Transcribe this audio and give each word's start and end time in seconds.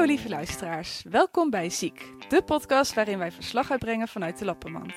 Hallo 0.00 0.14
lieve 0.14 0.28
luisteraars, 0.28 1.02
welkom 1.08 1.50
bij 1.50 1.70
Ziek, 1.70 2.12
de 2.28 2.42
podcast 2.42 2.94
waarin 2.94 3.18
wij 3.18 3.32
verslag 3.32 3.70
uitbrengen 3.70 4.08
vanuit 4.08 4.38
de 4.38 4.44
Lappenmand. 4.44 4.94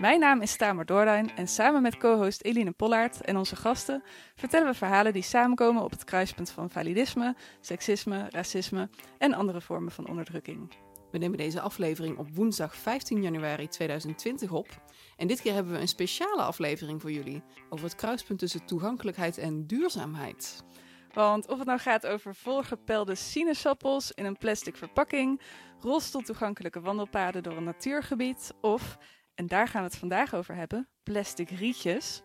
Mijn 0.00 0.20
naam 0.20 0.40
is 0.40 0.56
Tamer 0.56 0.86
Doorduin 0.86 1.36
en 1.36 1.48
samen 1.48 1.82
met 1.82 1.96
co-host 1.96 2.42
Eline 2.42 2.72
Pollaert 2.72 3.20
en 3.20 3.36
onze 3.36 3.56
gasten 3.56 4.02
vertellen 4.34 4.66
we 4.66 4.74
verhalen 4.74 5.12
die 5.12 5.22
samenkomen 5.22 5.82
op 5.82 5.90
het 5.90 6.04
kruispunt 6.04 6.50
van 6.50 6.70
validisme, 6.70 7.36
seksisme, 7.60 8.26
racisme 8.30 8.88
en 9.18 9.34
andere 9.34 9.60
vormen 9.60 9.92
van 9.92 10.08
onderdrukking. 10.08 10.72
We 11.10 11.18
nemen 11.18 11.38
deze 11.38 11.60
aflevering 11.60 12.18
op 12.18 12.34
woensdag 12.34 12.76
15 12.76 13.22
januari 13.22 13.68
2020 13.68 14.50
op. 14.50 14.68
En 15.16 15.26
dit 15.26 15.40
keer 15.40 15.54
hebben 15.54 15.72
we 15.72 15.80
een 15.80 15.88
speciale 15.88 16.42
aflevering 16.42 17.00
voor 17.00 17.12
jullie 17.12 17.42
over 17.68 17.84
het 17.84 17.94
kruispunt 17.94 18.38
tussen 18.38 18.66
toegankelijkheid 18.66 19.38
en 19.38 19.66
duurzaamheid. 19.66 20.64
Want 21.12 21.48
of 21.48 21.58
het 21.58 21.66
nou 21.66 21.78
gaat 21.78 22.06
over 22.06 22.34
volgepelde 22.34 23.14
sinaasappels 23.14 24.12
in 24.12 24.24
een 24.24 24.36
plastic 24.36 24.76
verpakking, 24.76 25.40
rolstoeltoegankelijke 25.80 26.80
wandelpaden 26.80 27.42
door 27.42 27.56
een 27.56 27.64
natuurgebied 27.64 28.54
of, 28.60 28.96
en 29.34 29.46
daar 29.46 29.68
gaan 29.68 29.82
we 29.82 29.88
het 29.88 29.98
vandaag 29.98 30.34
over 30.34 30.54
hebben, 30.54 30.88
plastic 31.02 31.50
rietjes. 31.50 32.22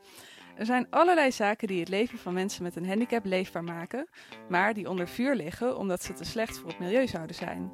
Er 0.55 0.65
zijn 0.65 0.89
allerlei 0.89 1.31
zaken 1.31 1.67
die 1.67 1.79
het 1.79 1.89
leven 1.89 2.17
van 2.17 2.33
mensen 2.33 2.63
met 2.63 2.75
een 2.75 2.87
handicap 2.87 3.25
leefbaar 3.25 3.63
maken, 3.63 4.09
maar 4.49 4.73
die 4.73 4.89
onder 4.89 5.07
vuur 5.07 5.35
liggen 5.35 5.77
omdat 5.77 6.03
ze 6.03 6.13
te 6.13 6.23
slecht 6.23 6.59
voor 6.59 6.69
het 6.69 6.79
milieu 6.79 7.07
zouden 7.07 7.35
zijn. 7.35 7.71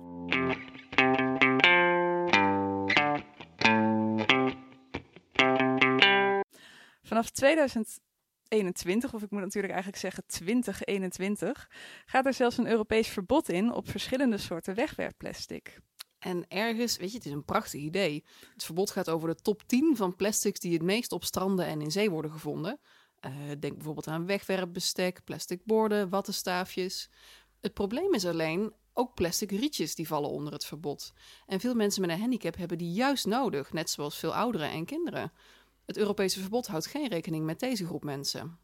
Vanaf 7.04 7.30
2021, 8.50 9.14
of 9.14 9.22
ik 9.22 9.32
moet 9.32 9.42
natuurlijk 9.42 9.74
eigenlijk 9.74 10.02
zeggen 10.02 10.26
2021, 10.26 11.70
gaat 12.06 12.26
er 12.26 12.34
zelfs 12.34 12.58
een 12.58 12.68
Europees 12.68 13.08
verbod 13.08 13.50
in 13.50 13.74
op 13.74 13.90
verschillende 13.90 14.38
soorten 14.38 14.76
wegwerpplastic. 14.76 15.80
En 16.20 16.46
ergens, 16.48 16.98
weet 16.98 17.12
je, 17.12 17.18
het 17.18 17.26
is 17.26 17.32
een 17.32 17.46
prachtig 17.46 17.82
idee. 17.82 18.26
Het 18.54 18.64
verbod 18.64 18.92
gaat 18.92 19.10
over 19.10 19.28
de 19.30 19.36
top 19.36 19.64
10 19.66 19.96
van 19.96 20.16
plastics 20.16 20.60
die 20.60 20.74
het 20.74 20.82
meest 20.82 21.12
op 21.12 21.24
stranden 21.24 21.66
en 21.66 21.82
in 21.82 21.92
zee 21.92 22.10
worden 22.10 22.32
gevonden. 22.32 22.80
Uh, 23.26 23.32
denk 23.60 23.74
bijvoorbeeld 23.74 24.08
aan 24.08 24.26
wegwerpbestek, 24.26 25.24
plastic 25.24 25.66
borden, 25.66 26.10
wattenstaafjes. 26.10 27.10
Het 27.62 27.74
probleem 27.74 28.14
is 28.14 28.26
alleen, 28.26 28.74
ook 28.94 29.14
plastic 29.14 29.52
rietjes 29.52 29.96
die 29.96 30.08
vallen 30.08 30.30
onder 30.30 30.54
het 30.54 30.66
verbod. 30.66 31.14
En 31.46 31.60
veel 31.60 31.74
mensen 31.74 32.02
met 32.02 32.10
een 32.10 32.20
handicap 32.20 32.56
hebben 32.56 32.78
die 32.78 32.92
juist 32.92 33.26
nodig, 33.26 33.74
net 33.74 33.90
zoals 33.90 34.18
veel 34.18 34.36
ouderen 34.36 34.70
en 34.70 34.86
kinderen. 34.86 35.32
Het 35.90 35.98
Europese 35.98 36.40
verbod 36.40 36.68
houdt 36.68 36.88
geen 36.88 37.08
rekening 37.08 37.46
met 37.46 37.60
deze 37.60 37.86
groep 37.86 38.04
mensen. 38.04 38.58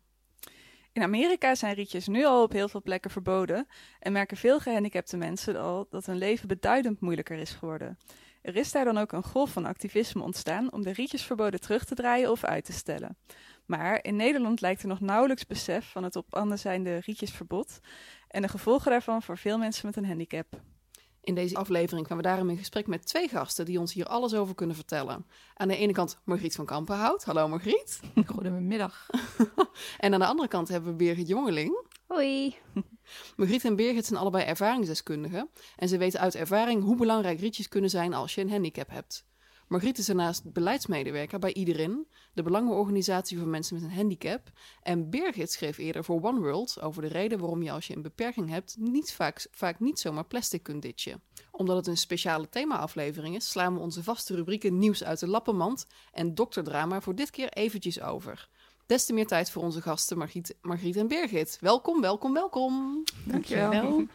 In 0.93 1.01
Amerika 1.01 1.55
zijn 1.55 1.75
rietjes 1.75 2.07
nu 2.07 2.25
al 2.25 2.43
op 2.43 2.51
heel 2.51 2.69
veel 2.69 2.81
plekken 2.81 3.11
verboden 3.11 3.67
en 3.99 4.11
merken 4.11 4.37
veel 4.37 4.59
gehandicapte 4.59 5.17
mensen 5.17 5.61
al 5.61 5.87
dat 5.89 6.05
hun 6.05 6.17
leven 6.17 6.47
beduidend 6.47 6.99
moeilijker 6.99 7.37
is 7.37 7.51
geworden. 7.51 7.99
Er 8.41 8.55
is 8.55 8.71
daar 8.71 8.85
dan 8.85 8.97
ook 8.97 9.11
een 9.11 9.23
golf 9.23 9.51
van 9.51 9.65
activisme 9.65 10.23
ontstaan 10.23 10.71
om 10.71 10.83
de 10.83 10.91
rietjesverboden 10.91 11.59
terug 11.59 11.85
te 11.85 11.95
draaien 11.95 12.31
of 12.31 12.43
uit 12.43 12.65
te 12.65 12.73
stellen. 12.73 13.17
Maar 13.65 14.03
in 14.03 14.15
Nederland 14.15 14.61
lijkt 14.61 14.81
er 14.81 14.87
nog 14.87 14.99
nauwelijks 14.99 15.45
besef 15.45 15.91
van 15.91 16.03
het 16.03 16.15
op 16.15 16.35
andere 16.35 16.59
zijnde 16.59 16.97
rietjesverbod 16.97 17.79
en 18.27 18.41
de 18.41 18.47
gevolgen 18.47 18.91
daarvan 18.91 19.21
voor 19.21 19.37
veel 19.37 19.57
mensen 19.57 19.85
met 19.85 19.95
een 19.95 20.05
handicap. 20.05 20.61
In 21.25 21.35
deze 21.35 21.55
aflevering 21.55 22.07
gaan 22.07 22.17
we 22.17 22.23
daarom 22.23 22.49
in 22.49 22.57
gesprek 22.57 22.87
met 22.87 23.07
twee 23.07 23.27
gasten 23.27 23.65
die 23.65 23.79
ons 23.79 23.93
hier 23.93 24.05
alles 24.05 24.33
over 24.33 24.55
kunnen 24.55 24.75
vertellen. 24.75 25.25
Aan 25.53 25.67
de 25.67 25.77
ene 25.77 25.93
kant 25.93 26.17
Margriet 26.23 26.55
van 26.55 26.65
Kampenhout. 26.65 27.23
Hallo 27.23 27.47
Margriet. 27.47 27.99
Goedemiddag. 28.33 29.09
en 29.97 30.13
aan 30.13 30.19
de 30.19 30.25
andere 30.25 30.47
kant 30.47 30.67
hebben 30.67 30.89
we 30.89 30.95
Birgit 30.95 31.27
Jongeling. 31.27 31.85
Hoi. 32.07 32.55
Margriet 33.37 33.65
en 33.65 33.75
Birgit 33.75 34.05
zijn 34.05 34.19
allebei 34.19 34.43
ervaringsdeskundigen 34.43 35.49
en 35.75 35.87
ze 35.87 35.97
weten 35.97 36.19
uit 36.19 36.35
ervaring 36.35 36.83
hoe 36.83 36.95
belangrijk 36.95 37.39
rietjes 37.39 37.67
kunnen 37.67 37.89
zijn 37.89 38.13
als 38.13 38.35
je 38.35 38.41
een 38.41 38.51
handicap 38.51 38.89
hebt. 38.89 39.25
Margriet 39.67 39.97
is 39.97 40.05
daarnaast 40.05 40.53
beleidsmedewerker 40.53 41.39
bij 41.39 41.53
Iedereen, 41.53 42.07
de 42.33 42.43
belangenorganisatie 42.43 43.37
voor 43.37 43.47
mensen 43.47 43.75
met 43.75 43.83
een 43.83 43.95
handicap. 43.95 44.51
En 44.81 45.09
Birgit 45.09 45.51
schreef 45.51 45.77
eerder 45.77 46.03
voor 46.03 46.21
One 46.21 46.39
World 46.39 46.81
over 46.81 47.01
de 47.01 47.07
reden 47.07 47.39
waarom 47.39 47.63
je 47.63 47.71
als 47.71 47.87
je 47.87 47.95
een 47.95 48.01
beperking 48.01 48.49
hebt 48.49 48.75
niet 48.79 49.13
vaak, 49.13 49.47
vaak 49.51 49.79
niet 49.79 49.99
zomaar 49.99 50.25
plastic 50.25 50.63
kunt 50.63 50.81
ditchen. 50.81 51.21
Omdat 51.51 51.75
het 51.75 51.87
een 51.87 51.97
speciale 51.97 52.49
thema-aflevering 52.49 53.35
is, 53.35 53.49
slaan 53.49 53.73
we 53.73 53.79
onze 53.79 54.03
vaste 54.03 54.35
rubrieken 54.35 54.77
nieuws 54.77 55.03
uit 55.03 55.19
de 55.19 55.27
lappenmand 55.27 55.87
en 56.11 56.35
dokterdrama 56.35 57.01
voor 57.01 57.15
dit 57.15 57.29
keer 57.29 57.49
eventjes 57.49 58.01
over. 58.01 58.49
Des 58.85 59.05
te 59.05 59.13
meer 59.13 59.27
tijd 59.27 59.51
voor 59.51 59.63
onze 59.63 59.81
gasten 59.81 60.17
Margriet, 60.17 60.55
Margriet 60.61 60.95
en 60.95 61.07
Birgit. 61.07 61.57
Welkom, 61.61 62.01
welkom, 62.01 62.33
welkom. 62.33 63.03
Dankjewel. 63.23 63.71
Dankjewel. 63.71 64.07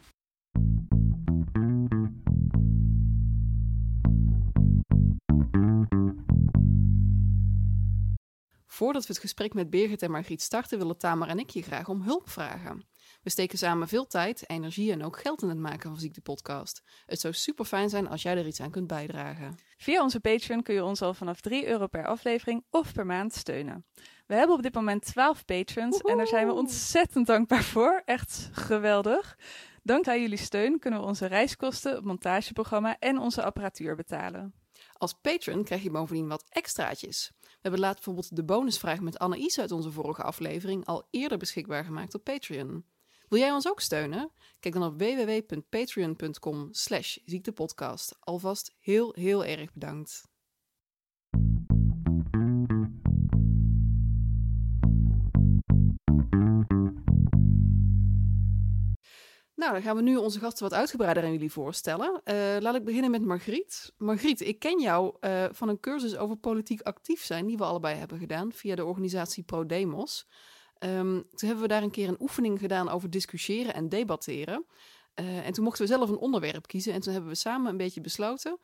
Voordat 8.80 9.06
we 9.06 9.12
het 9.12 9.22
gesprek 9.22 9.54
met 9.54 9.70
Birgit 9.70 10.02
en 10.02 10.10
Margriet 10.10 10.42
starten, 10.42 10.78
willen 10.78 10.98
Tamer 10.98 11.28
en 11.28 11.38
ik 11.38 11.50
je 11.50 11.62
graag 11.62 11.88
om 11.88 12.02
hulp 12.02 12.30
vragen. 12.30 12.84
We 13.22 13.30
steken 13.30 13.58
samen 13.58 13.88
veel 13.88 14.06
tijd, 14.06 14.50
energie 14.50 14.92
en 14.92 15.04
ook 15.04 15.20
geld 15.20 15.42
in 15.42 15.48
het 15.48 15.58
maken 15.58 15.90
van 15.90 15.98
Ziekte 15.98 16.20
Podcast. 16.20 16.82
Het 17.06 17.20
zou 17.20 17.34
super 17.34 17.64
fijn 17.64 17.88
zijn 17.88 18.08
als 18.08 18.22
jij 18.22 18.36
er 18.36 18.46
iets 18.46 18.60
aan 18.60 18.70
kunt 18.70 18.86
bijdragen. 18.86 19.58
Via 19.76 20.02
onze 20.02 20.20
Patreon 20.20 20.62
kun 20.62 20.74
je 20.74 20.84
ons 20.84 21.02
al 21.02 21.14
vanaf 21.14 21.40
3 21.40 21.66
euro 21.66 21.86
per 21.86 22.06
aflevering 22.06 22.64
of 22.70 22.92
per 22.92 23.06
maand 23.06 23.34
steunen. 23.34 23.86
We 24.26 24.34
hebben 24.34 24.56
op 24.56 24.62
dit 24.62 24.74
moment 24.74 25.04
12 25.04 25.44
patrons 25.44 25.98
en 25.98 26.16
daar 26.16 26.26
zijn 26.26 26.46
we 26.46 26.52
ontzettend 26.52 27.26
dankbaar 27.26 27.64
voor. 27.64 28.02
Echt 28.04 28.48
geweldig. 28.52 29.38
Dankzij 29.82 30.20
jullie 30.20 30.38
steun 30.38 30.78
kunnen 30.78 31.00
we 31.00 31.06
onze 31.06 31.26
reiskosten, 31.26 31.94
het 31.94 32.04
montageprogramma 32.04 32.98
en 32.98 33.18
onze 33.18 33.42
apparatuur 33.42 33.96
betalen. 33.96 34.54
Als 34.92 35.12
patron 35.12 35.64
krijg 35.64 35.82
je 35.82 35.90
bovendien 35.90 36.28
wat 36.28 36.44
extraatjes. 36.48 37.32
We 37.60 37.68
hebben 37.68 37.80
laat 37.80 37.94
bijvoorbeeld 37.94 38.36
de 38.36 38.44
bonusvraag 38.44 39.00
met 39.00 39.18
Anne-Is 39.18 39.58
uit 39.58 39.70
onze 39.70 39.90
vorige 39.90 40.22
aflevering 40.22 40.86
al 40.86 41.06
eerder 41.10 41.38
beschikbaar 41.38 41.84
gemaakt 41.84 42.14
op 42.14 42.24
Patreon. 42.24 42.84
Wil 43.28 43.38
jij 43.38 43.52
ons 43.52 43.68
ook 43.68 43.80
steunen? 43.80 44.30
Kijk 44.60 44.74
dan 44.74 44.84
op 44.84 44.98
www.patreon.com 44.98 46.68
slash 46.70 47.16
ziektepodcast. 47.24 48.16
Alvast 48.20 48.74
heel, 48.78 49.12
heel 49.14 49.44
erg 49.44 49.72
bedankt. 49.72 50.29
Nou, 59.60 59.72
dan 59.72 59.82
gaan 59.82 59.96
we 59.96 60.02
nu 60.02 60.16
onze 60.16 60.38
gasten 60.38 60.68
wat 60.68 60.78
uitgebreider 60.78 61.22
aan 61.22 61.32
jullie 61.32 61.52
voorstellen. 61.52 62.20
Uh, 62.24 62.56
laat 62.60 62.74
ik 62.74 62.84
beginnen 62.84 63.10
met 63.10 63.24
Margriet. 63.24 63.92
Margriet, 63.98 64.40
ik 64.40 64.58
ken 64.58 64.80
jou 64.80 65.16
uh, 65.20 65.44
van 65.50 65.68
een 65.68 65.80
cursus 65.80 66.16
over 66.16 66.36
politiek 66.36 66.80
actief 66.80 67.24
zijn, 67.24 67.46
die 67.46 67.56
we 67.56 67.64
allebei 67.64 67.96
hebben 67.96 68.18
gedaan 68.18 68.52
via 68.52 68.74
de 68.74 68.84
organisatie 68.84 69.42
ProDemos. 69.42 70.26
Um, 70.78 71.28
toen 71.34 71.48
hebben 71.48 71.60
we 71.60 71.68
daar 71.68 71.82
een 71.82 71.90
keer 71.90 72.08
een 72.08 72.20
oefening 72.20 72.58
gedaan 72.58 72.88
over 72.88 73.10
discussiëren 73.10 73.74
en 73.74 73.88
debatteren. 73.88 74.66
Uh, 75.14 75.46
en 75.46 75.52
toen 75.52 75.64
mochten 75.64 75.82
we 75.82 75.92
zelf 75.92 76.08
een 76.08 76.18
onderwerp 76.18 76.66
kiezen. 76.66 76.92
En 76.92 77.00
toen 77.00 77.12
hebben 77.12 77.30
we 77.30 77.36
samen 77.36 77.70
een 77.70 77.76
beetje 77.76 78.00
besloten 78.00 78.58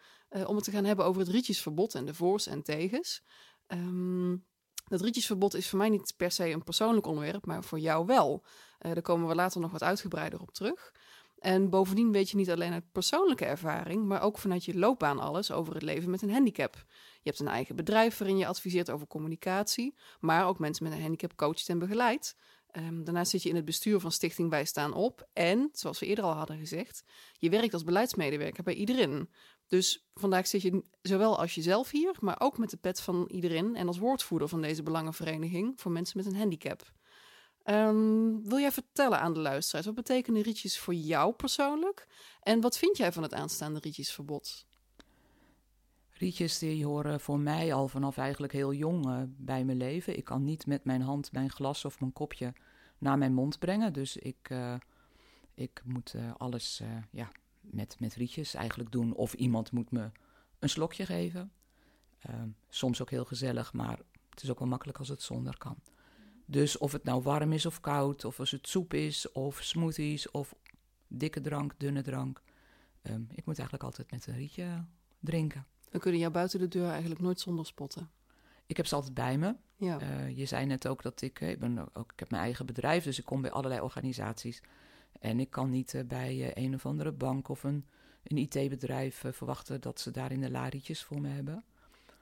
om 0.46 0.54
het 0.54 0.64
te 0.64 0.70
gaan 0.70 0.84
hebben 0.84 1.04
over 1.04 1.20
het 1.20 1.30
rietjesverbod 1.30 1.94
en 1.94 2.04
de 2.04 2.14
voor's 2.14 2.46
en 2.46 2.62
tegens. 2.62 3.22
Um, 3.66 4.44
dat 4.88 5.00
rietjesverbod 5.00 5.54
is 5.54 5.68
voor 5.68 5.78
mij 5.78 5.88
niet 5.88 6.14
per 6.16 6.30
se 6.30 6.50
een 6.50 6.64
persoonlijk 6.64 7.06
onderwerp, 7.06 7.46
maar 7.46 7.64
voor 7.64 7.78
jou 7.78 8.06
wel. 8.06 8.44
Uh, 8.80 8.92
daar 8.92 9.02
komen 9.02 9.28
we 9.28 9.34
later 9.34 9.60
nog 9.60 9.70
wat 9.70 9.82
uitgebreider 9.82 10.40
op 10.40 10.52
terug. 10.52 10.92
En 11.38 11.70
bovendien 11.70 12.12
weet 12.12 12.30
je 12.30 12.36
niet 12.36 12.50
alleen 12.50 12.72
uit 12.72 12.92
persoonlijke 12.92 13.44
ervaring, 13.44 14.04
maar 14.04 14.22
ook 14.22 14.38
vanuit 14.38 14.64
je 14.64 14.78
loopbaan 14.78 15.18
alles 15.18 15.52
over 15.52 15.74
het 15.74 15.82
leven 15.82 16.10
met 16.10 16.22
een 16.22 16.30
handicap. 16.30 16.84
Je 17.22 17.30
hebt 17.30 17.40
een 17.40 17.48
eigen 17.48 17.76
bedrijf 17.76 18.18
waarin 18.18 18.36
je 18.36 18.46
adviseert 18.46 18.90
over 18.90 19.06
communicatie, 19.06 19.94
maar 20.20 20.46
ook 20.46 20.58
mensen 20.58 20.84
met 20.84 20.92
een 20.92 21.00
handicap 21.00 21.36
coacht 21.36 21.68
en 21.68 21.78
begeleidt. 21.78 22.36
Um, 22.72 23.04
daarnaast 23.04 23.30
zit 23.30 23.42
je 23.42 23.48
in 23.48 23.56
het 23.56 23.64
bestuur 23.64 24.00
van 24.00 24.12
Stichting 24.12 24.50
Wij 24.50 24.64
Staan 24.64 24.94
Op. 24.94 25.28
En, 25.32 25.68
zoals 25.72 25.98
we 25.98 26.06
eerder 26.06 26.24
al 26.24 26.32
hadden 26.32 26.58
gezegd, 26.58 27.02
je 27.38 27.50
werkt 27.50 27.72
als 27.72 27.84
beleidsmedewerker 27.84 28.62
bij 28.62 28.74
iedereen. 28.74 29.30
Dus 29.66 30.06
vandaag 30.14 30.46
zit 30.46 30.62
je 30.62 30.84
zowel 31.02 31.38
als 31.38 31.54
jezelf 31.54 31.90
hier, 31.90 32.16
maar 32.20 32.40
ook 32.40 32.58
met 32.58 32.70
de 32.70 32.76
pet 32.76 33.00
van 33.00 33.24
iedereen 33.28 33.76
en 33.76 33.86
als 33.86 33.98
woordvoerder 33.98 34.48
van 34.48 34.60
deze 34.60 34.82
belangenvereniging 34.82 35.80
voor 35.80 35.92
mensen 35.92 36.16
met 36.16 36.26
een 36.26 36.36
handicap. 36.36 36.92
Um, 37.70 38.48
wil 38.48 38.58
jij 38.58 38.72
vertellen 38.72 39.20
aan 39.20 39.32
de 39.32 39.40
luisteraars, 39.40 39.86
wat 39.86 39.94
betekenen 39.94 40.42
rietjes 40.42 40.78
voor 40.78 40.94
jou 40.94 41.32
persoonlijk? 41.32 42.08
En 42.42 42.60
wat 42.60 42.78
vind 42.78 42.96
jij 42.96 43.12
van 43.12 43.22
het 43.22 43.34
aanstaande 43.34 43.80
rietjesverbod? 43.80 44.66
Rietjes 46.10 46.58
die 46.58 46.84
horen 46.84 47.20
voor 47.20 47.38
mij 47.38 47.74
al 47.74 47.88
vanaf 47.88 48.16
eigenlijk 48.16 48.52
heel 48.52 48.72
jong 48.72 49.06
uh, 49.06 49.22
bij 49.26 49.64
mijn 49.64 49.78
leven. 49.78 50.16
Ik 50.16 50.24
kan 50.24 50.44
niet 50.44 50.66
met 50.66 50.84
mijn 50.84 51.02
hand 51.02 51.32
mijn 51.32 51.50
glas 51.50 51.84
of 51.84 52.00
mijn 52.00 52.12
kopje 52.12 52.52
naar 52.98 53.18
mijn 53.18 53.34
mond 53.34 53.58
brengen. 53.58 53.92
Dus 53.92 54.16
ik, 54.16 54.48
uh, 54.52 54.74
ik 55.54 55.82
moet 55.84 56.12
uh, 56.16 56.34
alles 56.36 56.82
ja, 57.10 57.30
met, 57.60 58.00
met 58.00 58.14
rietjes 58.14 58.54
eigenlijk 58.54 58.92
doen. 58.92 59.14
Of 59.14 59.34
iemand 59.34 59.72
moet 59.72 59.90
me 59.90 60.10
een 60.58 60.68
slokje 60.68 61.06
geven. 61.06 61.52
Ehm, 62.18 62.48
soms 62.68 63.02
ook 63.02 63.10
heel 63.10 63.24
gezellig, 63.24 63.72
maar 63.72 63.98
het 64.30 64.42
is 64.42 64.50
ook 64.50 64.58
wel 64.58 64.68
makkelijk 64.68 64.98
als 64.98 65.08
het 65.08 65.22
zonder 65.22 65.58
kan. 65.58 65.76
Dus 66.46 66.78
of 66.78 66.92
het 66.92 67.04
nou 67.04 67.22
warm 67.22 67.52
is 67.52 67.66
of 67.66 67.80
koud, 67.80 68.24
of 68.24 68.40
als 68.40 68.50
het 68.50 68.68
soep 68.68 68.94
is, 68.94 69.32
of 69.32 69.62
smoothies, 69.62 70.30
of 70.30 70.54
dikke 71.08 71.40
drank, 71.40 71.74
dunne 71.78 72.02
drank. 72.02 72.42
ehm, 73.02 73.20
ik 73.20 73.44
moet 73.44 73.58
eigenlijk 73.58 73.82
altijd 73.82 74.10
met 74.10 74.26
een 74.26 74.36
rietje 74.36 74.84
drinken. 75.20 75.66
Dan 75.90 76.00
kunnen 76.00 76.20
jou 76.20 76.32
buiten 76.32 76.58
de 76.58 76.68
deur 76.68 76.90
eigenlijk 76.90 77.20
nooit 77.20 77.40
zonder 77.40 77.66
spotten. 77.66 78.10
Ik 78.66 78.76
heb 78.76 78.86
ze 78.86 78.94
altijd 78.94 79.14
bij 79.14 79.38
me. 79.38 79.54
Ja. 79.76 80.00
Eh, 80.00 80.36
je 80.36 80.46
zei 80.46 80.66
net 80.66 80.88
ook 80.88 81.02
dat 81.02 81.20
ik, 81.20 81.40
eh, 81.40 81.50
ik, 81.50 81.58
ben 81.58 81.78
ook, 81.78 82.12
ik 82.12 82.18
heb 82.18 82.30
mijn 82.30 82.42
eigen 82.42 82.66
bedrijf, 82.66 83.04
dus 83.04 83.18
ik 83.18 83.24
kom 83.24 83.40
bij 83.40 83.50
allerlei 83.50 83.80
organisaties. 83.80 84.62
En 85.20 85.40
ik 85.40 85.50
kan 85.50 85.70
niet 85.70 85.94
eh, 85.94 86.04
bij 86.04 86.56
een 86.56 86.74
of 86.74 86.86
andere 86.86 87.12
bank 87.12 87.48
of 87.48 87.64
een, 87.64 87.86
een 88.22 88.36
IT-bedrijf 88.36 89.24
verwachten 89.30 89.80
dat 89.80 90.00
ze 90.00 90.10
daar 90.10 90.32
in 90.32 90.40
de 90.40 90.50
larietjes 90.50 91.02
voor 91.02 91.20
me 91.20 91.28
hebben. 91.28 91.64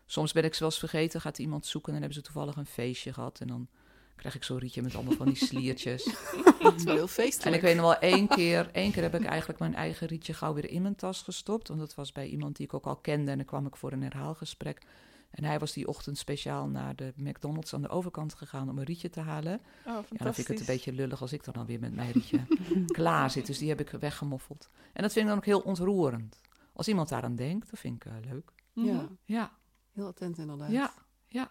Soms 0.07 0.33
ben 0.33 0.45
ik 0.45 0.55
ze 0.55 0.61
wel 0.61 0.69
eens 0.69 0.79
vergeten, 0.79 1.21
gaat 1.21 1.39
iemand 1.39 1.67
zoeken 1.67 1.93
en 1.93 2.01
dan 2.01 2.09
hebben 2.09 2.25
ze 2.25 2.33
toevallig 2.33 2.57
een 2.57 2.73
feestje 2.73 3.13
gehad. 3.13 3.41
En 3.41 3.47
dan 3.47 3.69
krijg 4.17 4.35
ik 4.35 4.45
zo'n 4.45 4.59
rietje 4.59 4.83
met 4.83 4.95
allemaal 4.95 5.15
van 5.15 5.27
die 5.27 5.37
sliertjes. 5.37 6.05
dat 6.63 6.75
is 6.75 6.85
wel 6.85 6.95
heel 6.95 7.09
feestelijk. 7.09 7.47
En 7.47 7.55
ik 7.55 7.61
weet 7.61 7.77
nog 7.77 7.85
wel 7.85 8.11
één 8.11 8.29
keer, 8.29 8.71
één 8.73 8.93
keer 8.93 9.03
heb 9.03 9.15
ik 9.15 9.25
eigenlijk 9.25 9.59
mijn 9.59 9.75
eigen 9.75 10.07
rietje 10.07 10.35
gauw 10.35 10.55
weer 10.55 10.71
in 10.71 10.83
mijn 10.83 10.97
tas 10.97 11.23
gestopt. 11.23 11.69
Want 11.69 11.81
dat 11.81 11.95
was 11.95 12.13
bij 12.13 12.27
iemand 12.27 12.57
die 12.57 12.67
ik 12.67 12.75
ook 12.75 12.87
al 12.87 12.97
kende 12.97 13.31
en 13.31 13.37
dan 13.37 13.47
kwam 13.47 13.67
ik 13.67 13.77
voor 13.77 13.93
een 13.93 14.03
herhaalgesprek. 14.03 14.87
En 15.31 15.45
hij 15.45 15.59
was 15.59 15.73
die 15.73 15.89
ochtend 15.89 16.19
speciaal 16.19 16.69
naar 16.69 16.97
de 16.97 17.13
McDonald's 17.17 17.75
aan 17.75 17.83
de 17.83 17.89
overkant 17.89 18.35
gegaan 18.35 18.71
om 18.71 18.79
een 18.79 18.85
rietje 18.85 19.11
te 19.11 19.21
halen. 19.21 19.61
Oh, 19.87 19.93
ja, 19.93 20.25
dan 20.25 20.35
vind 20.35 20.39
ik 20.39 20.47
het 20.47 20.61
een 20.61 20.75
beetje 20.75 20.93
lullig 20.93 21.21
als 21.21 21.33
ik 21.33 21.45
dan 21.45 21.55
alweer 21.55 21.81
met 21.81 21.95
mijn 21.95 22.13
rietje 22.13 22.41
klaar 22.87 23.31
zit. 23.31 23.47
Dus 23.47 23.59
die 23.59 23.69
heb 23.69 23.81
ik 23.81 23.91
weggemoffeld. 23.91 24.69
En 24.93 25.03
dat 25.03 25.13
vind 25.13 25.25
ik 25.25 25.31
dan 25.31 25.37
ook 25.37 25.45
heel 25.45 25.61
ontroerend. 25.61 26.41
Als 26.73 26.89
iemand 26.89 27.09
daaraan 27.09 27.37
denkt, 27.37 27.71
dat 27.71 27.79
vind 27.79 28.05
ik 28.05 28.13
uh, 28.13 28.13
leuk. 28.31 28.53
Ja. 28.73 29.09
Ja. 29.25 29.53
Heel 29.93 30.07
attent 30.07 30.39
inderdaad. 30.39 30.71
Ja, 30.71 30.95
ja. 31.27 31.51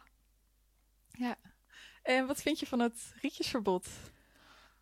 Ja. 1.12 1.38
En 2.04 2.28
wat 2.28 2.42
vind 2.42 2.60
je 2.60 2.68
van 2.68 2.80
het 2.80 3.14
rietjesverbod? 3.22 3.88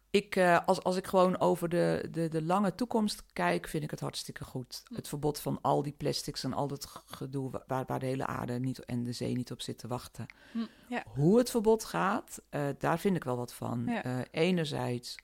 Ik, 0.10 0.36
uh, 0.36 0.66
als, 0.66 0.84
als 0.84 0.96
ik 0.96 1.08
gewoon 1.08 1.40
over 1.40 1.70
de, 1.70 2.08
de, 2.12 2.28
de 2.28 2.42
lange 2.42 2.76
toekomst 2.76 3.24
kijk, 3.34 3.68
vind 3.68 3.84
ik 3.84 3.92
het 3.92 4.00
hartstikke 4.00 4.44
goed. 4.44 4.84
Hm. 4.88 4.96
Het 4.96 5.08
verbod 5.08 5.40
van 5.40 5.60
al 5.62 5.84
die 5.84 5.94
plastics 5.98 6.44
en 6.44 6.54
al 6.54 6.68
dat 6.68 6.86
gedoe 7.06 7.52
waar, 7.68 7.86
waar 7.86 8.00
de 8.00 8.06
hele 8.06 8.26
aarde 8.26 8.60
niet, 8.60 8.86
en 8.86 9.04
de 9.04 9.12
zee 9.12 9.36
niet 9.36 9.52
op 9.52 9.62
zit 9.62 9.78
te 9.78 9.88
wachten. 9.88 10.26
Hm, 10.52 10.66
ja. 10.88 11.04
Hoe 11.08 11.38
het 11.38 11.50
verbod 11.50 11.86
gaat, 11.86 12.42
uh, 12.50 12.68
daar 12.78 13.00
vind 13.00 13.16
ik 13.16 13.24
wel 13.24 13.38
wat 13.38 13.54
van. 13.54 13.86
Ja. 13.86 14.06
Uh, 14.06 14.20
enerzijds 14.32 15.16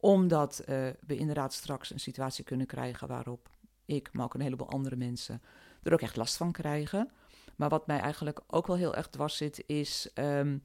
omdat 0.00 0.62
we 0.66 1.16
inderdaad 1.16 1.52
straks 1.52 1.90
een 1.90 2.00
situatie 2.00 2.44
kunnen 2.44 2.66
krijgen 2.66 3.08
waarop 3.08 3.48
ik, 3.84 4.12
maar 4.12 4.24
ook 4.24 4.34
een 4.34 4.40
heleboel 4.40 4.70
andere 4.70 4.96
mensen, 4.96 5.42
er 5.82 5.92
ook 5.92 6.00
echt 6.00 6.16
last 6.16 6.36
van 6.36 6.52
krijgen. 6.52 7.10
Maar 7.56 7.68
wat 7.68 7.86
mij 7.86 7.98
eigenlijk 7.98 8.40
ook 8.46 8.66
wel 8.66 8.76
heel 8.76 8.94
erg 8.94 9.08
dwars 9.08 9.36
zit, 9.36 9.64
is 9.66 10.10
um, 10.14 10.62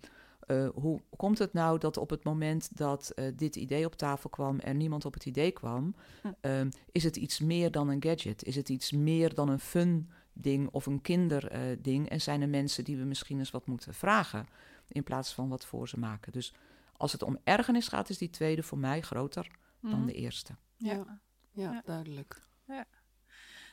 uh, 0.51 0.69
hoe 0.73 1.01
komt 1.17 1.37
het 1.37 1.53
nou 1.53 1.77
dat 1.79 1.97
op 1.97 2.09
het 2.09 2.23
moment 2.23 2.77
dat 2.77 3.11
uh, 3.15 3.25
dit 3.35 3.55
idee 3.55 3.85
op 3.85 3.95
tafel 3.95 4.29
kwam 4.29 4.59
er 4.59 4.75
niemand 4.75 5.05
op 5.05 5.13
het 5.13 5.25
idee 5.25 5.51
kwam, 5.51 5.95
Hm. 6.21 6.27
um, 6.41 6.69
is 6.91 7.03
het 7.03 7.15
iets 7.15 7.39
meer 7.39 7.71
dan 7.71 7.89
een 7.89 8.03
gadget? 8.03 8.43
Is 8.43 8.55
het 8.55 8.69
iets 8.69 8.91
meer 8.91 9.33
dan 9.33 9.49
een 9.49 9.59
fun 9.59 10.09
ding 10.33 10.69
of 10.71 10.85
een 10.85 11.01
kinderding? 11.01 12.05
Uh, 12.05 12.11
en 12.11 12.21
zijn 12.21 12.41
er 12.41 12.49
mensen 12.49 12.83
die 12.83 12.97
we 12.97 13.03
misschien 13.03 13.39
eens 13.39 13.51
wat 13.51 13.65
moeten 13.67 13.93
vragen 13.93 14.47
in 14.87 15.03
plaats 15.03 15.33
van 15.33 15.49
wat 15.49 15.65
voor 15.65 15.87
ze 15.89 15.99
maken? 15.99 16.31
Dus 16.31 16.53
als 16.97 17.11
het 17.11 17.21
om 17.23 17.37
ergernis 17.43 17.87
gaat, 17.87 18.09
is 18.09 18.17
die 18.17 18.29
tweede 18.29 18.63
voor 18.63 18.77
mij 18.77 19.01
groter 19.01 19.47
dan 19.81 19.91
Mhm. 19.91 20.05
de 20.05 20.13
eerste. 20.13 20.55
Ja. 20.77 20.93
Ja. 20.93 21.19
Ja, 21.51 21.71
Ja. 21.71 21.81
duidelijk. 21.85 22.41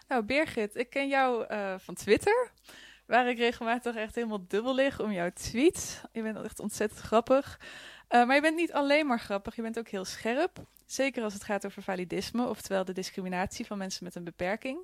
Nou, 0.08 0.25
Birgit, 0.25 0.76
ik 0.76 0.90
ken 0.90 1.08
jou 1.08 1.44
eh, 1.44 1.75
van 1.79 1.94
Twitter, 1.94 2.52
waar 3.06 3.29
ik 3.29 3.38
regelmatig 3.38 3.97
echt 3.97 4.14
helemaal 4.14 4.44
dubbel 4.49 4.75
lig 4.75 5.00
om 5.00 5.12
jouw 5.12 5.31
tweets. 5.31 6.00
Je 6.12 6.23
bent 6.23 6.44
echt 6.44 6.61
ontzettend 6.61 7.00
grappig. 7.00 7.61
Eh, 8.08 8.26
maar 8.26 8.35
je 8.35 8.41
bent 8.41 8.56
niet 8.56 8.73
alleen 8.73 9.06
maar 9.06 9.20
grappig, 9.20 9.56
je 9.56 9.62
bent 9.62 9.79
ook 9.79 9.88
heel 9.88 10.05
scherp. 10.05 10.64
Zeker 10.87 11.23
als 11.23 11.35
het 11.35 11.44
gaat 11.44 11.67
over 11.67 11.82
validisme, 11.82 12.49
oftewel 12.49 12.85
de 12.85 12.93
discriminatie 12.93 13.67
van 13.67 13.79
mensen 13.79 14.05
met 14.05 14.14
een 14.14 14.25
beperking. 14.25 14.79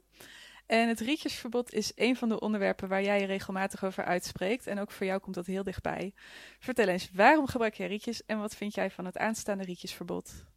En 0.66 0.88
het 0.88 1.00
rietjesverbod 1.00 1.72
is 1.72 1.92
een 1.94 2.16
van 2.16 2.28
de 2.28 2.40
onderwerpen 2.40 2.88
waar 2.88 3.02
jij 3.02 3.20
je 3.20 3.26
regelmatig 3.26 3.84
over 3.84 4.04
uitspreekt. 4.04 4.66
En 4.66 4.78
ook 4.78 4.90
voor 4.90 5.06
jou 5.06 5.20
komt 5.20 5.34
dat 5.34 5.46
heel 5.46 5.62
dichtbij. 5.62 6.14
Vertel 6.58 6.88
eens, 6.88 7.10
waarom 7.12 7.46
gebruik 7.46 7.74
jij 7.74 7.86
rietjes 7.86 8.24
en 8.26 8.38
wat 8.38 8.56
vind 8.56 8.74
jij 8.74 8.90
van 8.90 9.04
het 9.04 9.18
aanstaande 9.18 9.64
rietjesverbod? 9.64 10.51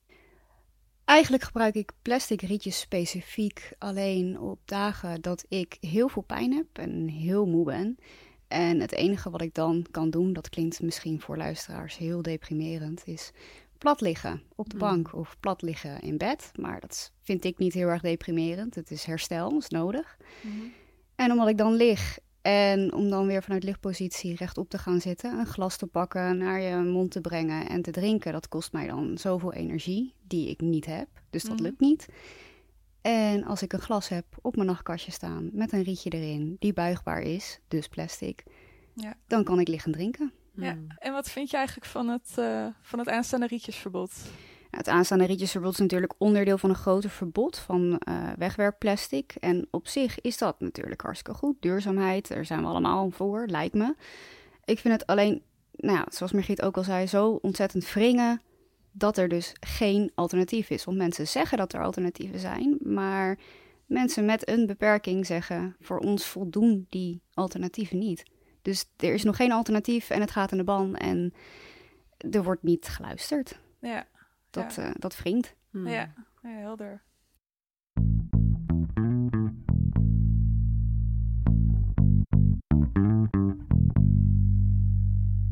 Eigenlijk 1.06 1.44
gebruik 1.44 1.76
ik 1.76 1.92
plastic 2.02 2.42
rietjes 2.42 2.80
specifiek 2.80 3.72
alleen 3.78 4.40
op 4.40 4.60
dagen 4.66 5.22
dat 5.22 5.46
ik 5.48 5.78
heel 5.80 6.08
veel 6.08 6.22
pijn 6.22 6.54
heb 6.54 6.68
en 6.74 7.08
heel 7.08 7.46
moe 7.46 7.66
ben. 7.66 7.98
En 8.48 8.80
het 8.80 8.92
enige 8.92 9.30
wat 9.30 9.42
ik 9.42 9.54
dan 9.54 9.86
kan 9.92 10.10
doen, 10.10 10.34
dat 10.34 10.50
klinkt 10.50 10.82
misschien 10.82 11.22
voor 11.22 11.38
luisteraars 11.38 11.98
heel 11.98 12.22
deprimerend, 12.22 13.02
is 13.06 13.32
plat 13.78 14.02
liggen 14.02 14.42
op 14.56 14.70
de 14.70 14.76
Mm. 14.76 14.82
bank 14.82 15.14
of 15.14 15.36
plat 15.40 15.62
liggen 15.62 16.02
in 16.02 16.18
bed. 16.18 16.52
Maar 16.60 16.80
dat 16.80 17.12
vind 17.22 17.44
ik 17.44 17.58
niet 17.58 17.74
heel 17.74 17.88
erg 17.88 18.02
deprimerend. 18.02 18.76
Het 18.76 18.92
is 18.92 19.04
herstel, 19.04 19.50
dat 19.50 19.62
is 19.62 19.70
nodig. 19.70 20.18
En 21.16 21.32
omdat 21.32 21.48
ik 21.48 21.58
dan 21.58 21.74
lig 21.74 22.18
en 22.46 22.94
om 22.94 23.10
dan 23.10 23.28
weer 23.28 23.44
vanuit 23.44 23.64
lichtpositie 23.64 24.36
rechtop 24.36 24.70
te 24.70 24.78
gaan 24.78 25.02
zitten, 25.02 25.40
een 25.40 25.46
glas 25.46 25.78
te 25.78 25.88
pakken, 25.88 26.38
naar 26.38 26.62
je 26.62 26.76
mond 26.78 27.12
te 27.12 27.22
brengen 27.22 27.70
en 27.70 27.82
te 27.82 27.92
drinken, 27.92 28.32
dat 28.34 28.48
kost 28.48 28.72
mij 28.74 28.88
dan 28.88 29.18
zoveel 29.18 29.54
energie 29.54 30.14
die 30.28 30.50
ik 30.50 30.62
niet 30.62 30.86
heb. 30.86 31.08
Dus 31.30 31.44
dat 31.44 31.54
Mhm. 31.54 31.64
lukt 31.64 31.80
niet. 31.80 32.08
En 33.02 33.44
als 33.44 33.62
ik 33.62 33.74
een 33.74 33.80
glas 33.82 34.08
heb 34.08 34.26
op 34.42 34.56
mijn 34.56 34.68
nachtkastje 34.68 35.12
staan 35.12 35.50
met 35.54 35.72
een 35.72 35.84
rietje 35.84 36.10
erin, 36.10 36.56
die 36.60 36.74
buigbaar 36.74 37.22
is, 37.22 37.60
dus 37.68 37.88
plastic, 37.88 38.44
Ja. 38.94 39.14
dan 39.28 39.44
kan 39.44 39.60
ik 39.60 39.68
liggen 39.68 39.92
drinken. 39.92 40.32
Ja. 40.56 40.72
Hmm. 40.72 40.88
En 40.98 41.12
wat 41.14 41.30
vind 41.30 41.50
je 41.50 41.58
eigenlijk 41.58 41.88
van 41.88 42.08
het, 42.08 42.32
eh, 42.36 42.68
van 42.82 43.00
het 43.00 43.10
aanstaande 43.10 43.48
rietjesverbod? 43.48 44.12
Nou, 44.76 44.88
Het 44.88 44.96
aanstaande 44.98 45.26
rietjesverbod 45.26 45.74
is 45.74 45.80
natuurlijk 45.80 46.14
onderdeel 46.18 46.58
van 46.58 46.70
een 46.70 46.76
groter 46.76 47.10
verbod 47.10 47.58
van 47.58 47.98
eh, 47.98 48.30
wegwerpplastic. 48.38 49.36
En 49.40 49.68
op 49.72 49.88
zich 49.88 50.22
is 50.22 50.38
dat 50.38 50.60
natuurlijk 50.60 51.02
hartstikke 51.02 51.40
goed. 51.40 51.56
Duurzaamheid, 51.60 52.28
daar 52.28 52.46
zijn 52.46 52.62
we 52.62 52.68
allemaal 52.68 53.10
voor, 53.10 53.46
lijkt 53.48 53.74
me. 53.74 53.96
Ik 54.66 54.80
vind 54.80 54.94
het 54.94 55.06
alleen, 55.06 55.42
nou 55.72 55.98
ja, 55.98 56.06
zoals 56.10 56.32
Margriet 56.32 56.62
ook 56.62 56.78
al 56.78 56.84
zei, 56.84 57.08
zo 57.08 57.40
ontzettend 57.42 57.94
wringen 57.94 58.42
dat 58.92 59.18
er 59.18 59.28
dus 59.28 59.54
geen 59.60 60.12
alternatief 60.16 60.70
is. 60.70 60.84
Want 60.84 60.98
mensen 60.98 61.28
zeggen 61.28 61.58
dat 61.58 61.74
er 61.74 61.84
alternatieven 61.84 62.40
zijn, 62.40 62.78
maar 62.82 63.38
mensen 63.86 64.26
met 64.26 64.50
een 64.50 64.66
beperking 64.66 65.26
zeggen 65.26 65.76
voor 65.80 66.00
ons 66.00 66.26
voldoen 66.26 66.86
die 66.90 67.22
alternatieven 67.34 67.98
niet. 67.98 68.24
Dus 68.62 68.86
er 68.98 69.14
is 69.14 69.24
nog 69.24 69.36
geen 69.36 69.52
alternatief 69.52 70.10
en 70.10 70.22
het 70.22 70.32
gaat 70.32 70.52
in 70.52 70.58
de 70.58 70.64
ban 70.64 70.96
en 70.96 71.34
er 72.32 72.44
wordt 72.44 72.64
niet 72.64 72.88
geluisterd. 72.88 73.60
Ja, 73.82 74.08
Dat, 74.56 74.76
Ja. 74.76 74.84
eh, 74.84 74.92
dat 75.00 75.18
wringt. 75.18 75.56
Hmm. 75.70 75.88
ja. 75.88 76.14
ja 76.42 76.50
helder. 76.50 77.04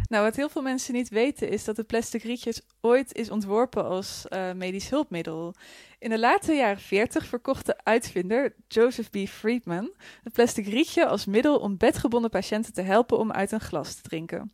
Nou, 0.10 0.26
wat 0.26 0.36
heel 0.36 0.50
veel 0.50 0.62
mensen 0.62 0.94
niet 0.94 1.10
weten 1.10 1.50
is 1.50 1.64
dat 1.64 1.78
het 1.78 1.88
plastic 1.88 2.24
rietjes 2.24 2.62
ooit 2.82 3.14
is 3.16 3.30
ontworpen 3.30 3.86
als 3.86 4.28
eh, 4.28 4.52
medisch 4.54 4.90
hulpmiddel. 4.90 5.54
In 6.00 6.10
de 6.10 6.20
late 6.20 6.54
jaren 6.54 6.80
40 6.80 7.26
verkocht 7.26 7.66
de 7.66 7.84
uitvinder 7.84 8.56
Joseph 8.68 9.10
B. 9.10 9.18
Friedman 9.28 9.94
het 10.24 10.34
plastic 10.34 10.66
rietje 10.68 11.06
als 11.06 11.26
middel 11.26 11.58
om 11.60 11.78
bedgebonden 11.78 12.30
patiënten 12.30 12.74
te 12.74 12.82
helpen 12.82 13.18
om 13.18 13.32
uit 13.32 13.52
een 13.52 13.60
glas 13.60 13.96
te 13.96 14.02
drinken. 14.02 14.54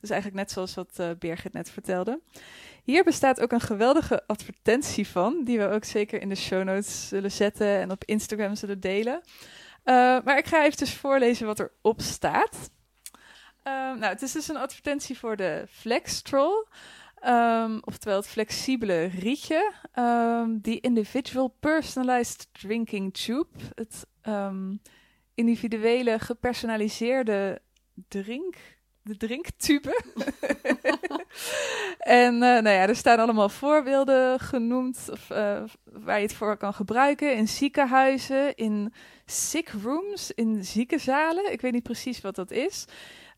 Dus 0.00 0.10
eigenlijk 0.10 0.40
net 0.40 0.50
zoals 0.50 0.74
wat 0.74 0.98
eh 0.98 1.10
Birgit 1.18 1.52
net 1.52 1.70
vertelde. 1.70 2.20
Hier 2.84 3.04
bestaat 3.04 3.40
ook 3.40 3.52
een 3.52 3.60
geweldige 3.60 4.26
advertentie 4.26 5.08
van, 5.08 5.44
die 5.44 5.58
we 5.58 5.68
ook 5.68 5.84
zeker 5.84 6.20
in 6.20 6.28
de 6.28 6.34
show 6.34 6.64
notes 6.64 7.08
zullen 7.08 7.32
zetten 7.32 7.66
en 7.66 7.90
op 7.90 8.04
Instagram 8.04 8.54
zullen 8.54 8.80
delen. 8.80 9.20
Eh, 9.82 9.94
maar 10.24 10.38
ik 10.38 10.46
ga 10.46 10.64
even 10.64 10.86
voorlezen 10.86 11.46
wat 11.46 11.58
erop 11.60 12.00
staat. 12.00 12.70
Ehm, 13.62 13.98
nou, 13.98 14.12
het 14.12 14.22
is 14.22 14.32
dus 14.32 14.48
een 14.48 14.56
advertentie 14.56 15.18
voor 15.18 15.36
de 15.36 15.64
Flextroll. 15.70 16.66
Ehm, 17.14 17.78
oftewel 17.80 18.16
het 18.16 18.28
flexibele 18.28 19.04
rietje. 19.04 19.72
Ehm, 19.92 20.58
die 20.60 20.80
individual 20.80 21.56
personalized 21.60 22.48
drinking 22.52 23.14
tube. 23.14 23.48
Het 23.74 24.06
individuele 25.34 26.18
gepersonaliseerde 26.18 27.62
drink. 28.08 28.56
De 29.02 29.16
drinktube. 29.16 30.02
en 31.98 32.34
eh, 32.34 32.40
nou 32.40 32.68
ja, 32.68 32.88
er 32.88 32.96
staan 32.96 33.18
allemaal 33.18 33.48
voorbeelden 33.48 34.38
genoemd 34.40 35.08
of, 35.10 35.30
eh, 35.30 35.62
waar 35.84 36.16
je 36.16 36.22
het 36.26 36.34
voor 36.34 36.56
kan 36.56 36.74
gebruiken. 36.74 37.36
In 37.36 37.48
ziekenhuizen, 37.48 38.56
in 38.56 38.92
sick 39.26 39.72
rooms, 39.82 40.30
in 40.30 40.64
ziekenzalen. 40.64 41.52
Ik 41.52 41.60
weet 41.60 41.72
niet 41.72 41.82
precies 41.82 42.20
wat 42.20 42.34
dat 42.34 42.50
is. 42.50 42.84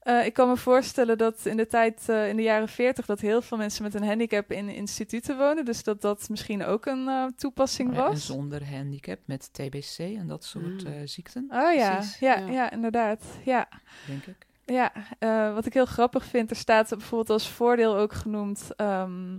Eh, 0.01 0.27
ik 0.27 0.33
kan 0.33 0.49
me 0.49 0.57
voorstellen 0.57 1.19
dat 1.19 1.47
in 1.47 1.57
de 1.57 1.67
tijd, 1.67 2.09
eh, 2.09 2.29
in 2.29 2.37
de 2.37 2.43
jaren 2.43 2.69
40, 2.69 3.07
dat 3.07 3.21
heel 3.21 3.43
veel 3.43 3.59
mensen 3.59 3.83
met 3.83 3.95
een 3.95 4.05
handicap 4.05 4.53
in 4.53 4.69
instituten 4.69 5.39
wonen. 5.39 5.65
Dus 5.65 5.83
dat 5.83 6.01
dat 6.01 6.29
misschien 6.29 6.65
ook 6.65 6.87
een 6.87 7.09
eh, 7.09 7.25
toepassing 7.37 7.89
En 7.91 7.97
was. 7.97 8.27
zonder 8.27 8.69
handicap 8.71 9.19
met 9.25 9.49
TBC 9.53 9.99
en 9.99 10.27
dat 10.27 10.45
soort 10.45 10.85
Mm. 10.85 10.93
eh, 10.93 11.01
ziekten, 11.05 11.45
Oh 11.51 11.59
ja, 11.75 11.75
ja, 11.75 12.03
ja. 12.21 12.37
ja. 12.51 12.71
inderdaad. 12.71 13.25
Ja, 13.45 13.69
denk 14.07 14.27
ik. 14.27 14.47
Ja. 14.73 14.93
eh, 15.19 15.55
wat 15.55 15.67
ik 15.67 15.75
heel 15.75 15.87
grappig 15.87 16.25
vind, 16.25 16.51
er 16.51 16.57
staat 16.57 16.89
bijvoorbeeld 16.89 17.31
als 17.31 17.49
voordeel 17.49 17.97
ook 17.97 18.13
genoemd. 18.13 18.71
ehm, 18.77 19.39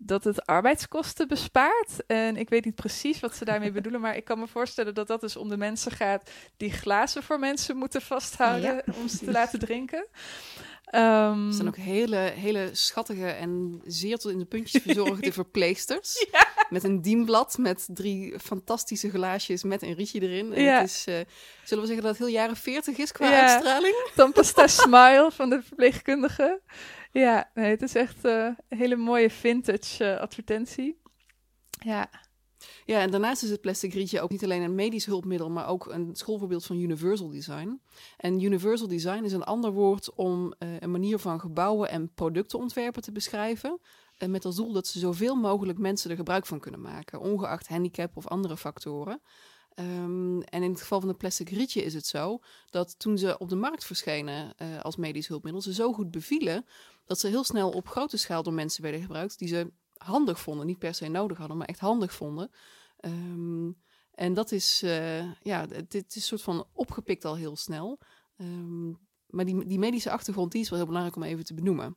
dat 0.00 0.24
het 0.24 0.46
arbeidskosten 0.46 1.28
bespaart. 1.28 2.06
En 2.06 2.36
ik 2.36 2.48
weet 2.48 2.64
niet 2.64 2.74
precies 2.74 3.20
wat 3.20 3.36
ze 3.36 3.44
daarmee 3.44 3.72
bedoelen, 3.78 4.00
maar 4.00 4.16
ik 4.16 4.24
kan 4.24 4.38
me 4.38 4.46
voorstellen 4.46 4.94
dat 4.94 5.06
dat 5.06 5.20
dus 5.20 5.36
om 5.36 5.48
de 5.48 5.56
mensen 5.56 5.92
gaat 5.92 6.30
die 6.56 6.72
glazen 6.72 7.22
voor 7.22 7.38
mensen 7.38 7.76
moeten 7.76 8.02
vasthouden 8.02 8.84
om 9.00 9.08
ze 9.08 9.18
te 9.18 9.30
laten 9.30 9.58
drinken. 9.58 10.06
Um, 10.94 11.46
er 11.46 11.52
zijn 11.52 11.68
ook 11.68 11.76
hele, 11.76 12.16
hele 12.16 12.68
schattige 12.72 13.26
en 13.26 13.80
zeer 13.84 14.18
tot 14.18 14.32
in 14.32 14.38
de 14.38 14.44
puntjes 14.44 14.82
verzorgde 14.82 15.32
verpleegsters. 15.42 16.26
Met 16.70 16.84
een 16.84 17.02
dienblad 17.02 17.58
met 17.58 17.88
drie 17.92 18.38
fantastische 18.38 19.10
glaasjes 19.10 19.62
met 19.62 19.82
een 19.82 19.94
rietje 19.94 20.20
erin. 20.20 20.52
En 20.52 20.74
het 20.74 20.88
is, 20.88 21.06
uh, 21.08 21.14
zullen 21.64 21.84
we 21.84 21.88
zeggen 21.88 22.06
dat 22.06 22.18
het 22.18 22.18
heel 22.18 22.36
jaren 22.36 22.56
40 22.56 22.96
is 22.96 23.12
qua 23.12 23.30
ja. 23.30 23.40
uitstraling? 23.40 23.94
Tandpasta 24.16 24.66
Smile 24.66 25.30
van 25.32 25.50
de 25.50 25.62
verpleegkundige. 25.62 26.60
Ja, 27.12 27.50
nee, 27.54 27.70
het 27.70 27.82
is 27.82 27.94
echt 27.94 28.24
uh, 28.24 28.44
een 28.68 28.78
hele 28.78 28.96
mooie 28.96 29.30
vintage 29.30 30.04
uh, 30.04 30.20
advertentie. 30.20 31.00
Ja. 31.70 32.10
Ja, 32.84 33.00
en 33.00 33.10
daarnaast 33.10 33.42
is 33.42 33.50
het 33.50 33.60
plastic 33.60 33.92
rietje 33.92 34.20
ook 34.20 34.30
niet 34.30 34.44
alleen 34.44 34.62
een 34.62 34.74
medisch 34.74 35.06
hulpmiddel, 35.06 35.50
maar 35.50 35.68
ook 35.68 35.86
een 35.86 36.16
schoolvoorbeeld 36.16 36.66
van 36.66 36.80
universal 36.80 37.28
design. 37.30 37.80
En 38.16 38.40
universal 38.42 38.88
design 38.88 39.24
is 39.24 39.32
een 39.32 39.44
ander 39.44 39.72
woord 39.72 40.14
om 40.14 40.54
uh, 40.58 40.68
een 40.78 40.90
manier 40.90 41.18
van 41.18 41.40
gebouwen 41.40 41.90
en 41.90 42.14
producten 42.14 42.58
ontwerpen 42.58 43.02
te 43.02 43.12
beschrijven. 43.12 43.80
En 44.18 44.30
met 44.30 44.44
als 44.44 44.56
doel 44.56 44.72
dat 44.72 44.86
ze 44.86 44.98
zoveel 44.98 45.34
mogelijk 45.34 45.78
mensen 45.78 46.10
er 46.10 46.16
gebruik 46.16 46.46
van 46.46 46.60
kunnen 46.60 46.80
maken, 46.80 47.20
ongeacht 47.20 47.68
handicap 47.68 48.16
of 48.16 48.26
andere 48.26 48.56
factoren. 48.56 49.20
Um, 49.74 50.42
en 50.42 50.62
in 50.62 50.70
het 50.70 50.80
geval 50.80 51.00
van 51.00 51.08
het 51.08 51.18
plastic 51.18 51.48
rietje 51.48 51.82
is 51.82 51.94
het 51.94 52.06
zo 52.06 52.38
dat 52.70 52.98
toen 52.98 53.18
ze 53.18 53.38
op 53.38 53.48
de 53.48 53.56
markt 53.56 53.84
verschenen 53.84 54.54
uh, 54.62 54.80
als 54.80 54.96
medisch 54.96 55.28
hulpmiddel, 55.28 55.62
ze 55.62 55.72
zo 55.72 55.92
goed 55.92 56.10
bevielen 56.10 56.64
dat 57.04 57.18
ze 57.18 57.28
heel 57.28 57.44
snel 57.44 57.70
op 57.70 57.88
grote 57.88 58.16
schaal 58.16 58.42
door 58.42 58.52
mensen 58.52 58.82
werden 58.82 59.00
gebruikt 59.00 59.38
die 59.38 59.48
ze 59.48 59.72
handig 59.96 60.40
vonden, 60.40 60.66
niet 60.66 60.78
per 60.78 60.94
se 60.94 61.08
nodig 61.08 61.38
hadden, 61.38 61.56
maar 61.56 61.66
echt 61.66 61.80
handig 61.80 62.12
vonden. 62.12 62.50
Um, 63.00 63.76
en 64.14 64.34
dat 64.34 64.52
is, 64.52 64.82
uh, 64.82 65.32
ja, 65.42 65.66
dit 65.88 66.16
is 66.16 66.26
soort 66.26 66.42
van 66.42 66.66
opgepikt 66.72 67.24
al 67.24 67.36
heel 67.36 67.56
snel. 67.56 67.98
Um, 68.36 68.98
maar 69.26 69.44
die, 69.44 69.66
die 69.66 69.78
medische 69.78 70.10
achtergrond 70.10 70.52
die 70.52 70.60
is 70.60 70.68
wel 70.68 70.78
heel 70.78 70.86
belangrijk 70.86 71.16
om 71.16 71.22
even 71.22 71.44
te 71.44 71.54
benoemen. 71.54 71.96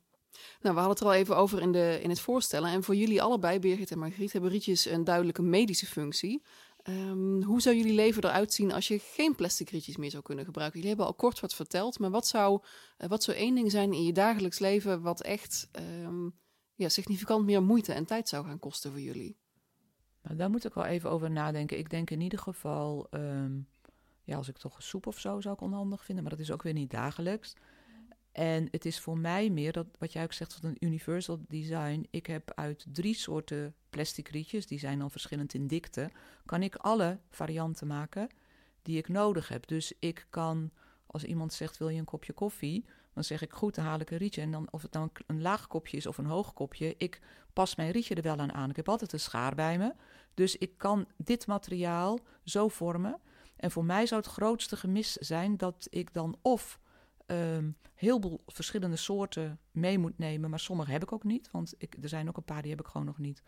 Nou, 0.62 0.76
we 0.76 0.82
hadden 0.82 0.90
het 0.90 1.00
er 1.00 1.06
al 1.06 1.14
even 1.14 1.38
over 1.38 1.62
in, 1.62 1.72
de, 1.72 2.00
in 2.02 2.10
het 2.10 2.20
voorstellen. 2.20 2.70
En 2.70 2.84
voor 2.84 2.96
jullie 2.96 3.22
allebei, 3.22 3.60
Birgit 3.60 3.92
en 3.92 4.00
Margriet, 4.00 4.32
hebben 4.32 4.52
rietjes 4.52 4.86
een 4.86 5.04
duidelijke 5.04 5.42
medische 5.42 5.86
functie. 5.86 6.44
Um, 6.84 7.44
hoe 7.44 7.62
zou 7.62 7.76
jullie 7.76 7.94
leven 7.94 8.24
eruit 8.24 8.54
zien 8.54 8.72
als 8.74 8.88
je 8.88 9.00
geen 9.00 9.36
plastic 9.36 9.70
rietjes 9.70 9.98
meer 9.98 10.10
zou 10.10 10.24
kunnen 10.24 10.46
gebruiken? 10.46 10.80
Jullie 10.80 10.96
hebben 10.96 11.14
al 11.14 11.20
kort 11.20 11.40
wat 11.40 11.54
verteld, 11.54 12.00
maar 12.00 12.10
wat 12.10 12.28
zou, 12.28 12.62
uh, 12.98 13.08
wat 13.08 13.24
zou 13.24 13.38
één 13.38 13.56
ding 13.56 13.72
zijn 13.72 13.94
in 13.94 14.04
je 14.04 14.14
dagelijks 14.14 14.60
leven 14.60 15.02
wat 15.02 15.22
echt 15.22 15.70
um, 16.04 16.34
ja, 16.76 16.90
significant 16.90 17.46
meer 17.46 17.64
moeite 17.64 17.94
en 17.94 18.06
tijd 18.06 18.30
zou 18.30 18.46
gaan 18.46 18.60
kosten 18.60 18.92
voor 18.92 19.02
jullie? 19.02 19.38
Nou, 20.24 20.36
daar 20.36 20.50
moet 20.50 20.66
ik 20.66 20.74
wel 20.74 20.86
even 20.86 21.10
over 21.10 21.32
nadenken. 21.32 21.78
Ik 21.78 21.90
denk 21.90 22.10
in 22.10 22.22
ieder 22.22 22.40
geval, 22.40 23.08
um, 23.12 23.68
ja, 24.24 24.38
als 24.38 24.48
ik 24.48 24.58
toch 24.58 24.84
soep 24.84 25.08
of 25.08 25.20
zo 25.20 25.42
zou 25.42 25.54
ik 25.54 25.62
onhandig 25.62 26.06
vinden, 26.06 26.24
maar 26.24 26.34
dat 26.34 26.42
is 26.42 26.52
ook 26.52 26.64
weer 26.64 26.74
niet 26.74 26.92
dagelijks. 26.92 27.56
En 28.32 28.68
het 28.72 28.86
is 28.86 29.00
voor 29.00 29.18
mij 29.18 29.50
meer 29.50 29.72
dat, 29.72 29.88
wat 30.00 30.14
jij 30.14 30.24
ook 30.24 30.34
zegt 30.34 30.54
van 30.54 30.70
een 30.70 30.86
universal 30.86 31.40
design. 31.48 32.08
Ik 32.10 32.26
heb 32.26 32.52
uit 32.56 32.86
drie 32.92 33.16
soorten 33.16 33.76
plastic 33.90 34.28
rietjes, 34.28 34.68
die 34.68 34.80
zijn 34.80 35.00
dan 35.00 35.12
verschillend 35.12 35.54
in 35.54 35.68
dikte, 35.68 36.10
kan 36.46 36.64
ik 36.64 36.76
alle 36.76 37.20
varianten 37.30 37.88
maken 37.88 38.30
die 38.82 38.98
ik 38.98 39.08
nodig 39.08 39.48
heb. 39.48 39.68
Dus 39.68 39.94
ik 40.00 40.28
kan, 40.30 40.72
als 41.06 41.24
iemand 41.24 41.54
zegt, 41.54 41.78
wil 41.78 41.90
je 41.90 42.00
een 42.00 42.06
kopje 42.06 42.34
koffie? 42.34 42.86
Dan 43.14 43.24
zeg 43.24 43.42
ik, 43.42 43.54
goed, 43.54 43.76
dan 43.76 43.86
haal 43.86 44.00
ik 44.00 44.12
een 44.12 44.18
rietje. 44.18 44.42
En 44.42 44.52
dan, 44.52 44.68
of 44.72 44.82
het 44.82 44.96
een, 44.96 45.12
een 45.28 45.42
laag 45.42 45.68
kopje 45.68 45.98
is 45.98 46.06
of 46.06 46.18
een 46.18 46.26
hoog 46.26 46.54
kopje, 46.54 46.96
ik 46.98 47.22
pas 47.54 47.76
mijn 47.76 47.92
rietje 47.92 48.16
er 48.16 48.22
wel 48.22 48.38
aan 48.38 48.54
aan. 48.54 48.70
Ik 48.70 48.76
heb 48.76 48.90
altijd 48.90 49.14
een 49.14 49.20
schaar 49.20 49.56
bij 49.56 49.78
me. 49.78 49.94
Dus 50.34 50.58
ik 50.58 50.78
kan 50.78 51.08
dit 51.18 51.48
materiaal 51.48 52.20
zo 52.44 52.68
vormen. 52.68 53.20
En 53.56 53.72
voor 53.72 53.86
mij 53.86 54.06
zou 54.06 54.22
het 54.22 54.30
grootste 54.30 54.76
gemis 54.76 55.14
zijn 55.14 55.58
dat 55.58 55.88
ik 55.90 56.14
dan 56.14 56.38
of 56.42 56.80
um, 57.32 57.78
heel 57.94 58.22
veel 58.22 58.44
verschillende 58.48 58.96
soorten 58.96 59.60
mee 59.72 59.98
moet 59.98 60.18
nemen, 60.18 60.50
maar 60.50 60.60
sommige 60.60 60.92
heb 60.92 61.04
ik 61.04 61.12
ook 61.12 61.24
niet, 61.24 61.52
want 61.52 61.74
ik, 61.78 61.98
er 62.02 62.10
zijn 62.10 62.28
ook 62.28 62.38
een 62.38 62.44
paar 62.44 62.62
die 62.62 62.72
heb 62.72 62.80
ik 62.80 62.88
gewoon 62.88 63.06
nog 63.08 63.18
niet 63.18 63.44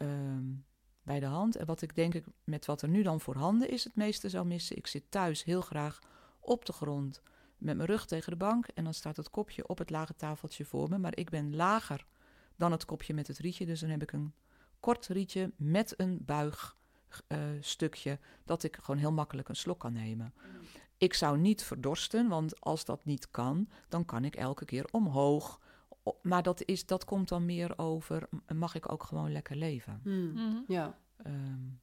um, 0.00 0.64
bij 1.02 1.20
de 1.20 1.26
hand. 1.26 1.56
En 1.56 1.66
wat 1.66 1.82
ik 1.82 1.94
denk 1.94 2.14
ik 2.14 2.24
met 2.44 2.66
wat 2.66 2.82
er 2.82 2.88
nu 2.88 3.02
dan 3.02 3.20
voorhanden 3.20 3.70
is, 3.70 3.84
het 3.84 3.94
meeste 3.96 4.28
zou 4.28 4.46
missen. 4.46 4.76
Ik 4.76 4.86
zit 4.86 5.10
thuis 5.10 5.44
heel 5.44 5.60
graag 5.60 5.98
op 6.40 6.64
de 6.64 6.72
grond 6.72 7.22
met 7.56 7.76
mijn 7.76 7.88
rug 7.88 8.06
tegen 8.06 8.30
de 8.30 8.38
bank 8.38 8.66
en 8.66 8.84
dan 8.84 8.94
staat 8.94 9.16
het 9.16 9.30
kopje 9.30 9.68
op 9.68 9.78
het 9.78 9.90
lage 9.90 10.16
tafeltje 10.16 10.64
voor 10.64 10.88
me, 10.88 10.98
maar 10.98 11.16
ik 11.16 11.30
ben 11.30 11.56
lager 11.56 12.06
dan 12.56 12.72
het 12.72 12.84
kopje 12.84 13.14
met 13.14 13.26
het 13.26 13.38
rietje, 13.38 13.66
dus 13.66 13.80
dan 13.80 13.90
heb 13.90 14.02
ik 14.02 14.12
een 14.12 14.34
kort 14.80 15.06
rietje 15.06 15.52
met 15.56 15.94
een 15.96 16.24
buigstukje, 16.24 18.10
uh, 18.10 18.16
dat 18.44 18.62
ik 18.62 18.76
gewoon 18.76 19.00
heel 19.00 19.12
makkelijk 19.12 19.48
een 19.48 19.56
slok 19.56 19.80
kan 19.80 19.92
nemen. 19.92 20.34
Ik 20.98 21.14
zou 21.14 21.38
niet 21.38 21.62
verdorsten, 21.62 22.28
want 22.28 22.60
als 22.60 22.84
dat 22.84 23.04
niet 23.04 23.30
kan, 23.30 23.68
dan 23.88 24.04
kan 24.04 24.24
ik 24.24 24.36
elke 24.36 24.64
keer 24.64 24.86
omhoog. 24.90 25.60
Maar 26.22 26.42
dat, 26.42 26.64
is, 26.64 26.86
dat 26.86 27.04
komt 27.04 27.28
dan 27.28 27.44
meer 27.44 27.78
over, 27.78 28.28
mag 28.54 28.74
ik 28.74 28.92
ook 28.92 29.02
gewoon 29.02 29.32
lekker 29.32 29.56
leven? 29.56 30.00
Mm. 30.04 30.12
Mm-hmm. 30.12 30.64
Ja. 30.68 30.98
Um, 31.26 31.80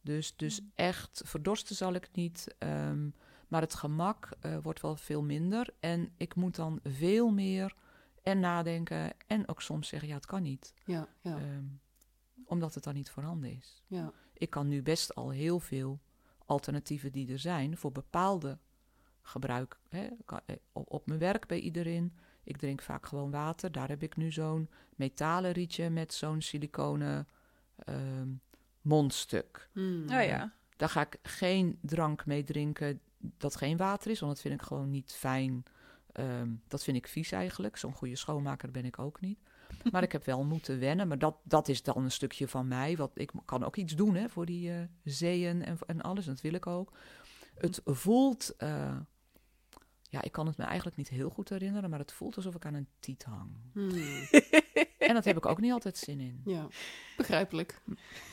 dus, 0.00 0.36
dus 0.36 0.60
echt 0.74 1.22
verdorsten 1.24 1.76
zal 1.76 1.92
ik 1.92 2.08
niet. 2.12 2.54
Um, 2.58 3.14
maar 3.48 3.60
het 3.60 3.74
gemak 3.74 4.28
uh, 4.42 4.58
wordt 4.62 4.80
wel 4.80 4.96
veel 4.96 5.22
minder. 5.22 5.74
En 5.80 6.12
ik 6.16 6.34
moet 6.34 6.54
dan 6.56 6.80
veel 6.82 7.30
meer 7.30 7.74
en 8.22 8.40
nadenken 8.40 9.12
en 9.26 9.48
ook 9.48 9.62
soms 9.62 9.88
zeggen, 9.88 10.08
ja, 10.08 10.14
het 10.14 10.26
kan 10.26 10.42
niet. 10.42 10.74
Ja, 10.84 11.08
ja. 11.20 11.36
Um, 11.36 11.80
omdat 12.44 12.74
het 12.74 12.84
dan 12.84 12.94
niet 12.94 13.10
voorhanden 13.10 13.56
is. 13.56 13.82
Ja. 13.86 14.12
Ik 14.32 14.50
kan 14.50 14.68
nu 14.68 14.82
best 14.82 15.14
al 15.14 15.30
heel 15.30 15.60
veel 15.60 16.00
alternatieven 16.44 17.12
die 17.12 17.32
er 17.32 17.38
zijn 17.38 17.76
voor 17.76 17.92
bepaalde 17.92 18.58
gebruik. 19.22 19.78
Hè, 19.88 20.08
eh, 20.26 20.56
op, 20.72 20.92
op 20.92 21.06
mijn 21.06 21.18
werk 21.18 21.46
bij 21.46 21.58
iedereen. 21.58 22.16
Ik 22.44 22.56
drink 22.56 22.82
vaak 22.82 23.06
gewoon 23.06 23.30
water. 23.30 23.72
Daar 23.72 23.88
heb 23.88 24.02
ik 24.02 24.16
nu 24.16 24.32
zo'n 24.32 24.70
metalen 24.96 25.52
rietje 25.52 25.90
met 25.90 26.14
zo'n 26.14 26.40
siliconen 26.42 27.28
um, 27.88 28.40
mondstuk. 28.80 29.68
Mm. 29.72 30.02
Oh 30.02 30.24
ja. 30.24 30.52
Daar 30.76 30.88
ga 30.88 31.00
ik 31.00 31.18
geen 31.22 31.78
drank 31.80 32.26
mee 32.26 32.44
drinken 32.44 33.00
dat 33.18 33.56
geen 33.56 33.76
water 33.76 34.10
is, 34.10 34.20
want 34.20 34.32
dat 34.32 34.40
vind 34.40 34.54
ik 34.54 34.66
gewoon 34.66 34.90
niet 34.90 35.12
fijn. 35.12 35.62
Um, 36.12 36.62
dat 36.68 36.84
vind 36.84 36.96
ik 36.96 37.08
vies 37.08 37.32
eigenlijk. 37.32 37.76
Zo'n 37.76 37.92
goede 37.92 38.16
schoonmaker 38.16 38.70
ben 38.70 38.84
ik 38.84 38.98
ook 38.98 39.20
niet. 39.20 39.38
Maar 39.90 40.02
ik 40.02 40.12
heb 40.12 40.24
wel 40.24 40.44
moeten 40.44 40.78
wennen. 40.78 41.08
Maar 41.08 41.18
dat, 41.18 41.36
dat 41.42 41.68
is 41.68 41.82
dan 41.82 42.04
een 42.04 42.10
stukje 42.10 42.48
van 42.48 42.68
mij. 42.68 42.96
Wat, 42.96 43.10
ik 43.14 43.30
kan 43.44 43.64
ook 43.64 43.76
iets 43.76 43.96
doen 43.96 44.14
hè, 44.14 44.28
voor 44.28 44.46
die 44.46 44.70
uh, 44.70 44.76
zeeën 45.04 45.64
en, 45.64 45.78
en 45.86 46.02
alles. 46.02 46.26
En 46.26 46.32
dat 46.32 46.42
wil 46.42 46.54
ik 46.54 46.66
ook. 46.66 46.92
Het 47.54 47.80
voelt... 47.84 48.54
Uh, 48.58 48.96
ja, 50.02 50.22
ik 50.22 50.32
kan 50.32 50.46
het 50.46 50.56
me 50.56 50.64
eigenlijk 50.64 50.96
niet 50.96 51.08
heel 51.08 51.30
goed 51.30 51.48
herinneren. 51.48 51.90
Maar 51.90 51.98
het 51.98 52.12
voelt 52.12 52.36
alsof 52.36 52.54
ik 52.54 52.66
aan 52.66 52.74
een 52.74 52.88
tiet 52.98 53.24
hang. 53.24 53.50
Hmm. 53.72 53.90
en 54.98 55.14
dat 55.14 55.24
heb 55.24 55.36
ik 55.36 55.46
ook 55.46 55.60
niet 55.60 55.72
altijd 55.72 55.96
zin 55.96 56.20
in. 56.20 56.40
Ja, 56.44 56.66
begrijpelijk. 57.16 57.80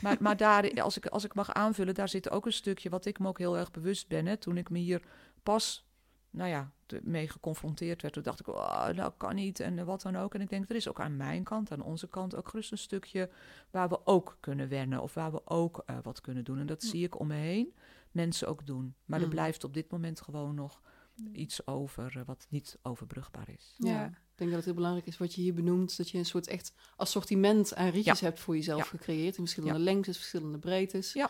Maar, 0.02 0.18
maar 0.20 0.38
daar, 0.38 0.82
als 0.82 0.98
ik, 0.98 1.06
als 1.06 1.24
ik 1.24 1.34
mag 1.34 1.54
aanvullen, 1.54 1.94
daar 1.94 2.10
zit 2.10 2.30
ook 2.30 2.46
een 2.46 2.54
stukje... 2.54 2.90
wat 2.90 3.06
ik 3.06 3.20
me 3.20 3.28
ook 3.28 3.38
heel 3.38 3.58
erg 3.58 3.72
bewust 3.72 4.08
ben. 4.08 4.26
Hè, 4.26 4.38
toen 4.38 4.58
ik 4.58 4.70
me 4.70 4.80
hier 4.80 5.02
pas 5.44 5.91
nou 6.32 6.50
ja, 6.50 6.72
mee 7.04 7.28
geconfronteerd 7.28 8.02
werd. 8.02 8.14
Toen 8.14 8.24
dacht 8.24 8.40
ik, 8.40 8.48
oh, 8.48 8.96
dat 8.96 9.14
kan 9.18 9.36
niet 9.36 9.60
en 9.60 9.86
wat 9.86 10.02
dan 10.02 10.16
ook. 10.16 10.34
En 10.34 10.42
ik 10.42 10.50
denk, 10.50 10.70
er 10.70 10.76
is 10.76 10.90
ook 10.90 11.00
aan 11.00 11.18
mijn 11.18 11.44
kant, 11.44 11.72
aan 11.72 11.82
onze 11.82 12.08
kant, 12.08 12.36
ook 12.36 12.50
gerust 12.50 12.72
een 12.72 12.78
stukje 12.78 13.30
waar 13.70 13.90
we 13.90 14.06
ook 14.06 14.38
kunnen 14.40 14.70
wennen. 14.70 15.02
Of 15.02 15.14
waar 15.14 15.32
we 15.32 15.42
ook 15.46 15.84
uh, 15.90 15.98
wat 16.04 16.22
kunnen 16.22 16.44
doen. 16.44 16.60
En 16.60 16.66
dat 16.66 16.84
zie 16.84 17.04
ik 17.04 17.20
om 17.20 17.28
me 17.28 17.36
heen 17.36 17.74
mensen 18.12 18.48
ook 18.48 18.66
doen. 18.66 18.96
Maar 19.06 19.20
mm. 19.20 19.26
er 19.26 19.32
blijft 19.32 19.64
op 19.64 19.74
dit 19.74 19.92
moment 19.92 20.22
gewoon 20.22 20.56
nog 20.56 20.82
iets 21.34 21.68
over 21.68 22.14
uh, 22.18 22.24
wat 22.26 22.48
niet 22.50 22.78
overbrugbaar 22.82 23.50
is. 23.50 23.74
Ja. 23.78 23.92
ja. 23.92 24.06
Ik 24.06 24.48
denk 24.48 24.50
dat 24.50 24.60
het 24.60 24.66
heel 24.66 24.74
belangrijk 24.74 25.08
is 25.08 25.18
wat 25.18 25.34
je 25.34 25.42
hier 25.42 25.54
benoemt. 25.54 25.98
Dat 25.98 26.10
je 26.10 26.18
een 26.18 26.26
soort 26.26 26.48
echt 26.48 26.74
assortiment 26.96 27.76
aan 27.76 27.90
rietjes 27.90 28.20
ja. 28.20 28.26
hebt 28.26 28.40
voor 28.40 28.56
jezelf 28.56 28.80
ja. 28.80 28.86
gecreëerd. 28.86 29.38
In 29.38 29.44
verschillende 29.44 29.80
lengtes, 29.80 30.18
verschillende 30.18 30.58
breedtes. 30.58 31.14
Ja. 31.14 31.30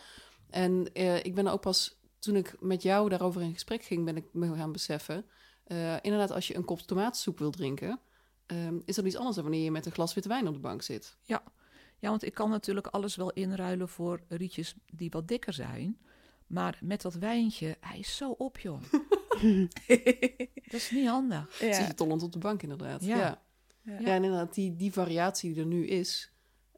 En 0.50 0.90
uh, 0.94 1.24
ik 1.24 1.36
ben 1.36 1.48
ook 1.48 1.62
pas 1.62 2.01
toen 2.22 2.36
ik 2.36 2.56
met 2.60 2.82
jou 2.82 3.10
daarover 3.10 3.42
in 3.42 3.54
gesprek 3.54 3.84
ging, 3.84 4.06
ben 4.06 4.18
ik 4.18 4.26
me 4.32 4.56
gaan 4.56 4.72
beseffen. 4.72 5.26
Uh, 5.68 5.96
inderdaad, 6.02 6.32
als 6.32 6.48
je 6.48 6.56
een 6.56 6.66
kop 6.66 6.80
tomatensoep 6.80 7.40
wil 7.40 7.52
drinken, 7.52 8.00
um, 8.48 8.82
is 8.86 8.96
dat 8.96 9.06
iets 9.06 9.16
anders 9.16 9.36
dan 9.36 9.44
wanneer 9.44 9.64
je 9.64 9.72
met 9.72 9.86
een 9.86 9.92
glas 9.92 10.14
witte 10.14 10.30
wijn 10.30 10.48
op 10.48 10.54
de 10.54 10.60
bank 10.60 10.82
zit. 10.82 11.18
Ja. 11.24 11.44
ja, 12.00 12.10
want 12.10 12.24
ik 12.24 12.34
kan 12.34 12.50
natuurlijk 12.50 12.88
alles 12.88 13.16
wel 13.16 13.32
inruilen 13.32 13.90
voor 13.90 14.22
rietjes 14.28 14.76
die 14.92 15.10
wat 15.10 15.28
dikker 15.28 15.54
zijn. 15.54 15.98
Maar 16.48 16.80
met 16.82 17.02
dat 17.02 17.14
wijntje, 17.14 17.78
hij 17.80 18.00
is 18.00 18.18
zo 18.18 18.32
op, 18.32 18.60
joh. 18.60 18.82
dat 20.72 20.80
is 20.80 20.92
niet 20.92 21.08
handig. 21.08 21.60
Ja. 21.60 21.74
Zit 21.74 21.88
je 21.88 21.94
tollend 21.94 22.24
op 22.24 22.32
de 22.32 22.40
bank, 22.40 22.62
inderdaad. 22.62 23.04
Ja, 23.04 23.18
ja. 23.18 23.42
ja. 23.82 24.00
ja 24.00 24.16
en 24.16 24.24
inderdaad, 24.24 24.54
die, 24.54 24.76
die 24.76 24.94
variatie 24.94 25.54
die 25.54 25.62
er 25.62 25.68
nu 25.68 25.88
is, 25.88 26.32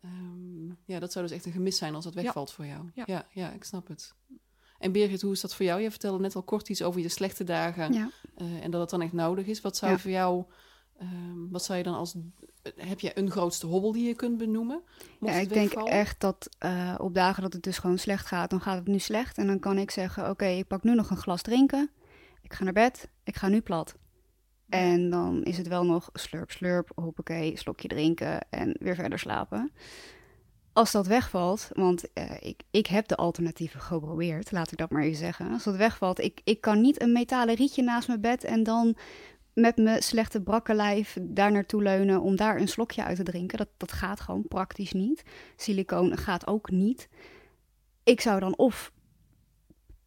um, 0.06 0.78
ja, 0.86 1.00
dat 1.00 1.12
zou 1.12 1.26
dus 1.26 1.36
echt 1.36 1.46
een 1.46 1.52
gemis 1.52 1.78
zijn 1.78 1.96
als 1.96 2.04
dat 2.04 2.14
wegvalt 2.14 2.52
voor 2.52 2.66
jou. 2.66 2.90
Ja. 2.94 3.28
ja, 3.32 3.52
ik 3.52 3.64
snap 3.64 3.88
het. 3.88 4.16
En 4.84 4.92
Birgit, 4.92 5.22
hoe 5.22 5.32
is 5.32 5.42
dat 5.42 5.56
voor 5.56 5.66
jou? 5.66 5.82
Je 5.82 5.90
vertelde 5.92 6.20
net 6.20 6.36
al 6.36 6.44
kort 6.44 6.70
iets 6.70 6.82
over 6.82 7.02
je 7.02 7.10
slechte 7.10 7.44
dagen 7.44 7.94
ja. 7.94 8.10
uh, 8.38 8.64
en 8.64 8.72
dat 8.72 8.82
het 8.82 8.90
dan 8.90 9.02
echt 9.02 9.14
nodig 9.14 9.46
is. 9.46 9.62
Wat 9.62 9.78
zou 9.78 9.92
ja. 9.92 9.98
voor 9.98 10.12
jou, 10.12 10.44
um, 11.02 11.48
wat 11.52 11.64
zou 11.64 11.78
je 11.78 11.84
dan 11.84 11.94
als 11.94 12.16
heb 12.78 13.00
jij 13.00 13.18
een 13.18 13.32
grootste 13.32 13.66
hobbel 13.66 13.92
die 13.92 14.08
je 14.08 14.16
kunt 14.16 14.38
benoemen? 14.38 14.82
Ja, 15.20 15.32
ik 15.32 15.50
denk 15.54 15.72
echt 15.74 16.20
dat 16.20 16.50
eh, 16.58 16.96
op 16.98 17.14
dagen 17.14 17.42
dat 17.44 17.54
het 17.54 17.64
dus 17.64 17.78
gewoon 17.78 17.98
slecht 17.98 18.26
gaat, 18.26 18.50
dan 18.50 18.62
gaat 18.62 18.78
het 18.78 18.88
nu 18.88 19.00
slecht. 19.00 19.38
En 19.38 19.48
dan 19.48 19.60
kan 19.60 19.78
ik 19.78 19.92
zeggen, 19.92 20.30
oké, 20.30 20.46
ik 20.46 20.68
pak 20.68 20.84
nu 20.84 20.96
nog 20.96 21.10
een 21.10 21.18
glas 21.18 21.42
drinken. 21.42 21.90
Ik 22.42 22.54
ga 22.54 22.64
naar 22.64 22.74
bed, 22.74 23.10
ik 23.24 23.36
ga 23.36 23.48
nu 23.48 23.62
plat. 23.62 23.96
En 24.70 25.10
dan 25.10 25.44
is 25.44 25.58
het 25.58 25.68
wel 25.68 25.86
nog 25.86 26.10
slurp, 26.14 26.52
slurp, 26.52 26.92
hoppakee, 26.96 27.58
slokje 27.58 27.88
drinken 27.88 28.48
en 28.50 28.76
weer 28.80 28.96
verder 28.96 29.20
slapen. 29.20 29.72
Als 30.74 30.92
dat 30.92 31.08
wegvalt, 31.08 31.70
want 31.74 32.14
eh, 32.14 32.32
ik, 32.40 32.64
ik 32.72 32.88
heb 32.88 33.08
de 33.08 33.16
alternatieven 33.16 33.80
geprobeerd, 33.82 34.52
laat 34.52 34.72
ik 34.72 34.78
dat 34.78 34.90
maar 34.90 35.04
even 35.04 35.18
zeggen. 35.18 35.52
Als 35.52 35.64
dat 35.64 35.76
wegvalt, 35.76 36.20
ik, 36.20 36.42
ik 36.44 36.62
kan 36.62 36.82
niet 36.82 37.02
een 37.02 37.12
metalen 37.12 37.56
rietje 37.56 37.84
naast 37.84 38.08
mijn 38.08 38.22
bed 38.22 38.44
en 38.44 38.64
dan 38.64 38.96
met 39.54 39.78
mijn 39.78 40.04
slechte 40.04 40.42
brakke 40.42 40.74
lijf 40.74 41.18
daar 41.22 41.52
naartoe 41.52 41.82
leunen 41.82 42.22
om 42.22 42.36
daar 42.36 42.60
een 42.60 42.68
slokje 42.68 43.04
uit 43.04 43.16
te 43.16 43.24
drinken. 43.24 43.58
Dat, 43.58 43.70
dat 43.78 43.92
gaat 43.92 44.20
gewoon 44.20 44.48
praktisch 44.48 44.94
niet. 44.94 45.24
Silicoon 45.56 46.18
gaat 46.18 46.48
ook 46.48 46.72
niet. 46.72 47.10
Ik 48.04 48.22
zou 48.22 48.40
dan 48.40 48.58
of 48.58 48.92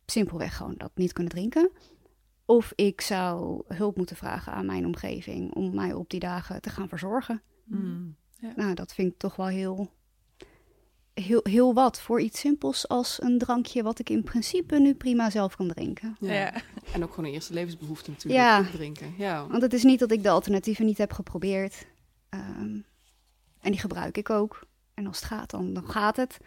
simpelweg 0.06 0.56
gewoon 0.56 0.74
dat 0.76 0.90
niet 0.94 1.12
kunnen 1.12 1.32
drinken. 1.32 1.70
Of 2.44 2.72
ik 2.74 3.00
zou 3.00 3.62
hulp 3.66 3.96
moeten 3.96 4.16
vragen 4.16 4.52
aan 4.52 4.66
mijn 4.66 4.86
omgeving 4.86 5.54
om 5.54 5.74
mij 5.74 5.92
op 5.92 6.10
die 6.10 6.20
dagen 6.20 6.60
te 6.60 6.70
gaan 6.70 6.88
verzorgen. 6.88 7.42
Mm. 7.64 8.16
Nou, 8.56 8.74
dat 8.74 8.94
vind 8.94 9.12
ik 9.12 9.18
toch 9.18 9.36
wel 9.36 9.46
heel, 9.46 9.90
heel, 11.20 11.40
heel 11.42 11.74
wat 11.74 12.00
voor 12.00 12.20
iets 12.20 12.40
simpels 12.40 12.88
als 12.88 13.22
een 13.22 13.38
drankje 13.38 13.82
wat 13.82 13.98
ik 13.98 14.10
in 14.10 14.22
principe 14.22 14.78
nu 14.78 14.94
prima 14.94 15.30
zelf 15.30 15.56
kan 15.56 15.68
drinken. 15.68 16.16
Ja. 16.20 16.32
Ja. 16.32 16.52
En 16.92 17.02
ook 17.02 17.10
gewoon 17.10 17.24
een 17.24 17.34
eerste 17.34 17.54
levensbehoefte 17.54 18.10
natuurlijk, 18.10 18.40
Ja. 18.40 18.62
drinken. 18.72 19.14
Ja. 19.18 19.46
Want 19.46 19.62
het 19.62 19.72
is 19.72 19.82
niet 19.82 19.98
dat 19.98 20.10
ik 20.10 20.22
de 20.22 20.30
alternatieven 20.30 20.86
niet 20.86 20.98
heb 20.98 21.12
geprobeerd. 21.12 21.86
Ehm, 22.28 22.78
en 23.60 23.70
die 23.70 23.78
gebruik 23.80 24.16
ik 24.18 24.30
ook. 24.30 24.66
En 24.94 25.06
als 25.06 25.16
het 25.16 25.26
gaat, 25.26 25.50
dan, 25.50 25.72
dan 25.74 25.88
gaat 25.88 26.16
het. 26.16 26.38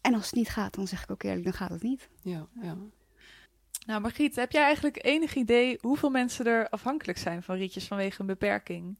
En 0.00 0.14
als 0.14 0.24
het 0.26 0.34
niet 0.34 0.48
gaat, 0.48 0.74
dan 0.74 0.86
zeg 0.86 1.02
ik 1.02 1.10
ook 1.10 1.22
eerlijk, 1.22 1.44
dan 1.44 1.52
gaat 1.52 1.70
het 1.70 1.82
niet. 1.82 2.08
Ja, 2.22 2.46
ja. 2.62 2.76
Nou, 3.86 4.00
Margriet, 4.00 4.36
heb 4.36 4.52
jij 4.52 4.62
eigenlijk 4.62 5.04
enig 5.04 5.34
idee 5.34 5.78
hoeveel 5.80 6.10
mensen 6.10 6.46
er 6.46 6.68
afhankelijk 6.68 7.18
zijn 7.18 7.42
van 7.42 7.56
rietjes 7.56 7.86
vanwege 7.86 8.20
een 8.20 8.26
beperking? 8.26 8.98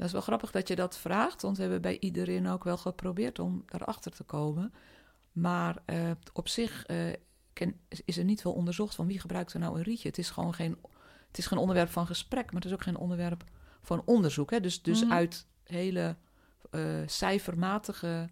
Dat 0.00 0.08
is 0.08 0.14
wel 0.14 0.24
grappig 0.24 0.50
dat 0.50 0.68
je 0.68 0.76
dat 0.76 0.98
vraagt, 0.98 1.42
want 1.42 1.56
we 1.56 1.62
hebben 1.62 1.80
bij 1.82 1.98
iedereen 1.98 2.48
ook 2.48 2.64
wel 2.64 2.76
geprobeerd 2.76 3.38
om 3.38 3.62
daarachter 3.66 4.12
te 4.12 4.24
komen. 4.24 4.72
Maar 5.32 5.76
eh, 5.84 6.10
op 6.32 6.48
zich 6.48 6.84
eh, 6.86 6.96
ken- 7.52 7.80
is 8.04 8.18
er 8.18 8.24
niet 8.24 8.40
veel 8.40 8.52
onderzocht 8.52 8.94
van 8.94 9.06
wie 9.06 9.20
gebruikt 9.20 9.52
er 9.52 9.60
nou 9.60 9.76
een 9.76 9.82
rietje. 9.82 10.08
Het 10.08 10.18
is 10.18 10.30
gewoon 10.30 10.54
geen, 10.54 10.76
het 11.28 11.38
is 11.38 11.46
geen 11.46 11.58
onderwerp 11.58 11.90
van 11.90 12.06
gesprek, 12.06 12.44
maar 12.46 12.54
het 12.60 12.64
is 12.64 12.72
ook 12.72 12.82
geen 12.82 12.96
onderwerp 12.96 13.44
van 13.82 14.02
onderzoek. 14.04 14.50
Hè? 14.50 14.60
Dus, 14.60 14.82
dus 14.82 15.02
Mhm. 15.04 15.12
uit 15.12 15.46
hele 15.64 16.16
eh, 16.70 16.80
cijfermatige 17.06 18.28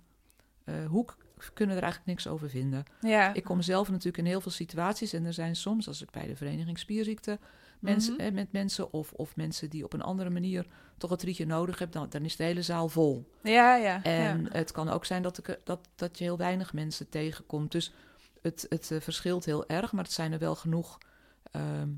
hoek 0.88 1.16
kunnen 1.54 1.75
we 1.75 1.80
er 1.80 1.87
eigenlijk 1.87 2.06
niks 2.06 2.26
over 2.26 2.48
vinden. 2.50 2.84
Ja. 3.00 3.34
Ik 3.34 3.44
kom 3.44 3.62
zelf 3.62 3.88
natuurlijk 3.90 4.18
in 4.18 4.25
heel 4.25 4.40
veel 4.40 4.50
situaties 4.50 5.12
en 5.12 5.25
er 5.25 5.32
zijn 5.32 5.56
soms, 5.56 5.88
als 5.88 6.02
ik 6.02 6.10
bij 6.10 6.26
de 6.26 6.37
Vereniging 6.37 6.78
Spierziekte 6.78 7.38
mensen, 7.80 8.14
Mhm. 8.16 8.35
met 8.35 8.52
mensen 8.52 8.92
of, 8.92 9.12
of 9.12 9.37
mensen 9.37 9.70
die 9.70 9.85
op 9.85 9.92
een 9.92 10.02
andere 10.02 10.30
manier 10.30 10.66
toch 10.97 11.11
het 11.11 11.23
rietje 11.23 11.47
nodig 11.47 11.78
hebben, 11.78 12.00
dan, 12.00 12.11
dan 12.11 12.23
is 12.25 12.37
de 12.37 12.44
hele 12.44 12.62
zaal 12.62 12.88
vol. 12.88 13.30
Ja, 13.42 13.75
ja. 13.76 14.02
En 14.02 14.42
ja. 14.42 14.49
het 14.52 14.73
kan 14.73 14.88
ook 14.88 15.04
zijn 15.04 15.23
dat, 15.23 15.38
ik, 15.38 15.58
dat, 15.64 15.88
dat 15.94 16.18
je 16.18 16.25
heel 16.25 16.37
weinig 16.37 16.73
mensen 16.73 17.08
tegenkomt. 17.08 17.73
Dus 17.73 17.92
het, 18.42 18.66
het 18.68 18.90
eh, 18.90 19.00
verschilt 19.00 19.44
heel 19.44 19.68
erg, 19.68 19.92
maar 19.92 20.04
het 20.04 20.12
zijn 20.12 20.32
er 20.32 20.38
wel 20.38 20.54
genoeg. 20.54 20.99
ehm, 21.50 21.88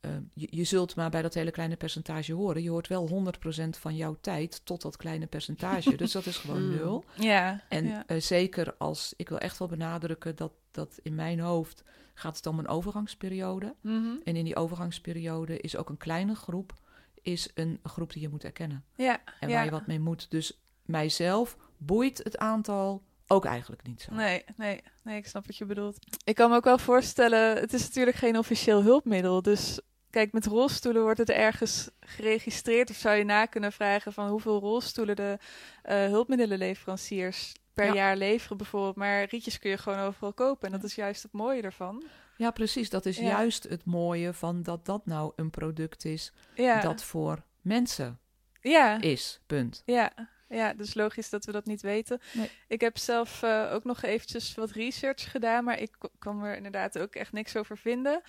ehm, 0.00 0.22
je, 0.34 0.46
je 0.50 0.64
zult 0.64 0.96
maar 0.96 1.10
bij 1.10 1.22
dat 1.22 1.34
hele 1.34 1.50
kleine 1.50 1.76
percentage 1.76 2.32
horen. 2.32 2.62
Je 2.62 2.70
hoort 2.70 2.88
wel 2.88 3.06
100% 3.08 3.78
van 3.78 3.96
jouw 3.96 4.16
tijd 4.20 4.60
tot 4.64 4.82
dat 4.82 4.96
kleine 4.96 5.26
percentage. 5.26 5.96
dus 6.02 6.12
dat 6.12 6.26
is 6.26 6.36
gewoon 6.36 6.62
Mm. 6.64 6.74
nul. 6.74 7.04
Ja. 7.18 7.60
En 7.68 7.86
ja. 7.86 8.04
eh, 8.06 8.20
zeker 8.20 8.74
als, 8.78 9.14
ik 9.16 9.28
wil 9.28 9.38
echt 9.38 9.58
wel 9.58 9.68
benadrukken 9.68 10.36
dat, 10.36 10.52
dat 10.70 10.98
in 11.02 11.14
mijn 11.14 11.40
hoofd 11.40 11.82
gaat 12.14 12.36
het 12.36 12.46
om 12.46 12.58
een 12.58 12.68
overgangsperiode. 12.68 13.74
Mhm. 13.80 14.14
En 14.24 14.36
in 14.36 14.44
die 14.44 14.56
overgangsperiode 14.56 15.60
is 15.60 15.76
ook 15.76 15.88
een 15.88 15.96
kleine 15.96 16.34
groep, 16.34 16.74
is 17.22 17.50
een 17.54 17.80
groep 17.82 18.12
die 18.12 18.22
je 18.22 18.28
moet 18.28 18.44
erkennen. 18.44 18.84
ja. 18.96 19.20
En 19.40 19.48
ja. 19.48 19.54
waar 19.54 19.64
je 19.64 19.70
wat 19.70 19.86
mee 19.86 20.00
moet. 20.00 20.30
Dus 20.30 20.60
mijzelf 20.82 21.56
boeit 21.76 22.18
het 22.18 22.38
aantal 22.38 23.02
ook 23.26 23.44
eigenlijk 23.44 23.86
niet 23.86 24.02
zo. 24.02 24.14
Nee, 24.14 24.44
nee, 24.56 24.80
nee, 25.02 25.16
ik 25.16 25.26
snap 25.26 25.46
wat 25.46 25.56
je 25.56 25.64
bedoelt. 25.64 25.98
Ik 26.24 26.34
kan 26.34 26.50
me 26.50 26.56
ook 26.56 26.64
wel 26.64 26.78
voorstellen, 26.78 27.56
het 27.56 27.72
is 27.72 27.82
natuurlijk 27.82 28.16
geen 28.16 28.38
officieel 28.38 28.82
hulpmiddel. 28.82 29.42
Dus 29.42 29.80
kijk, 30.10 30.32
met 30.32 30.46
rolstoelen 30.46 31.02
wordt 31.02 31.18
het 31.18 31.30
ergens 31.30 31.90
geregistreerd. 32.00 32.90
Of 32.90 32.96
zou 32.96 33.16
je 33.16 33.24
na 33.24 33.46
kunnen 33.46 33.72
vragen 33.72 34.12
van 34.12 34.28
hoeveel 34.28 34.60
rolstoelen 34.60 35.16
de 35.16 35.38
eh, 35.82 35.96
hulpmiddelenleveranciers 35.96 37.52
per 37.74 37.86
Ja. 37.86 37.94
jaar 37.94 38.16
leveren 38.16 38.56
bijvoorbeeld. 38.56 38.96
Maar 38.96 39.24
rietjes 39.24 39.58
kun 39.58 39.70
je 39.70 39.78
gewoon 39.78 39.98
overal 39.98 40.32
kopen. 40.32 40.66
En 40.66 40.72
dat 40.80 40.84
is 40.84 40.94
juist 40.94 41.22
het 41.22 41.32
mooie 41.32 41.62
ervan. 41.62 42.02
Ja, 42.36 42.50
precies. 42.50 42.90
Dat 42.90 43.06
is 43.06 43.16
Ja. 43.16 43.22
juist 43.24 43.62
het 43.62 43.84
mooie 43.84 44.32
van 44.32 44.62
dat 44.62 44.86
dat 44.86 45.06
nou 45.06 45.32
een 45.36 45.50
product 45.50 46.04
is 46.04 46.32
Ja, 46.54 46.80
dat 46.80 47.02
voor 47.04 47.42
mensen 47.60 48.18
ja. 48.60 49.00
is. 49.00 49.40
Punt. 49.46 49.82
Ja, 49.86 50.12
ja, 50.48 50.74
dus 50.74 50.94
logisch 50.94 51.30
dat 51.30 51.44
we 51.44 51.52
dat 51.52 51.64
niet 51.66 51.82
weten. 51.82 52.20
Nee. 52.32 52.50
Ik 52.68 52.80
heb 52.80 52.98
zelf 52.98 53.42
eh, 53.42 53.70
ook 53.72 53.84
nog 53.84 54.02
eventjes 54.02 54.54
wat 54.54 54.70
research 54.70 55.30
gedaan, 55.30 55.64
maar 55.64 55.78
ik 55.80 55.96
kan 56.18 56.42
er 56.44 56.56
inderdaad 56.56 56.98
ook 56.98 57.14
echt 57.14 57.32
niks 57.32 57.56
over 57.56 57.78
vinden. 57.78 58.22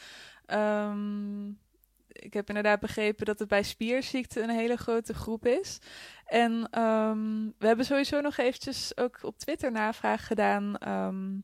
Ehm, 0.46 1.48
ik 2.08 2.34
heb 2.34 2.48
inderdaad 2.48 2.80
begrepen 2.80 3.26
dat 3.26 3.40
het 3.40 3.48
bij 3.48 3.64
spierziekte 3.64 4.42
een 4.42 4.50
hele 4.50 4.76
grote 4.78 5.14
groep 5.14 5.46
is. 5.46 5.80
En 6.26 6.68
ehm, 6.72 7.46
we 7.58 7.68
hebben 7.68 7.86
sowieso 7.86 8.22
nog 8.22 8.38
eventjes 8.38 8.98
ook 8.98 9.20
op 9.22 9.38
Twitter 9.38 9.72
navraag 9.72 10.28
gedaan. 10.28 10.78
ehm, 10.78 11.38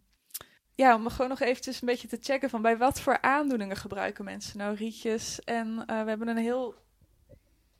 ja, 0.76 0.96
om 0.96 1.10
gewoon 1.10 1.30
nog 1.30 1.40
eventjes 1.40 1.82
een 1.82 1.88
beetje 1.88 2.08
te 2.08 2.18
checken 2.20 2.50
van 2.50 2.62
bij 2.62 2.78
wat 2.78 3.02
voor 3.02 3.22
aandoeningen 3.22 3.76
gebruiken 3.76 4.26
mensen 4.26 4.58
nou 4.58 4.76
rietjes. 4.76 5.40
En 5.40 5.84
eh, 5.86 6.04
we 6.04 6.10
hebben 6.10 6.28
een 6.28 6.38
heel 6.38 6.76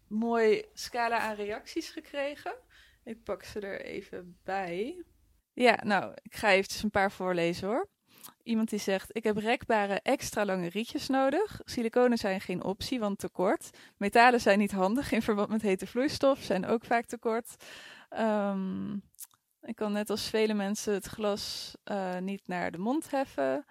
mooi 0.08 0.66
scala 0.74 1.18
aan 1.20 1.36
reacties 1.36 1.90
gekregen. 1.90 2.54
Ik 3.04 3.24
pak 3.24 3.44
ze 3.44 3.60
er 3.60 3.82
even 3.82 4.40
bij. 4.44 5.04
Ja, 5.54 5.80
nou, 5.84 6.14
ik 6.22 6.36
ga 6.36 6.50
eventjes 6.50 6.84
een 6.84 6.90
paar 6.90 7.12
voorlezen 7.12 7.68
hoor. 7.68 7.90
Iemand 8.44 8.70
die 8.70 8.80
zegt: 8.80 9.16
Ik 9.16 9.24
heb 9.24 9.38
rekbare 9.38 10.00
extra 10.04 10.46
lange 10.46 10.70
rietjes 10.70 11.08
nodig. 11.08 11.62
Siliconen 11.64 12.18
zijn 12.18 12.42
geen 12.42 12.64
optie, 12.64 13.00
want 13.00 13.20
te 13.20 13.30
kort. 13.30 13.70
Metalen 13.98 14.42
zijn 14.42 14.60
niet 14.60 14.72
handig 14.72 15.12
in 15.12 15.22
verband 15.22 15.50
met 15.50 15.62
hete 15.62 15.88
vloeistof, 15.88 16.40
zijn 16.40 16.66
ook 16.66 16.86
vaak 16.86 17.06
te 17.06 17.18
kort. 17.18 17.56
Ehm, 18.10 18.94
ik 19.62 19.76
kan 19.76 19.92
net 19.92 20.10
als 20.10 20.30
vele 20.30 20.54
mensen 20.54 20.94
het 20.94 21.06
glas 21.06 21.76
eh, 21.84 22.18
niet 22.18 22.48
naar 22.48 22.72
de 22.72 22.78
mond 22.78 23.12
heffen. 23.12 23.66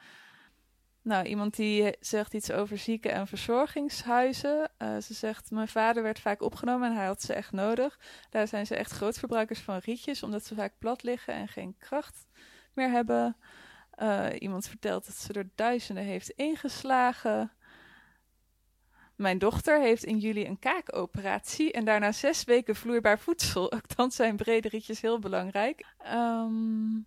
Nou, 1.02 1.26
iemand 1.26 1.56
die 1.56 1.96
zegt 2.00 2.34
iets 2.34 2.50
over 2.50 2.78
zieken- 2.78 3.12
en 3.12 3.26
verzorgingshuizen. 3.26 4.70
Eh, 4.76 4.98
ze 4.98 5.14
zegt: 5.14 5.50
Mijn 5.50 5.68
vader 5.68 6.02
werd 6.02 6.20
vaak 6.20 6.42
opgenomen 6.42 6.90
en 6.90 6.96
hij 6.96 7.06
had 7.06 7.22
ze 7.22 7.32
echt 7.32 7.52
nodig. 7.52 7.98
Daar 8.30 8.48
zijn 8.48 8.66
ze 8.66 8.76
echt 8.76 8.90
grootverbruikers 8.90 9.60
van 9.60 9.80
rietjes, 9.84 10.22
omdat 10.22 10.44
ze 10.44 10.54
vaak 10.54 10.72
plat 10.78 11.02
liggen 11.02 11.34
en 11.34 11.48
geen 11.48 11.76
kracht 11.78 12.26
meer 12.74 12.90
hebben. 12.90 13.36
Eh, 14.00 14.26
iemand 14.38 14.66
vertelt 14.66 15.06
dat 15.06 15.14
ze 15.16 15.32
er 15.32 15.48
duizenden 15.54 16.04
heeft 16.04 16.30
ingeslagen. 16.30 17.52
Mijn 19.16 19.38
dochter 19.38 19.80
heeft 19.80 20.04
in 20.04 20.18
juli 20.18 20.46
een 20.46 20.58
kaakoperatie 20.58 21.72
en 21.72 21.84
daarna 21.84 22.12
zes 22.12 22.44
weken 22.44 22.76
vloeibaar 22.76 23.18
voedsel. 23.18 23.70
Ook 23.72 23.96
dan 23.96 24.10
zijn 24.10 24.36
brede 24.36 24.68
rietjes 24.68 25.00
heel 25.00 25.18
belangrijk. 25.18 25.94
Ehm, 25.98 26.98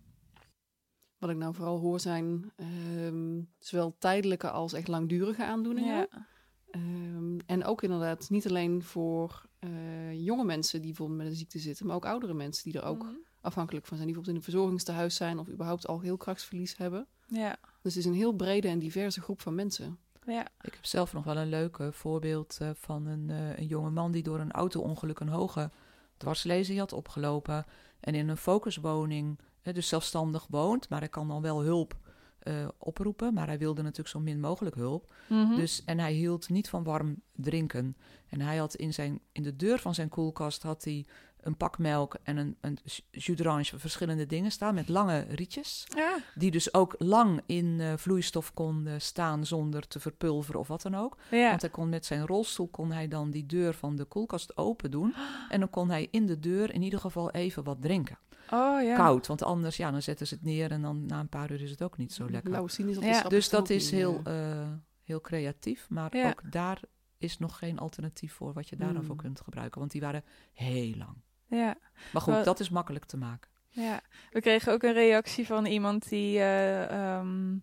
Wat 1.18 1.30
ik 1.30 1.36
nou 1.36 1.54
vooral 1.54 1.78
hoor 1.78 2.00
zijn 2.00 2.52
ehm, 2.56 3.40
zowel 3.58 3.96
tijdelijke 3.98 4.50
als 4.50 4.72
echt 4.72 4.88
langdurige 4.88 5.44
aandoeningen. 5.44 6.06
ja. 6.10 6.26
Ehm, 6.70 7.38
en 7.46 7.64
ook 7.64 7.82
inderdaad 7.82 8.30
niet 8.30 8.48
alleen 8.48 8.82
voor 8.82 9.46
eh, 9.58 10.24
jonge 10.24 10.44
mensen 10.44 10.78
die 10.78 10.88
bijvoorbeeld 10.88 11.18
met 11.18 11.28
een 11.28 11.36
ziekte 11.36 11.58
zitten, 11.58 11.86
maar 11.86 11.96
ook 11.96 12.06
oudere 12.06 12.34
mensen 12.34 12.64
die 12.70 12.80
er 12.80 12.86
ook 12.86 13.02
Mhm. 13.02 13.14
Afhankelijk 13.44 13.86
van 13.86 13.96
zijn. 13.96 14.08
Die 14.08 14.16
bijvoorbeeld 14.16 14.28
in 14.28 14.36
een 14.36 14.52
verzorgingstehuis 14.52 15.14
zijn 15.14 15.38
of 15.38 15.48
überhaupt 15.48 15.86
al 15.86 16.00
heel 16.00 16.16
krachtsverlies 16.16 16.76
hebben. 16.76 17.06
Ja, 17.26 17.56
Dus 17.82 17.94
het 17.94 17.96
is 17.96 18.04
een 18.04 18.16
heel 18.16 18.32
brede 18.32 18.68
en 18.68 18.78
diverse 18.78 19.20
groep 19.20 19.40
van 19.40 19.54
mensen. 19.54 19.98
ja. 20.26 20.46
Ik 20.62 20.72
heb 20.74 20.84
zelf 20.84 21.12
nog 21.12 21.24
wel 21.24 21.36
een 21.36 21.48
leuk 21.48 21.78
voorbeeld 21.90 22.58
eh, 22.60 22.70
van 22.74 23.06
een, 23.06 23.30
eh, 23.30 23.58
een 23.58 23.66
jonge 23.66 23.90
man 23.90 24.12
die 24.12 24.22
door 24.22 24.40
een 24.40 24.52
auto-ongeluk 24.52 25.20
een 25.20 25.28
hoge 25.28 25.70
dwarslesie 26.16 26.78
had 26.78 26.92
opgelopen. 26.92 27.64
En 28.00 28.14
in 28.14 28.28
een 28.28 28.36
focuswoning, 28.36 29.38
eh, 29.62 29.74
dus 29.74 29.88
zelfstandig 29.88 30.46
woont, 30.50 30.88
maar 30.88 30.98
hij 30.98 31.08
kan 31.08 31.28
dan 31.28 31.42
wel 31.42 31.62
hulp 31.62 31.96
eh, 32.38 32.68
oproepen. 32.78 33.34
Maar 33.34 33.46
hij 33.46 33.58
wilde 33.58 33.82
natuurlijk 33.82 34.08
zo 34.08 34.20
min 34.20 34.40
mogelijk 34.40 34.74
hulp. 34.76 35.14
Mhm. 35.28 35.56
Dus, 35.56 35.84
en 35.84 35.98
hij 35.98 36.12
hield 36.12 36.48
niet 36.48 36.68
van 36.68 36.84
warm 36.84 37.20
drinken. 37.32 37.96
En 38.28 38.40
hij 38.40 38.56
had 38.56 38.74
in, 38.74 38.94
zijn, 38.94 39.20
in 39.32 39.42
de 39.42 39.56
deur 39.56 39.78
van 39.78 39.94
zijn 39.94 40.08
koelkast 40.08 40.62
had 40.62 40.84
hij 40.84 41.06
een 41.46 41.56
pak 41.56 41.78
melk 41.78 42.16
en 42.22 42.36
een, 42.36 42.56
een 42.60 42.78
jus 43.10 43.36
d'orange 43.36 43.78
verschillende 43.78 44.26
dingen 44.26 44.50
staan 44.50 44.74
met 44.74 44.88
lange 44.88 45.26
rietjes. 45.28 45.86
Ja. 45.96 46.18
Die 46.34 46.50
dus 46.50 46.74
ook 46.74 46.94
lang 46.98 47.40
in 47.46 47.66
uh, 47.66 47.92
vloeistof 47.96 48.54
konden 48.54 49.00
staan 49.00 49.46
zonder 49.46 49.88
te 49.88 50.00
verpulveren 50.00 50.60
of 50.60 50.68
wat 50.68 50.82
dan 50.82 50.94
ook. 50.94 51.16
Ja. 51.30 51.48
Want 51.48 51.60
hij 51.60 51.70
kon 51.70 51.88
met 51.88 52.06
zijn 52.06 52.26
rolstoel 52.26 52.68
kon 52.68 52.92
hij 52.92 53.08
dan 53.08 53.30
die 53.30 53.46
deur 53.46 53.74
van 53.74 53.96
de 53.96 54.04
koelkast 54.04 54.56
open 54.56 54.90
doen. 54.90 55.14
En 55.48 55.60
dan 55.60 55.70
kon 55.70 55.90
hij 55.90 56.08
in 56.10 56.26
de 56.26 56.40
deur 56.40 56.74
in 56.74 56.82
ieder 56.82 57.00
geval 57.00 57.30
even 57.30 57.64
wat 57.64 57.82
drinken. 57.82 58.18
Oh 58.50 58.82
ja. 58.82 58.96
Koud, 58.96 59.26
want 59.26 59.42
anders 59.42 59.76
ja, 59.76 59.90
dan 59.90 60.02
zetten 60.02 60.26
ze 60.26 60.34
het 60.34 60.44
neer 60.44 60.70
en 60.70 60.82
dan 60.82 61.06
na 61.06 61.20
een 61.20 61.28
paar 61.28 61.50
uur 61.50 61.62
is 61.62 61.70
het 61.70 61.82
ook 61.82 61.96
niet 61.96 62.12
zo 62.12 62.30
lekker. 62.30 62.52
Ja. 63.00 63.22
Dus 63.22 63.48
dat 63.48 63.70
is 63.70 63.90
heel, 63.90 64.20
eh. 64.24 64.60
eh, 64.60 64.68
heel 65.02 65.20
creatief. 65.20 65.86
Maar 65.90 66.12
ook 66.26 66.52
daar 66.52 66.80
is 67.18 67.38
nog 67.38 67.58
geen 67.58 67.78
alternatief 67.78 68.32
voor 68.32 68.52
wat 68.52 68.68
je 68.68 68.76
daar 68.76 68.92
dan 68.92 69.04
Hmm. 69.04 69.16
kunt 69.16 69.40
gebruiken. 69.40 69.78
Want 69.78 69.92
die 69.92 70.00
waren 70.00 70.24
heel 70.52 70.94
lang. 70.96 71.16
Ja. 71.46 71.74
Maar 72.12 72.22
goed, 72.22 72.34
dat 72.44 72.60
is 72.60 72.68
makkelijk 72.68 73.04
te 73.04 73.16
maken. 73.16 73.50
Ja, 73.68 74.00
we 74.30 74.40
kregen 74.40 74.72
ook 74.72 74.82
een 74.82 74.92
reactie 74.92 75.46
van 75.46 75.66
iemand 75.66 76.08
die 76.08 76.38
eh, 76.38 76.90
ehm, 76.90 77.56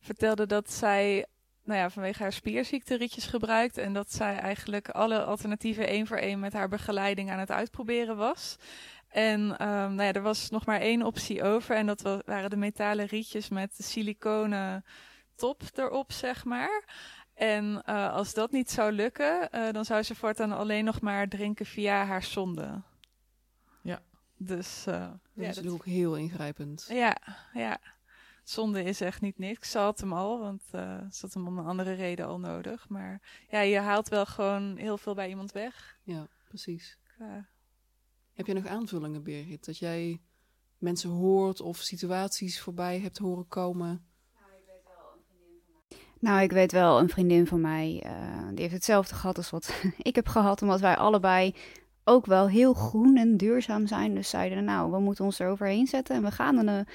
vertelde 0.00 0.46
dat 0.46 0.72
zij 0.72 1.26
nou 1.64 1.78
ja, 1.78 1.90
vanwege 1.90 2.22
haar 2.22 2.32
spierziekte 2.32 2.96
rietjes 2.96 3.26
gebruikt. 3.26 3.78
En 3.78 3.92
dat 3.92 4.12
zij 4.12 4.38
eigenlijk 4.38 4.88
alle 4.88 5.24
alternatieven 5.24 5.86
één 5.86 6.06
voor 6.06 6.16
één 6.16 6.40
met 6.40 6.52
haar 6.52 6.68
begeleiding 6.68 7.30
aan 7.30 7.38
het 7.38 7.50
uitproberen 7.50 8.16
was. 8.16 8.56
En 9.08 9.58
ehm, 9.58 9.94
nou 9.94 10.02
ja, 10.02 10.12
er 10.12 10.22
was 10.22 10.50
nog 10.50 10.66
maar 10.66 10.80
één 10.80 11.02
optie 11.02 11.42
over. 11.42 11.76
En 11.76 11.86
dat 11.86 12.00
wa- 12.00 12.22
waren 12.26 12.50
de 12.50 12.56
metalen 12.56 13.06
rietjes 13.06 13.48
met 13.48 13.76
de 13.76 13.82
siliconen 13.82 14.84
top 15.36 15.62
erop, 15.74 16.12
zeg 16.12 16.44
maar. 16.44 16.84
En 17.34 17.82
eh, 17.84 18.12
als 18.12 18.34
dat 18.34 18.50
niet 18.52 18.70
zou 18.70 18.92
lukken, 18.92 19.50
eh, 19.50 19.72
dan 19.72 19.84
zou 19.84 20.02
ze 20.02 20.14
voortaan 20.14 20.52
alleen 20.52 20.84
nog 20.84 21.00
maar 21.00 21.28
drinken 21.28 21.66
via 21.66 22.04
haar 22.04 22.22
zonde. 22.22 22.82
Ja. 23.82 24.02
Dus 24.36 24.86
eh, 24.86 25.00
Dat 25.10 25.18
ja, 25.44 25.48
is 25.48 25.54
dat- 25.56 25.66
ook 25.68 25.84
heel 25.84 26.16
ingrijpend. 26.16 26.86
ja, 26.88 27.16
ja. 27.52 27.78
Zonde 28.44 28.82
is 28.82 29.00
echt 29.00 29.20
niet 29.20 29.38
niks. 29.38 29.70
Ze 29.70 29.78
had 29.78 30.00
hem 30.00 30.12
al, 30.12 30.38
want 30.38 30.62
eh 30.70 30.98
ze 31.10 31.18
had 31.20 31.34
hem 31.34 31.46
om 31.46 31.58
een 31.58 31.66
andere 31.66 31.92
reden 31.92 32.26
al 32.26 32.38
nodig. 32.40 32.88
Maar 32.88 33.20
ja, 33.50 33.60
je 33.60 33.78
haalt 33.78 34.08
wel 34.08 34.26
gewoon 34.26 34.76
heel 34.76 34.98
veel 34.98 35.14
bij 35.14 35.28
iemand 35.28 35.52
weg. 35.52 35.98
Ja, 36.02 36.26
precies. 36.48 36.98
Qua- 37.16 37.48
Heb 38.34 38.46
je 38.46 38.54
nog 38.54 38.66
aanvullingen, 38.66 39.22
Birgit? 39.22 39.64
Dat 39.64 39.78
jij 39.78 40.20
mensen 40.78 41.10
hoort 41.10 41.60
of 41.60 41.76
situaties 41.76 42.60
voorbij 42.60 43.00
hebt 43.00 43.18
horen 43.18 43.48
komen? 43.48 44.06
Nou, 46.24 46.42
ik 46.42 46.52
weet 46.52 46.72
wel, 46.72 46.98
een 46.98 47.08
vriendin 47.08 47.46
van 47.46 47.60
mij, 47.60 48.00
eh, 48.04 48.12
die 48.48 48.60
heeft 48.60 48.72
hetzelfde 48.74 49.14
gehad 49.14 49.36
als 49.36 49.50
wat 49.50 49.82
ik 49.98 50.14
heb 50.14 50.28
gehad. 50.28 50.62
Omdat 50.62 50.80
wij 50.80 50.96
allebei 50.96 51.54
ook 52.04 52.26
wel 52.26 52.48
heel 52.48 52.74
groen 52.74 53.16
en 53.16 53.36
duurzaam 53.36 53.86
zijn. 53.86 54.14
Dus 54.14 54.28
zeiden, 54.28 54.64
nou, 54.64 54.90
we 54.90 54.98
moeten 54.98 55.24
ons 55.24 55.38
er 55.38 55.48
overheen 55.48 55.86
zetten. 55.86 56.16
En 56.16 56.22
we 56.22 56.30
gaan 56.30 56.64
naar 56.64 56.64
de 56.64 56.92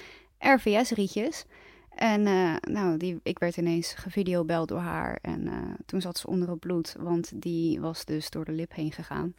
RVS-rietjes. 0.54 1.46
En 1.90 2.26
eh, 2.26 2.56
nou, 2.62 2.98
die, 2.98 3.20
ik 3.24 3.40
werd 3.40 3.58
ineens 3.58 3.94
gevideobeld 3.94 4.68
door 4.68 4.80
haar. 4.80 5.20
En 5.22 5.48
eh, 5.48 5.54
toen 5.86 6.02
zat 6.02 6.18
ze 6.18 6.28
onder 6.28 6.50
het 6.50 6.60
bloed, 6.60 6.96
want 7.00 7.42
die 7.42 7.82
was 7.82 8.06
dus 8.06 8.30
door 8.30 8.46
de 8.46 8.52
lip 8.52 8.74
heen 8.74 8.92
gegaan. 8.92 9.34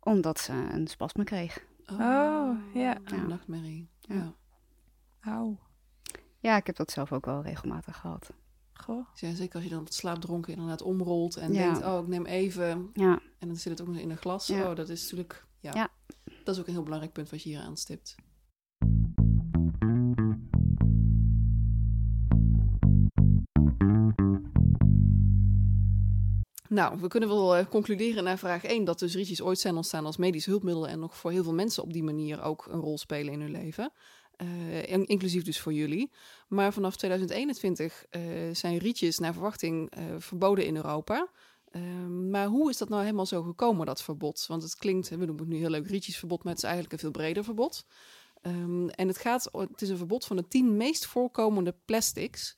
Omdat 0.00 0.40
ze 0.40 0.52
een 0.52 0.86
spasme 0.86 1.24
kreeg. 1.24 1.64
Oh, 1.90 2.58
ja. 2.74 2.96
Een 3.04 3.28
nachtmerrie. 3.28 3.88
Ja. 4.00 4.14
Ja. 4.14 4.32
Auw. 5.20 5.58
Ja, 6.38 6.56
ik 6.56 6.66
heb 6.66 6.76
dat 6.76 6.90
zelf 6.90 7.12
ook 7.12 7.26
wel 7.26 7.42
regelmatig 7.42 7.96
gehad. 7.96 8.30
Goh. 8.84 9.06
Ja, 9.14 9.34
zeker 9.34 9.54
als 9.54 9.64
je 9.64 9.70
dan 9.70 9.86
slaapdronken 9.88 10.52
inderdaad 10.52 10.82
omrolt 10.82 11.36
en 11.36 11.52
Ja. 11.52 11.64
denkt, 11.72 11.86
oh, 11.86 11.98
ik 12.02 12.08
neem 12.08 12.26
even. 12.26 12.90
Ja, 12.92 13.20
En 13.38 13.48
dan 13.48 13.56
zit 13.56 13.72
het 13.72 13.80
ook 13.80 13.86
nog 13.88 13.96
in 13.96 14.10
een 14.10 14.16
glas. 14.16 14.46
Ja. 14.46 14.70
Oh, 14.70 14.76
dat 14.76 14.88
is 14.88 15.02
natuurlijk, 15.02 15.44
ja. 15.60 15.70
Ja. 15.74 15.88
Dat 16.44 16.54
is 16.54 16.60
ook 16.60 16.66
een 16.66 16.72
heel 16.72 16.82
belangrijk 16.82 17.12
punt 17.14 17.30
wat 17.30 17.42
je 17.42 17.48
hier 17.48 17.60
aanstipt. 17.60 18.14
Nou, 26.68 27.00
we 27.00 27.08
kunnen 27.08 27.28
wel 27.28 27.56
eh, 27.56 27.66
concluderen 27.66 28.24
naar 28.24 28.38
vraag 28.38 28.64
1 28.64 28.84
dat 28.84 28.98
dus 28.98 29.14
rietjes 29.14 29.42
ooit 29.42 29.58
zijn 29.58 29.76
ontstaan 29.76 30.06
als 30.06 30.16
medisch 30.16 30.46
hulpmiddel 30.46 30.88
en 30.88 30.98
nog 30.98 31.16
voor 31.16 31.30
heel 31.30 31.42
veel 31.42 31.54
mensen 31.54 31.82
op 31.82 31.92
die 31.92 32.02
manier 32.02 32.42
ook 32.42 32.66
een 32.70 32.80
rol 32.80 32.98
spelen 32.98 33.32
in 33.32 33.40
hun 33.40 33.50
leven. 33.50 33.92
Eh, 34.38 34.82
in- 34.92 35.06
inclusief 35.06 35.42
dus 35.44 35.60
voor 35.60 35.72
jullie. 35.72 36.10
Maar 36.48 36.72
vanaf 36.72 36.96
2021 36.96 38.04
eh, 38.10 38.22
zijn 38.52 38.78
rietjes 38.78 39.18
naar 39.18 39.32
verwachting 39.32 39.90
eh, 39.90 40.04
verboden 40.18 40.66
in 40.66 40.76
Europa. 40.76 41.28
Ehm, 41.70 42.30
maar 42.30 42.46
hoe 42.46 42.70
is 42.70 42.76
dat 42.78 42.88
nou 42.88 43.02
helemaal 43.02 43.26
zo 43.26 43.42
gekomen, 43.42 43.86
dat 43.86 44.02
verbod? 44.02 44.44
Want 44.46 44.62
het 44.62 44.76
klinkt, 44.76 45.08
we 45.08 45.16
noemen 45.16 45.38
het 45.38 45.48
nu 45.48 45.56
heel 45.56 45.70
leuk 45.70 45.86
rietjesverbod, 45.88 46.42
maar 46.42 46.52
het 46.52 46.62
is 46.62 46.68
eigenlijk 46.68 46.92
een 46.94 46.98
veel 46.98 47.10
breder 47.22 47.44
verbod. 47.44 47.86
Ehm, 48.42 48.88
en 48.88 49.08
het, 49.08 49.18
gaat, 49.18 49.48
het 49.52 49.82
is 49.82 49.88
een 49.88 49.96
verbod 49.96 50.24
van 50.24 50.36
de 50.36 50.48
tien 50.48 50.76
meest 50.76 51.06
voorkomende 51.06 51.74
plastics. 51.84 52.56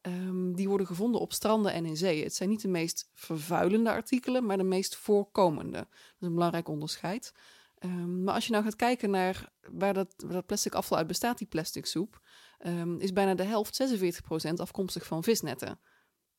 ehm, 0.00 0.52
die 0.52 0.68
worden 0.68 0.86
gevonden 0.86 1.20
op 1.20 1.32
stranden 1.32 1.72
en 1.72 1.84
in 1.86 1.96
zee. 1.96 2.22
Het 2.22 2.34
zijn 2.34 2.48
niet 2.48 2.60
de 2.62 2.68
meest 2.68 3.10
vervuilende 3.14 3.90
artikelen, 3.90 4.46
maar 4.46 4.56
de 4.56 4.62
meest 4.64 4.96
voorkomende. 4.96 5.78
Dat 5.78 6.16
is 6.20 6.26
een 6.26 6.34
belangrijk 6.34 6.68
onderscheid. 6.68 7.32
Ehm, 7.78 8.22
maar 8.22 8.34
als 8.34 8.46
je 8.46 8.52
nou 8.52 8.64
gaat 8.64 8.76
kijken 8.76 9.10
naar 9.10 9.52
waar 9.70 9.94
dat, 9.94 10.14
dat 10.16 10.46
plastic 10.46 10.74
afval 10.74 10.98
uit 10.98 11.06
bestaat, 11.06 11.38
die 11.38 11.46
plastic 11.46 11.86
soep, 11.86 12.20
ehm, 12.58 12.96
is 12.96 13.12
bijna 13.12 13.34
de 13.34 13.44
helft, 13.44 13.74
46%, 13.74 14.60
afkomstig 14.60 15.06
van 15.06 15.24
visnetten. 15.24 15.80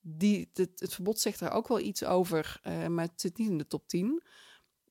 Die, 0.02 0.50
het, 0.54 0.80
het 0.80 0.94
verbod 0.94 1.20
zegt 1.20 1.40
daar 1.40 1.52
ook 1.52 1.68
wel 1.68 1.80
iets 1.80 2.04
over, 2.04 2.60
eh, 2.64 2.88
maar 2.88 3.06
het 3.06 3.22
zit 3.22 3.38
niet 3.38 3.50
in 3.50 3.58
de 3.58 3.68
top 3.68 3.88
10. 3.88 4.24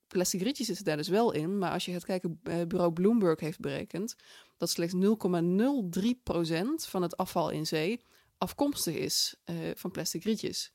Plastic 0.07 0.41
rietjes 0.41 0.67
zitten 0.67 0.85
daar 0.85 0.97
dus 0.97 1.07
wel 1.07 1.31
in, 1.31 1.57
maar 1.57 1.71
als 1.71 1.85
je 1.85 1.91
gaat 1.91 2.05
kijken, 2.05 2.39
eh, 2.43 2.61
bureau 2.67 2.93
Bloomberg 2.93 3.39
heeft 3.39 3.59
berekend 3.59 4.15
dat 4.57 4.69
slechts 4.69 4.93
0,03% 4.93 6.87
van 6.87 7.01
het 7.01 7.17
afval 7.17 7.49
in 7.49 7.67
zee 7.67 8.01
afkomstig 8.39 8.95
is 8.95 9.35
eh, 9.43 9.55
van 9.75 9.91
plastic 9.91 10.23
rietjes. 10.23 10.71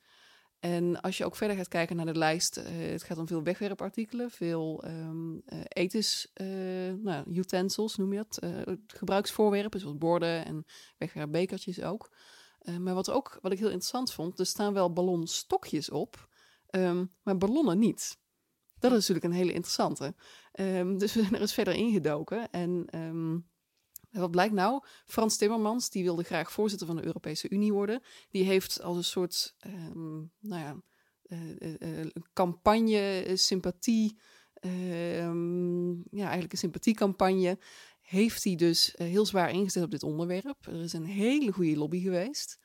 En 0.65 1.01
als 1.01 1.17
je 1.17 1.25
ook 1.25 1.35
verder 1.35 1.57
gaat 1.57 1.67
kijken 1.67 1.95
naar 1.95 2.05
de 2.05 2.17
lijst, 2.17 2.57
eh, 2.57 2.65
het 2.77 3.03
gaat 3.03 3.17
om 3.17 3.27
veel 3.27 3.43
wegwerpartikelen, 3.43 4.31
veel 4.31 4.83
eh, 4.83 5.09
nou, 7.01 7.33
utensils 7.33 7.95
noem 7.95 8.13
je 8.13 8.17
dat, 8.17 8.39
gebruiksvoorwerpen 8.87 9.79
zoals 9.79 9.97
borden 9.97 10.45
en 10.45 10.65
wegwerpbekertjes 10.97 11.81
ook. 11.81 12.11
Maar 12.79 12.93
wat, 12.93 13.09
ook, 13.09 13.39
wat 13.41 13.51
ik 13.51 13.57
heel 13.57 13.67
interessant 13.67 14.13
vond, 14.13 14.39
er 14.39 14.45
staan 14.45 14.73
wel 14.73 14.93
ballonstokjes 14.93 15.89
op, 15.89 16.29
ehm, 16.69 17.05
maar 17.23 17.37
ballonnen 17.37 17.79
niet. 17.79 18.17
Dat 18.79 18.91
is 18.91 18.97
natuurlijk 18.97 19.25
een 19.25 19.31
hele 19.31 19.53
interessante. 19.53 20.15
Ehm, 20.51 20.97
dus 20.97 21.13
we 21.13 21.21
zijn 21.21 21.33
er 21.33 21.41
eens 21.41 21.53
verder 21.53 21.73
ingedoken. 21.73 22.51
En 22.51 22.85
wat 24.19 24.31
blijkt 24.31 24.53
nou? 24.53 24.83
Frans 25.05 25.37
Timmermans, 25.37 25.89
die 25.89 26.03
wilde 26.03 26.23
graag 26.23 26.51
voorzitter 26.51 26.87
van 26.87 26.95
de 26.95 27.05
Europese 27.05 27.49
Unie 27.49 27.73
worden. 27.73 28.01
Die 28.29 28.43
heeft 28.43 28.81
als 28.81 28.97
een 28.97 29.03
soort, 29.03 29.55
ehm, 29.59 30.15
nou 30.39 30.61
ja, 30.61 30.81
eh, 31.25 31.61
eh, 31.61 32.01
eh, 32.01 32.07
campagne, 32.33 33.31
sympathie, 33.33 34.19
ehm, 34.53 35.91
ja, 35.91 36.23
eigenlijk 36.23 36.51
een 36.51 36.57
sympathiecampagne, 36.57 37.59
heeft 38.01 38.43
hij 38.43 38.55
dus 38.55 38.93
heel 38.97 39.25
zwaar 39.25 39.51
ingezet 39.51 39.83
op 39.83 39.91
dit 39.91 40.03
onderwerp. 40.03 40.67
Er 40.67 40.81
is 40.81 40.93
een 40.93 41.05
hele 41.05 41.51
goede 41.51 41.77
lobby 41.77 42.01
geweest. 42.01 42.59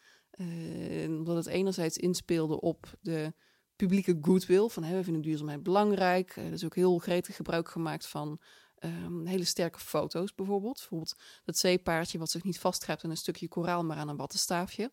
Omdat 1.06 1.36
het 1.36 1.46
enerzijds 1.46 1.96
inspeelde 1.96 2.60
op 2.60 2.92
de 3.00 3.34
publieke 3.76 4.18
goodwill, 4.20 4.68
van 4.68 4.84
hè, 4.84 4.96
we 4.96 5.04
vinden 5.04 5.22
duurzaamheid 5.22 5.62
belangrijk. 5.62 6.36
Er 6.36 6.52
is 6.52 6.64
ook 6.64 6.74
heel 6.74 6.98
gretig 6.98 7.36
gebruik 7.36 7.68
gemaakt 7.68 8.06
van 8.06 8.40
ehm, 8.80 9.24
hele 9.24 9.44
sterke 9.44 9.78
foto's 9.78 10.34
bijvoorbeeld. 10.34 10.78
Bijvoorbeeld 10.78 11.16
dat 11.44 11.58
zeepaardje 11.58 12.18
wat 12.18 12.30
zich 12.30 12.44
niet 12.44 12.58
vastgrijpt 12.58 13.04
aan 13.04 13.10
een 13.10 13.16
stukje 13.16 13.48
koraal, 13.48 13.84
maar 13.84 13.96
aan 13.96 14.08
een 14.08 14.16
wattenstaafje. 14.16 14.92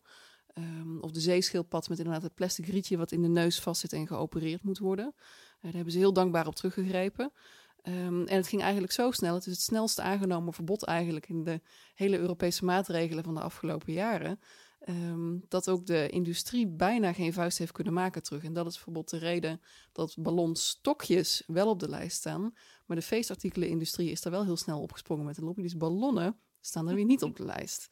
Ehm, 0.58 0.98
of 0.98 1.10
de 1.10 1.20
zeeschildpad 1.20 1.88
met 1.88 1.98
inderdaad 1.98 2.22
het 2.22 2.34
plastic 2.34 2.66
rietje 2.66 2.96
wat 2.96 3.12
in 3.12 3.22
de 3.22 3.28
neus 3.28 3.60
vastzit 3.60 3.92
en 3.92 4.06
geopereerd 4.06 4.62
moet 4.62 4.78
worden. 4.78 5.14
Eh, 5.16 5.62
daar 5.62 5.72
hebben 5.72 5.92
ze 5.92 5.98
heel 5.98 6.12
dankbaar 6.12 6.46
op 6.46 6.54
teruggegrepen. 6.54 7.32
Ehm, 7.82 8.22
en 8.26 8.36
het 8.36 8.48
ging 8.48 8.62
eigenlijk 8.62 8.92
zo 8.92 9.10
snel. 9.10 9.34
Het 9.34 9.46
is 9.46 9.52
het 9.52 9.62
snelste 9.62 10.02
aangenomen 10.02 10.52
verbod 10.52 10.84
eigenlijk 10.84 11.28
in 11.28 11.44
de 11.44 11.60
hele 11.94 12.18
Europese 12.18 12.64
maatregelen 12.64 13.24
van 13.24 13.34
de 13.34 13.40
afgelopen 13.40 13.92
jaren. 13.92 14.40
dat 15.48 15.68
ook 15.70 15.86
de 15.86 16.08
industrie 16.08 16.66
bijna 16.66 17.12
geen 17.12 17.32
vuist 17.32 17.58
heeft 17.58 17.72
kunnen 17.72 17.92
maken 17.92 18.22
terug. 18.22 18.44
En 18.44 18.52
dat 18.52 18.66
is 18.66 18.74
bijvoorbeeld 18.74 19.10
de 19.10 19.18
reden 19.18 19.60
dat 19.92 20.16
ballonstokjes 20.18 21.42
wel 21.46 21.68
op 21.68 21.80
de 21.80 21.88
lijst 21.88 22.16
staan. 22.16 22.54
Maar 22.88 22.96
de 22.96 23.02
feestartikelenindustrie 23.02 24.10
is 24.10 24.20
daar 24.20 24.32
wel 24.32 24.44
heel 24.44 24.56
snel 24.56 24.80
opgesprongen 24.80 25.24
met 25.24 25.34
de 25.34 25.44
lobby. 25.44 25.62
Dus 25.62 25.76
ballonnen 25.76 26.36
staan 26.60 26.88
er 26.88 26.94
weer 26.94 27.04
niet 27.04 27.22
op 27.22 27.36
de 27.36 27.44
lijst. 27.54 27.88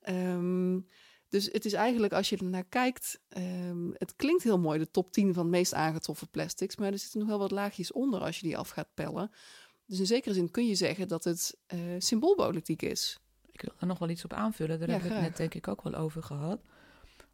Ehm, 0.00 0.80
dus 1.28 1.48
het 1.52 1.64
is 1.64 1.72
eigenlijk, 1.72 2.12
als 2.12 2.28
je 2.28 2.36
er 2.36 2.44
naar 2.44 2.64
kijkt, 2.64 3.20
ehm, 3.28 3.90
het 3.92 4.16
klinkt 4.16 4.42
heel 4.42 4.58
mooi, 4.58 4.78
de 4.78 4.90
top 4.90 5.12
10 5.12 5.34
van 5.34 5.50
meest 5.50 5.74
aangetroffen 5.74 6.28
plastics, 6.28 6.76
maar 6.76 6.92
er 6.92 6.98
zitten 6.98 7.18
nog 7.18 7.28
wel 7.28 7.38
wat 7.38 7.50
laagjes 7.50 7.92
onder 7.92 8.20
als 8.20 8.40
je 8.40 8.46
die 8.46 8.58
af 8.58 8.68
gaat 8.68 8.94
pellen. 8.94 9.30
Dus 9.86 9.98
in 9.98 10.06
zekere 10.06 10.34
zin 10.34 10.50
kun 10.50 10.66
je 10.66 10.74
zeggen 10.74 11.08
dat 11.08 11.24
het 11.24 11.56
eh, 11.66 11.78
symboolpolitiek 11.98 12.82
is. 12.82 13.20
Ik 13.52 13.60
wil 13.60 13.72
er 13.78 13.86
nog 13.86 13.98
wel 13.98 14.08
iets 14.08 14.24
op 14.24 14.32
aanvullen. 14.32 14.78
Daar 14.78 14.88
Ja, 14.88 14.94
hebben 14.94 15.10
we 15.10 15.16
het 15.16 15.28
net 15.28 15.36
denk 15.36 15.54
ik 15.54 15.68
ook 15.68 15.82
wel 15.82 15.94
over 15.94 16.22
gehad. 16.22 16.60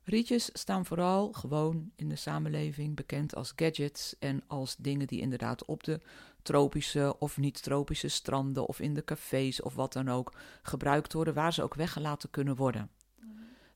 Rietjes 0.04 0.50
staan 0.52 0.86
vooral 0.86 1.32
gewoon 1.32 1.92
in 1.96 2.08
de 2.08 2.16
samenleving 2.16 2.96
bekend 2.96 3.34
als 3.34 3.52
gadgets 3.56 4.16
en 4.18 4.42
als 4.46 4.76
dingen 4.76 5.06
die 5.06 5.20
inderdaad 5.20 5.64
op 5.64 5.84
de 5.84 6.00
tropische 6.42 7.18
of 7.18 7.36
niet-tropische 7.36 8.08
stranden 8.08 8.66
of 8.66 8.80
in 8.80 8.94
de 8.94 9.04
cafés 9.04 9.62
of 9.62 9.74
wat 9.74 9.92
dan 9.92 10.08
ook 10.08 10.34
gebruikt 10.62 11.12
worden, 11.12 11.34
waar 11.34 11.52
ze 11.52 11.62
ook 11.62 11.74
weggelaten 11.74 12.30
kunnen 12.30 12.56
worden. 12.56 12.90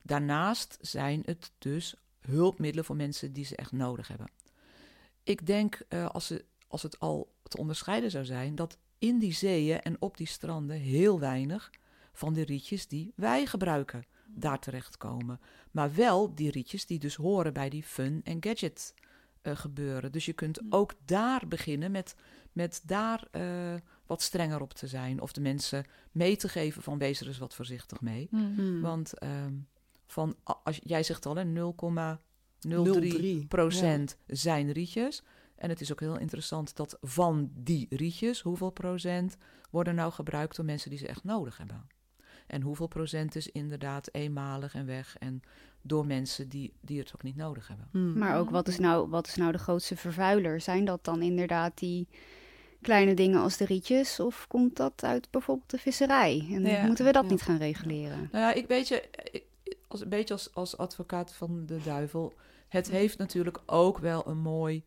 Daarnaast 0.01 0.77
zijn 0.81 1.21
het 1.25 1.51
dus 1.57 1.95
hulpmiddelen 2.19 2.85
voor 2.85 2.95
mensen 2.95 3.33
die 3.33 3.45
ze 3.45 3.55
echt 3.55 3.71
nodig 3.71 4.07
hebben. 4.07 4.31
Ik 5.23 5.45
denk, 5.45 5.81
uh, 5.89 6.09
als, 6.09 6.27
ze, 6.27 6.45
als 6.67 6.83
het 6.83 6.99
al 6.99 7.33
te 7.43 7.57
onderscheiden 7.57 8.11
zou 8.11 8.25
zijn, 8.25 8.55
dat 8.55 8.77
in 8.99 9.19
die 9.19 9.33
zeeën 9.33 9.81
en 9.81 9.95
op 9.99 10.17
die 10.17 10.27
stranden 10.27 10.77
heel 10.77 11.19
weinig 11.19 11.71
van 12.13 12.33
de 12.33 12.43
rietjes 12.43 12.87
die 12.87 13.13
wij 13.15 13.45
gebruiken 13.45 14.05
daar 14.27 14.59
terechtkomen. 14.59 15.39
Maar 15.71 15.95
wel 15.95 16.35
die 16.35 16.51
rietjes 16.51 16.85
die 16.85 16.99
dus 16.99 17.15
horen 17.15 17.53
bij 17.53 17.69
die 17.69 17.83
fun 17.83 18.21
en 18.23 18.43
gadget 18.43 18.93
uh, 19.47 19.55
gebeuren. 19.55 20.11
Dus 20.11 20.25
je 20.25 20.33
kunt 20.33 20.61
ook 20.69 20.93
daar 21.05 21.47
beginnen 21.47 21.91
met, 21.91 22.15
met 22.51 22.81
daar 22.85 23.27
uh, 23.31 23.73
wat 24.05 24.21
strenger 24.21 24.61
op 24.61 24.73
te 24.73 24.87
zijn. 24.87 25.21
Of 25.21 25.31
de 25.31 25.41
mensen 25.41 25.85
mee 26.11 26.35
te 26.35 26.49
geven 26.49 26.81
van 26.81 26.97
wees 26.97 27.19
er 27.19 27.27
eens 27.27 27.37
wat 27.37 27.55
voorzichtig 27.55 28.01
mee. 28.01 28.27
Hmm. 28.31 28.81
Want 28.81 29.23
um, 29.23 29.67
van, 30.05 30.35
als, 30.63 30.79
jij 30.83 31.03
zegt 31.03 31.25
al, 31.25 31.35
0,03 31.35 31.41
procent 33.47 34.17
ja. 34.25 34.35
zijn 34.35 34.71
rietjes. 34.71 35.23
En 35.55 35.69
het 35.69 35.81
is 35.81 35.91
ook 35.91 35.99
heel 35.99 36.19
interessant 36.19 36.75
dat 36.75 36.97
van 37.01 37.51
die 37.53 37.87
rietjes, 37.89 38.41
hoeveel 38.41 38.69
procent 38.69 39.37
worden 39.71 39.95
nou 39.95 40.11
gebruikt 40.11 40.55
door 40.55 40.65
mensen 40.65 40.89
die 40.89 40.99
ze 40.99 41.07
echt 41.07 41.23
nodig 41.23 41.57
hebben? 41.57 41.87
En 42.47 42.61
hoeveel 42.61 42.87
procent 42.87 43.35
is 43.35 43.51
inderdaad 43.51 44.09
eenmalig 44.11 44.75
en 44.75 44.85
weg 44.85 45.15
en 45.19 45.41
door 45.81 46.05
mensen 46.05 46.49
die, 46.49 46.73
die 46.81 46.99
het 46.99 47.11
ook 47.15 47.23
niet 47.23 47.35
nodig 47.35 47.67
hebben. 47.67 47.87
Hmm. 47.91 48.17
Maar 48.17 48.37
ook 48.37 48.49
wat 48.49 48.67
is, 48.67 48.79
nou, 48.79 49.09
wat 49.09 49.27
is 49.27 49.35
nou 49.35 49.51
de 49.51 49.57
grootste 49.57 49.95
vervuiler? 49.95 50.61
Zijn 50.61 50.85
dat 50.85 51.03
dan 51.03 51.21
inderdaad 51.21 51.77
die 51.77 52.07
kleine 52.81 53.13
dingen 53.13 53.41
als 53.41 53.57
de 53.57 53.65
rietjes? 53.65 54.19
Of 54.19 54.47
komt 54.47 54.75
dat 54.75 55.03
uit 55.03 55.27
bijvoorbeeld 55.31 55.69
de 55.69 55.77
visserij? 55.77 56.47
En 56.51 56.65
ja. 56.65 56.85
moeten 56.85 57.05
we 57.05 57.11
dat 57.11 57.23
ja. 57.23 57.29
niet 57.29 57.41
gaan 57.41 57.57
reguleren? 57.57 58.29
Nou 58.31 58.45
ja, 58.45 58.53
ik 58.53 58.67
weet 58.67 58.87
je, 58.87 59.09
ik, 59.31 59.43
als, 59.87 60.01
een 60.01 60.09
beetje 60.09 60.33
als, 60.33 60.53
als 60.53 60.77
advocaat 60.77 61.33
van 61.33 61.65
de 61.65 61.79
duivel. 61.83 62.33
Het 62.67 62.89
heeft 62.89 63.17
natuurlijk 63.17 63.59
ook 63.65 63.97
wel 63.97 64.27
een 64.27 64.37
mooi 64.37 64.83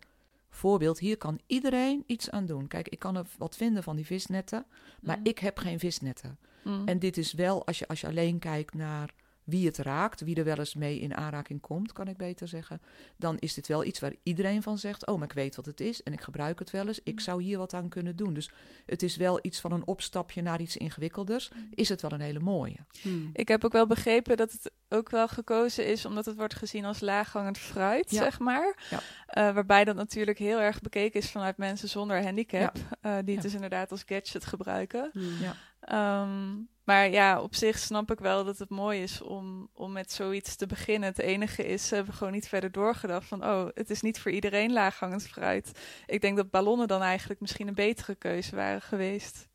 voorbeeld. 0.51 0.99
Hier 0.99 1.17
kan 1.17 1.41
iedereen 1.47 2.05
iets 2.07 2.31
aan 2.31 2.47
doen. 2.47 2.67
Kijk, 2.67 2.89
ik 2.89 2.99
kan 2.99 3.17
er 3.17 3.27
wat 3.39 3.57
vinden 3.57 3.83
van 3.83 3.97
die 3.97 4.07
visnetten, 4.07 4.65
maar 5.01 5.19
Mm. 5.19 5.27
ik 5.27 5.39
heb 5.39 5.59
geen 5.59 5.79
visnetten. 5.79 6.39
Mm. 6.69 6.83
En 6.89 6.99
dit 6.99 7.17
is 7.17 7.33
wel, 7.33 7.67
als 7.67 7.79
je, 7.79 7.89
als 7.89 8.01
je 8.01 8.07
alleen 8.07 8.39
kijkt 8.39 8.75
naar 8.75 9.11
wie 9.45 9.67
het 9.67 9.77
raakt, 9.79 10.21
wie 10.21 10.37
er 10.37 10.45
wel 10.45 10.59
eens 10.59 10.75
mee 10.75 10.99
in 11.01 11.17
aanraking 11.17 11.61
komt, 11.61 11.93
kan 11.93 12.09
ik 12.09 12.17
beter 12.17 12.49
zeggen, 12.49 12.81
dan 13.17 13.39
is 13.39 13.55
dit 13.55 13.67
wel 13.69 13.85
iets 13.85 14.01
waar 14.01 14.13
iedereen 14.23 14.63
van 14.63 14.79
zegt: 14.79 15.07
Oh, 15.07 15.19
maar 15.19 15.29
ik 15.29 15.33
weet 15.35 15.57
wat 15.57 15.67
het 15.67 15.81
is 15.81 16.03
en 16.03 16.13
ik 16.13 16.21
gebruik 16.21 16.59
het 16.59 16.71
wel 16.71 16.87
eens. 16.87 17.01
Ik 17.03 17.21
zou 17.21 17.43
hier 17.43 17.59
wat 17.59 17.75
aan 17.75 17.89
kunnen 17.89 18.17
doen. 18.17 18.35
Dus 18.35 18.51
het 18.87 19.03
is 19.03 19.17
wel 19.17 19.39
iets 19.43 19.61
van 19.61 19.73
een 19.73 19.87
opstapje 19.87 20.43
naar 20.43 20.61
iets 20.61 20.77
ingewikkelders. 20.77 21.51
Is 21.75 21.89
het 21.89 22.03
wel 22.03 22.13
een 22.13 22.21
hele 22.21 22.39
mooie? 22.41 22.77
Hmm. 23.03 23.31
Ik 23.33 23.49
heb 23.49 23.65
ook 23.65 23.73
wel 23.73 23.87
begrepen 23.87 24.37
dat 24.37 24.53
het 24.53 24.71
ook 24.89 25.11
wel 25.11 25.29
gekozen 25.29 25.87
is 25.87 26.05
omdat 26.05 26.25
het 26.27 26.37
wordt 26.37 26.55
gezien 26.55 26.85
als 26.85 27.01
laaghangend 27.01 27.59
fruit, 27.59 28.11
Ja. 28.11 28.23
zeg 28.23 28.39
maar. 28.39 28.87
Ja. 28.91 29.01
Eh, 29.27 29.55
waarbij 29.55 29.85
dat 29.85 29.97
natuurlijk 29.97 30.39
heel 30.39 30.61
erg 30.61 30.81
bekeken 30.81 31.21
is 31.21 31.31
vanuit 31.31 31.57
mensen 31.57 31.89
zonder 31.89 32.23
handicap, 32.23 32.77
eh, 33.01 33.13
die 33.13 33.35
het 33.35 33.35
Ja. 33.35 33.41
dus 33.41 33.55
inderdaad 33.55 33.91
als 33.91 34.03
gadget 34.07 34.45
gebruiken. 34.45 35.11
Hmm. 35.13 35.37
Ja. 35.41 35.57
Ehm, 35.89 36.57
maar 36.85 37.11
ja, 37.11 37.41
op 37.41 37.55
zich 37.55 37.79
snap 37.79 38.11
ik 38.11 38.19
wel 38.19 38.45
dat 38.45 38.59
het 38.59 38.71
mooi 38.71 39.03
is 39.03 39.23
om, 39.23 39.69
om 39.73 39.93
met 39.93 40.13
zoiets 40.13 40.57
te 40.57 40.67
beginnen. 40.67 41.09
Het 41.09 41.19
enige 41.19 41.67
is, 41.67 41.89
ze 41.89 41.95
hebben 41.95 42.15
gewoon 42.15 42.33
niet 42.33 42.49
verder 42.49 42.73
doorgedacht 42.73 43.29
van, 43.29 43.45
oh, 43.45 43.67
het 43.75 43.91
is 43.91 44.03
niet 44.03 44.21
voor 44.21 44.31
iedereen 44.31 44.73
laaghangend 44.73 45.29
fruit. 45.29 45.73
Ik 46.07 46.21
denk 46.21 46.37
dat 46.37 46.51
ballonnen 46.51 46.89
dan 46.89 47.03
eigenlijk 47.03 47.41
misschien 47.41 47.69
een 47.69 47.75
betere 47.75 48.15
keuze 48.15 48.57
waren 48.57 48.83
geweest. 48.83 49.49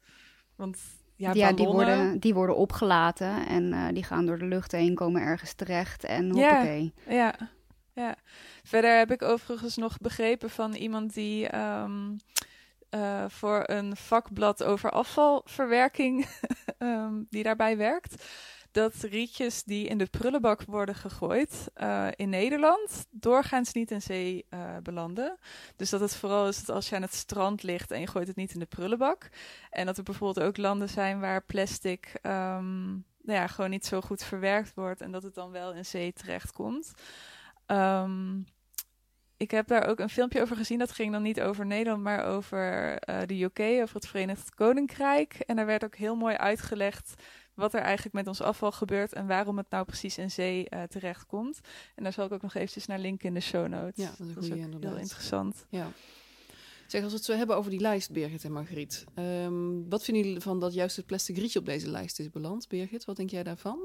Want 0.56 0.78
ja, 1.16 1.32
Ja, 1.34 1.54
die, 1.54 1.66
ballonnen... 1.66 1.98
worden, 1.98 2.20
die 2.20 2.34
worden 2.34 2.56
opgelaten 2.56 3.48
en 3.48 3.74
eh, 3.74 3.88
die 3.94 4.04
gaan 4.04 4.26
door 4.26 4.38
de 4.38 4.46
lucht 4.46 4.72
heen, 4.72 4.96
komen 4.96 5.22
ergens 5.22 5.54
terecht 5.54 6.04
en 6.04 6.26
Ja. 6.26 6.32
hoppakee. 6.32 6.94
Ja, 7.10 7.36
ja. 7.94 8.16
Verder 8.64 8.98
heb 8.98 9.12
ik 9.12 9.22
overigens 9.22 9.76
nog 9.76 9.98
begrepen 9.98 10.50
van 10.50 10.74
iemand 10.74 11.14
die 11.14 11.48
ehm, 11.48 12.16
eh, 12.94 13.26
voor 13.28 13.64
een 13.66 13.96
vakblad 13.96 14.64
over 14.64 14.90
afvalverwerking 14.90 16.26
ehm, 16.78 17.14
die 17.30 17.44
daarbij 17.44 17.78
werkt. 17.78 18.26
Dat 18.72 18.94
rietjes 18.94 19.64
die 19.64 19.88
in 19.88 19.98
de 19.98 20.06
prullenbak 20.06 20.64
worden 20.64 20.96
gegooid 20.96 21.70
eh, 21.74 22.08
in 22.16 22.30
Nederland 22.30 23.06
doorgaans 23.10 23.74
niet 23.74 23.92
in 23.92 24.02
zee 24.02 24.46
eh, 24.50 24.78
belanden. 24.84 25.38
Dus 25.76 25.90
dat 25.90 26.00
het 26.00 26.16
vooral 26.16 26.48
is 26.48 26.66
dat 26.66 26.76
als 26.76 26.90
je 26.90 26.96
aan 26.96 27.02
het 27.02 27.14
strand 27.14 27.64
ligt 27.64 27.92
en 27.92 28.00
je 28.00 28.08
gooit 28.08 28.28
het 28.28 28.36
niet 28.36 28.54
in 28.54 28.60
de 28.60 28.66
prullenbak. 28.66 29.30
En 29.70 29.86
dat 29.86 29.98
er 29.98 30.04
bijvoorbeeld 30.04 30.48
ook 30.48 30.58
landen 30.58 30.90
zijn 30.90 31.20
waar 31.20 31.44
plastic 31.44 32.20
ehm, 32.22 32.92
nou 33.22 33.40
ja, 33.40 33.48
gewoon 33.48 33.70
niet 33.70 33.86
zo 33.86 34.02
goed 34.02 34.24
verwerkt 34.24 34.74
wordt 34.74 35.02
en 35.02 35.12
dat 35.12 35.24
het 35.24 35.36
dan 35.36 35.52
wel 35.52 35.74
in 35.74 35.86
zee 35.86 36.14
terechtkomt. 36.14 36.92
Ehm, 37.66 38.42
ik 39.44 39.52
heb 39.52 39.68
daar 39.68 39.88
ook 39.88 40.00
een 40.00 40.10
filmpje 40.10 40.42
over 40.42 40.56
gezien. 40.56 40.80
Dat 40.80 40.92
ging 40.92 41.12
dan 41.12 41.22
niet 41.22 41.42
over 41.42 41.66
Nederland, 41.66 42.04
maar 42.04 42.26
over 42.26 42.98
eh, 42.98 43.18
de 43.26 43.44
UK, 43.44 43.60
over 43.82 43.96
het 43.96 44.08
Verenigd 44.08 44.56
Koninkrijk. 44.56 45.34
En 45.34 45.56
daar 45.56 45.66
werd 45.66 45.84
ook 45.84 45.96
heel 45.96 46.16
mooi 46.16 46.36
uitgelegd 46.36 47.14
wat 47.54 47.74
er 47.74 47.80
eigenlijk 47.82 48.16
met 48.16 48.28
ons 48.28 48.42
afval 48.42 48.72
gebeurt 48.72 49.14
en 49.14 49.28
waarom 49.28 49.58
het 49.58 49.70
nou 49.70 49.86
precies 49.86 50.18
in 50.18 50.32
zee 50.32 50.70
eh, 50.70 50.84
terechtkomt. 50.84 51.60
En 51.96 52.04
daar 52.04 52.14
zal 52.14 52.26
ik 52.26 52.32
ook 52.32 52.42
nog 52.42 52.54
eventjes 52.56 52.86
naar 52.86 53.00
linken 53.00 53.28
in 53.28 53.34
de 53.34 53.40
show 53.40 53.68
notes. 53.68 54.04
Ja, 54.06 54.10
dat 54.10 54.20
is 54.20 54.20
een 54.20 54.34
dat 54.34 54.44
is 54.44 54.50
goeie 54.50 54.54
ook 54.54 54.66
inderdaad. 54.66 54.92
heel 54.92 55.00
interessant. 55.02 55.66
Ja. 55.70 55.88
Zeg, 56.88 57.02
als 57.04 57.12
we 57.12 57.18
het 57.18 57.26
zo 57.28 57.36
hebben 57.36 57.56
over 57.56 57.72
die 57.72 57.80
lijst, 57.80 58.12
Birgit 58.12 58.44
en 58.44 58.52
Margriet. 58.52 59.06
ehm, 59.16 59.90
wat 59.90 60.04
vinden 60.04 60.24
jullie 60.24 60.42
van 60.42 60.60
dat 60.60 60.74
juist 60.74 60.96
het 60.96 61.06
plastic 61.06 61.38
rietje 61.38 61.60
op 61.60 61.66
deze 61.66 61.90
lijst 61.90 62.20
is 62.20 62.30
beland? 62.30 62.68
Birgit, 62.68 63.06
wat 63.06 63.16
denk 63.16 63.30
jij 63.30 63.44
daarvan? 63.44 63.80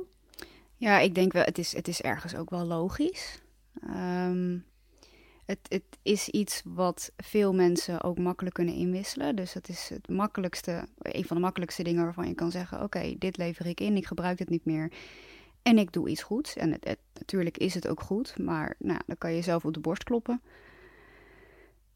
Ja, 0.77 0.99
ik 0.99 1.15
denk 1.15 1.33
wel, 1.33 1.43
het 1.45 1.59
is, 1.59 1.73
het 1.75 1.89
is 1.89 2.01
ergens 2.01 2.35
ook 2.35 2.51
wel 2.51 2.65
logisch. 2.65 3.39
Ehm, 3.83 4.59
het, 5.49 5.59
het 5.69 5.99
is 6.03 6.29
iets 6.29 6.63
wat 6.65 7.13
veel 7.17 7.55
mensen 7.55 8.03
ook 8.03 8.19
makkelijk 8.19 8.55
kunnen 8.55 8.75
inwisselen. 8.75 9.37
Dus 9.37 9.53
het 9.55 9.69
is 9.69 9.89
het 9.89 10.09
makkelijkste, 10.09 10.89
een 10.99 11.25
van 11.25 11.37
de 11.37 11.43
makkelijkste 11.43 11.83
dingen 11.83 12.05
waarvan 12.05 12.29
je 12.29 12.35
kan 12.35 12.51
zeggen: 12.51 12.83
Oké, 12.83 13.15
dit 13.19 13.37
lever 13.37 13.67
ik 13.67 13.81
in, 13.81 13.97
ik 13.97 14.07
gebruik 14.07 14.39
het 14.39 14.49
niet 14.49 14.65
meer. 14.65 14.93
En 15.63 15.79
ik 15.79 15.93
doe 15.93 16.09
iets 16.09 16.23
goeds. 16.23 16.57
En 16.57 16.73
het, 16.73 16.85
het- 16.85 16.99
natuurlijk 17.15 17.59
is 17.59 17.75
het 17.75 17.89
ook 17.89 18.01
goed, 18.01 18.39
maar 18.39 18.75
nou, 18.79 19.01
dan 19.07 19.19
kan 19.19 19.31
je 19.31 19.37
jezelf 19.37 19.65
op 19.65 19.75
de 19.75 19.81
borst 19.81 20.05
kloppen. 20.05 20.43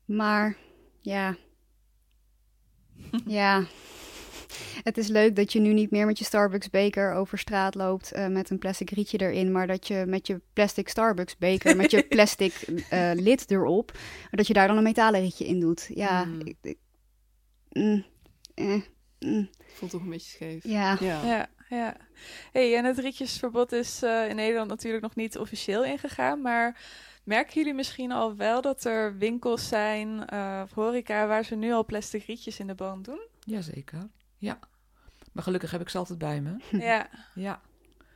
Maar 0.04 0.56
ja. 1.00 1.36
ja. 3.26 3.64
Het 4.82 4.98
is 4.98 5.08
leuk 5.08 5.36
dat 5.36 5.52
je 5.52 5.60
nu 5.60 5.72
niet 5.72 5.90
meer 5.90 6.06
met 6.06 6.18
je 6.18 6.24
Starbucks 6.24 6.70
beker 6.70 7.12
over 7.12 7.38
straat 7.38 7.74
loopt 7.74 8.12
eh, 8.12 8.26
met 8.26 8.50
een 8.50 8.58
plastic 8.58 8.90
rietje 8.90 9.18
erin, 9.18 9.52
maar 9.52 9.66
dat 9.66 9.86
je 9.86 10.04
met 10.06 10.26
je 10.26 10.40
plastic 10.52 10.88
Starbucks 10.88 11.36
beker 11.38 11.76
met 11.76 11.90
je 11.90 12.02
plastic 12.14 12.52
eh, 12.88 13.10
lid 13.14 13.50
erop, 13.50 13.98
dat 14.30 14.46
je 14.46 14.52
daar 14.52 14.66
dan 14.68 14.76
een 14.76 14.82
metalen 14.82 15.20
rietje 15.20 15.46
in 15.46 15.60
doet. 15.60 15.90
Ja, 15.94 16.22
Hmm. 16.24 16.40
ik, 16.40 16.56
ik- 16.62 16.78
mm, 17.72 18.04
eh, 18.54 18.80
mm, 19.20 19.50
Voelt 19.72 19.90
toch 19.90 20.02
een 20.02 20.10
beetje 20.10 20.30
scheef. 20.30 20.64
ja. 20.64 20.96
Ja. 21.00 21.24
Ja, 21.26 21.46
ja. 21.68 21.96
Hey, 22.52 22.76
en 22.76 22.84
het 22.84 22.98
rietjesverbod 22.98 23.72
is 23.72 24.02
eh, 24.02 24.28
in 24.28 24.36
Nederland 24.36 24.68
natuurlijk 24.68 25.02
nog 25.02 25.14
niet 25.14 25.38
officieel 25.38 25.84
ingegaan, 25.84 26.40
maar 26.40 26.80
merken 27.24 27.54
jullie 27.54 27.74
misschien 27.74 28.12
al 28.12 28.36
wel 28.36 28.60
dat 28.60 28.84
er 28.84 29.18
winkels 29.18 29.68
zijn, 29.68 30.26
eh, 30.26 30.60
of 30.64 30.70
horeca, 30.72 31.26
waar 31.26 31.44
ze 31.44 31.54
nu 31.54 31.72
al 31.72 31.84
plastic 31.84 32.24
rietjes 32.24 32.58
in 32.58 32.66
de 32.66 32.74
boom 32.74 33.02
doen? 33.02 33.20
Jazeker, 33.44 34.08
ja. 34.42 34.58
Maar 35.32 35.42
gelukkig 35.42 35.70
heb 35.70 35.80
ik 35.80 35.88
ze 35.88 35.98
altijd 35.98 36.18
bij 36.18 36.40
me. 36.40 36.56
ja. 36.90 37.08
Ja. 37.34 37.60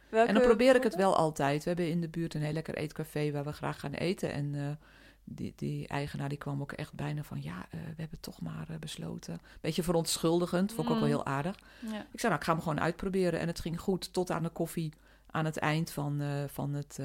Welke 0.09 0.29
En 0.29 0.35
dan 0.35 0.43
probeer 0.43 0.75
ik 0.75 0.83
het 0.83 0.95
wel 0.95 1.17
altijd. 1.17 1.63
We 1.63 1.69
hebben 1.69 1.91
in 1.91 2.01
de 2.01 2.09
buurt 2.09 2.35
een 2.35 2.43
heel 2.43 2.53
lekker 2.53 2.75
eetcafé 2.75 3.31
waar 3.31 3.45
we 3.45 3.53
graag 3.53 3.81
gaan 3.81 3.93
eten. 3.93 4.33
En 4.33 4.55
eh, 4.55 4.87
die, 5.25 5.53
die 5.57 5.89
eigenaar 5.89 6.29
die 6.29 6.39
kwam 6.39 6.61
ook 6.61 6.73
echt 6.73 6.93
bijna 6.95 7.23
van... 7.23 7.43
ja, 7.43 7.67
eh, 7.71 7.81
we 7.81 8.01
hebben 8.01 8.21
toch 8.21 8.41
maar 8.41 8.67
eh, 8.69 8.77
besloten. 8.77 9.41
Beetje 9.61 9.83
verontschuldigend, 9.83 10.73
vond 10.73 10.89
ik 10.89 10.95
ook 10.95 11.01
wel 11.01 11.09
Mm. 11.09 11.15
heel 11.15 11.27
aardig. 11.27 11.57
Ja. 11.81 12.07
Ik 12.13 12.21
zei, 12.21 12.33
nou, 12.33 12.35
ik 12.35 12.45
ga 12.45 12.53
hem 12.53 12.63
gewoon 12.63 12.81
uitproberen. 12.81 13.41
En 13.41 13.47
het 13.47 13.61
ging 13.61 13.81
goed 13.81 14.13
tot 14.13 14.31
aan 14.31 14.43
de 14.43 14.49
koffie 14.49 14.93
aan 15.31 15.45
het 15.45 15.57
eind 15.57 15.91
van, 15.91 16.23
van 16.49 16.75
het 16.75 16.99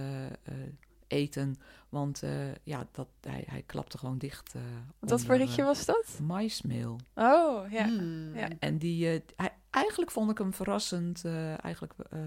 eten. 1.12 1.56
Want 1.90 2.24
eh, 2.24 2.56
ja, 2.64 2.88
dat, 2.92 3.08
hij, 3.22 3.44
hij 3.50 3.62
klapte 3.66 3.98
gewoon 3.98 4.18
dicht. 4.18 4.54
eh, 4.56 4.62
Wat 5.00 5.10
voor 5.22 5.34
onder, 5.34 5.48
eh, 5.60 5.66
was 5.66 5.86
dat? 5.86 6.20
Maismeel. 6.22 7.00
Oh, 7.16 7.72
ja. 7.72 7.86
Hmm. 7.86 8.36
Ja. 8.36 8.48
En 8.60 8.78
die, 8.78 9.10
eh, 9.10 9.20
hij, 9.36 9.52
eigenlijk 9.70 10.12
vond 10.12 10.32
ik 10.32 10.38
hem 10.38 10.54
verrassend. 10.54 11.26
eh, 11.26 11.64
eigenlijk, 11.64 11.94
eh, 12.10 12.20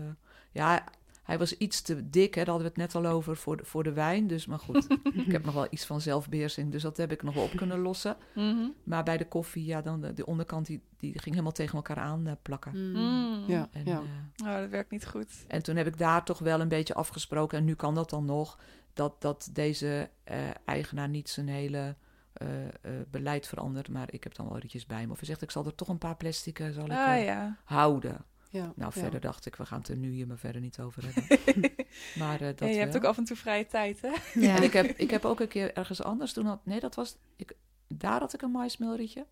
ja, 0.53 0.85
Hij 1.25 1.39
was 1.39 1.57
iets 1.57 1.83
te 1.83 2.11
dik, 2.11 2.35
hè, 2.35 2.45
daar 2.45 2.55
hadden 2.55 2.73
we 2.75 2.81
het 2.81 2.93
net 2.93 3.05
al 3.05 3.11
over, 3.11 3.37
voor 3.37 3.57
de, 3.57 3.65
voor 3.65 3.83
de 3.83 3.93
wijn. 3.93 4.27
Dus, 4.27 4.47
maar 4.47 4.59
goed, 4.59 4.87
ik 5.27 5.33
heb 5.33 5.45
nog 5.45 5.55
wel 5.55 5.67
iets 5.71 5.85
van 5.87 6.01
zelfbeheersing, 6.01 6.73
dus 6.73 6.83
dat 6.83 6.97
heb 6.97 7.13
ik 7.13 7.23
nog 7.23 7.35
wel 7.35 7.45
op 7.45 7.57
kunnen 7.57 7.79
lossen. 7.79 8.17
Mhm. 8.35 8.69
Maar 8.85 9.03
bij 9.05 9.17
de 9.17 9.29
koffie, 9.29 9.65
ja, 9.65 9.81
dan 9.81 10.01
de, 10.01 10.13
de 10.13 10.27
onderkant, 10.27 10.67
die, 10.67 10.83
die 10.99 11.13
ging 11.13 11.31
helemaal 11.31 11.53
tegen 11.53 11.75
elkaar 11.77 11.97
aan 11.99 12.27
eh, 12.27 12.33
plakken. 12.43 12.91
Mm. 12.93 13.45
Ja, 13.47 13.69
En, 13.73 13.85
ja. 13.85 14.03
eh, 14.43 14.47
Oh, 14.47 14.55
dat 14.61 14.69
werkt 14.71 14.91
niet 14.91 15.07
goed. 15.07 15.45
en 15.49 15.63
toen 15.63 15.77
heb 15.77 15.87
ik 15.87 15.99
daar 15.99 16.25
toch 16.25 16.39
wel 16.39 16.61
een 16.61 16.69
beetje 16.69 16.95
afgesproken, 16.95 17.59
en 17.59 17.65
nu 17.65 17.75
kan 17.75 17.95
dat 17.95 18.11
dan 18.11 18.25
nog, 18.25 18.59
dat, 18.93 19.21
dat 19.21 19.49
deze 19.53 20.11
eh, 20.25 20.37
eigenaar 20.65 21.09
niet 21.09 21.29
zijn 21.29 21.49
hele 21.49 21.97
eh, 22.33 22.65
eh, 22.65 22.71
beleid 23.11 23.47
verandert. 23.47 23.89
Maar 23.89 24.13
ik 24.13 24.25
heb 24.25 24.35
dan 24.35 24.49
wel 24.49 24.59
rietjes 24.59 24.87
bij 24.87 25.07
me. 25.07 25.13
Of 25.13 25.19
hij 25.19 25.27
zegt, 25.27 25.43
ik 25.43 25.51
zal 25.51 25.67
er 25.67 25.75
toch 25.75 25.89
een 25.89 25.99
paar 25.99 26.17
plastic 26.17 26.59
zal 26.73 26.85
ik, 26.85 26.91
Ah 26.91 27.23
ja. 27.25 27.57
houden. 27.65 28.25
Ja, 28.55 28.73
Nou, 28.77 28.93
ja. 28.95 29.01
verder 29.01 29.21
dacht 29.21 29.47
ik, 29.47 29.57
we 29.57 29.67
gaan 29.67 29.79
het 29.79 29.89
er 29.89 29.97
nu 29.97 30.11
hier 30.11 30.27
maar 30.27 30.39
verder 30.39 30.61
niet 30.61 30.81
over 30.81 31.03
hebben. 31.07 31.71
maar 32.23 32.41
eh, 32.41 32.47
dat 32.47 32.59
Ja, 32.59 32.67
je 32.67 32.79
hebt 32.79 32.97
ook 32.97 33.05
af 33.05 33.17
en 33.17 33.25
toe 33.25 33.37
vrije 33.37 33.67
tijd, 33.67 34.01
hè? 34.01 34.13
Ja. 34.35 34.57
En 34.57 34.63
ik 34.63 34.73
heb, 34.73 34.87
ik 34.97 35.11
heb 35.11 35.25
ook 35.25 35.41
een 35.41 35.49
keer 35.49 35.75
ergens 35.75 36.03
anders 36.03 36.33
toen 36.33 36.47
had, 36.47 36.67
nee, 36.67 36.81
dat 36.81 36.95
was, 36.95 37.17
ik, 37.37 37.57
daar 37.87 38.21
had 38.21 38.35
ik 38.35 38.43
een 38.43 38.51
maismeelrietje. 38.51 39.27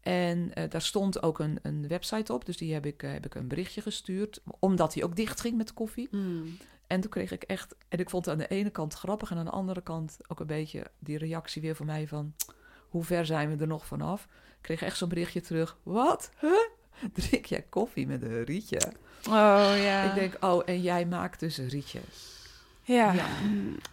En 0.00 0.54
eh, 0.54 0.70
daar 0.70 0.82
stond 0.82 1.22
ook 1.22 1.38
een, 1.38 1.58
een 1.62 1.88
website 1.88 2.32
op, 2.32 2.46
dus 2.46 2.56
die 2.56 2.72
heb 2.72 2.86
ik, 2.86 3.02
eh, 3.02 3.12
heb 3.12 3.24
ik 3.24 3.34
een 3.34 3.48
berichtje 3.48 3.80
gestuurd, 3.80 4.40
omdat 4.58 4.94
hij 4.94 5.04
ook 5.04 5.16
dicht 5.16 5.40
ging 5.40 5.56
met 5.56 5.68
de 5.68 5.74
koffie. 5.74 6.08
Mm. 6.10 6.56
En 6.86 7.00
toen 7.00 7.10
kreeg 7.10 7.30
ik 7.30 7.42
echt, 7.42 7.74
en 7.88 7.98
ik 7.98 8.10
vond 8.10 8.24
het 8.24 8.34
aan 8.34 8.40
de 8.40 8.48
ene 8.48 8.70
kant 8.70 8.94
grappig 8.94 9.30
en 9.30 9.36
aan 9.36 9.44
de 9.44 9.50
andere 9.50 9.82
kant 9.82 10.16
ook 10.28 10.40
een 10.40 10.46
beetje 10.46 10.90
die 10.98 11.18
reactie 11.18 11.62
weer 11.62 11.74
van 11.74 11.86
mij 11.86 12.08
van, 12.08 12.34
hoe 12.88 13.04
ver 13.04 13.26
zijn 13.26 13.56
we 13.56 13.62
er 13.62 13.66
nog 13.66 13.86
vanaf? 13.86 14.22
Ik 14.24 14.60
kreeg 14.60 14.82
echt 14.82 14.96
zo'n 14.96 15.08
berichtje 15.08 15.40
terug, 15.40 15.76
wat? 15.82 16.30
Huh? 16.40 16.50
Drink 17.14 17.44
jij 17.46 17.62
koffie 17.68 18.06
met 18.06 18.22
een 18.22 18.44
rietje? 18.44 18.80
Oh 19.28 19.72
ja. 19.82 20.02
Ik 20.02 20.14
denk, 20.14 20.44
oh, 20.44 20.62
en 20.66 20.80
jij 20.80 21.06
maakt 21.06 21.40
dus 21.40 21.58
rietjes. 21.58 22.32
ja. 22.82 23.12
Ja. 23.12 23.12
Ja, 23.12 23.26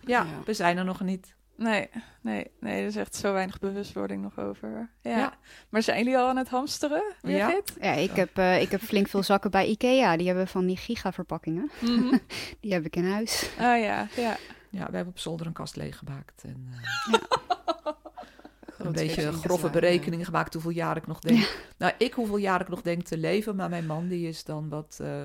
Ja. 0.06 0.26
we 0.46 0.54
zijn 0.54 0.78
er 0.78 0.86
nog 0.86 1.02
niet. 1.02 1.36
Nee, 1.56 1.90
nee, 2.22 2.52
nee, 2.60 2.82
er 2.82 2.88
is 2.88 2.96
echt 2.96 3.16
zo 3.16 3.34
weinig 3.34 3.60
bewustwording 3.60 4.22
nog 4.22 4.40
over. 4.40 4.90
Ja. 5.02 5.18
Ja. 5.18 5.34
Maar 5.70 5.82
zijn 5.84 5.98
jullie 5.98 6.18
al 6.18 6.28
aan 6.28 6.38
het 6.38 6.50
hamsteren, 6.50 7.04
Ja. 7.22 7.48
Birgit? 7.48 7.74
Ja, 7.82 7.92
ik 7.94 8.12
heb, 8.12 8.38
eh, 8.38 8.62
ik 8.62 8.72
heb 8.72 8.82
flink 8.82 9.08
veel 9.08 9.24
zakken 9.24 9.52
bij 9.52 9.68
Ikea. 9.68 10.18
Die 10.18 10.28
hebben 10.28 10.48
van 10.48 10.66
die 10.66 10.78
gigaverpakkingen. 10.78 11.72
Mhm. 11.82 12.18
Die 12.62 12.74
heb 12.74 12.86
ik 12.86 12.96
in 12.96 13.12
huis. 13.12 13.50
Oh 13.54 13.58
ja, 13.60 14.08
ja. 14.16 14.38
Ja, 14.70 14.86
we 14.90 14.96
hebben 14.96 15.08
op 15.14 15.20
zolder 15.20 15.46
een 15.46 15.54
kast 15.54 15.76
leeggemaakt. 15.76 16.44
En 16.44 16.68
eh, 17.12 17.20
een 18.86 18.91
beetje 18.91 19.32
grove 19.32 19.70
berekeningen 19.70 20.26
gemaakt 20.26 20.54
hoeveel 20.54 20.72
jaar 20.72 20.98
ik 20.98 21.08
nog 21.08 21.20
denk. 21.20 21.72
Nou, 21.78 21.94
ik 21.98 22.13
hoeveel 22.13 22.38
jaar 22.38 22.62
ik 22.62 22.67
nog 22.70 22.82
denk 22.82 23.02
te 23.04 23.17
leven. 23.17 23.56
Maar 23.56 23.70
mijn 23.70 23.86
man 23.86 24.08
die 24.08 24.28
is 24.28 24.44
dan 24.44 24.70
wat 24.70 24.98
eh 25.02 25.24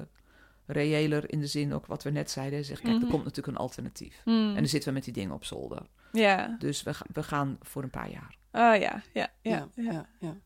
reëler 0.66 1.31
in 1.33 1.40
de 1.40 1.47
zin 1.47 1.75
ook 1.75 1.87
wat 1.87 2.03
we 2.03 2.11
net 2.11 2.31
zeiden. 2.31 2.55
Hij 2.55 2.64
zegt, 2.64 2.81
kijk, 2.81 2.95
Mhm. 2.95 3.05
er 3.05 3.11
komt 3.11 3.25
natuurlijk 3.25 3.57
een 3.57 3.62
alternatief. 3.62 4.23
Mm. 4.25 4.49
En 4.49 4.55
dan 4.55 4.66
zitten 4.66 4.88
we 4.88 4.95
met 4.95 5.05
die 5.05 5.12
dingen 5.12 5.35
op 5.35 5.45
zolder. 5.45 5.83
Ja. 6.12 6.57
Dus 6.59 6.83
we, 6.83 6.95
ga- 6.95 7.07
we 7.12 7.23
gaan 7.23 7.59
voor 7.62 7.83
een 7.83 7.90
paar 7.90 8.11
jaar. 8.11 8.37
Oh 8.53 8.61
ja, 8.61 8.77
ja, 8.81 9.03
ja. 9.12 9.29
Ja, 9.42 9.69
ja. 9.75 9.83
ja, 9.90 10.07
ja. 10.21 10.37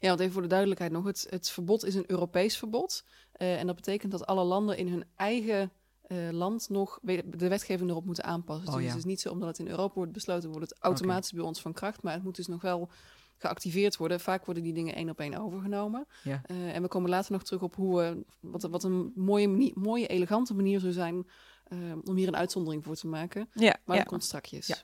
ja. 0.00 0.08
want 0.08 0.20
even 0.20 0.32
voor 0.32 0.42
de 0.42 0.48
duidelijkheid 0.48 0.92
nog. 0.92 1.04
Het, 1.04 1.26
het 1.30 1.50
verbod 1.50 1.84
is 1.84 1.94
een 1.94 2.04
Europees 2.06 2.56
verbod. 2.58 3.04
Eh, 3.32 3.60
en 3.60 3.66
dat 3.66 3.76
betekent 3.76 4.12
dat 4.12 4.26
alle 4.26 4.44
landen 4.44 4.76
in 4.76 4.88
hun 4.88 5.04
eigen 5.16 5.70
eh, 6.06 6.30
land 6.30 6.68
nog 6.68 6.98
de 7.02 7.48
wetgeving 7.48 7.90
erop 7.90 8.04
moeten 8.04 8.24
aanpassen. 8.24 8.68
Oh, 8.68 8.74
dus 8.74 8.82
ja. 8.82 8.88
het 8.88 8.98
is 8.98 9.04
niet 9.04 9.20
zo 9.20 9.30
omdat 9.30 9.48
het 9.48 9.58
in 9.58 9.68
Europa 9.68 9.94
wordt 9.94 10.12
besloten, 10.12 10.50
wordt 10.50 10.70
het 10.70 10.78
automatisch 10.80 11.32
bij 11.32 11.44
ons 11.44 11.60
van 11.60 11.72
kracht. 11.72 12.02
Maar 12.02 12.12
het 12.12 12.22
moet 12.22 12.36
dus 12.36 12.46
nog 12.46 12.62
wel 12.62 12.88
geactiveerd 13.38 13.96
worden. 13.96 14.20
Vaak 14.20 14.44
worden 14.44 14.62
die 14.62 14.72
dingen 14.72 14.94
één 14.94 15.10
op 15.10 15.20
één 15.20 15.34
overgenomen. 15.34 16.06
Ja. 16.22 16.42
Eh, 16.44 16.74
en 16.74 16.82
we 16.82 16.88
komen 16.88 17.10
later 17.10 17.32
nog 17.32 17.42
terug 17.42 17.62
op 17.62 17.74
hoe, 17.74 18.00
we 18.00 18.24
wat, 18.40 18.62
wat 18.62 18.84
een 18.84 19.12
mooie, 19.14 19.72
mooie, 19.74 20.06
elegante 20.06 20.54
manier 20.54 20.80
zou 20.80 20.92
zijn 20.92 21.26
eh, 21.64 21.78
om 22.04 22.16
hier 22.16 22.28
een 22.28 22.36
uitzondering 22.36 22.84
voor 22.84 22.96
te 22.96 23.06
maken. 23.06 23.48
Ja, 23.52 23.76
Maar 23.84 23.96
ja. 23.96 24.02
dat 24.02 24.10
komt 24.10 24.24
strakjes. 24.24 24.66
Ja. 24.66 24.76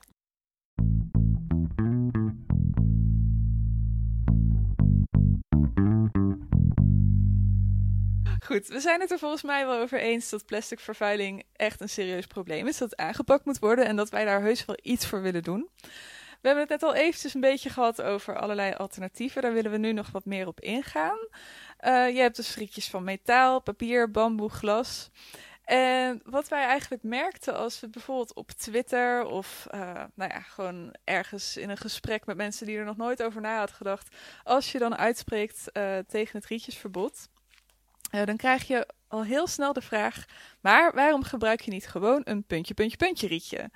We 8.61 8.79
zijn 8.79 9.01
het 9.01 9.11
er 9.11 9.19
volgens 9.19 9.41
mij 9.43 9.65
wel 9.65 9.79
over 9.79 9.99
eens 9.99 10.29
dat 10.29 10.45
plastic 10.45 10.79
vervuiling 10.79 11.43
echt 11.55 11.81
een 11.81 11.89
serieus 11.89 12.27
probleem 12.27 12.67
is. 12.67 12.77
Dat 12.77 12.97
aangepakt 12.97 13.45
moet 13.45 13.59
worden 13.59 13.85
en 13.85 13.95
dat 13.95 14.09
wij 14.09 14.25
daar 14.25 14.41
heus 14.41 14.65
wel 14.65 14.77
iets 14.81 15.07
voor 15.07 15.21
willen 15.21 15.43
doen. 15.43 15.69
We 16.41 16.49
hebben 16.49 16.67
het 16.67 16.81
net 16.81 16.89
al 16.89 16.95
eventjes 16.95 17.33
een 17.33 17.41
beetje 17.41 17.69
gehad 17.69 18.01
over 18.01 18.39
allerlei 18.39 18.73
alternatieven. 18.73 19.41
Daar 19.41 19.53
willen 19.53 19.71
we 19.71 19.77
nu 19.77 19.91
nog 19.91 20.11
wat 20.11 20.25
meer 20.25 20.47
op 20.47 20.59
ingaan. 20.59 21.27
Eh, 21.77 22.09
je 22.09 22.19
hebt 22.19 22.35
dus 22.35 22.55
rietjes 22.55 22.89
van 22.89 23.03
metaal, 23.03 23.61
papier, 23.61 24.11
bamboe, 24.11 24.49
glas. 24.49 25.09
En 25.63 26.21
wat 26.25 26.47
wij 26.47 26.63
eigenlijk 26.63 27.03
merkten 27.03 27.55
als 27.55 27.79
we 27.79 27.89
bijvoorbeeld 27.89 28.33
op 28.33 28.51
Twitter 28.51 29.25
of 29.25 29.67
eh, 29.69 30.03
nou 30.13 30.31
ja, 30.33 30.39
gewoon 30.39 30.95
ergens 31.03 31.57
in 31.57 31.69
een 31.69 31.77
gesprek 31.77 32.25
met 32.25 32.37
mensen 32.37 32.65
die 32.65 32.77
er 32.77 32.85
nog 32.85 32.97
nooit 32.97 33.23
over 33.23 33.41
na 33.41 33.57
hadden 33.57 33.75
gedacht, 33.75 34.15
als 34.43 34.71
je 34.71 34.79
dan 34.79 34.95
uitspreekt 34.95 35.71
eh, 35.71 35.97
tegen 35.97 36.39
het 36.39 36.45
rietjesverbod, 36.45 37.29
eh, 38.13 38.25
dan 38.25 38.37
krijg 38.37 38.67
je 38.67 38.87
al 39.07 39.23
heel 39.23 39.47
snel 39.47 39.73
de 39.73 39.81
vraag: 39.81 40.25
maar 40.61 40.93
waarom 40.93 41.23
gebruik 41.23 41.61
je 41.61 41.71
niet 41.71 41.87
gewoon 41.87 42.21
een 42.23 42.43
puntje, 42.43 42.73
puntje, 42.73 42.97
puntje 42.97 43.27
rietje? 43.27 43.71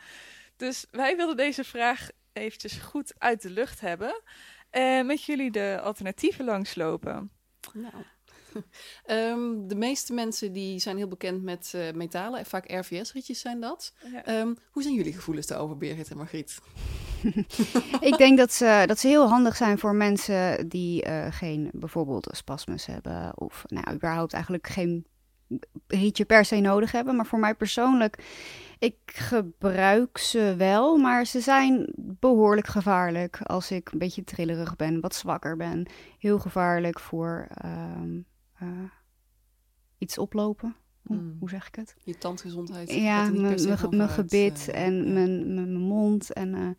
Dus 0.56 0.86
wij 0.92 1.16
wilden 1.16 1.38
deze 1.38 1.64
vraag 1.64 2.10
eventjes 2.34 2.74
goed 2.74 3.14
uit 3.18 3.42
de 3.42 3.50
lucht 3.50 3.80
hebben 3.82 4.22
en 4.70 5.06
met 5.06 5.24
jullie 5.24 5.52
de 5.52 5.80
alternatieven 5.82 6.46
langslopen. 6.46 7.32
Nou. 7.74 7.94
Ehm, 9.06 9.68
de 9.68 9.76
meeste 9.76 10.14
mensen 10.14 10.54
die 10.54 10.80
zijn 10.80 10.98
heel 10.98 11.08
bekend 11.08 11.44
met 11.44 11.72
eh, 11.76 11.92
metalen. 11.94 12.46
Vaak 12.46 12.72
RVS-rietjes 12.72 13.40
zijn 13.40 13.60
dat. 13.60 13.94
Ehm, 14.24 14.54
hoe 14.72 14.84
zijn 14.84 14.96
jullie 14.96 15.14
gevoelens 15.14 15.48
daarover, 15.48 15.78
Birgit 15.78 16.10
en 16.10 16.18
Margriet? 16.18 16.60
ik 18.12 18.18
denk 18.18 18.38
dat 18.38 18.54
ze, 18.54 18.84
dat 18.86 19.00
ze 19.00 19.08
heel 19.08 19.28
handig 19.28 19.56
zijn 19.56 19.80
voor 19.80 19.96
mensen 19.96 20.70
die 20.70 21.04
eh, 21.04 21.28
geen 21.30 21.70
bijvoorbeeld 21.74 22.28
spasmus 22.32 22.86
hebben. 22.86 23.32
Of 23.36 23.64
nou, 23.68 23.96
überhaupt 23.96 24.34
eigenlijk 24.34 24.68
geen 24.68 25.06
rietje 25.88 26.26
per 26.26 26.46
se 26.46 26.60
nodig 26.60 26.92
hebben. 26.92 27.16
Maar 27.16 27.26
voor 27.26 27.40
mij 27.40 27.56
persoonlijk, 27.56 28.24
ik 28.80 28.96
gebruik 29.06 30.18
ze 30.18 30.54
wel. 30.58 30.98
Maar 30.98 31.26
ze 31.26 31.40
zijn 31.40 31.94
behoorlijk 31.96 32.68
gevaarlijk 32.68 33.40
als 33.44 33.72
ik 33.72 33.92
een 33.92 34.00
beetje 34.00 34.24
trillerig 34.24 34.76
ben, 34.76 35.02
wat 35.02 35.16
zwakker 35.16 35.58
ben. 35.58 35.86
Heel 36.20 36.40
gevaarlijk 36.40 37.00
voor 37.00 37.48
ehm, 37.50 38.20
eh, 38.60 38.84
iets 39.98 40.18
oplopen. 40.18 40.76
Hoe, 41.02 41.18
Mm. 41.18 41.36
hoe 41.40 41.50
zeg 41.50 41.68
ik 41.68 41.76
het? 41.76 41.96
Je 42.04 42.18
tandgezondheid. 42.18 42.94
Ja, 42.94 43.30
mijn 43.90 44.10
gebit 44.10 44.68
eh, 44.70 44.86
en 44.86 44.94
ja. 44.94 45.14
mijn, 45.14 45.54
mijn, 45.54 45.74
mond 45.78 46.34
en 46.34 46.56
eh, 46.56 46.70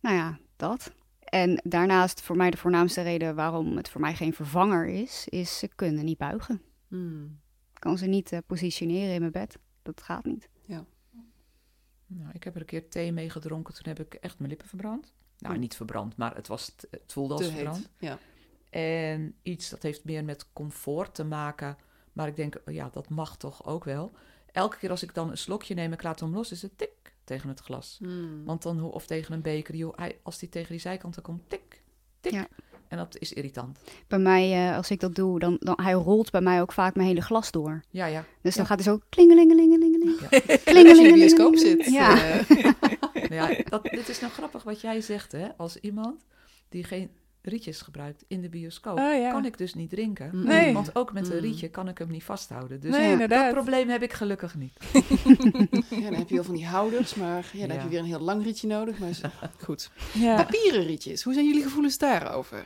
nou 0.00 0.16
ja, 0.16 0.38
dat. 0.56 0.92
En 1.18 1.60
daarnaast 1.64 2.20
voor 2.20 2.36
mij 2.36 2.50
de 2.50 2.56
voornaamste 2.56 3.00
reden 3.02 3.34
waarom 3.34 3.76
het 3.76 3.88
voor 3.88 4.00
mij 4.00 4.14
geen 4.14 4.32
vervanger 4.32 4.86
is, 4.86 5.26
is 5.28 5.58
ze 5.58 5.68
kunnen 5.74 6.04
niet 6.04 6.18
buigen. 6.18 6.62
Hmm. 6.88 7.40
Ik 7.74 7.80
kan 7.80 7.98
ze 7.98 8.06
niet 8.06 8.40
positioneren 8.46 9.14
in 9.14 9.20
mijn 9.20 9.32
bed. 9.32 9.58
Dat 9.82 10.02
gaat 10.02 10.24
niet. 10.24 10.48
Nou, 12.10 12.30
ik 12.32 12.44
heb 12.44 12.54
er 12.54 12.60
een 12.60 12.66
keer 12.66 12.88
thee 12.88 13.12
mee 13.12 13.30
gedronken. 13.30 13.74
Toen 13.74 13.86
heb 13.86 14.00
ik 14.00 14.14
echt 14.14 14.38
mijn 14.38 14.50
lippen 14.50 14.68
verbrand. 14.68 15.14
Nou, 15.38 15.58
niet 15.58 15.76
verbrand, 15.76 16.16
maar 16.16 16.34
het, 16.34 16.46
was, 16.46 16.74
het 16.90 17.12
voelde 17.12 17.34
als 17.34 17.42
Te 17.42 17.50
verbrand. 17.52 17.76
heet. 17.76 17.88
Ja. 17.98 18.18
En 18.82 19.34
iets 19.42 19.70
dat 19.70 19.82
heeft 19.82 20.04
meer 20.04 20.24
met 20.24 20.46
comfort 20.52 21.14
te 21.14 21.24
maken. 21.24 21.76
Maar 22.12 22.28
ik 22.28 22.36
denk, 22.36 22.54
ja, 22.66 22.88
dat 22.92 23.08
mag 23.08 23.36
toch 23.36 23.66
ook 23.66 23.84
wel. 23.84 24.12
Elke 24.52 24.76
keer 24.78 24.90
als 24.90 25.02
ik 25.02 25.14
dan 25.14 25.30
een 25.30 25.38
slokje 25.38 25.74
neem 25.74 25.84
en 25.86 25.92
ik 25.92 26.02
laat 26.02 26.20
hem 26.20 26.34
los, 26.34 26.52
is 26.52 26.62
het 26.62 26.78
tik 26.78 26.90
tegen 27.24 27.48
het 27.48 27.60
glas. 27.60 27.96
Hmm. 27.98 28.44
Want 28.44 28.62
dan, 28.62 28.82
of 28.82 29.06
tegen 29.06 29.34
een 29.34 29.42
beker, 29.42 29.74
joh, 29.74 29.96
hij, 29.96 30.18
als 30.22 30.38
die 30.38 30.48
tegen 30.48 30.70
die 30.70 30.80
zijkanten 30.80 31.22
komt, 31.22 31.42
tik, 31.48 31.82
tik. 32.20 32.32
Ja. 32.32 32.46
En 32.88 32.96
dat 32.98 33.18
is 33.18 33.32
irritant. 33.32 33.78
Bij 34.06 34.18
mij, 34.18 34.68
eh, 34.70 34.76
als 34.76 34.90
ik 34.90 35.00
dat 35.00 35.14
doe, 35.14 35.38
dan, 35.38 35.56
dan 35.60 35.78
hij 35.82 35.92
rolt 35.92 36.30
bij 36.30 36.40
mij 36.40 36.60
ook 36.60 36.72
vaak 36.72 36.94
mijn 36.94 37.08
hele 37.08 37.20
glas 37.22 37.50
door. 37.50 37.82
Ja, 37.90 38.06
ja. 38.06 38.24
Dus 38.42 38.54
dan 38.54 38.62
Ja. 38.64 38.68
gaat 38.70 38.84
hij 38.84 38.94
zo 38.94 39.00
klingelingelingelingeling. 39.08 40.20
ja. 40.20 40.28
Je 40.78 40.96
in 40.96 41.02
de 41.02 41.12
bioscoop 41.14 41.56
zit. 41.56 41.84
Ja. 41.84 42.22
eh, 42.38 42.48
Nou 43.30 43.34
ja 43.34 43.62
dat, 43.68 43.82
dit 43.82 44.08
is 44.08 44.20
nou 44.20 44.32
grappig 44.32 44.62
wat 44.62 44.80
jij 44.80 45.00
zegt, 45.00 45.32
hè. 45.32 45.56
Als 45.56 45.76
iemand 45.80 46.24
die 46.68 46.84
geen 46.84 47.10
rietjes 47.48 47.80
gebruikt 47.80 48.24
in 48.28 48.40
de 48.40 48.48
bioscoop, 48.48 48.98
Oh, 48.98 49.14
ja. 49.20 49.30
kan 49.30 49.44
ik 49.44 49.58
dus 49.58 49.74
niet 49.74 49.90
drinken. 49.90 50.30
Mm. 50.32 50.44
Nee. 50.44 50.72
Want 50.72 50.94
ook 50.96 51.12
met 51.12 51.28
een 51.28 51.34
Mm. 51.36 51.40
rietje 51.42 51.68
kan 51.68 51.88
ik 51.88 51.98
hem 51.98 52.10
niet 52.10 52.24
vasthouden. 52.24 52.80
Dus 52.80 52.90
nee, 52.90 53.02
ja, 53.06 53.12
inderdaad. 53.12 53.44
dat 53.44 53.54
probleem 53.54 53.88
heb 53.88 54.02
ik 54.02 54.12
gelukkig 54.12 54.54
niet. 54.54 54.72
ja, 55.90 56.00
dan 56.10 56.14
heb 56.14 56.28
je 56.28 56.34
wel 56.34 56.44
van 56.44 56.54
die 56.54 56.66
houders, 56.66 57.14
maar 57.14 57.50
ja, 57.52 57.58
dan 57.66 57.68
Ja. 57.68 57.72
heb 57.74 57.82
je 57.82 57.88
weer 57.88 57.98
een 57.98 58.04
heel 58.04 58.20
lang 58.20 58.42
rietje 58.44 58.66
nodig. 58.66 58.98
Maar 58.98 59.08
is- 59.08 59.20
goed. 59.64 59.90
Ja. 60.14 60.36
Papieren 60.36 60.84
rietjes, 60.86 61.22
hoe 61.22 61.32
zijn 61.32 61.46
jullie 61.46 61.62
gevoelens 61.62 61.98
daarover? 61.98 62.64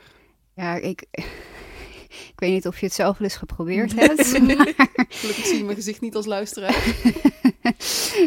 Ja, 0.54 0.74
ik, 0.74 1.04
ik 2.32 2.32
weet 2.36 2.50
niet 2.52 2.66
of 2.66 2.78
je 2.80 2.86
het 2.86 2.94
zelf 2.94 3.18
wel 3.18 3.28
eens 3.28 3.36
geprobeerd 3.36 3.94
hebt. 3.94 4.40
maar- 4.40 4.74
Gelukkig 5.08 5.46
zie 5.46 5.56
je 5.58 5.64
mijn 5.64 5.76
gezicht 5.76 6.00
niet 6.00 6.14
als 6.14 6.26
luisteraar. 6.26 6.94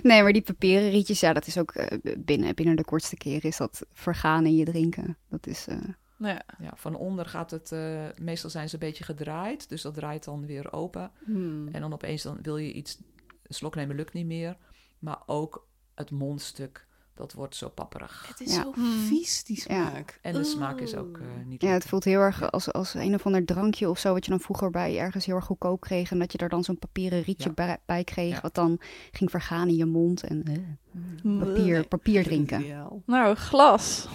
nee, 0.03 0.21
maar 0.23 0.33
die 0.33 0.41
papieren 0.41 0.89
rietjes, 0.89 1.19
ja, 1.19 1.33
dat 1.33 1.47
is 1.47 1.57
ook 1.57 1.71
eh, 1.71 1.97
binnen, 2.17 2.55
binnen 2.55 2.75
de 2.75 2.83
kortste 2.85 3.15
keer 3.15 3.45
is 3.45 3.57
dat 3.57 3.85
vergaan 3.93 4.45
in 4.45 4.55
je 4.55 4.65
drinken. 4.65 5.17
Dat 5.29 5.47
is, 5.47 5.65
eh, 5.67 5.77
ja. 6.17 6.41
Ja, 6.59 6.71
van 6.75 6.95
onder 6.95 7.25
gaat 7.25 7.51
het, 7.51 7.71
eh, 7.71 8.03
meestal 8.21 8.49
zijn 8.49 8.67
ze 8.69 8.73
een 8.73 8.79
beetje 8.79 9.03
gedraaid. 9.03 9.69
Dus 9.69 9.81
dat 9.81 9.93
draait 9.93 10.23
dan 10.23 10.45
weer 10.45 10.73
open. 10.73 11.11
Hmm. 11.25 11.67
En 11.67 11.81
dan 11.81 11.93
opeens 11.93 12.23
dan 12.23 12.37
wil 12.41 12.57
je 12.57 12.71
iets 12.73 12.97
slok 13.43 13.75
nemen 13.75 13.95
lukt 13.95 14.13
niet 14.13 14.25
meer. 14.25 14.57
Maar 14.99 15.21
ook 15.25 15.67
het 15.95 16.11
mondstuk, 16.11 16.87
dat 17.15 17.33
wordt 17.33 17.55
zo 17.55 17.69
papperig. 17.69 18.25
Het 18.27 18.41
is 18.41 18.55
Ja. 18.55 18.61
zo 18.63 18.71
Hmm. 18.73 18.91
vies, 18.91 19.43
die 19.43 19.55
Ja. 19.55 19.63
smaak. 19.63 20.19
En 20.21 20.33
de 20.33 20.43
smaak 20.43 20.79
is 20.79 20.95
ook 20.95 21.17
eh, 21.17 21.25
niet 21.45 21.61
Ja, 21.61 21.69
het 21.69 21.85
voelt 21.85 22.03
heel 22.03 22.19
erg 22.19 22.51
als, 22.51 22.71
als 22.73 22.93
een 22.93 23.13
of 23.13 23.25
ander 23.25 23.45
drankje 23.45 23.89
of 23.89 23.99
zo, 23.99 24.13
wat 24.13 24.25
je 24.25 24.31
dan 24.31 24.39
vroeger 24.39 24.69
bij 24.69 24.97
ergens 24.99 25.25
heel 25.25 25.35
erg 25.35 25.45
goedkoop 25.45 25.79
kreeg. 25.81 26.11
En 26.11 26.19
dat 26.19 26.31
je 26.31 26.37
er 26.37 26.49
dan 26.49 26.63
zo'n 26.63 26.79
papieren 26.79 27.21
rietje 27.21 27.47
Ja. 27.49 27.53
bij, 27.53 27.77
bij 27.85 28.03
kreeg, 28.03 28.33
Ja. 28.35 28.41
wat 28.41 28.55
dan 28.55 28.79
ging 29.11 29.29
vergaan 29.29 29.67
in 29.67 29.75
je 29.75 29.85
mond. 29.85 30.23
En 30.23 30.43
eh, 30.43 30.57
Mm. 31.23 31.39
papier, 31.39 31.87
papier 31.87 32.23
drinken. 32.23 32.65
Nou, 33.05 33.35
glas. 33.35 34.07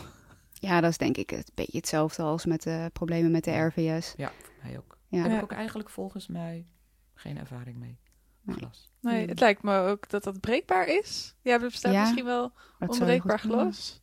Ja, 0.60 0.80
dat 0.80 0.90
is 0.90 0.98
denk 0.98 1.16
ik 1.16 1.30
het 1.30 1.50
beetje 1.54 1.76
hetzelfde 1.76 2.22
als 2.22 2.44
met 2.46 2.62
de 2.62 2.90
problemen 2.92 3.30
met 3.30 3.44
de 3.44 3.58
RVS. 3.58 4.14
Ja, 4.16 4.32
voor 4.42 4.54
mij 4.62 4.78
ook. 4.78 4.98
Ja. 5.08 5.22
Heb 5.22 5.32
ik 5.36 5.42
ook 5.42 5.52
eigenlijk 5.52 5.90
volgens 5.90 6.26
mij 6.28 6.66
geen 7.14 7.38
ervaring 7.38 7.78
mee. 7.78 7.98
Nee. 8.42 8.56
Glas. 8.56 8.92
Nee, 9.00 9.18
Hmm. 9.20 9.28
het 9.28 9.40
lijkt 9.40 9.62
me 9.62 9.78
ook 9.80 10.08
dat 10.08 10.24
dat 10.24 10.40
breekbaar 10.40 10.86
is. 10.88 11.34
Ja, 11.42 11.52
er 11.52 11.60
bestaat 11.60 11.92
Ja, 11.92 12.00
misschien 12.00 12.24
wel 12.24 12.52
onbreekbaar 12.78 13.38
glas. 13.38 14.02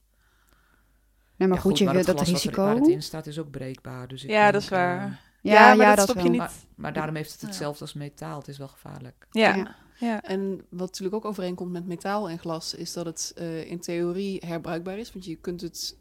Nee, 1.35 1.47
maar 1.47 1.57
Ja, 1.57 1.63
goed, 1.63 1.77
je 1.77 1.83
maar 1.85 1.93
wil 1.93 2.03
het 2.05 2.17
dat 2.17 2.27
er- 2.27 2.33
risico. 2.33 2.63
waar 2.63 2.75
het 2.75 2.87
in 2.87 3.01
staat 3.01 3.25
is 3.27 3.39
ook 3.39 3.51
breekbaar. 3.51 4.07
Dus 4.07 4.23
ik 4.23 4.29
Ja, 4.29 4.41
denk, 4.41 4.53
dat 4.53 4.61
is 4.61 4.69
eh, 4.69 4.77
waar. 4.77 5.21
Ja, 5.41 5.53
Ja, 5.53 5.67
maar 5.75 5.77
ja, 5.85 5.95
dat 5.95 5.97
dat 6.07 6.09
stop 6.09 6.23
je 6.31 6.37
wel. 6.37 6.41
niet. 6.47 6.65
maar 6.75 6.93
daarom 6.93 7.15
heeft 7.15 7.31
het 7.31 7.41
Ja. 7.41 7.47
hetzelfde 7.47 7.81
als 7.81 7.93
metaal. 7.93 8.37
Het 8.37 8.47
is 8.47 8.57
wel 8.57 8.67
gevaarlijk. 8.67 9.27
Ja. 9.31 9.55
Ja. 9.55 9.75
ja. 9.99 10.21
En 10.23 10.55
wat 10.69 10.87
natuurlijk 10.87 11.15
ook 11.15 11.25
overeenkomt 11.25 11.71
met 11.71 11.85
metaal 11.85 12.29
en 12.29 12.39
glas, 12.39 12.73
is 12.73 12.93
dat 12.93 13.05
het 13.05 13.31
eh, 13.35 13.69
in 13.71 13.79
theorie 13.79 14.43
herbruikbaar 14.45 14.97
is, 14.97 15.11
want 15.13 15.25
je 15.25 15.35
kunt 15.35 15.61
het 15.61 15.97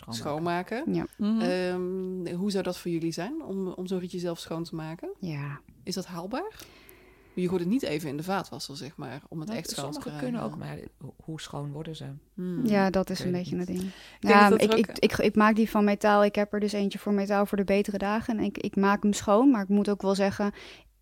Schoonmaken. 0.00 0.76
schoonmaken. 0.84 0.94
Ja, 0.94 1.06
Mhm. 1.16 1.40
Ehm, 1.40 2.34
hoe 2.36 2.50
zou 2.50 2.62
dat 2.62 2.78
voor 2.78 2.90
jullie 2.90 3.12
zijn 3.12 3.42
om, 3.44 3.68
om 3.68 3.86
zo'n 3.86 3.98
rietje 3.98 4.18
zelf 4.18 4.38
schoon 4.38 4.64
te 4.64 4.74
maken? 4.74 5.10
ja. 5.20 5.60
Is 5.82 5.94
dat 5.94 6.06
haalbaar? 6.06 6.52
Je 7.34 7.48
gooit 7.48 7.60
het 7.60 7.70
niet 7.70 7.82
even 7.82 8.08
in 8.08 8.16
de 8.16 8.22
vaatwasser, 8.22 8.76
zeg 8.76 8.96
maar, 8.96 9.22
om 9.28 9.38
het 9.38 9.48
Nou, 9.48 9.60
echt 9.60 9.70
schoon 9.70 9.90
te 9.90 10.00
Sommigen 10.00 10.18
krijgen. 10.18 10.40
kunnen 10.40 10.42
ook, 10.42 10.58
maar 10.58 10.78
ho- 10.98 11.14
hoe 11.24 11.40
schoon 11.40 11.72
worden 11.72 11.96
ze? 11.96 12.04
Hmm. 12.34 12.66
ja, 12.66 12.90
dat 12.90 13.10
is 13.10 13.20
Ik 13.20 13.26
een 13.26 13.32
beetje 13.32 13.56
het 13.56 13.66
ding. 13.66 13.78
denk 13.80 13.92
Ja, 14.20 14.48
dat 14.50 14.62
ik, 14.62 14.72
ik, 14.74 14.98
ik, 14.98 15.18
ik, 15.18 15.34
maak 15.36 15.56
die 15.56 15.70
van 15.70 15.84
metaal. 15.84 16.24
Ik 16.24 16.34
heb 16.34 16.52
er 16.52 16.60
dus 16.60 16.72
eentje 16.72 16.98
voor 16.98 17.12
metaal 17.12 17.46
voor 17.46 17.56
de 17.58 17.64
betere 17.64 17.98
dagen. 17.98 18.38
En 18.38 18.44
ik, 18.44 18.58
ik 18.58 18.76
maak 18.76 19.02
hem 19.02 19.12
schoon, 19.12 19.50
maar 19.50 19.62
ik 19.62 19.68
moet 19.68 19.88
ook 19.88 20.02
wel 20.02 20.14
zeggen... 20.14 20.52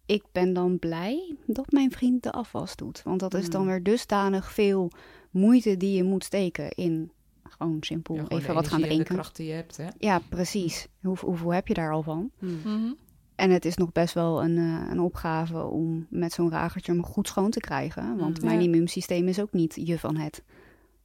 Ik 0.06 0.22
ben 0.32 0.52
dan 0.52 0.78
blij 0.78 1.36
dat 1.46 1.72
mijn 1.72 1.90
vriend 1.92 2.22
de 2.22 2.32
afwas 2.32 2.76
doet. 2.76 3.02
Want 3.02 3.20
dat 3.20 3.34
is 3.34 3.50
dan 3.50 3.60
Hmm. 3.60 3.70
weer 3.70 3.82
dusdanig 3.82 4.52
veel 4.52 4.90
moeite 5.30 5.76
die 5.76 5.96
je 5.96 6.04
moet 6.04 6.24
steken 6.24 6.70
in... 6.70 7.12
Gewoon 7.58 7.76
simpel 7.82 8.14
Ja, 8.14 8.22
gewoon 8.22 8.38
even 8.38 8.48
de 8.54 8.54
wat 8.60 8.68
gaan 8.68 8.78
energie 8.78 8.98
en 8.98 9.04
de 9.04 9.04
drinken. 9.04 9.14
kracht 9.14 9.36
die 9.36 9.46
je 9.46 9.52
hebt, 9.52 9.76
hè? 9.76 9.88
Ja, 9.98 10.18
precies. 10.28 10.88
Hoe, 11.00 11.18
hoeveel 11.18 11.52
heb 11.52 11.68
je 11.68 11.74
daar 11.74 11.92
al 11.92 12.02
van? 12.02 12.30
Hmm. 12.38 12.60
Mhm. 12.64 12.92
En 13.34 13.50
het 13.50 13.64
is 13.64 13.76
nog 13.76 13.92
best 13.92 14.14
wel 14.14 14.42
een, 14.42 14.56
eh, 14.56 14.90
een 14.90 15.00
opgave 15.00 15.62
om 15.64 16.06
met 16.10 16.32
zo'n 16.32 16.50
ragertje 16.50 16.92
hem 16.92 17.04
goed 17.04 17.28
schoon 17.28 17.50
te 17.50 17.60
krijgen. 17.60 18.16
Want 18.16 18.38
Mm. 18.40 18.44
mijn 18.46 18.58
Ja. 18.58 18.64
immuunsysteem 18.64 19.28
is 19.28 19.40
ook 19.40 19.52
niet 19.52 19.74
je 19.74 19.98
van 19.98 20.16
het. 20.16 20.42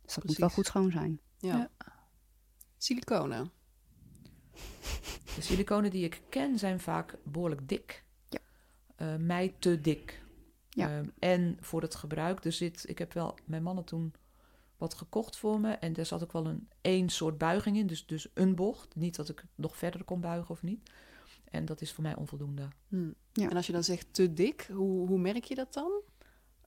Dus 0.05 0.13
dat 0.15 0.23
moet 0.23 0.37
wel 0.37 0.49
goed 0.49 0.65
schoon 0.65 0.91
zijn. 0.91 1.19
Ja. 1.37 1.57
Ja. 1.57 1.69
Siliconen. 2.77 3.51
De 5.35 5.41
siliconen 5.41 5.91
die 5.91 6.03
ik 6.05 6.21
ken 6.29 6.59
zijn 6.59 6.79
vaak 6.79 7.17
behoorlijk 7.23 7.67
dik. 7.69 8.03
Ja. 8.29 8.39
Eh, 8.95 9.15
mij 9.15 9.53
te 9.59 9.81
dik. 9.81 10.21
Ja. 10.69 10.89
Ehm, 10.97 11.05
en 11.19 11.57
voor 11.61 11.81
het 11.81 11.95
gebruik, 11.95 12.45
er 12.45 12.51
zit, 12.51 12.83
ik 12.89 12.97
heb 12.97 13.13
wel 13.13 13.37
mijn 13.45 13.63
mannen 13.63 13.83
toen 13.83 14.13
wat 14.83 14.93
gekocht 14.93 15.37
voor 15.37 15.59
me. 15.59 15.71
En 15.71 15.93
daar 15.93 16.05
zat 16.05 16.23
ook 16.23 16.31
wel 16.31 16.45
een 16.45 16.67
één 16.81 17.09
soort 17.09 17.37
buiging 17.37 17.77
in. 17.77 17.87
Dus, 17.87 18.05
dus 18.05 18.27
een 18.33 18.55
bocht. 18.55 18.95
Niet 18.95 19.15
dat 19.15 19.29
ik 19.29 19.45
nog 19.55 19.77
verder 19.77 20.03
kon 20.03 20.21
buigen 20.21 20.49
of 20.49 20.63
niet. 20.63 20.89
En 21.49 21.65
dat 21.65 21.81
is 21.81 21.91
voor 21.91 22.03
mij 22.03 22.15
onvoldoende. 22.15 22.67
Hmm. 22.87 23.15
Ja. 23.33 23.49
En 23.49 23.55
als 23.55 23.65
je 23.65 23.73
dan 23.73 23.83
zegt 23.83 24.13
te 24.13 24.33
dik, 24.33 24.69
hoe, 24.71 25.07
hoe 25.07 25.19
merk 25.19 25.43
je 25.43 25.55
dat 25.55 25.73
dan? 25.73 25.91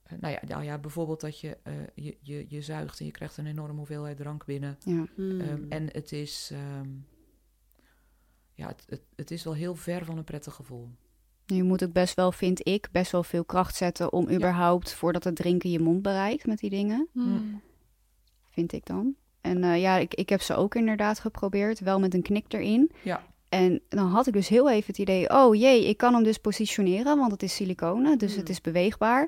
Eh, 0.03 0.17
nou, 0.19 0.33
ja, 0.33 0.41
nou 0.47 0.63
ja, 0.63 0.77
bijvoorbeeld 0.77 1.21
dat 1.21 1.39
je, 1.39 1.57
eh, 1.63 1.73
je, 1.95 2.17
je, 2.21 2.45
je 2.47 2.61
zuigt 2.61 2.99
en 2.99 3.05
je 3.05 3.11
krijgt 3.11 3.37
een 3.37 3.47
enorme 3.47 3.77
hoeveelheid 3.77 4.17
drank 4.17 4.45
binnen. 4.45 4.77
Ja. 4.85 5.05
Hmm. 5.15 5.41
Ehm, 5.41 5.65
en 5.69 5.87
het 5.91 6.11
is, 6.11 6.49
ehm, 6.53 6.89
ja, 8.53 8.67
het, 8.67 8.83
het, 8.89 9.01
het 9.15 9.31
is 9.31 9.43
wel 9.43 9.53
heel 9.53 9.75
ver 9.75 10.05
van 10.05 10.17
een 10.17 10.23
prettig 10.23 10.53
gevoel. 10.53 10.89
Je 11.45 11.63
moet 11.63 11.83
ook 11.83 11.93
best 11.93 12.15
wel, 12.15 12.31
vind 12.31 12.67
ik, 12.67 12.89
best 12.91 13.11
wel 13.11 13.23
veel 13.23 13.45
kracht 13.45 13.75
zetten 13.75 14.13
om 14.13 14.29
überhaupt 14.29 14.93
voordat 14.93 15.23
het 15.23 15.35
drinken 15.35 15.69
je 15.69 15.79
mond 15.79 16.01
bereikt 16.01 16.45
met 16.45 16.59
die 16.59 16.69
dingen. 16.69 17.07
Mhm. 17.11 17.55
Vind 18.57 18.73
ik 18.73 18.85
dan. 18.85 19.15
En 19.41 19.63
eh, 19.63 19.81
ja, 19.81 19.97
ik, 19.97 20.13
ik 20.13 20.29
heb 20.29 20.41
ze 20.41 20.55
ook 20.55 20.75
inderdaad 20.75 21.19
geprobeerd, 21.19 21.79
wel 21.79 21.99
met 21.99 22.13
een 22.13 22.21
knik 22.21 22.45
erin. 22.53 22.91
Ja. 23.03 23.23
En 23.49 23.81
dan 23.89 24.07
had 24.07 24.27
ik 24.27 24.33
dus 24.33 24.47
heel 24.47 24.69
even 24.69 24.85
het 24.87 24.97
idee, 24.97 25.29
oh 25.29 25.55
jee, 25.55 25.87
ik 25.87 25.97
kan 25.97 26.13
hem 26.13 26.23
dus 26.23 26.37
positioneren, 26.37 27.17
want 27.17 27.31
het 27.31 27.43
is 27.43 27.55
siliconen, 27.55 28.17
dus 28.17 28.29
Hmm. 28.31 28.39
het 28.39 28.49
is 28.49 28.61
beweegbaar. 28.61 29.27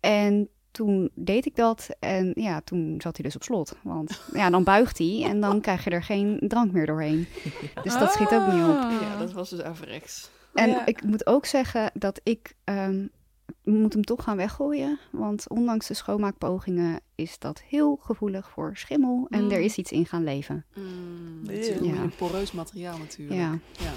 En 0.00 0.48
toen 0.70 1.10
deed 1.14 1.46
ik 1.46 1.56
dat 1.56 1.88
en 1.98 2.32
ja, 2.34 2.60
toen 2.60 2.94
zat 2.98 3.16
hij 3.16 3.24
dus 3.24 3.34
op 3.36 3.42
slot. 3.42 3.76
Want 3.82 4.22
ja, 4.32 4.50
dan 4.50 4.64
buigt 4.64 4.98
hij 4.98 5.22
en 5.24 5.40
dan 5.40 5.60
krijg 5.66 5.84
je 5.84 5.90
er 5.90 6.02
geen 6.02 6.40
drank 6.48 6.72
meer 6.72 6.86
doorheen. 6.86 7.26
Dus 7.82 7.98
dat 7.98 8.12
schiet 8.12 8.32
ook 8.32 8.46
niet 8.52 8.62
op. 8.64 8.76
Ah. 8.76 8.92
Ja, 9.00 9.18
dat 9.18 9.32
was 9.32 9.50
dus 9.50 9.62
averechts. 9.62 10.30
En 10.54 10.68
Ja. 10.70 10.86
ik 10.86 11.02
moet 11.04 11.26
ook 11.26 11.46
zeggen 11.46 11.90
dat 11.94 12.20
ik 12.22 12.54
ehm, 12.64 13.06
moet 13.70 13.92
hem 13.92 14.04
toch 14.04 14.22
gaan 14.24 14.36
weggooien. 14.36 14.98
Want 15.10 15.48
ondanks 15.48 15.86
de 15.86 15.94
schoonmaakpogingen 15.94 17.00
is 17.14 17.38
dat 17.38 17.60
heel 17.60 17.96
gevoelig 18.02 18.50
voor 18.50 18.76
schimmel. 18.76 19.26
En 19.30 19.44
Mm. 19.44 19.50
er 19.50 19.60
is 19.60 19.76
iets 19.76 19.92
in 19.92 20.06
gaan 20.06 20.24
leven. 20.24 20.64
Mm, 20.74 21.40
Ja. 21.44 21.52
het 21.52 21.66
is 21.66 21.76
ook 21.78 21.84
Ja. 21.84 21.94
een 22.02 22.14
poreus 22.14 22.52
materiaal 22.52 22.98
natuurlijk. 22.98 23.40
Ja, 23.40 23.58
Ja. 23.78 23.92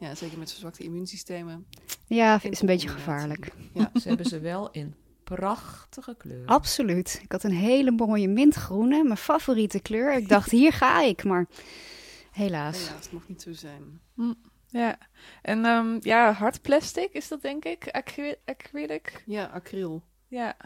ja, 0.00 0.14
zeker 0.14 0.38
met 0.38 0.50
verzwakte 0.50 0.82
immuunsystemen. 0.82 1.66
ja 2.06 2.42
is 2.42 2.60
een 2.60 2.66
beetje 2.66 2.88
gevaarlijk. 2.88 3.52
Ze 3.94 4.08
hebben 4.08 4.26
ze 4.26 4.40
wel 4.40 4.70
in 4.70 4.94
prachtige 5.24 6.14
kleuren. 6.18 6.46
Absoluut. 6.46 7.20
Ik 7.22 7.32
had 7.32 7.42
een 7.42 7.52
hele 7.54 7.90
mooie 7.90 8.28
mintgroene, 8.28 9.02
mijn 9.04 9.16
favoriete 9.16 9.80
kleur. 9.80 10.14
Ik 10.16 10.28
dacht, 10.28 10.50
hier 10.50 10.72
ga 10.72 11.02
ik, 11.02 11.24
maar 11.24 11.46
helaas. 12.30 12.78
Helaas, 12.78 13.02
het 13.04 13.12
mag 13.12 13.28
niet 13.28 13.42
zo 13.42 13.52
zijn. 13.52 14.00
Ja, 14.76 14.98
en 15.42 15.64
ehm, 15.64 15.98
ja, 16.00 16.32
hard 16.32 16.62
plastic 16.62 17.12
is 17.12 17.28
dat 17.28 17.42
denk 17.42 17.64
ik. 17.64 17.88
Acry 17.90 18.36
acrylic. 18.44 19.22
Ja, 19.26 19.44
acryl. 19.44 20.02
Ja. 20.28 20.56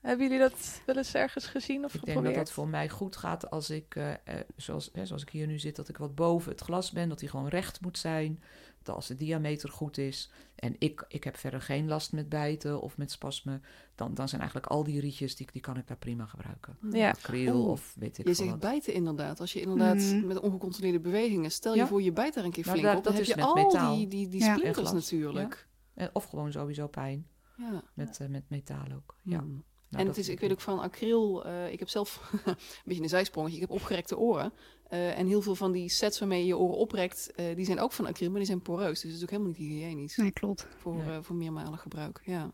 Hebben 0.00 0.26
jullie 0.26 0.40
dat 0.40 0.82
wel 0.86 0.96
eens 0.96 1.14
ergens 1.14 1.46
gezien 1.46 1.84
of 1.84 1.94
Ik 1.94 2.04
denk 2.04 2.04
geprobeerd? 2.04 2.34
dat 2.34 2.44
dat 2.44 2.54
voor 2.54 2.68
mij 2.68 2.88
goed 2.88 3.16
gaat 3.16 3.50
als 3.50 3.70
ik, 3.70 3.96
eh, 3.96 4.12
eh, 4.12 4.16
zoals, 4.56 4.90
hè, 4.92 5.06
zoals 5.06 5.22
ik 5.22 5.28
hier 5.28 5.46
nu 5.46 5.58
zit, 5.58 5.76
dat 5.76 5.88
ik 5.88 5.96
wat 5.96 6.14
boven 6.14 6.50
het 6.50 6.60
glas 6.60 6.90
ben, 6.90 7.08
dat 7.08 7.18
die 7.18 7.28
gewoon 7.28 7.48
recht 7.48 7.80
moet 7.80 7.98
zijn, 7.98 8.42
dat 8.84 8.94
als 8.94 9.06
de 9.06 9.14
diameter 9.14 9.68
goed 9.68 9.98
is. 9.98 10.30
En 10.54 10.76
ik, 10.78 11.04
ik 11.08 11.24
heb 11.24 11.36
verder 11.36 11.60
geen 11.60 11.88
last 11.88 12.12
met 12.12 12.28
bijten 12.28 12.80
of 12.80 12.96
met 12.96 13.10
spasmen, 13.10 13.62
dan, 13.94 14.14
dan 14.14 14.28
zijn 14.28 14.40
eigenlijk 14.40 14.70
al 14.72 14.84
die 14.84 15.00
rietjes, 15.00 15.36
die, 15.36 15.46
die 15.52 15.60
kan 15.60 15.76
ik 15.76 15.86
daar 15.86 15.96
prima 15.96 16.26
gebruiken. 16.26 16.76
Ja. 16.90 17.14
Oeh, 17.32 17.68
of 17.68 17.94
weet 17.98 18.18
ik 18.18 18.26
Je 18.26 18.34
zegt 18.34 18.50
wat. 18.50 18.60
bijten 18.60 18.94
inderdaad. 18.94 19.40
Als 19.40 19.52
je 19.52 19.60
inderdaad 19.60 19.96
Mhm. 19.96 20.26
met 20.26 20.40
ongecontroleerde 20.40 21.00
bewegingen... 21.00 21.50
Stel 21.50 21.74
je 21.74 21.86
voor, 21.86 22.02
je 22.02 22.12
bijt 22.12 22.34
daar 22.34 22.44
een 22.44 22.50
keer 22.50 22.66
Nou, 22.66 22.78
flink 22.78 22.88
dat- 22.94 22.98
op. 22.98 23.04
Dan 23.04 23.14
dat 23.14 23.26
heb 23.26 23.36
je 23.36 23.42
al 23.44 23.54
metaal. 23.54 23.96
die, 23.96 24.08
die, 24.08 24.28
die 24.28 24.40
Ja. 24.40 24.56
splinters 24.56 24.92
natuurlijk. 24.92 25.68
En, 25.94 26.10
of 26.12 26.24
gewoon 26.24 26.52
sowieso 26.52 26.86
pijn, 26.86 27.26
Ja. 27.56 27.82
met, 27.94 28.20
eh, 28.20 28.28
met 28.28 28.44
metaal 28.48 28.86
ook. 28.96 29.16
Ja. 29.22 29.38
Hmm. 29.38 29.64
Nou, 29.88 30.02
en 30.06 30.06
het 30.12 30.18
is, 30.18 30.28
ik 30.28 30.40
weet 30.40 30.52
ook 30.52 30.60
van 30.60 30.78
acryl, 30.80 31.44
eh, 31.44 31.72
ik 31.72 31.78
heb 31.78 31.88
zelf 31.88 32.30
een 32.44 32.56
beetje 32.84 33.02
een 33.02 33.08
zijsprongetje, 33.08 33.54
ik 33.56 33.60
heb 33.62 33.70
opgerekte 33.70 34.18
oren. 34.18 34.52
Eh, 34.94 35.18
en 35.18 35.26
heel 35.26 35.42
veel 35.42 35.54
van 35.54 35.72
die 35.72 35.88
sets 35.88 36.18
waarmee 36.18 36.40
je 36.40 36.46
je 36.46 36.56
oren 36.58 36.76
oprekt, 36.76 37.32
eh, 37.36 37.56
die 37.56 37.64
zijn 37.64 37.80
ook 37.80 37.92
van 37.92 38.06
acryl, 38.06 38.28
maar 38.28 38.38
die 38.38 38.46
zijn 38.46 38.62
poreus. 38.62 39.00
Dus 39.00 39.02
het 39.10 39.16
is 39.16 39.22
ook 39.22 39.30
helemaal 39.30 39.52
niet 39.52 39.60
hygiënisch 39.68 40.16
Nee, 40.16 40.30
klopt. 40.30 40.66
voor, 40.78 40.94
Nee. 40.96 41.10
eh, 41.10 41.18
voor 41.22 41.36
meermalig 41.36 41.80
gebruik. 41.80 42.20
Ja. 42.24 42.52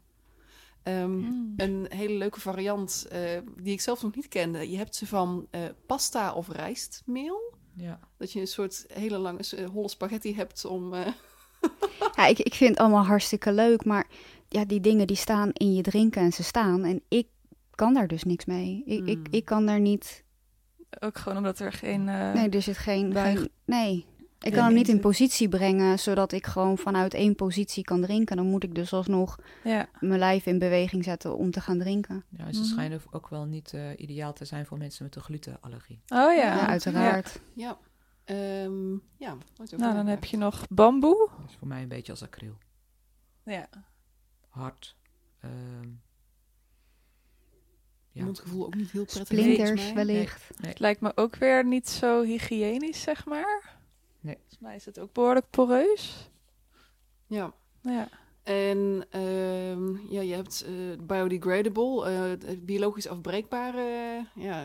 Ehm, 0.82 1.10
Mm. 1.10 1.52
Een 1.56 1.86
hele 1.88 2.14
leuke 2.14 2.40
variant 2.40 3.06
eh, 3.10 3.20
die 3.62 3.72
ik 3.72 3.80
zelf 3.80 4.02
nog 4.02 4.14
niet 4.14 4.28
kende. 4.28 4.70
Je 4.70 4.76
hebt 4.76 4.96
ze 4.96 5.06
van 5.06 5.46
eh, 5.50 5.60
pasta 5.86 6.32
of 6.34 6.48
rijstmeel. 6.48 7.54
Ja. 7.74 8.00
Dat 8.16 8.32
je 8.32 8.40
een 8.40 8.46
soort 8.46 8.84
hele 8.92 9.18
lange 9.18 9.42
holle 9.72 9.88
spaghetti 9.88 10.34
hebt 10.34 10.64
om... 10.64 10.94
eh, 10.94 11.06
Ja, 12.16 12.26
ik, 12.26 12.38
ik 12.38 12.54
vind 12.54 12.70
het 12.70 12.78
allemaal 12.78 13.04
hartstikke 13.04 13.52
leuk, 13.52 13.84
maar 13.84 14.08
ja, 14.48 14.64
die 14.64 14.80
dingen 14.80 15.06
die 15.06 15.16
staan 15.16 15.50
in 15.52 15.74
je 15.74 15.82
drinken 15.82 16.22
en 16.22 16.32
ze 16.32 16.42
staan. 16.42 16.84
En 16.84 17.02
ik 17.08 17.26
kan 17.74 17.94
daar 17.94 18.08
dus 18.08 18.24
niks 18.24 18.44
mee. 18.44 18.82
Ik, 18.86 19.06
ik, 19.06 19.14
Hmm. 19.16 19.24
ik 19.30 19.44
kan 19.44 19.66
daar 19.66 19.80
niet... 19.80 20.24
Ook 20.98 21.18
gewoon 21.18 21.38
omdat 21.38 21.58
er 21.58 21.72
geen... 21.72 22.08
eh, 22.08 22.32
Nee, 22.32 22.48
er 22.48 22.62
zit 22.62 22.78
geen... 22.78 23.14
geen 23.14 23.50
nee. 23.64 24.06
Ik 24.40 24.52
kan 24.52 24.64
hem 24.64 24.74
niet 24.74 24.88
in 24.88 25.00
positie 25.00 25.48
brengen, 25.48 25.98
zodat 25.98 26.32
ik 26.32 26.46
gewoon 26.46 26.78
vanuit 26.78 27.14
één 27.14 27.34
positie 27.34 27.84
kan 27.84 28.00
drinken. 28.00 28.36
Dan 28.36 28.46
moet 28.46 28.62
ik 28.64 28.74
dus 28.74 28.92
alsnog 28.92 29.38
Ja. 29.64 29.88
mijn 30.00 30.18
lijf 30.18 30.46
in 30.46 30.58
beweging 30.58 31.04
zetten 31.04 31.36
om 31.36 31.50
te 31.50 31.60
gaan 31.60 31.78
drinken. 31.78 32.24
ja, 32.28 32.52
ze 32.52 32.58
Mhm. 32.60 32.68
schijnen 32.68 33.00
ook 33.10 33.28
wel 33.28 33.44
niet 33.44 33.72
eh, 33.74 33.90
ideaal 33.96 34.32
te 34.32 34.44
zijn 34.44 34.66
voor 34.66 34.78
mensen 34.78 35.04
met 35.04 35.16
een 35.16 35.22
glutenallergie. 35.22 36.00
Oh 36.08 36.18
ja. 36.18 36.32
Ja, 36.34 36.66
uiteraard. 36.66 37.40
ja, 37.54 37.78
Ehm, 38.24 38.92
ja. 39.16 39.36
Nou, 39.76 39.94
dan 39.94 40.06
heb 40.06 40.24
je 40.24 40.36
nog 40.36 40.66
bamboe. 40.68 41.28
Dat 41.40 41.48
is 41.50 41.56
voor 41.58 41.68
mij 41.68 41.82
een 41.82 41.88
beetje 41.88 42.12
als 42.12 42.22
acryl. 42.22 42.56
Ja. 43.44 43.68
Hard. 44.48 44.96
ehm, 45.40 45.88
ja. 48.12 48.24
Mondgevoel 48.24 48.66
ook 48.66 48.74
niet 48.74 48.90
heel 48.90 49.04
prettig. 49.04 49.38
Splinters 49.38 49.92
wellicht. 49.92 50.58
Nee. 50.58 50.70
Het 50.70 50.80
lijkt 50.80 51.00
me 51.00 51.12
ook 51.14 51.36
weer 51.36 51.64
niet 51.64 51.88
zo 51.88 52.22
hygiënisch, 52.22 53.00
zeg 53.02 53.26
maar. 53.26 53.76
Nee. 54.20 54.34
Volgens 54.34 54.58
mij 54.58 54.76
is 54.76 54.84
het 54.84 54.98
ook 54.98 55.12
behoorlijk 55.12 55.46
poreus. 55.50 56.30
Ja. 57.26 57.52
Ja. 57.82 58.08
En 58.42 59.04
ehm, 59.10 59.96
ja, 60.12 60.20
je 60.20 60.34
hebt 60.34 60.64
eh, 60.66 60.72
biodegradable, 61.06 62.04
eh, 62.06 62.56
biologisch 62.60 63.08
afbreekbare. 63.08 64.24
ja, 64.34 64.62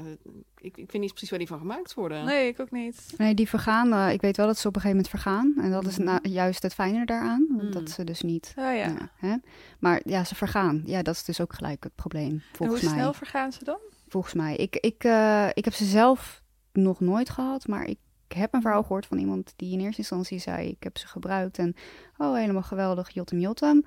ik, 0.57 0.77
ik 0.77 0.91
weet 0.91 1.01
niet 1.01 1.09
precies 1.11 1.29
waar 1.29 1.39
die 1.39 1.47
van 1.47 1.59
gemaakt 1.59 1.93
worden. 1.93 2.25
Nee, 2.25 2.47
ik 2.47 2.59
ook 2.59 2.71
niet. 2.71 3.13
Nee, 3.17 3.33
die 3.33 3.49
vergaan, 3.49 3.93
eh, 3.93 4.13
ik 4.13 4.21
weet 4.21 4.37
wel 4.37 4.45
dat 4.45 4.57
ze 4.57 4.67
op 4.67 4.75
een 4.75 4.81
gegeven 4.81 5.03
moment 5.03 5.21
vergaan. 5.23 5.53
En 5.65 5.71
dat 5.71 5.85
is 5.85 5.97
Mhm. 5.97 6.05
nou 6.07 6.19
juist 6.29 6.63
het 6.63 6.73
fijne 6.73 7.05
daaraan. 7.05 7.45
want 7.49 7.63
Mm. 7.63 7.71
Dat 7.71 7.89
ze 7.89 8.03
dus 8.03 8.21
niet... 8.21 8.53
Oh 8.57 8.63
ja. 8.63 8.73
ja, 8.73 9.09
hè? 9.15 9.35
Maar 9.79 10.01
ja, 10.03 10.23
ze 10.23 10.35
vergaan. 10.35 10.81
Ja, 10.85 11.01
dat 11.01 11.15
is 11.15 11.23
dus 11.23 11.41
ook 11.41 11.53
gelijk 11.53 11.83
het 11.83 11.95
probleem, 11.95 12.31
En 12.31 12.43
volgens 12.51 12.81
hoe 12.81 12.89
mij. 12.89 12.99
snel 12.99 13.13
vergaan 13.13 13.51
ze 13.51 13.63
dan? 13.63 13.77
Volgens 14.07 14.33
mij. 14.33 14.55
Ik, 14.55 14.75
ik, 14.75 15.03
eh, 15.03 15.47
ik 15.53 15.65
heb 15.65 15.73
ze 15.73 15.85
zelf 15.85 16.43
nog 16.73 16.99
nooit 16.99 17.29
gehad, 17.29 17.67
maar 17.67 17.85
ik 17.85 17.97
heb 18.35 18.53
een 18.53 18.61
verhaal 18.61 18.81
gehoord 18.81 19.05
van 19.05 19.17
iemand 19.17 19.53
die 19.55 19.71
in 19.73 19.79
eerste 19.79 20.01
instantie 20.01 20.39
zei: 20.39 20.69
Ik 20.69 20.83
heb 20.83 20.97
ze 20.97 21.07
gebruikt 21.07 21.57
en 21.57 21.75
oh, 22.17 22.35
helemaal 22.35 22.63
geweldig, 22.63 23.09
jotem 23.09 23.39
jotem. 23.39 23.85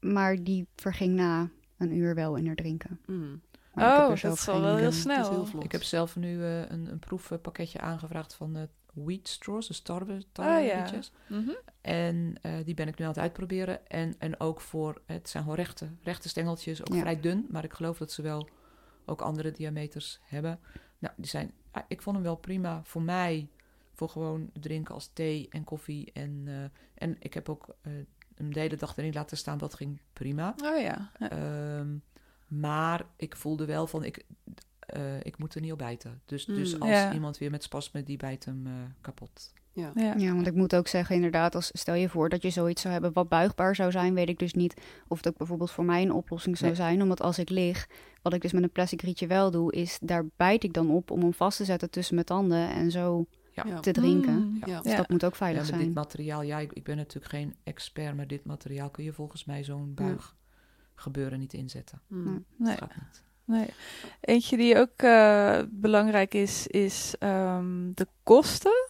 Maar 0.00 0.42
die 0.42 0.66
verging 0.76 1.14
na 1.14 1.50
een 1.78 1.96
uur 1.96 2.14
wel 2.14 2.36
in 2.36 2.46
haar 2.46 2.54
drinken. 2.54 3.00
Mm. 3.06 3.40
Oh, 3.74 4.08
dat 4.08 4.24
is 4.24 4.48
al 4.48 4.60
wel 4.60 4.76
heel 4.76 4.92
snel. 4.92 5.46
Ik 5.62 5.72
heb 5.72 5.82
zelf 5.82 6.16
nu 6.16 6.44
eh, 6.44 6.58
een, 6.58 6.86
een 6.90 6.98
proefpakketje 6.98 7.80
aangevraagd 7.80 8.34
van 8.34 8.56
eh 8.56 8.62
wheat 8.94 9.28
straws, 9.28 9.66
dus 9.66 9.80
tarwe, 9.80 10.22
Oh 10.34 10.64
ja. 10.64 10.90
Mhm. 11.26 11.50
En 11.80 12.34
eh, 12.42 12.52
die 12.64 12.74
ben 12.74 12.88
ik 12.88 12.98
nu 12.98 13.04
aan 13.04 13.10
het 13.10 13.20
uitproberen. 13.20 13.88
En, 13.88 14.14
en 14.18 14.40
ook 14.40 14.60
voor, 14.60 15.00
het 15.06 15.28
zijn 15.28 15.42
gewoon 15.42 15.58
rechte, 15.58 15.88
rechte 16.02 16.28
stengeltjes, 16.28 16.80
ook 16.80 16.94
Ja. 16.94 17.00
vrij 17.00 17.20
dun. 17.20 17.46
Maar 17.50 17.64
ik 17.64 17.72
geloof 17.72 17.98
dat 17.98 18.12
ze 18.12 18.22
wel 18.22 18.48
ook 19.06 19.20
andere 19.20 19.50
diameters 19.50 20.20
hebben. 20.22 20.60
Nou, 20.98 21.14
die 21.16 21.26
zijn, 21.26 21.52
ah, 21.70 21.82
ik 21.88 22.02
vond 22.02 22.16
hem 22.16 22.24
wel 22.24 22.36
prima 22.36 22.80
voor 22.84 23.02
mij. 23.02 23.48
Voor 24.00 24.08
gewoon 24.08 24.50
drinken 24.60 24.94
als 24.94 25.10
thee 25.12 25.46
en 25.50 25.64
koffie. 25.64 26.10
En, 26.12 26.42
eh, 26.46 26.54
en 26.94 27.16
ik 27.18 27.34
heb 27.34 27.48
ook 27.48 27.66
eh 27.82 27.92
hem 28.34 28.52
de 28.52 28.60
hele 28.60 28.76
dag 28.76 28.96
erin 28.96 29.12
laten 29.12 29.36
staan. 29.36 29.58
Dat 29.58 29.74
ging 29.74 30.00
prima. 30.12 30.54
Oh 30.64 30.80
ja. 30.80 31.10
Ja. 31.18 31.30
Ehm, 31.30 31.88
maar 32.46 33.06
ik 33.16 33.36
voelde 33.36 33.64
wel 33.64 33.86
van, 33.86 34.04
ik, 34.04 34.24
eh, 34.78 35.20
ik 35.22 35.38
moet 35.38 35.54
er 35.54 35.60
niet 35.60 35.72
op 35.72 35.78
bijten. 35.78 36.20
Dus, 36.24 36.44
dus 36.44 36.74
Mm. 36.74 36.80
als 36.82 36.90
Ja. 36.90 37.12
iemand 37.12 37.38
weer 37.38 37.50
met 37.50 37.62
spasme, 37.62 38.02
die 38.02 38.16
bijt 38.16 38.44
hem 38.44 38.66
eh, 38.66 38.72
kapot. 39.00 39.52
Ja. 39.72 39.90
Ja. 39.94 40.14
Ja, 40.16 40.34
want 40.34 40.46
ik 40.46 40.54
moet 40.54 40.74
ook 40.74 40.88
zeggen, 40.88 41.14
inderdaad, 41.14 41.54
als 41.54 41.70
stel 41.72 41.94
je 41.94 42.08
voor 42.08 42.28
dat 42.28 42.42
je 42.42 42.50
zoiets 42.50 42.80
zou 42.82 42.92
hebben 42.92 43.12
wat 43.12 43.28
buigbaar 43.28 43.74
zou 43.74 43.90
zijn, 43.90 44.14
weet 44.14 44.28
ik 44.28 44.38
dus 44.38 44.54
niet 44.54 44.74
of 45.08 45.16
het 45.16 45.28
ook 45.28 45.36
bijvoorbeeld 45.36 45.70
voor 45.70 45.84
mij 45.84 46.02
een 46.02 46.12
oplossing 46.12 46.56
zou 46.58 46.70
Nee. 46.70 46.80
zijn. 46.80 47.02
Omdat 47.02 47.20
als 47.22 47.38
ik 47.38 47.48
lig, 47.50 47.88
wat 48.22 48.32
ik 48.32 48.40
dus 48.42 48.52
met 48.52 48.62
een 48.62 48.70
plastic 48.72 49.02
rietje 49.02 49.26
wel 49.26 49.50
doe, 49.50 49.72
is 49.72 49.98
daar 50.02 50.24
bijt 50.36 50.64
ik 50.64 50.72
dan 50.72 50.90
op 50.90 51.10
om 51.10 51.20
hem 51.20 51.34
vast 51.34 51.56
te 51.56 51.64
zetten 51.64 51.90
tussen 51.90 52.14
mijn 52.14 52.26
tanden 52.26 52.70
en 52.70 52.90
zo 52.90 53.26
Ja. 53.52 53.80
Te 53.80 53.92
drinken. 53.92 54.32
Mm. 54.34 54.62
Ja. 54.66 54.80
Dus 54.80 54.90
Ja. 54.92 54.96
dat 54.96 55.08
moet 55.08 55.24
ook 55.24 55.30
Ja, 55.30 55.36
veilig 55.36 55.66
zijn. 55.66 55.80
dit 55.80 55.94
materiaal, 55.94 56.42
ja, 56.42 56.58
ik, 56.58 56.72
ik 56.72 56.84
ben 56.84 56.96
natuurlijk 56.96 57.32
geen 57.32 57.54
expert, 57.64 58.16
maar 58.16 58.26
dit 58.26 58.44
materiaal 58.44 58.90
kun 58.90 59.04
je 59.04 59.12
volgens 59.12 59.44
mij 59.44 59.64
zo'n 59.64 59.94
buig 59.94 60.36
gebeuren 60.94 61.38
niet 61.38 61.52
inzetten. 61.52 62.00
Mm. 62.06 62.44
Nee. 62.56 62.76
Dat 62.76 62.78
gaat 62.78 62.96
niet. 62.96 63.22
Nee. 63.44 63.68
Eentje 64.20 64.56
die 64.56 64.78
ook 64.78 64.96
eh, 64.96 65.60
belangrijk 65.70 66.34
is, 66.34 66.66
is 66.66 67.14
ehm, 67.18 67.92
de 67.94 68.06
kosten. 68.22 68.88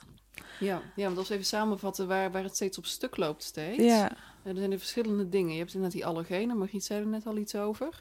Ja, 0.61 0.83
ja, 0.97 1.05
want 1.05 1.19
als 1.19 1.29
we 1.29 1.35
even 1.35 1.47
samenvatten 1.47 2.07
waar, 2.09 2.31
waar 2.33 2.43
het 2.43 2.55
steeds 2.55 2.79
op 2.79 2.87
stuk 2.87 3.17
loopt 3.17 3.43
steeds. 3.43 3.83
Ja. 3.85 4.11
Er 4.43 4.57
zijn 4.57 4.73
er 4.73 4.79
verschillende 4.79 5.29
dingen. 5.29 5.53
Je 5.53 5.59
hebt 5.59 5.75
inderdaad 5.75 5.97
die 5.99 6.07
allergenen, 6.07 6.59
Margriet 6.59 6.85
zei 6.85 7.01
er 7.01 7.07
net 7.07 7.27
al 7.27 7.37
iets 7.37 7.55
over. 7.55 7.99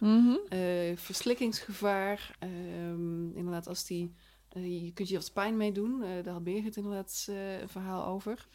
Eh, 0.49 0.60
verslikkingsgevaar. 0.95 2.36
ehm, 2.39 3.32
inderdaad, 3.32 3.68
als 3.68 3.86
die, 3.86 4.14
je 4.54 4.91
kunt 4.93 5.10
je 5.10 5.16
wat 5.16 5.34
pijn 5.34 5.58
mee 5.58 5.72
doen. 5.72 6.04
Eh, 6.04 6.24
daar 6.24 6.34
had 6.34 6.43
Birgit 6.43 6.76
inderdaad 6.76 7.26
eh, 7.30 7.60
een 7.60 7.70
verhaal 7.70 8.06
over. 8.06 8.47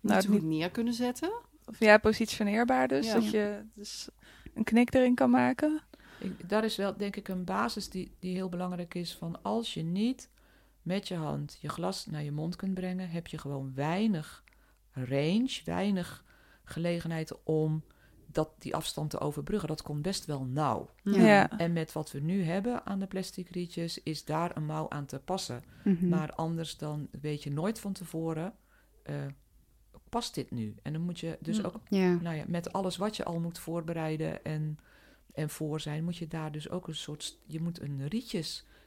Nou, 0.00 0.22
goed 0.22 0.30
niet- 0.32 0.42
neer 0.42 0.70
kunnen 0.70 0.94
zetten. 0.94 1.32
Of 1.64 1.78
ja, 1.80 1.98
positioneerbaar 1.98 2.88
dus. 2.88 3.06
Ja. 3.06 3.14
Dat 3.14 3.30
je 3.30 3.62
dus 3.74 4.08
een 4.54 4.64
knik 4.64 4.94
erin 4.94 5.14
kan 5.14 5.30
maken. 5.30 5.80
Ik, 6.18 6.48
daar 6.48 6.64
is 6.64 6.76
wel, 6.76 6.96
denk 6.96 7.16
ik, 7.16 7.28
een 7.28 7.44
basis 7.44 7.88
die, 7.88 8.12
die 8.18 8.34
heel 8.34 8.48
belangrijk 8.48 8.94
is 8.94 9.14
van 9.14 9.42
als 9.42 9.74
je 9.74 9.82
niet 9.82 10.30
met 10.82 11.08
je 11.08 11.14
hand 11.14 11.58
je 11.60 11.68
glas 11.68 12.06
naar 12.06 12.22
je 12.22 12.32
mond 12.32 12.56
kunt 12.56 12.74
brengen, 12.74 13.10
heb 13.10 13.26
je 13.26 13.38
gewoon 13.38 13.74
weinig 13.74 14.44
range, 14.92 15.60
weinig 15.64 16.24
gelegenheid 16.64 17.42
om 17.42 17.82
dat, 18.36 18.50
die 18.58 18.74
afstand 18.74 19.10
te 19.10 19.20
overbruggen. 19.20 19.68
Dat 19.68 19.82
komt 19.82 20.02
best 20.02 20.24
wel 20.24 20.44
nauw. 20.44 20.90
Ja. 21.02 21.58
En 21.58 21.72
met 21.72 21.92
wat 21.92 22.12
we 22.12 22.20
nu 22.20 22.42
hebben 22.42 22.86
aan 22.86 22.98
de 22.98 23.06
plastic 23.06 23.48
rietjes, 23.48 24.02
is 24.02 24.24
daar 24.24 24.56
een 24.56 24.66
mouw 24.66 24.88
aan 24.88 25.06
te 25.06 25.18
passen. 25.18 25.64
Mhm. 25.84 26.08
Maar 26.08 26.32
anders 26.32 26.76
dan 26.76 27.08
weet 27.20 27.42
je 27.42 27.52
nooit 27.52 27.80
van 27.80 27.92
tevoren, 27.92 28.54
eh, 29.02 29.14
past 30.08 30.34
dit 30.34 30.50
nu? 30.50 30.74
En 30.82 30.92
dan 30.92 31.02
moet 31.02 31.20
je 31.20 31.38
dus 31.40 31.64
ook, 31.64 31.80
ja. 31.88 32.14
nou 32.14 32.36
ja, 32.36 32.44
met 32.46 32.72
alles 32.72 32.96
wat 32.96 33.16
je 33.16 33.24
al 33.24 33.40
moet 33.40 33.58
voorbereiden 33.58 34.44
en, 34.44 34.78
en 35.34 35.50
voor 35.50 35.80
zijn, 35.80 36.04
moet 36.04 36.16
je 36.16 36.28
daar 36.28 36.52
dus 36.52 36.70
ook 36.70 36.88
een 36.88 36.94
soort, 36.94 37.38
je 37.46 37.60
moet 37.60 37.80
een 37.80 38.08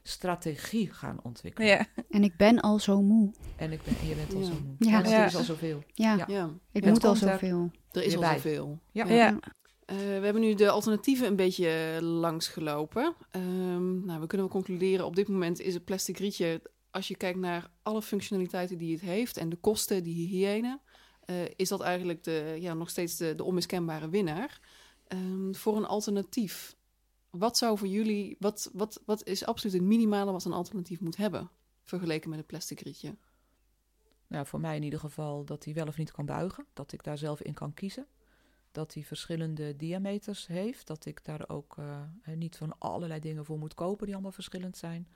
rietjesstrategie 0.09 0.91
gaan 0.93 1.19
ontwikkelen. 1.23 1.69
Ja. 1.69 1.85
En 2.09 2.23
ik 2.23 2.37
ben 2.37 2.59
al 2.59 2.79
zo 2.79 3.01
moe. 3.01 3.31
En 3.57 3.71
ik 3.71 3.81
ben, 3.83 3.93
en 4.01 4.07
je 4.07 4.15
bent 4.15 4.33
al 4.33 4.39
Ja. 4.39 4.45
zo 4.45 4.53
moe. 4.65 4.75
Ja. 4.79 4.91
Want 4.91 5.07
er 5.07 5.25
is 5.25 5.35
al 5.35 5.43
zoveel. 5.43 5.83
Ja, 5.93 6.15
Ja. 6.15 6.25
Ja, 6.27 6.49
ik 6.71 6.85
moet 6.85 7.03
al 7.03 7.11
er- 7.11 7.17
zoveel. 7.17 7.71
er 7.91 8.03
is 8.03 8.15
al 8.17 8.23
zoveel. 8.23 8.79
Ja. 8.91 9.05
Ja. 9.05 9.39
Eh, 9.85 9.95
we 9.97 10.03
hebben 10.03 10.41
nu 10.41 10.53
de 10.53 10.69
alternatieven 10.69 11.27
een 11.27 11.35
beetje 11.35 11.67
eh, 11.69 12.01
langsgelopen. 12.01 13.15
Ehm, 13.31 14.05
nou, 14.05 14.19
we 14.19 14.27
kunnen 14.27 14.47
wel 14.47 14.55
concluderen, 14.61 15.05
op 15.05 15.15
dit 15.15 15.27
moment 15.27 15.59
is 15.61 15.73
het 15.73 15.85
plastic 15.85 16.17
rietje, 16.17 16.61
als 16.91 17.07
je 17.07 17.15
kijkt 17.17 17.39
naar 17.39 17.69
alle 17.83 18.01
functionaliteiten 18.01 18.77
die 18.77 18.91
het 18.91 19.01
heeft 19.01 19.37
en 19.37 19.49
de 19.49 19.55
kosten, 19.55 20.03
die 20.03 20.15
hygiëne, 20.27 20.79
eh, 21.25 21.35
is 21.55 21.69
dat 21.69 21.81
eigenlijk 21.81 22.23
de, 22.23 22.55
ja, 22.59 22.73
nog 22.73 22.89
steeds 22.89 23.17
de, 23.17 23.35
de 23.35 23.43
onmiskenbare 23.43 24.09
winnaar. 24.09 24.59
Ehm, 25.07 25.53
voor 25.53 25.77
een 25.77 25.85
alternatief, 25.85 26.75
wat 27.29 27.57
zou 27.57 27.77
voor 27.77 27.87
jullie, 27.87 28.35
wat, 28.39 28.69
wat, 28.73 29.01
wat 29.05 29.25
is 29.25 29.45
absoluut 29.45 29.75
het 29.75 29.85
minimale 29.85 30.31
wat 30.31 30.45
een 30.45 30.53
alternatief 30.53 30.99
moet 30.99 31.17
hebben, 31.17 31.49
vergeleken 31.83 32.29
met 32.29 32.39
het 32.39 32.47
plastic 32.47 32.79
rietje? 32.79 33.17
Nou, 34.29 34.45
voor 34.45 34.59
mij 34.59 34.75
in 34.75 34.83
ieder 34.83 34.99
geval 34.99 35.45
dat 35.45 35.65
hij 35.65 35.73
wel 35.73 35.87
of 35.87 35.97
niet 35.97 36.11
kan 36.11 36.25
buigen. 36.25 36.65
Dat 36.73 36.91
ik 36.91 37.03
daar 37.03 37.17
zelf 37.17 37.41
in 37.41 37.53
kan 37.53 37.73
kiezen. 37.73 38.07
Dat 38.71 38.93
hij 38.93 39.03
verschillende 39.03 39.75
diameters 39.75 40.47
heeft. 40.47 40.87
Dat 40.87 41.05
ik 41.05 41.25
daar 41.25 41.49
ook 41.49 41.77
eh, 41.77 42.01
niet 42.35 42.57
van 42.57 42.77
allerlei 42.77 43.19
dingen 43.19 43.45
voor 43.45 43.57
moet 43.59 43.73
kopen 43.73 44.05
die 44.05 44.13
allemaal 44.13 44.31
verschillend 44.31 44.77
zijn. 44.77 45.07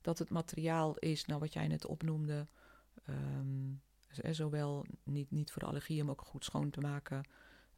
Dat 0.00 0.18
het 0.18 0.30
materiaal 0.30 0.96
is, 0.96 1.24
nou 1.24 1.40
wat 1.40 1.52
jij 1.52 1.66
net 1.66 1.86
opnoemde, 1.86 2.46
ehm, 3.04 3.72
eh, 4.22 4.32
zowel 4.32 4.86
niet, 5.02 5.30
niet 5.30 5.50
voor 5.52 5.62
de 5.62 5.68
allergieën, 5.68 6.04
maar 6.04 6.14
ook 6.14 6.26
goed 6.26 6.44
schoon 6.44 6.70
te 6.70 6.80
maken. 6.80 7.22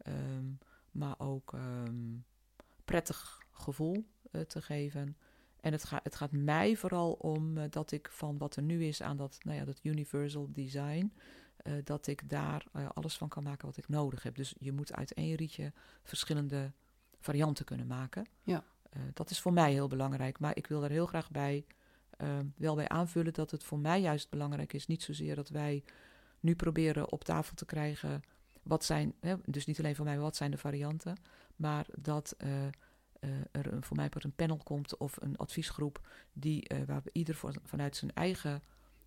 ehm, 0.00 0.44
maar 0.90 1.14
ook 1.18 1.52
ehm, 1.52 2.16
prettig 2.84 3.42
gevoel 3.60 4.04
eh, 4.30 4.40
te 4.40 4.62
geven. 4.62 5.16
En 5.60 5.72
het, 5.72 5.84
gaat 5.84 6.04
het 6.04 6.14
gaat 6.14 6.32
mij 6.32 6.76
vooral 6.76 7.12
om 7.12 7.58
eh, 7.58 7.64
dat 7.70 7.92
ik 7.92 8.08
van 8.10 8.38
wat 8.38 8.56
er 8.56 8.62
nu 8.62 8.84
is 8.84 9.02
aan 9.02 9.16
dat, 9.16 9.38
nou 9.42 9.58
ja, 9.58 9.64
dat 9.64 9.80
universal 9.82 10.48
design, 10.52 11.12
eh, 11.56 11.72
dat 11.84 12.06
ik 12.06 12.28
daar 12.28 12.64
alles 12.94 13.16
van 13.16 13.28
kan 13.28 13.42
maken 13.42 13.66
wat 13.66 13.76
ik 13.76 13.88
nodig 13.88 14.22
heb. 14.22 14.36
Dus 14.36 14.54
je 14.58 14.72
moet 14.72 14.92
uit 14.92 15.12
één 15.12 15.34
rietje 15.34 15.72
verschillende 16.02 16.72
varianten 17.20 17.64
kunnen 17.64 17.86
maken. 17.86 18.26
Ja. 18.42 18.64
Dat 19.14 19.30
is 19.30 19.40
voor 19.40 19.52
mij 19.52 19.72
heel 19.72 19.88
belangrijk. 19.88 20.38
Maar 20.38 20.56
ik 20.56 20.66
wil 20.66 20.80
daar 20.80 20.90
heel 20.90 21.06
graag 21.06 21.30
bij, 21.30 21.64
eh, 22.10 22.38
wel 22.56 22.74
bij 22.74 22.88
aanvullen 22.88 23.32
dat 23.32 23.50
het 23.50 23.64
voor 23.64 23.78
mij 23.78 24.00
juist 24.00 24.30
belangrijk 24.30 24.72
is. 24.72 24.86
Niet 24.86 25.02
zozeer 25.02 25.34
dat 25.34 25.48
wij 25.48 25.84
nu 26.40 26.54
proberen 26.54 27.12
op 27.12 27.24
tafel 27.24 27.54
te 27.54 27.64
krijgen 27.64 28.22
wat 28.62 28.84
zijn, 28.84 29.14
hè, 29.20 29.36
dus 29.44 29.66
niet 29.66 29.78
alleen 29.78 29.96
voor 29.96 30.04
mij, 30.04 30.18
wat 30.18 30.36
zijn 30.36 30.50
de 30.50 30.58
varianten, 30.58 31.16
maar 31.56 31.86
dat 31.98 32.36
eh, 33.20 33.30
er 33.52 33.72
een, 33.72 33.82
voor 33.82 33.96
mij 33.96 34.08
pas 34.08 34.24
een 34.24 34.34
panel 34.34 34.56
komt 34.64 34.96
of 34.96 35.16
een 35.20 35.36
adviesgroep 35.36 36.08
die, 36.32 36.68
eh, 36.68 36.78
waar 36.86 37.02
ieder 37.12 37.34
voor, 37.34 37.54
vanuit 37.64 37.96
zijn 37.96 38.14
eigen 38.14 38.62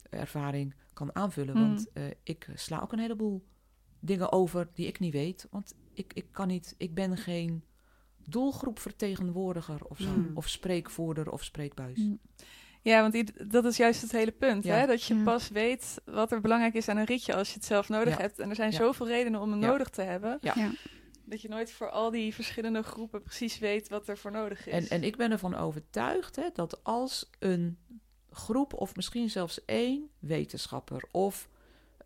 ervaring 0.09 0.73
kan 0.93 1.15
aanvullen. 1.15 1.57
Mm. 1.57 1.67
Want 1.67 1.91
eh, 1.93 2.03
ik 2.23 2.47
sla 2.55 2.79
ook 2.81 2.91
een 2.91 2.99
heleboel 2.99 3.45
dingen 3.99 4.31
over 4.31 4.67
die 4.73 4.87
ik 4.87 4.99
niet 4.99 5.13
weet. 5.13 5.47
Want 5.51 5.75
ik, 5.93 6.13
ik 6.13 6.25
kan 6.31 6.47
niet, 6.47 6.75
ik 6.77 6.93
ben 6.93 7.17
geen 7.17 7.63
doelgroepvertegenwoordiger 8.29 9.85
of 9.85 9.97
zo. 9.97 10.09
Mm. 10.09 10.31
Of 10.33 10.49
spreekvoerder 10.49 11.31
of 11.31 11.43
spreekbuis. 11.43 11.97
Mm. 11.99 12.19
Ja, 12.81 13.01
want 13.09 13.51
dat 13.51 13.65
is 13.65 13.77
juist 13.77 14.01
het 14.01 14.11
hele 14.11 14.31
punt. 14.31 14.63
Ja. 14.63 14.75
Hè? 14.75 14.85
Dat 14.87 15.03
je 15.03 15.15
Ja. 15.15 15.23
pas 15.23 15.49
weet 15.49 16.01
wat 16.05 16.31
er 16.31 16.41
belangrijk 16.41 16.73
is 16.73 16.87
aan 16.87 16.97
een 16.97 17.05
rietje 17.05 17.35
als 17.35 17.47
je 17.47 17.53
het 17.53 17.65
zelf 17.65 17.89
nodig 17.89 18.13
Ja. 18.15 18.21
hebt. 18.21 18.39
En 18.39 18.49
er 18.49 18.55
zijn 18.55 18.71
Ja. 18.71 18.77
zoveel 18.77 19.07
redenen 19.07 19.41
om 19.41 19.51
hem 19.51 19.61
Ja. 19.61 19.67
nodig 19.67 19.89
te 19.89 20.01
hebben. 20.01 20.37
Ja. 20.41 20.71
Dat 21.33 21.41
je 21.41 21.49
nooit 21.49 21.71
voor 21.71 21.89
al 21.89 22.11
die 22.11 22.33
verschillende 22.33 22.83
groepen 22.83 23.23
precies 23.23 23.59
weet 23.59 23.89
wat 23.89 24.07
er 24.07 24.17
voor 24.17 24.31
nodig 24.31 24.67
is. 24.67 24.73
En, 24.73 24.89
en 24.89 25.03
ik 25.03 25.17
ben 25.17 25.31
ervan 25.31 25.55
overtuigd 25.55 26.35
hè, 26.35 26.49
dat 26.53 26.83
als 26.83 27.29
een 27.39 27.77
groep, 28.29 28.73
of 28.73 28.95
misschien 28.95 29.29
zelfs 29.29 29.65
één 29.65 30.09
wetenschapper, 30.19 31.03
of 31.11 31.49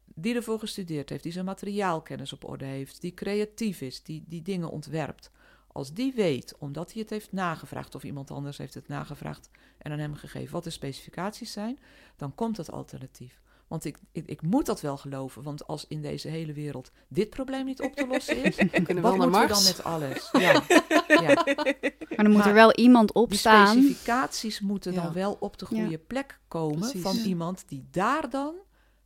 die 0.06 0.36
ervoor 0.36 0.60
gestudeerd 0.60 1.10
heeft, 1.10 1.24
die 1.24 1.32
zijn 1.32 1.46
materiaalkennis 1.46 2.34
op 2.34 2.44
orde 2.44 2.66
heeft, 2.66 3.02
die 3.02 3.14
creatief 3.14 3.82
is, 3.82 4.04
die, 4.04 4.24
die 4.28 4.42
dingen 4.42 4.70
ontwerpt, 4.70 5.32
als 5.68 5.94
die 5.94 6.14
weet, 6.14 6.56
omdat 6.58 6.94
hij 6.94 7.02
het 7.02 7.10
heeft 7.10 7.32
nagevraagd, 7.32 7.96
of 7.96 8.04
iemand 8.04 8.32
anders 8.32 8.58
heeft 8.58 8.74
het 8.74 8.88
nagevraagd 8.88 9.50
en 9.78 9.92
aan 9.92 10.00
hem 10.00 10.16
gegeven 10.16 10.54
wat 10.54 10.64
de 10.64 10.70
specificaties 10.70 11.52
zijn, 11.52 11.80
dan 12.16 12.36
komt 12.36 12.58
het 12.58 12.72
alternatief. 12.72 13.42
Want 13.68 13.86
ik, 13.86 13.98
ik, 14.12 14.26
ik 14.28 14.42
moet 14.42 14.66
dat 14.66 14.82
wel 14.82 14.98
geloven. 14.98 15.44
Want 15.44 15.68
als 15.68 15.86
in 15.88 16.02
deze 16.02 16.28
hele 16.28 16.54
wereld 16.54 16.92
dit 17.08 17.30
probleem 17.30 17.66
niet 17.66 17.82
op 17.82 17.94
te 17.96 18.08
lossen 18.08 18.44
is, 18.44 18.56
We 18.72 18.82
kunnen 18.82 19.04
wat 19.04 19.18
moeten 19.18 19.42
we 19.42 19.48
dan 19.48 19.64
met 19.64 19.84
alles? 19.84 20.30
Ja, 20.46 20.64
ja. 21.08 21.34
Maar 21.38 22.16
dan 22.16 22.28
moet 22.28 22.38
Maar 22.38 22.48
er 22.48 22.54
wel 22.54 22.74
iemand 22.74 23.08
Die 23.14 23.16
opstaan. 23.22 23.68
specificaties 23.68 24.60
moeten 24.60 24.94
Ja. 24.94 25.02
dan 25.04 25.14
wel 25.14 25.38
op 25.40 25.58
de 25.58 25.66
goede 25.66 25.90
Ja. 25.90 25.98
plek 26.08 26.40
komen 26.48 26.80
Precies. 26.80 27.02
van 27.02 27.16
Ja. 27.16 27.24
iemand 27.24 27.64
die 27.68 27.88
daar 27.92 28.30
dan 28.30 28.56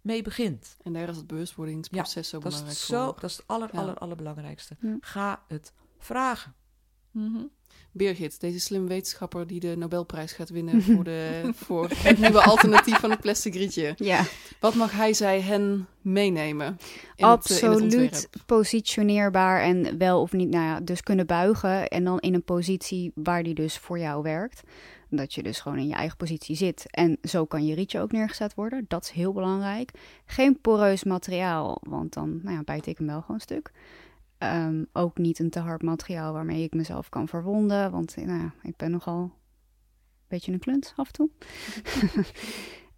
mee 0.02 0.22
begint. 0.22 0.78
En 0.82 0.94
daar 0.94 1.10
is 1.10 1.18
het 1.18 1.28
bewustwordingsproces 1.28 2.30
zo 2.30 2.40
Dat 2.40 2.52
is, 2.52 2.58
belangrijk 2.58 2.86
zo, 2.86 3.04
voor. 3.04 3.14
dat 3.22 3.30
is 3.30 3.38
het 3.38 3.48
aller, 3.48 3.70
Ja. 3.72 3.80
aller, 3.80 3.98
allerbelangrijkste. 3.98 4.76
Ja. 4.80 4.98
Ga 5.02 5.44
het 5.48 5.74
vragen. 6.00 6.54
Mhm. 7.12 7.44
Birgit, 7.94 8.40
deze 8.40 8.60
slim 8.60 8.88
wetenschapper 8.88 9.48
die 9.48 9.60
de 9.60 9.78
Nobelprijs 9.78 10.32
gaat 10.32 10.50
winnen 10.50 10.82
voor, 10.96 11.04
de, 11.04 11.52
voor 11.56 11.90
het 11.96 12.20
nieuwe 12.20 12.42
alternatief 12.42 13.00
van 13.00 13.10
het 13.10 13.20
plastic 13.20 13.56
rietje. 13.56 13.94
Ja, 13.98 14.26
Wat 14.60 14.76
mag 14.76 14.92
hij, 14.92 15.14
zij, 15.14 15.42
hen 15.42 15.88
meenemen? 16.02 16.78
In 17.16 17.26
Het, 17.26 17.52
eh, 17.52 17.58
in 17.62 17.68
het 17.68 17.84
absoluut 17.84 18.30
positioneerbaar 18.46 19.62
en 19.62 19.98
wel 19.98 20.22
of 20.22 20.32
niet, 20.32 20.50
nou 20.50 20.66
ja, 20.66 20.80
dus 20.80 21.02
kunnen 21.02 21.26
buigen 21.26 21.88
en 21.88 22.04
dan 22.04 22.20
in 22.20 22.34
een 22.34 22.44
positie 22.44 23.12
waar 23.16 23.44
die 23.44 23.54
dus 23.54 23.78
voor 23.78 24.00
jou 24.00 24.24
werkt. 24.24 24.62
Dat 25.10 25.34
je 25.34 25.44
dus 25.44 25.60
gewoon 25.60 25.78
in 25.78 25.88
je 25.88 25.94
eigen 25.94 26.18
positie 26.18 26.56
zit. 26.56 26.86
En 26.90 27.18
zo 27.24 27.46
kan 27.46 27.66
je 27.66 27.76
rietje 27.76 28.00
ook 28.00 28.12
neergezet 28.12 28.54
worden. 28.54 28.86
Dat 28.88 29.04
is 29.04 29.10
heel 29.10 29.34
belangrijk. 29.34 29.92
Geen 30.26 30.60
poreus 30.62 31.04
materiaal, 31.04 31.82
want 31.82 32.14
dan 32.14 32.40
nou 32.44 32.56
ja, 32.56 32.64
bijt 32.64 32.86
ik 32.86 32.98
hem 32.98 33.08
wel 33.08 33.22
gewoon 33.22 33.40
stuk. 33.40 33.72
Ehm, 34.42 34.84
ook 34.94 35.18
niet 35.18 35.40
een 35.40 35.50
te 35.50 35.60
hard 35.60 35.82
materiaal 35.82 36.34
waarmee 36.34 36.64
ik 36.64 36.74
mezelf 36.74 37.10
kan 37.10 37.28
verwonden. 37.28 37.92
Want 37.92 38.16
nou 38.16 38.40
ja, 38.40 38.54
ik 38.64 38.76
ben 38.76 38.92
nogal 38.92 39.22
een 39.22 39.32
beetje 40.28 40.52
een 40.52 40.60
klunt 40.60 40.94
af 40.96 41.08
en 41.08 41.14
toe. 41.14 41.30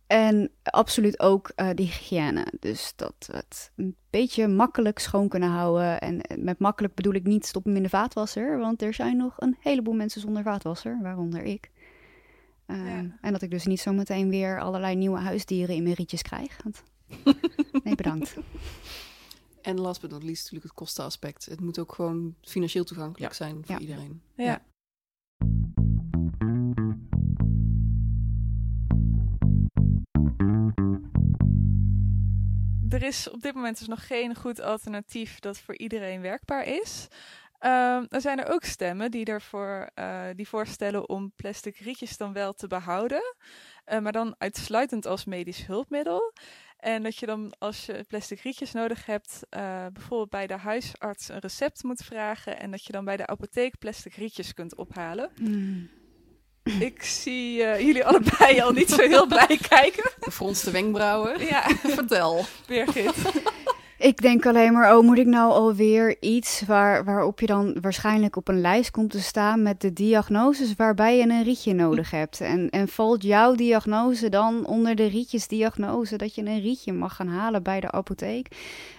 en 0.08 0.52
absoluut 0.64 1.20
ook 1.20 1.52
eh 1.56 1.70
de 1.76 1.84
hygiëne. 1.84 2.46
Dus 2.60 2.94
dat 2.96 3.14
we 3.28 3.36
het 3.36 3.72
een 3.76 3.96
beetje 4.10 4.48
makkelijk 4.48 5.00
schoon 5.00 5.28
kunnen 5.28 5.50
houden. 5.50 6.02
En 6.02 6.22
eh, 6.22 6.38
met 6.38 6.60
makkelijk 6.60 6.94
bedoel 6.94 7.14
ik 7.14 7.24
niet 7.24 7.46
stop 7.46 7.64
hem 7.64 7.76
in 7.76 7.84
de 7.84 7.90
vaatwasser. 7.90 8.60
Want 8.60 8.82
er 8.82 8.94
zijn 8.94 9.18
nog 9.18 9.34
een 9.38 9.58
heleboel 9.60 9.94
mensen 9.94 10.22
zonder 10.22 10.44
vaatwasser, 10.44 11.00
waaronder 11.02 11.44
ik. 11.44 11.72
Ehm, 12.66 12.86
Ja. 12.86 13.18
En 13.22 13.32
dat 13.32 13.42
ik 13.42 13.52
dus 13.52 13.66
niet 13.66 13.80
zo 13.80 13.94
meteen 13.94 14.30
weer 14.30 14.60
allerlei 14.60 14.96
nieuwe 14.96 15.20
huisdieren 15.20 15.76
in 15.76 15.84
mijn 15.84 15.96
rietjes 15.96 16.22
krijg. 16.22 16.64
Want... 16.64 16.84
Nee, 17.84 17.96
bedankt. 17.96 18.36
En 19.64 19.80
last 19.80 20.02
but 20.02 20.12
not 20.12 20.24
least 20.24 20.42
natuurlijk 20.44 20.64
het 20.64 20.74
kostenaspect. 20.74 21.46
Het 21.46 21.60
moet 21.62 21.80
ook 21.80 21.94
gewoon 21.94 22.36
financieel 22.42 22.84
toegankelijk 22.84 23.32
Ja. 23.32 23.38
zijn 23.46 23.66
voor 23.66 23.76
Ja. 23.76 23.82
iedereen. 23.82 24.22
Ja. 24.36 24.62
Er 32.90 33.04
is 33.04 33.30
op 33.30 33.42
dit 33.42 33.54
moment 33.54 33.78
dus 33.80 33.88
nog 33.88 34.08
geen 34.08 34.36
goed 34.36 34.62
alternatief 34.62 35.40
dat 35.40 35.58
voor 35.58 35.78
iedereen 35.78 36.22
werkbaar 36.22 36.66
is. 36.66 37.08
Ehm, 37.60 38.06
er 38.10 38.22
zijn 38.22 38.40
er 38.40 38.54
ook 38.54 38.64
stemmen 38.64 39.12
die 39.12 39.26
ervoor 39.26 39.90
eh, 39.94 40.26
die 40.36 40.48
voorstellen 40.48 41.10
om 41.10 41.32
plastic 41.36 41.78
rietjes 41.78 42.18
dan 42.18 42.34
wel 42.34 42.54
te 42.54 42.68
behouden, 42.68 43.36
eh, 43.86 44.00
maar 44.00 44.12
dan 44.12 44.36
uitsluitend 44.38 45.06
als 45.06 45.26
medisch 45.26 45.66
hulpmiddel. 45.66 46.34
En 46.84 47.04
dat 47.04 47.18
je 47.18 47.26
dan 47.26 47.54
als 47.60 47.86
je 47.86 48.06
plastic 48.08 48.40
rietjes 48.40 48.72
nodig 48.72 49.06
hebt, 49.06 49.40
eh, 49.50 49.86
bijvoorbeeld 49.94 50.30
bij 50.30 50.48
de 50.48 50.58
huisarts 50.58 51.30
een 51.30 51.40
recept 51.40 51.84
moet 51.84 52.04
vragen 52.04 52.60
en 52.60 52.72
dat 52.72 52.86
je 52.86 52.92
dan 52.92 53.06
bij 53.06 53.18
de 53.18 53.28
apotheek 53.28 53.78
plastic 53.80 54.14
rietjes 54.14 54.54
kunt 54.54 54.76
ophalen. 54.76 55.30
Hmm. 55.36 55.90
Ik 56.80 57.04
zie 57.04 57.64
eh, 57.64 57.80
jullie 57.80 58.06
allebei 58.06 58.62
al 58.62 58.72
niet 58.72 58.90
zo 58.90 59.02
heel 59.08 59.28
blij 59.36 59.60
kijken. 59.70 60.12
Gefronste 60.20 60.72
wenkbrauwen. 60.72 61.46
Ja, 61.46 61.62
Vertel. 62.00 62.46
Birgit. 62.68 63.16
Ik 64.04 64.22
denk 64.22 64.46
alleen 64.46 64.74
maar, 64.74 64.98
oh, 64.98 65.04
moet 65.04 65.18
ik 65.18 65.26
nou 65.26 65.52
alweer 65.52 66.22
iets 66.22 66.64
waar, 66.66 67.04
waarop 67.04 67.40
je 67.40 67.46
dan 67.46 67.78
waarschijnlijk 67.82 68.36
op 68.36 68.48
een 68.48 68.62
lijst 68.62 68.92
komt 68.92 69.12
te 69.12 69.22
staan 69.22 69.62
met 69.62 69.82
de 69.82 69.94
diagnoses 69.94 70.76
waarbij 70.76 71.18
je 71.18 71.24
een 71.24 71.44
rietje 71.44 71.74
nodig 71.74 72.12
hebt. 72.12 72.42
En, 72.42 72.70
en 72.70 72.88
valt 72.88 73.24
jouw 73.24 73.56
diagnose 73.56 74.30
dan 74.30 74.66
onder 74.66 74.96
de 74.96 75.06
rietjesdiagnose 75.06 76.18
dat 76.18 76.36
je 76.36 76.42
een 76.42 76.62
rietje 76.62 76.94
mag 76.94 77.16
gaan 77.16 77.28
halen 77.28 77.64
bij 77.64 77.80
de 77.80 77.92
apotheek? 77.92 78.48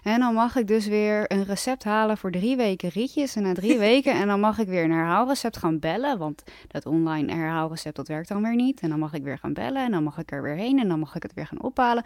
En 0.03 0.21
dan 0.21 0.35
mag 0.35 0.57
ik 0.57 0.67
dus 0.67 0.87
weer 0.87 1.33
een 1.33 1.45
recept 1.45 1.85
halen 1.85 2.17
voor 2.17 2.31
drie 2.31 2.57
weken 2.57 2.89
rietjes 2.89 3.37
en 3.37 3.43
na 3.43 3.55
drie 3.55 3.79
weken 3.89 4.13
en 4.13 4.27
dan 4.27 4.41
mag 4.41 4.59
ik 4.59 4.69
weer 4.69 4.85
een 4.85 4.93
herhaalrecept 4.93 5.57
gaan 5.57 5.79
bellen, 5.79 6.19
want 6.19 6.43
dat 6.69 6.87
online 6.87 7.35
herhaalrecept 7.35 7.97
dat 7.97 8.09
werkt 8.09 8.29
dan 8.29 8.43
weer 8.43 8.57
niet. 8.57 8.81
En 8.81 8.89
dan 8.89 8.99
mag 8.99 9.13
ik 9.13 9.23
weer 9.23 9.39
gaan 9.39 9.53
bellen 9.53 9.85
en 9.85 9.91
dan 9.91 10.03
mag 10.03 10.19
ik 10.19 10.33
er 10.33 10.43
weer 10.43 10.57
heen 10.57 10.79
en 10.79 10.89
dan 10.89 10.99
mag 10.99 11.15
ik 11.15 11.23
het 11.23 11.35
weer 11.35 11.47
gaan 11.47 11.63
ophalen. 11.63 12.05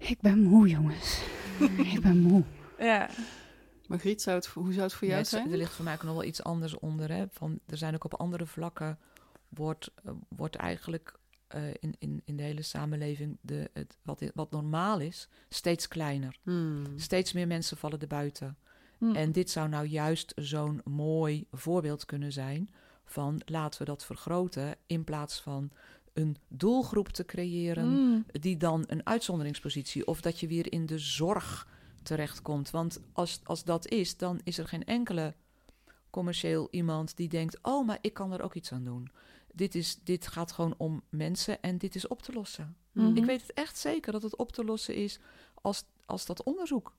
Ik 0.00 0.20
ben 0.20 0.42
moe, 0.42 0.68
jongens. 0.68 1.22
Ik 1.92 2.00
ben 2.00 2.18
moe. 2.18 2.42
Ja, 2.78 3.10
Margriet, 3.86 4.22
zou 4.22 4.36
het, 4.36 4.46
hoe 4.46 4.72
zou 4.72 4.84
het 4.84 4.94
voor 4.94 5.08
jou 5.08 5.24
zijn? 5.24 5.50
Er 5.50 5.56
ligt 5.56 5.72
voor 5.72 5.84
mij 5.84 5.94
ook 5.94 6.02
nog 6.02 6.12
wel 6.12 6.24
iets 6.24 6.42
anders 6.42 6.78
onder. 6.78 7.12
Hè? 7.12 7.24
Van, 7.30 7.60
er 7.66 7.76
zijn 7.76 7.94
ook 7.94 8.04
op 8.04 8.14
andere 8.14 8.46
vlakken, 8.46 8.98
wordt, 9.48 9.90
eh, 10.04 10.12
wordt 10.28 10.56
eigenlijk 10.56 11.18
eh, 11.46 11.68
in, 11.80 11.94
in, 11.98 12.22
in 12.24 12.36
de 12.36 12.42
hele 12.42 12.62
samenleving 12.62 13.38
de, 13.40 13.70
het, 13.72 13.96
wat, 14.02 14.22
wat 14.34 14.50
normaal 14.50 15.00
is, 15.00 15.28
steeds 15.48 15.88
kleiner. 15.88 16.36
Hmm. 16.42 16.84
Steeds 16.96 17.32
meer 17.32 17.46
mensen 17.46 17.76
vallen 17.76 18.00
er 18.00 18.06
buiten. 18.06 18.58
Hm. 18.98 19.14
En 19.14 19.32
dit 19.32 19.50
zou 19.50 19.68
nou 19.68 19.86
juist 19.86 20.32
zo'n 20.36 20.80
mooi 20.84 21.46
voorbeeld 21.50 22.04
kunnen 22.04 22.32
zijn 22.32 22.70
van 23.04 23.40
laten 23.44 23.78
we 23.78 23.84
dat 23.84 24.04
vergroten 24.04 24.76
in 24.86 25.04
plaats 25.04 25.40
van 25.40 25.70
een 26.12 26.36
doelgroep 26.48 27.08
te 27.08 27.24
creëren 27.24 27.88
Mm. 27.88 28.24
die 28.32 28.56
dan 28.56 28.84
een 28.86 29.06
uitzonderingspositie 29.06 30.06
of 30.06 30.20
dat 30.20 30.40
je 30.40 30.46
weer 30.46 30.72
in 30.72 30.86
de 30.86 30.98
zorg 30.98 31.68
terechtkomt. 32.02 32.70
Want 32.70 33.00
als, 33.12 33.40
als 33.44 33.64
dat 33.64 33.88
is, 33.88 34.16
dan 34.16 34.40
is 34.44 34.58
er 34.58 34.68
geen 34.68 34.84
enkele 34.84 35.34
commercieel 36.10 36.68
iemand 36.70 37.16
die 37.16 37.28
denkt: 37.28 37.58
oh, 37.62 37.86
maar 37.86 37.98
ik 38.00 38.14
kan 38.14 38.32
er 38.32 38.42
ook 38.42 38.54
iets 38.54 38.72
aan 38.72 38.84
doen. 38.84 39.10
Dit, 39.52 39.74
is, 39.74 39.98
dit 40.04 40.26
gaat 40.26 40.52
gewoon 40.52 40.74
om 40.76 41.02
mensen 41.08 41.62
en 41.62 41.78
dit 41.78 41.94
is 41.94 42.08
op 42.08 42.22
te 42.22 42.32
lossen. 42.32 42.76
Mhm. 42.92 43.16
Ik 43.16 43.24
weet 43.24 43.40
het 43.40 43.52
echt 43.52 43.78
zeker 43.78 44.12
dat 44.12 44.22
het 44.22 44.36
op 44.36 44.52
te 44.52 44.64
lossen 44.64 44.94
is 44.94 45.18
als, 45.54 45.84
als 46.06 46.26
dat 46.26 46.42
onderzoek. 46.42 46.96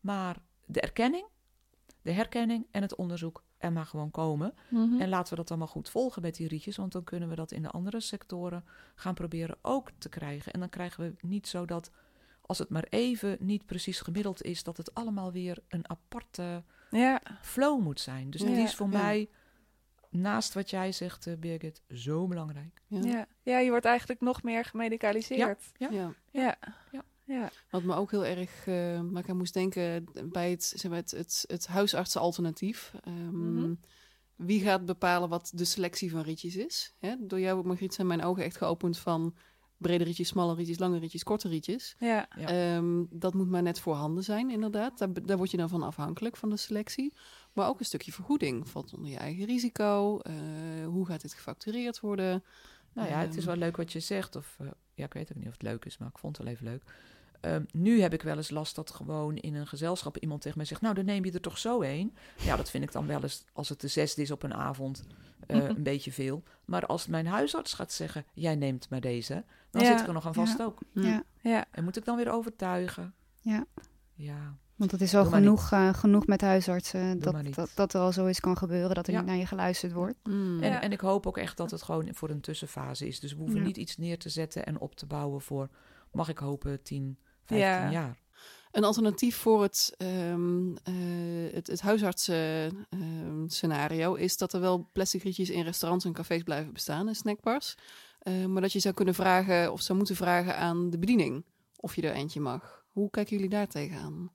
Maar 0.00 0.42
de 0.66 0.80
erkenning, 0.80 1.24
de 2.02 2.10
herkenning 2.12 2.66
en 2.70 2.82
het 2.82 2.94
onderzoek 2.94 3.42
er 3.62 3.72
maar 3.72 3.86
gewoon 3.86 4.10
komen. 4.10 4.54
Mhm. 4.68 5.00
En 5.00 5.08
laten 5.08 5.36
we 5.36 5.44
dat 5.44 5.58
maar 5.58 5.68
goed 5.68 5.88
volgen 5.88 6.22
met 6.22 6.34
die 6.34 6.48
rietjes, 6.48 6.76
want 6.76 6.92
dan 6.92 7.04
kunnen 7.04 7.28
we 7.28 7.34
dat 7.34 7.52
in 7.52 7.62
de 7.62 7.70
andere 7.70 8.00
sectoren 8.00 8.64
gaan 8.94 9.14
proberen 9.14 9.56
ook 9.62 9.90
te 9.98 10.08
krijgen. 10.08 10.52
En 10.52 10.60
dan 10.60 10.68
krijgen 10.68 11.04
we 11.04 11.26
niet 11.26 11.46
zo 11.48 11.64
dat, 11.64 11.90
als 12.40 12.58
het 12.58 12.68
maar 12.68 12.86
even 12.88 13.36
niet 13.40 13.66
precies 13.66 14.00
gemiddeld 14.00 14.42
is, 14.42 14.62
dat 14.62 14.76
het 14.76 14.94
allemaal 14.94 15.32
weer 15.32 15.58
een 15.68 15.90
aparte 15.90 16.62
Ja, 16.90 17.20
flow 17.40 17.82
moet 17.82 18.00
zijn. 18.00 18.30
Dus 18.30 18.40
Ja, 18.40 18.46
die 18.46 18.56
is 18.56 18.74
voor 18.74 18.90
ja. 18.90 19.02
mij, 19.02 19.28
naast 20.10 20.54
wat 20.54 20.70
jij 20.70 20.92
zegt, 20.92 21.26
eh, 21.26 21.36
Birgit, 21.36 21.82
zo 21.88 22.26
belangrijk. 22.26 22.82
Ja. 22.86 23.00
ja. 23.00 23.26
ja, 23.42 23.58
je 23.58 23.70
wordt 23.70 23.84
eigenlijk 23.84 24.20
nog 24.20 24.42
meer 24.42 24.64
gemedicaliseerd. 24.64 25.70
Ja. 25.76 25.88
Ja. 25.90 26.14
Ja, 26.30 26.56
Ja. 27.32 27.50
Wat 27.70 27.82
me 27.82 27.94
ook 27.94 28.10
heel 28.10 28.24
erg 28.24 28.66
uh, 28.66 29.00
waar 29.10 29.22
ik 29.22 29.28
aan 29.28 29.36
moest 29.36 29.54
denken 29.54 30.04
bij 30.24 30.50
het, 30.50 30.64
zeg 30.64 30.90
maar, 30.90 31.00
het, 31.00 31.10
het, 31.10 31.44
het 31.46 31.66
huisartsenalternatief. 31.66 32.92
Um, 33.08 33.54
Mhm. 33.54 33.74
Wie 34.36 34.60
gaat 34.60 34.86
bepalen 34.86 35.28
wat 35.28 35.52
de 35.54 35.64
selectie 35.64 36.10
van 36.10 36.20
rietjes 36.22 36.56
is? 36.56 36.94
Hè? 36.98 37.14
Door 37.20 37.40
jou, 37.40 37.66
Margriet, 37.66 37.94
zijn 37.94 38.06
mijn 38.06 38.22
ogen 38.24 38.44
echt 38.44 38.56
geopend 38.56 38.98
van 38.98 39.34
brede 39.76 40.04
rietjes, 40.04 40.28
smalle 40.28 40.54
rietjes, 40.54 40.78
lange 40.78 40.98
rietjes, 40.98 41.22
korte 41.22 41.48
rietjes. 41.48 41.96
ja. 41.98 42.26
Ja. 42.38 42.46
Ehm, 42.76 43.04
dat 43.10 43.34
moet 43.34 43.48
maar 43.48 43.62
net 43.62 43.80
voorhanden 43.80 44.24
zijn, 44.24 44.50
inderdaad. 44.50 44.98
Daar, 44.98 45.08
daar 45.26 45.36
word 45.36 45.50
je 45.50 45.56
dan 45.56 45.68
van 45.68 45.82
afhankelijk 45.82 46.36
van 46.36 46.50
de 46.50 46.56
selectie. 46.56 47.14
Maar 47.52 47.68
ook 47.68 47.78
een 47.78 47.84
stukje 47.84 48.12
vergoeding. 48.12 48.68
Valt 48.68 48.94
onder 48.94 49.10
je 49.10 49.16
eigen 49.16 49.44
risico? 49.44 50.20
Uh, 50.22 50.86
hoe 50.86 51.06
gaat 51.06 51.20
dit 51.20 51.34
gefactureerd 51.34 52.00
worden? 52.00 52.44
Nou 52.92 53.08
ja, 53.08 53.18
het 53.20 53.30
is 53.30 53.36
Ehm. 53.36 53.46
wel 53.46 53.56
leuk 53.56 53.76
wat 53.76 53.92
je 53.92 54.00
zegt. 54.00 54.36
Of 54.36 54.56
uh, 54.60 54.68
ja, 54.94 55.04
ik 55.04 55.12
weet 55.12 55.30
ook 55.30 55.36
niet 55.38 55.46
of 55.46 55.52
het 55.52 55.62
leuk 55.62 55.84
is, 55.84 55.98
maar 55.98 56.08
ik 56.08 56.18
vond 56.18 56.36
het 56.36 56.46
wel 56.46 56.54
even 56.54 56.66
leuk. 56.66 56.82
Um, 57.44 57.66
nu 57.72 58.00
heb 58.00 58.12
ik 58.12 58.22
wel 58.22 58.36
eens 58.36 58.50
last 58.50 58.74
dat 58.74 58.90
gewoon 58.90 59.36
in 59.36 59.54
een 59.54 59.66
gezelschap 59.66 60.16
iemand 60.16 60.40
tegen 60.40 60.56
mij 60.58 60.66
zegt: 60.66 60.80
Nou, 60.80 60.94
dan 60.94 61.04
neem 61.04 61.24
je 61.24 61.32
er 61.32 61.40
toch 61.40 61.58
zo 61.58 61.82
een. 61.82 62.14
Ja, 62.42 62.56
dat 62.56 62.70
vind 62.70 62.84
ik 62.84 62.92
dan 62.92 63.06
wel 63.06 63.22
eens, 63.22 63.44
als 63.52 63.68
het 63.68 63.80
de 63.80 63.88
zesde 63.88 64.22
is 64.22 64.30
op 64.30 64.42
een 64.42 64.54
avond, 64.54 65.04
uh, 65.48 65.68
een 65.68 65.82
beetje 65.82 66.12
veel. 66.12 66.42
Maar 66.64 66.86
als 66.86 67.06
mijn 67.06 67.26
huisarts 67.26 67.72
gaat 67.74 67.92
zeggen: 67.92 68.24
Jij 68.32 68.54
neemt 68.54 68.88
maar 68.90 69.00
deze, 69.00 69.44
dan 69.70 69.82
Ja. 69.82 69.88
zit 69.90 70.00
ik 70.00 70.06
er 70.06 70.12
nog 70.12 70.26
aan 70.26 70.34
vast 70.34 70.58
Ja. 70.58 70.64
ook. 70.64 70.78
Ja, 70.92 71.22
ja. 71.40 71.64
En 71.70 71.84
moet 71.84 71.96
ik 71.96 72.04
dan 72.04 72.16
weer 72.16 72.30
overtuigen? 72.30 73.14
ja. 73.40 73.64
Ja, 74.14 74.56
Want 74.76 74.90
het 74.90 75.00
is 75.00 75.12
maar 75.12 75.24
genoeg, 75.24 75.72
uh, 75.72 75.94
genoeg 75.94 76.26
met 76.26 76.40
huisartsen 76.40 77.18
dat, 77.18 77.36
dat, 77.54 77.70
dat 77.74 77.94
er 77.94 78.00
al 78.00 78.12
zoiets 78.12 78.40
kan 78.40 78.56
gebeuren, 78.56 78.94
dat 78.94 79.06
er 79.06 79.12
Ja. 79.12 79.18
niet 79.18 79.28
naar 79.28 79.36
je 79.38 79.46
geluisterd 79.46 79.92
wordt. 79.92 80.16
Mm. 80.24 80.62
En, 80.62 80.70
Ja. 80.70 80.80
en 80.82 80.92
ik 80.92 81.00
hoop 81.00 81.26
ook 81.26 81.38
echt 81.38 81.56
dat 81.56 81.70
het 81.70 81.82
gewoon 81.82 82.08
voor 82.14 82.30
een 82.30 82.40
tussenfase 82.40 83.06
is. 83.06 83.20
Dus 83.20 83.32
we 83.32 83.38
hoeven 83.38 83.58
Ja. 83.60 83.64
niet 83.66 83.76
iets 83.76 83.96
neer 83.96 84.18
te 84.18 84.28
zetten 84.28 84.66
en 84.66 84.78
op 84.80 84.94
te 84.94 85.06
bouwen 85.06 85.40
voor, 85.40 85.68
mag 86.12 86.28
ik 86.28 86.38
hopen, 86.38 86.82
10, 86.82 87.18
15 87.44 87.68
Ja. 87.68 87.90
jaar. 87.90 88.20
Een 88.72 88.84
alternatief 88.84 89.36
voor 89.36 89.62
het, 89.62 89.94
um, 89.98 90.68
uh, 90.88 91.52
het, 91.52 91.66
het 91.66 91.80
huisartsen-scenario 91.80 94.14
is 94.14 94.36
dat 94.36 94.52
er 94.52 94.60
wel 94.60 94.88
plastic 94.92 95.22
rietjes 95.22 95.50
in 95.50 95.62
restaurants 95.62 96.04
en 96.04 96.12
cafés 96.12 96.42
blijven 96.42 96.72
bestaan 96.72 97.08
en 97.08 97.14
snackbars. 97.14 97.74
Uh, 98.22 98.46
maar 98.46 98.62
dat 98.62 98.72
je 98.72 98.78
zou 98.78 98.94
kunnen 98.94 99.14
vragen 99.14 99.72
of 99.72 99.80
zou 99.80 99.98
moeten 99.98 100.16
vragen 100.16 100.56
aan 100.56 100.90
de 100.90 100.98
bediening 100.98 101.44
of 101.76 101.96
je 101.96 102.02
er 102.02 102.12
eentje 102.14 102.40
mag. 102.40 102.84
Hoe 102.90 103.10
kijken 103.10 103.34
jullie 103.36 103.50
daar 103.50 103.68
tegenaan? 103.68 104.32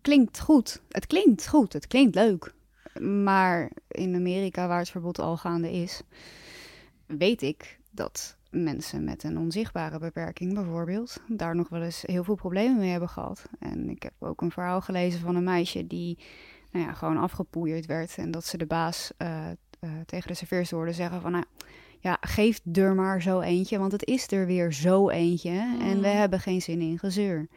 Klinkt 0.00 0.40
goed. 0.40 0.82
Het 0.88 1.06
klinkt 1.06 1.48
goed. 1.48 1.72
Het 1.72 1.86
klinkt 1.86 2.14
leuk. 2.14 2.54
Maar 3.00 3.70
in 3.88 4.14
Amerika, 4.14 4.68
waar 4.68 4.78
het 4.78 4.90
verbod 4.90 5.18
al 5.18 5.36
gaande 5.36 5.72
is, 5.72 6.02
weet 7.06 7.42
ik 7.42 7.80
dat 7.90 8.37
mensen 8.50 9.04
met 9.04 9.22
een 9.24 9.38
onzichtbare 9.38 9.98
beperking 9.98 10.54
bijvoorbeeld 10.54 11.20
daar 11.28 11.56
nog 11.56 11.68
wel 11.68 11.82
eens 11.82 12.02
heel 12.02 12.24
veel 12.24 12.34
problemen 12.34 12.78
mee 12.78 12.90
hebben 12.90 13.08
gehad. 13.08 13.48
En 13.58 13.88
ik 13.88 14.02
heb 14.02 14.12
ook 14.18 14.40
een 14.40 14.50
verhaal 14.50 14.80
gelezen 14.80 15.20
van 15.20 15.36
een 15.36 15.44
meisje 15.44 15.86
die 15.86 16.18
nou 16.70 16.86
ja, 16.86 16.92
gewoon 16.92 17.16
afgepoeierd 17.16 17.86
werd 17.86 18.16
en 18.16 18.30
dat 18.30 18.44
ze 18.44 18.56
de 18.56 18.66
baas 18.66 19.12
uh, 19.18 19.46
uh, 19.80 19.90
tegen 20.06 20.28
de 20.28 20.34
serveerster 20.34 20.76
hoorde 20.76 20.92
zeggen 20.92 21.20
van 21.20 21.32
nou 21.32 21.44
ja, 22.00 22.16
geef 22.20 22.60
er 22.72 22.94
maar 22.94 23.22
zo 23.22 23.40
eentje, 23.40 23.78
want 23.78 23.92
het 23.92 24.06
is 24.06 24.32
er 24.32 24.46
weer 24.46 24.72
zo 24.72 25.08
eentje 25.08 25.76
en 25.80 26.00
we 26.00 26.06
hebben 26.06 26.40
geen 26.40 26.62
zin 26.62 26.80
in 26.80 26.98
gezeur. 26.98 27.48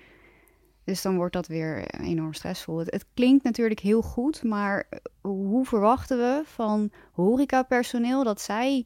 Dus 0.84 1.02
dan 1.02 1.16
wordt 1.16 1.34
dat 1.34 1.48
weer 1.48 1.86
enorm 2.00 2.34
stressvol. 2.34 2.78
Het, 2.78 2.92
het, 2.92 3.06
klinkt 3.14 3.44
natuurlijk 3.44 3.80
heel 3.80 4.02
goed, 4.02 4.44
maar 4.44 4.88
hoe 5.22 5.66
verwachten 5.66 6.18
we 6.18 6.42
van 6.46 6.92
horecapersoneel 7.12 8.24
dat 8.24 8.42
zij 8.42 8.86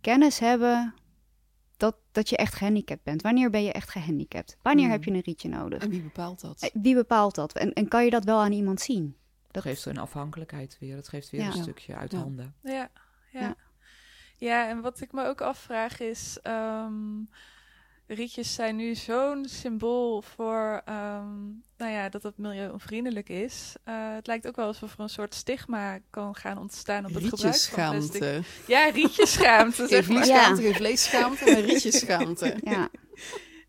kennis 0.00 0.38
hebben 0.38 0.94
dat, 2.12 2.14
dat 2.14 2.28
je 2.28 2.36
echt 2.36 2.54
gehandicapt 2.54 3.02
bent? 3.02 3.22
Wanneer 3.22 3.50
ben 3.50 3.62
je 3.64 3.72
echt 3.72 3.88
gehandicapt? 3.90 4.56
Wanneer 4.62 4.84
Hmm. 4.84 4.92
heb 4.92 5.04
je 5.04 5.10
een 5.10 5.20
rietje 5.20 5.48
nodig? 5.48 5.82
En 5.82 5.90
wie 5.90 6.02
bepaalt 6.02 6.40
dat? 6.40 6.62
Eh, 6.62 6.70
Wie 6.82 6.94
bepaalt 6.94 7.34
dat? 7.34 7.52
En, 7.52 7.72
en 7.72 7.88
kan 7.88 8.04
je 8.04 8.10
dat 8.10 8.24
wel 8.24 8.40
aan 8.40 8.52
iemand 8.52 8.80
zien? 8.80 9.16
Dat 9.50 9.62
geeft 9.62 9.84
een 9.84 9.98
afhankelijkheid 9.98 10.76
weer. 10.80 10.96
Het 10.96 11.08
geeft 11.08 11.30
weer 11.30 11.40
Ja. 11.40 11.46
een 11.46 11.52
stukje 11.62 11.94
uit 11.96 12.12
Ja. 12.12 12.18
handen. 12.18 12.54
Ja, 12.62 12.72
ja. 12.72 13.40
Ja. 13.40 13.56
Ja, 14.36 14.68
en 14.68 14.80
wat 14.80 15.00
ik 15.00 15.12
me 15.12 15.26
ook 15.26 15.40
afvraag 15.40 16.00
is... 16.00 16.38
ehm, 16.42 17.18
rietjes 18.14 18.54
zijn 18.54 18.76
nu 18.76 18.94
zo'n 18.94 19.44
symbool 19.48 20.22
voor 20.22 20.82
ehm, 20.84 21.40
nou 21.76 21.92
ja, 21.92 22.08
dat 22.08 22.22
het 22.22 22.38
milieuonvriendelijk 22.38 23.28
is. 23.28 23.74
Eh, 23.84 24.14
het 24.14 24.26
lijkt 24.26 24.46
ook 24.46 24.56
wel 24.56 24.66
alsof 24.66 24.92
er 24.94 25.00
een 25.00 25.08
soort 25.08 25.34
stigma 25.34 25.98
kan 26.10 26.34
gaan 26.34 26.58
ontstaan 26.58 27.04
op 27.06 27.14
het 27.14 27.24
gebruik 27.24 27.56
van 27.56 27.90
plastic. 27.90 28.22
Rietjesschaamte. 28.22 28.42
Ja, 28.66 28.88
rietjesschaamte, 28.88 29.86
zeg 29.88 30.04
Geen 30.04 30.14
maar. 30.14 30.24
vliesschaamte, 30.24 30.62
geen 30.62 30.74
vleesschaamte, 30.74 31.44
maar 31.44 31.60
rietjesschaamte. 31.60 32.56
Ja, 32.64 32.88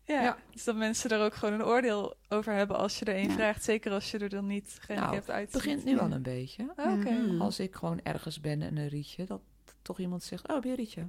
Ja, 0.06 0.22
Ja. 0.22 0.36
dus 0.50 0.64
dat 0.64 0.76
mensen 0.76 1.10
er 1.10 1.20
ook 1.24 1.34
gewoon 1.34 1.54
een 1.54 1.64
oordeel 1.64 2.14
over 2.28 2.52
hebben 2.52 2.76
als 2.76 2.98
je 2.98 3.04
er 3.04 3.16
een 3.16 3.28
Ja. 3.28 3.34
vraagt. 3.34 3.64
Zeker 3.64 3.92
als 3.92 4.10
je 4.10 4.18
er 4.18 4.28
dan 4.28 4.46
niet 4.46 4.76
gehandicapt 4.80 5.26
Nou. 5.26 5.40
Het 5.40 5.50
begint 5.50 5.84
nu 5.84 5.98
al 5.98 6.10
een 6.12 6.22
beetje. 6.22 6.72
Ah, 6.76 6.92
Oké. 6.92 7.10
Mhm. 7.10 7.40
Als 7.40 7.58
ik 7.58 7.74
gewoon 7.74 8.00
ergens 8.02 8.40
ben 8.40 8.62
en 8.62 8.76
een 8.76 8.88
rietje, 8.88 9.24
dat 9.24 9.40
toch 9.82 9.98
iemand 9.98 10.22
zegt, 10.22 10.48
oh, 10.48 10.62
weer 10.62 10.70
een 10.70 10.76
rietje. 10.78 11.06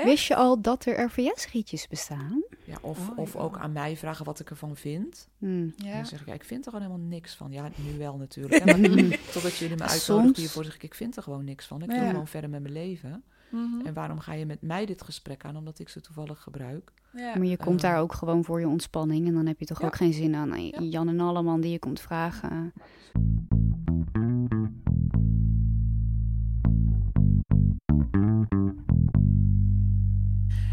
Echt? 0.00 0.08
Wist 0.08 0.26
je 0.26 0.34
al 0.36 0.60
dat 0.60 0.84
er 0.84 1.00
RVS-rietjes 1.04 1.88
bestaan? 1.88 2.42
Ja, 2.64 2.76
of 2.80 3.08
Oh, 3.10 3.18
of 3.18 3.32
ja. 3.34 3.40
ook 3.40 3.58
aan 3.58 3.72
mij 3.72 3.96
vragen 3.96 4.24
wat 4.24 4.40
ik 4.40 4.50
ervan 4.50 4.76
vind. 4.76 5.28
Hmm. 5.38 5.74
En 5.78 5.86
Ja. 5.86 5.94
dan 5.96 6.06
zeg 6.06 6.20
ik, 6.20 6.26
ja, 6.26 6.32
ik 6.34 6.44
vind 6.44 6.66
er 6.66 6.72
gewoon 6.72 6.86
helemaal 6.86 7.08
niks 7.08 7.34
van. 7.34 7.52
Ja, 7.52 7.68
nu 7.76 7.98
wel 7.98 8.16
natuurlijk. 8.16 8.64
hè, 8.64 8.76
maar 8.78 9.18
totdat 9.32 9.56
jullie 9.56 9.76
me 9.76 9.82
uitnodigen 9.82 10.36
hiervoor, 10.36 10.64
zeg 10.64 10.74
ik, 10.74 10.82
ik 10.82 10.94
vind 10.94 11.16
er 11.16 11.22
gewoon 11.22 11.44
niks 11.44 11.66
van. 11.66 11.82
Ik 11.82 11.90
Ja. 11.92 11.98
wil 12.00 12.08
gewoon 12.08 12.26
verder 12.26 12.50
met 12.50 12.60
mijn 12.62 12.72
leven. 12.74 13.22
Mhm. 13.50 13.86
En 13.86 13.94
waarom 13.94 14.18
ga 14.18 14.32
je 14.32 14.46
met 14.46 14.62
mij 14.62 14.86
dit 14.86 15.02
gesprek 15.02 15.44
aan? 15.44 15.56
Omdat 15.56 15.78
ik 15.78 15.88
ze 15.88 16.00
toevallig 16.00 16.42
gebruik. 16.42 16.92
Ja. 17.12 17.36
Maar 17.36 17.46
je 17.46 17.56
komt 17.56 17.82
Eh. 17.84 17.90
daar 17.90 18.00
ook 18.00 18.12
gewoon 18.12 18.44
voor 18.44 18.60
je 18.60 18.68
ontspanning. 18.68 19.26
En 19.26 19.34
dan 19.34 19.46
heb 19.46 19.58
je 19.60 19.66
toch 19.66 19.80
Ja. 19.80 19.86
ook 19.86 19.96
geen 19.96 20.12
zin 20.12 20.34
aan 20.34 20.62
Ja. 20.64 20.80
Jan 20.80 21.08
en 21.08 21.20
Alleman 21.20 21.60
die 21.60 21.70
je 21.70 21.78
komt 21.78 22.00
vragen. 22.00 22.72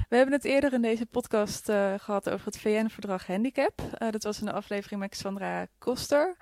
We 0.07 0.15
hebben 0.15 0.33
het 0.35 0.45
eerder 0.45 0.73
in 0.73 0.81
deze 0.81 1.05
podcast 1.05 1.69
eh, 1.69 1.93
gehad 1.97 2.29
over 2.29 2.45
het 2.45 2.57
VN-verdrag 2.57 3.27
Handicap. 3.27 3.81
Eh, 3.81 4.11
dat 4.11 4.23
was 4.23 4.39
in 4.39 4.45
de 4.45 4.51
aflevering 4.51 5.01
met 5.01 5.15
Sandra 5.17 5.67
Koster. 5.77 6.37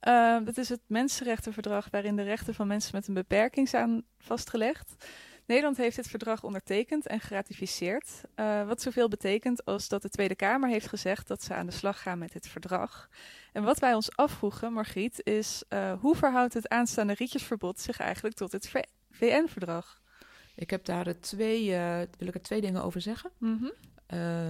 Eh, 0.00 0.38
dat 0.44 0.56
is 0.56 0.68
het 0.68 0.80
mensenrechtenverdrag 0.86 1.88
waarin 1.90 2.16
de 2.16 2.22
rechten 2.22 2.54
van 2.54 2.66
mensen 2.66 2.90
met 2.94 3.08
een 3.08 3.14
beperking 3.14 3.68
zijn 3.68 4.04
vastgelegd. 4.18 5.04
Nederland 5.46 5.76
heeft 5.76 5.96
dit 5.96 6.06
verdrag 6.06 6.44
ondertekend 6.44 7.06
en 7.06 7.20
geratificeerd. 7.20 8.20
eh, 8.34 8.66
wat 8.66 8.82
zoveel 8.82 9.08
betekent 9.08 9.64
als 9.64 9.88
dat 9.88 10.02
de 10.02 10.08
Tweede 10.08 10.36
Kamer 10.36 10.68
heeft 10.68 10.88
gezegd 10.88 11.28
dat 11.28 11.42
ze 11.42 11.54
aan 11.54 11.66
de 11.66 11.72
slag 11.72 12.02
gaan 12.02 12.18
met 12.18 12.32
dit 12.32 12.48
verdrag. 12.48 13.08
En 13.52 13.62
wat 13.62 13.78
wij 13.78 13.94
ons 13.94 14.16
afvroegen, 14.16 14.72
Margriet, 14.72 15.20
is 15.24 15.62
hoe 16.00 16.16
verhoudt 16.16 16.54
het 16.54 16.68
aanstaande 16.68 17.14
rietjesverbod 17.14 17.80
zich 17.80 17.98
eigenlijk 18.00 18.36
tot 18.36 18.52
het 18.52 18.72
VN-verdrag? 19.10 20.01
Ik 20.54 20.70
heb 20.70 20.84
daar 20.84 21.20
twee, 21.20 21.74
eh, 21.74 22.00
wil 22.18 22.28
ik 22.28 22.34
er 22.34 22.42
twee 22.42 22.60
dingen 22.60 22.82
over 22.84 23.00
zeggen. 23.00 23.30
Eh, 24.06 24.48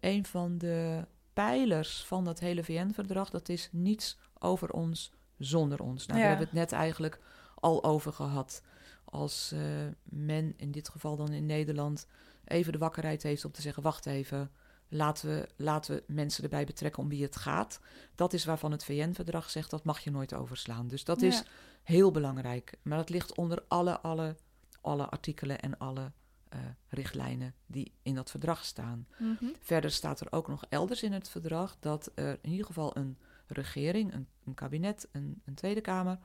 een 0.00 0.24
van 0.26 0.58
de 0.58 1.04
pijlers 1.32 2.04
van 2.04 2.24
dat 2.24 2.38
hele 2.40 2.64
VN-verdrag, 2.64 3.30
dat 3.30 3.48
is 3.48 3.68
niets 3.72 4.18
over 4.38 4.70
ons 4.72 5.12
zonder 5.38 5.80
ons. 5.82 6.06
Nou, 6.06 6.18
Ja. 6.20 6.26
daar 6.26 6.36
hebben 6.36 6.52
we 6.52 6.58
het 6.60 6.70
net 6.70 6.80
eigenlijk 6.80 7.20
al 7.54 7.84
over 7.84 8.12
gehad. 8.12 8.62
Als 9.04 9.52
eh, 9.52 9.60
men, 10.02 10.54
in 10.56 10.70
dit 10.70 10.88
geval 10.88 11.16
dan 11.16 11.32
in 11.32 11.46
Nederland, 11.46 12.06
even 12.44 12.72
de 12.72 12.78
wakkerheid 12.78 13.22
heeft 13.22 13.44
om 13.44 13.52
te 13.52 13.62
zeggen: 13.62 13.82
wacht 13.82 14.06
even, 14.06 14.50
laten 14.88 15.28
we, 15.28 15.48
laten 15.56 15.94
we 15.96 16.02
mensen 16.06 16.42
erbij 16.44 16.64
betrekken 16.64 17.02
om 17.02 17.08
wie 17.08 17.22
het 17.22 17.36
gaat. 17.36 17.80
Dat 18.14 18.32
is 18.32 18.44
waarvan 18.44 18.72
het 18.72 18.84
VN-verdrag 18.84 19.50
zegt 19.50 19.70
dat 19.70 19.84
mag 19.84 19.98
je 20.00 20.10
nooit 20.10 20.34
overslaan. 20.34 20.88
Dus 20.88 21.04
dat 21.04 21.20
Ja. 21.20 21.26
is 21.26 21.42
heel 21.82 22.10
belangrijk. 22.10 22.72
Maar 22.82 22.98
dat 22.98 23.10
ligt 23.10 23.34
onder 23.34 23.64
alle, 23.68 24.00
alle, 24.00 24.36
alle 24.86 25.08
artikelen 25.08 25.60
en 25.60 25.78
alle 25.78 26.12
eh, 26.48 26.60
richtlijnen 26.88 27.54
die 27.66 27.92
in 28.02 28.14
dat 28.14 28.30
verdrag 28.30 28.64
staan. 28.64 29.06
Mhm. 29.18 29.44
Verder 29.60 29.90
staat 29.90 30.20
er 30.20 30.32
ook 30.32 30.48
nog 30.48 30.64
elders 30.68 31.02
in 31.02 31.12
het 31.12 31.28
verdrag 31.28 31.76
dat 31.80 32.10
er 32.14 32.38
in 32.42 32.50
ieder 32.50 32.66
geval 32.66 32.96
een 32.96 33.18
regering, 33.46 34.12
een, 34.14 34.26
een 34.44 34.54
kabinet, 34.54 35.08
een, 35.12 35.42
een 35.44 35.54
Tweede 35.54 35.80
Kamer 35.80 36.18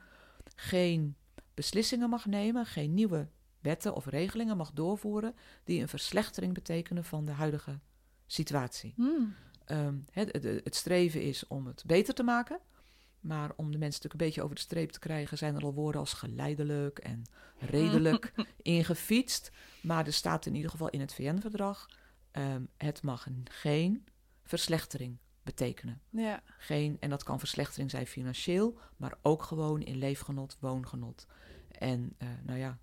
geen 0.55 1.15
beslissingen 1.53 2.09
mag 2.09 2.25
nemen, 2.25 2.65
geen 2.65 2.93
nieuwe 2.93 3.27
wetten 3.59 3.95
of 3.95 4.05
regelingen 4.05 4.57
mag 4.57 4.71
doorvoeren 4.71 5.35
die 5.63 5.81
een 5.81 5.87
verslechtering 5.87 6.53
betekenen 6.53 7.03
van 7.03 7.25
de 7.25 7.31
huidige 7.31 7.79
situatie. 8.25 8.93
Hmm. 8.95 9.35
Ehm, 9.65 9.95
het, 10.11 10.31
het, 10.31 10.43
het 10.43 10.75
streven 10.75 11.21
is 11.21 11.47
om 11.47 11.67
het 11.67 11.83
beter 11.85 12.13
te 12.13 12.23
maken. 12.23 12.59
Maar 13.21 13.51
om 13.55 13.71
de 13.71 13.77
mensen 13.77 14.01
natuurlijk 14.01 14.13
een 14.13 14.27
beetje 14.27 14.43
over 14.43 14.55
de 14.55 14.61
streep 14.61 14.91
te 14.91 14.99
krijgen, 14.99 15.37
zijn 15.37 15.55
er 15.55 15.63
al 15.63 15.73
woorden 15.73 16.01
als 16.01 16.13
geleidelijk 16.13 16.99
en 16.99 17.23
redelijk 17.57 18.33
ingefietst. 18.61 19.51
Maar 19.81 20.05
er 20.05 20.13
staat 20.13 20.45
in 20.45 20.55
ieder 20.55 20.71
geval 20.71 20.89
in 20.89 20.99
het 20.99 21.13
VN-verdrag: 21.13 21.89
ehm, 22.31 22.63
het 22.77 23.03
mag 23.03 23.27
geen 23.43 24.05
verslechtering 24.43 25.17
betekenen. 25.43 26.01
Ja. 26.09 26.41
Geen, 26.57 26.97
en 26.99 27.09
dat 27.09 27.23
kan 27.23 27.39
verslechtering 27.39 27.89
zijn 27.89 28.07
financieel, 28.07 28.77
maar 28.97 29.17
ook 29.21 29.43
gewoon 29.43 29.81
in 29.81 29.97
leefgenot, 29.97 30.57
woongenot. 30.59 31.27
En 31.71 32.15
eh, 32.17 32.27
nou 32.43 32.59
ja, 32.59 32.77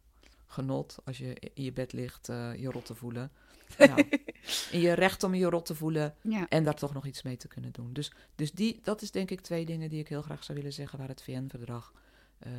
genot, 0.47 0.99
als 1.05 1.19
je 1.19 1.37
in 1.55 1.65
je 1.65 1.73
bed 1.73 1.93
ligt, 1.93 2.29
eh, 2.29 2.55
je 2.55 2.71
rot 2.71 2.87
te 2.87 2.95
voelen. 2.95 3.33
Nou, 3.79 4.09
in 4.71 4.81
je 4.81 4.93
recht 4.93 5.23
om 5.23 5.35
je 5.35 5.51
rot 5.51 5.67
te 5.67 5.75
voelen 5.75 6.15
Ja. 6.23 6.49
en 6.49 6.65
daar 6.65 6.75
toch 6.75 6.95
nog 6.95 7.07
iets 7.07 7.23
mee 7.23 7.37
te 7.37 7.49
kunnen 7.49 7.73
doen. 7.73 7.93
Dus, 7.93 8.13
dus 8.35 8.53
die, 8.53 8.81
dat 8.83 9.03
is 9.03 9.11
denk 9.11 9.31
ik 9.31 9.41
twee 9.41 9.65
dingen 9.65 9.89
die 9.89 10.01
ik 10.01 10.09
heel 10.09 10.23
graag 10.23 10.45
zou 10.45 10.59
willen 10.59 10.73
zeggen 10.73 10.99
waar 10.99 11.09
het 11.09 11.23
VN-verdrag 11.23 11.93
eh, 12.39 12.53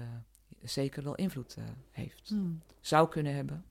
zeker 0.63 1.03
wel 1.03 1.15
invloed 1.15 1.55
eh, 1.57 1.63
heeft. 1.91 2.29
Hmm. 2.29 2.61
Zou 2.81 3.09
kunnen 3.09 3.35
hebben. 3.35 3.65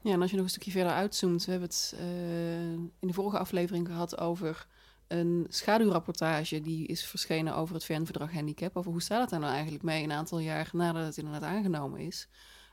Ja, 0.00 0.12
en 0.12 0.20
als 0.20 0.30
je 0.30 0.36
nog 0.36 0.44
een 0.44 0.50
stukje 0.50 0.70
verder 0.70 0.92
uitzoomt, 0.92 1.44
we 1.44 1.50
hebben 1.50 1.68
het 1.68 1.94
eh, 1.98 2.72
in 2.72 2.92
de 3.06 3.12
vorige 3.12 3.38
aflevering 3.38 3.86
gehad 3.86 4.18
over 4.18 4.66
een 5.06 5.46
schaduwrapportage 5.48 6.60
die 6.60 6.86
is 6.86 7.04
verschenen 7.04 7.56
over 7.56 7.74
het 7.74 7.84
VN-verdrag 7.84 8.32
handicap. 8.32 8.76
Over 8.76 8.90
hoe 8.90 9.02
staat 9.02 9.20
het 9.20 9.30
daar 9.30 9.40
nou 9.40 9.52
eigenlijk 9.52 9.84
mee 9.84 10.02
een 10.02 10.12
aantal 10.12 10.38
jaar 10.38 10.70
nadat 10.72 11.06
het 11.06 11.16
inderdaad 11.16 11.42
aangenomen 11.42 12.00
is. 12.00 12.28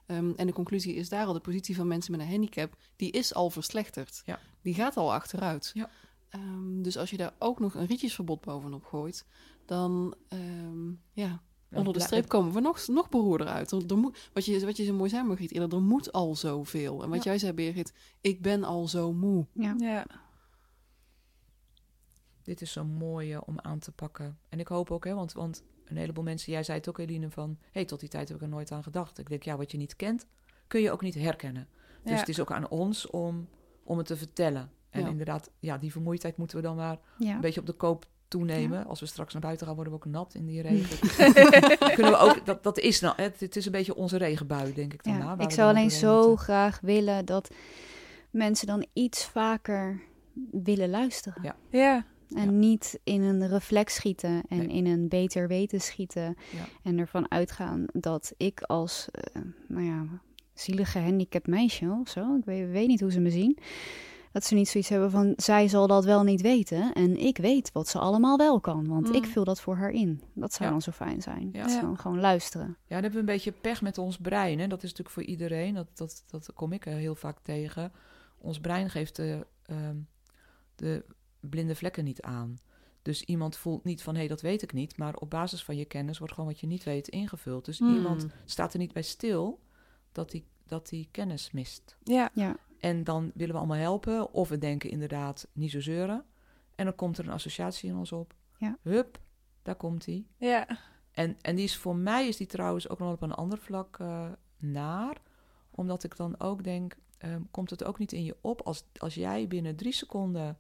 Ehm, 0.06 0.32
en 0.36 0.48
de 0.48 0.54
conclusie 0.54 0.96
is 0.96 1.10
daar 1.10 1.26
al, 1.26 1.34
de 1.34 1.40
positie 1.40 1.76
van 1.76 1.88
mensen 1.88 2.12
met 2.12 2.22
een 2.22 2.28
handicap, 2.30 2.76
die 2.96 3.12
is 3.12 3.34
al 3.34 3.50
verslechterd. 3.50 4.22
Ja. 4.26 4.40
Die 4.62 4.74
gaat 4.74 4.98
al 4.98 5.14
achteruit. 5.14 5.72
Ja. 5.74 5.90
Ehm, 6.30 6.82
dus 6.82 6.98
als 6.98 7.10
je 7.10 7.18
daar 7.18 7.34
ook 7.40 7.60
nog 7.60 7.76
een 7.76 7.86
rietjesverbod 7.86 8.42
bovenop 8.42 8.84
gooit, 8.84 9.26
dan 9.66 10.16
ehm, 10.28 10.90
ja, 11.14 11.42
onder 11.72 11.94
de 11.94 12.00
streep 12.00 12.28
komen 12.28 12.54
we 12.54 12.60
nog, 12.60 12.88
nog 12.88 13.10
beroerder 13.10 13.48
uit. 13.48 13.72
Er, 13.72 13.86
er 13.88 13.98
moet, 13.98 14.30
wat, 14.34 14.46
je, 14.46 14.66
wat 14.66 14.78
je 14.78 14.84
zo 14.84 14.94
mooi 14.94 15.10
zei, 15.10 15.24
Margriet, 15.24 15.52
eerder, 15.52 15.74
er 15.74 15.84
moet 15.84 16.12
al 16.12 16.36
zoveel. 16.36 17.04
En 17.04 17.10
wat 17.10 17.24
Ja. 17.24 17.30
jij 17.30 17.40
zei, 17.40 17.54
Birgit, 17.54 17.94
ik 18.22 18.42
ben 18.42 18.64
al 18.64 18.88
zo 18.88 19.14
moe. 19.14 19.46
Ja. 19.54 19.76
Ja. 19.78 20.06
Dit 22.44 22.62
is 22.62 22.72
zo 22.72 22.84
mooi 22.86 23.34
eh, 23.34 23.42
om 23.46 23.60
aan 23.60 23.80
te 23.80 23.92
pakken. 23.92 24.40
En 24.50 24.60
ik 24.60 24.68
hoop 24.68 24.92
ook, 24.92 25.06
hè, 25.06 25.14
want, 25.14 25.34
want 25.34 25.64
een 25.92 25.98
heleboel 25.98 26.24
mensen, 26.24 26.52
jij 26.52 26.64
zei 26.64 26.78
het 26.78 26.90
ook, 26.90 26.98
Eline, 26.98 27.30
van 27.30 27.50
hé, 27.62 27.68
hey, 27.72 27.86
tot 27.86 28.00
die 28.00 28.10
tijd 28.10 28.28
heb 28.28 28.38
ik 28.38 28.44
er 28.44 28.50
nooit 28.50 28.72
aan 28.72 28.84
gedacht. 28.84 29.18
Ik 29.20 29.30
denk, 29.30 29.44
ja, 29.44 29.58
wat 29.58 29.72
je 29.72 29.78
niet 29.78 29.96
kent, 29.96 30.26
kun 30.68 30.82
je 30.82 30.92
ook 30.92 31.02
niet 31.02 31.16
herkennen. 31.16 31.68
Dus 32.04 32.12
Ja. 32.14 32.20
het 32.20 32.30
is 32.30 32.40
ook 32.40 32.52
aan 32.52 32.70
ons 32.70 33.08
om, 33.10 33.48
om 33.84 33.98
het 33.98 34.08
te 34.08 34.18
vertellen. 34.18 34.70
En 34.90 35.02
Ja. 35.02 35.08
inderdaad, 35.08 35.50
ja, 35.60 35.78
die 35.78 35.92
vermoeidheid 35.92 36.38
moeten 36.38 36.58
we 36.58 36.64
dan 36.64 36.76
maar 36.76 36.98
Ja. 37.18 37.34
een 37.36 37.42
beetje 37.42 37.60
op 37.60 37.66
de 37.66 37.74
koop 37.74 38.06
toenemen. 38.28 38.86
Als 38.86 39.00
we 39.00 39.06
straks 39.06 39.34
naar 39.34 39.42
buiten 39.42 39.66
gaan, 39.68 39.76
worden 39.76 39.94
we 39.94 40.00
ook 40.00 40.06
nat 40.12 40.34
in 40.34 40.46
die 40.46 40.62
regen. 40.62 40.98
Kunnen 41.96 42.12
we 42.12 42.18
ook, 42.18 42.46
dat, 42.46 42.64
dat 42.64 42.80
is 42.80 43.00
nou, 43.00 43.22
het, 43.22 43.40
het 43.40 43.56
is 43.56 43.66
een 43.66 43.72
beetje 43.72 43.96
onze 43.96 44.18
regenbui, 44.18 44.74
denk 44.74 44.94
ik 44.94 45.04
dan. 45.04 45.18
Ja, 45.18 45.36
ik 45.40 45.52
zou 45.52 45.70
alleen 45.70 45.92
zo 45.92 46.36
graag 46.36 46.80
willen 46.82 47.26
dat 47.26 47.50
mensen 48.30 48.68
dan 48.68 48.86
iets 48.94 49.26
vaker 49.26 50.02
willen 50.52 50.90
luisteren. 50.90 51.44
Ja. 51.44 51.56
Ja, 51.70 52.06
En 52.36 52.44
Ja. 52.46 52.52
niet 52.52 53.00
in 53.04 53.22
een 53.22 53.48
reflex 53.48 53.96
schieten 53.96 54.42
en 54.50 54.58
Nee. 54.58 54.68
in 54.68 54.86
een 54.86 55.08
beter 55.08 55.48
weten 55.48 55.82
schieten. 55.82 56.36
Ja. 56.52 56.66
En 56.84 56.98
ervan 56.98 57.32
uitgaan 57.32 57.86
dat 57.94 58.34
ik 58.38 58.62
als, 58.62 59.08
eh, 59.12 59.42
nou 59.68 59.84
ja, 59.86 60.06
zielige 60.54 60.92
gehandicapt 60.92 61.48
meisje 61.48 61.98
of 62.02 62.10
zo, 62.10 62.36
ik 62.36 62.46
weet, 62.46 62.70
weet 62.70 62.88
niet 62.88 63.00
hoe 63.02 63.12
ze 63.12 63.20
me 63.20 63.30
zien, 63.30 63.58
dat 64.32 64.44
ze 64.46 64.56
niet 64.56 64.68
zoiets 64.70 64.90
hebben 64.90 65.12
van, 65.12 65.34
zij 65.36 65.68
zal 65.68 65.88
dat 65.88 66.06
wel 66.06 66.24
niet 66.24 66.42
weten 66.42 66.94
en 66.94 67.18
ik 67.18 67.38
weet 67.38 67.72
wat 67.72 67.88
ze 67.88 68.00
allemaal 68.00 68.38
wel 68.38 68.60
kan, 68.60 68.88
want 68.88 69.16
ik 69.16 69.24
Mm. 69.26 69.32
vul 69.32 69.44
dat 69.44 69.62
voor 69.62 69.76
haar 69.76 69.92
in. 69.92 70.22
Dat 70.34 70.54
zou 70.54 70.64
Ja. 70.64 70.70
dan 70.70 70.82
zo 70.82 70.92
fijn 70.92 71.22
zijn. 71.22 71.50
Ja. 71.54 71.82
Dat 71.82 72.00
gewoon 72.00 72.20
luisteren. 72.20 72.68
Ja, 72.68 72.76
dan 72.88 73.02
hebben 73.02 73.12
we 73.12 73.20
een 73.20 73.26
beetje 73.26 73.52
pech 73.52 73.82
met 73.82 73.98
ons 73.98 74.18
brein. 74.18 74.60
Hè? 74.60 74.68
Dat 74.68 74.78
is 74.84 74.90
natuurlijk 74.90 75.10
voor 75.16 75.24
iedereen. 75.24 75.74
Dat, 75.74 75.88
dat, 75.94 76.24
dat 76.28 76.54
kom 76.54 76.72
ik 76.72 76.84
heel 76.84 77.16
vaak 77.16 77.40
tegen. 77.40 77.92
Ons 78.38 78.60
brein 78.60 78.90
geeft 78.90 79.16
de, 79.16 79.48
ehm, 79.66 79.96
de 80.76 81.06
blinde 81.42 81.76
vlekken 81.76 82.04
niet 82.04 82.22
aan. 82.22 82.58
Dus 83.02 83.24
iemand 83.24 83.58
voelt 83.58 83.84
niet 83.84 84.04
van, 84.04 84.14
hé, 84.14 84.20
hey, 84.20 84.28
dat 84.30 84.42
weet 84.42 84.62
ik 84.62 84.74
niet. 84.74 84.98
Maar 84.98 85.16
op 85.16 85.30
basis 85.30 85.64
van 85.64 85.76
je 85.76 85.86
kennis 85.86 86.18
wordt 86.18 86.34
gewoon 86.34 86.50
wat 86.50 86.60
je 86.60 86.68
niet 86.68 86.84
weet 86.84 87.08
ingevuld. 87.08 87.66
Dus 87.66 87.80
Hmm. 87.80 87.96
iemand 87.96 88.26
staat 88.46 88.74
er 88.74 88.80
niet 88.80 88.94
bij 88.94 89.02
stil 89.02 89.60
dat 90.12 90.32
hij 90.32 90.44
dat 90.68 90.90
die 90.90 91.08
kennis 91.12 91.52
mist. 91.52 91.98
ja, 92.04 92.30
Ja, 92.34 92.56
En 92.80 93.04
dan 93.04 93.32
willen 93.34 93.54
we 93.54 93.60
allemaal 93.60 93.78
helpen. 93.78 94.34
Of 94.34 94.50
we 94.50 94.58
denken 94.58 94.90
inderdaad, 94.90 95.48
niet 95.54 95.72
zo 95.72 95.82
zeuren. 95.82 96.26
En 96.76 96.86
dan 96.86 96.96
komt 96.96 97.18
er 97.18 97.26
een 97.26 97.32
associatie 97.34 97.90
in 97.90 97.96
ons 97.96 98.12
op. 98.12 98.34
Ja. 98.58 98.78
Hup, 98.82 99.20
daar 99.62 99.76
komt 99.76 100.06
hij. 100.06 100.26
ja. 100.38 100.68
En, 101.12 101.38
en 101.42 101.56
die 101.56 101.64
is 101.64 101.78
voor 101.78 101.96
mij 101.96 102.28
is 102.28 102.38
die 102.38 102.48
trouwens 102.48 102.90
ook 102.90 103.00
nog 103.00 103.12
op 103.14 103.22
een 103.22 103.32
ander 103.32 103.58
vlak 103.58 104.00
eh, 104.00 104.32
naar. 104.58 105.22
Omdat 105.72 106.04
ik 106.04 106.16
dan 106.16 106.40
ook 106.40 106.64
denk, 106.64 106.96
ehm, 107.18 107.42
komt 107.52 107.70
het 107.70 107.84
ook 107.84 108.00
niet 108.00 108.12
in 108.12 108.24
je 108.24 108.38
op 108.42 108.62
als, 108.62 108.84
als 108.98 109.14
jij 109.16 109.48
binnen 109.48 109.76
drie 109.76 109.92
seconden 109.94 110.58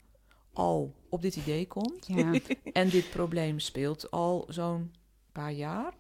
al 0.54 0.94
op 1.10 1.22
dit 1.22 1.36
idee 1.36 1.68
komt. 1.68 2.08
ja. 2.08 2.34
En 2.74 2.90
dit 2.90 3.10
probleem 3.10 3.60
speelt 3.60 4.12
al 4.12 4.46
zo'n 4.50 4.92
paar 5.32 5.52
jaar. 5.52 5.94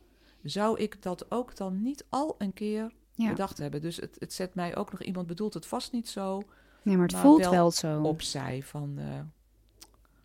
Zou 0.44 0.80
ik 0.80 1.02
dat 1.02 1.32
ook 1.32 1.56
dan 1.56 1.82
niet 1.82 2.06
al 2.10 2.36
een 2.38 2.54
keer 2.54 2.92
ja. 3.14 3.30
bedacht 3.30 3.58
hebben? 3.58 3.82
Dus 3.82 3.98
het, 3.98 4.16
het 4.20 4.34
zet 4.34 4.56
mij 4.56 4.76
ook 4.76 4.92
nog, 4.92 5.02
iemand 5.02 5.28
bedoelt 5.28 5.54
het 5.54 5.66
vast 5.66 5.92
niet 5.92 6.10
zo 6.10 6.42
Nee, 6.84 6.96
maar 6.96 7.06
het 7.06 7.14
maar 7.16 7.22
voelt 7.22 7.40
wel 7.42 7.52
wel 7.52 7.72
zo. 7.72 8.02
opzij 8.02 8.64
van... 8.64 8.94
eh, 8.98 9.20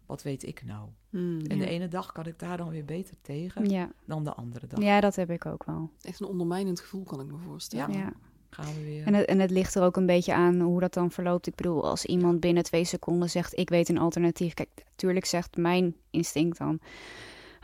wat 0.07 0.23
weet 0.23 0.43
ik 0.43 0.65
nou? 0.65 0.89
Hmm. 1.11 1.41
En 1.41 1.59
de 1.59 1.67
ene 1.67 1.89
dag 1.89 2.13
kan 2.13 2.27
ik 2.27 2.39
daar 2.39 2.57
dan 2.57 2.69
weer 2.69 2.85
beter 2.85 3.17
tegen 3.23 3.69
Ja. 3.71 3.91
dan 4.05 4.25
de 4.25 4.35
andere 4.35 4.67
dag. 4.67 4.81
ja, 4.83 5.01
dat 5.01 5.17
heb 5.17 5.31
ik 5.31 5.47
ook 5.47 5.65
wel. 5.65 5.91
Echt 6.01 6.21
een 6.21 6.27
ondermijnend 6.27 6.81
gevoel, 6.81 7.03
kan 7.05 7.21
ik 7.21 7.27
me 7.27 7.37
voorstellen. 7.39 7.97
Ja. 7.99 8.13
Gaan 8.51 8.75
we 8.75 8.85
weer. 8.85 9.07
En 9.07 9.15
het, 9.15 9.27
en 9.27 9.39
het 9.39 9.51
ligt 9.51 9.75
er 9.75 9.83
ook 9.83 9.97
een 9.97 10.07
beetje 10.07 10.35
aan 10.35 10.61
hoe 10.61 10.81
dat 10.81 10.95
dan 10.95 11.11
verloopt. 11.11 11.47
Ik 11.47 11.55
bedoel, 11.55 11.85
als 11.89 12.05
iemand 12.05 12.41
binnen 12.41 12.63
twee 12.63 12.85
seconden 12.85 13.31
zegt: 13.31 13.59
Ik 13.59 13.69
weet 13.69 13.89
een 13.89 13.99
alternatief. 13.99 14.55
Kijk, 14.55 14.69
natuurlijk 14.91 15.27
zegt 15.27 15.57
mijn 15.57 15.95
instinct 16.11 16.59
dan: 16.59 16.79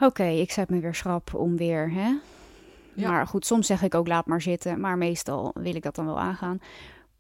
Oké, 0.01 0.25
ik 0.25 0.51
zet 0.53 0.71
me 0.71 0.81
weer 0.81 0.95
schrap 0.95 1.35
om 1.35 1.57
weer. 1.57 1.93
Hè? 1.93 2.13
Ja. 2.95 3.11
Maar 3.11 3.27
goed, 3.27 3.47
soms 3.47 3.67
zeg 3.67 3.83
ik 3.83 3.95
ook: 3.95 4.07
Laat 4.07 4.27
maar 4.27 4.43
zitten. 4.43 4.81
Maar 4.81 4.99
meestal 4.99 5.51
wil 5.55 5.75
ik 5.75 5.83
dat 5.83 5.95
dan 5.95 6.07
wel 6.07 6.21
aangaan. 6.21 6.59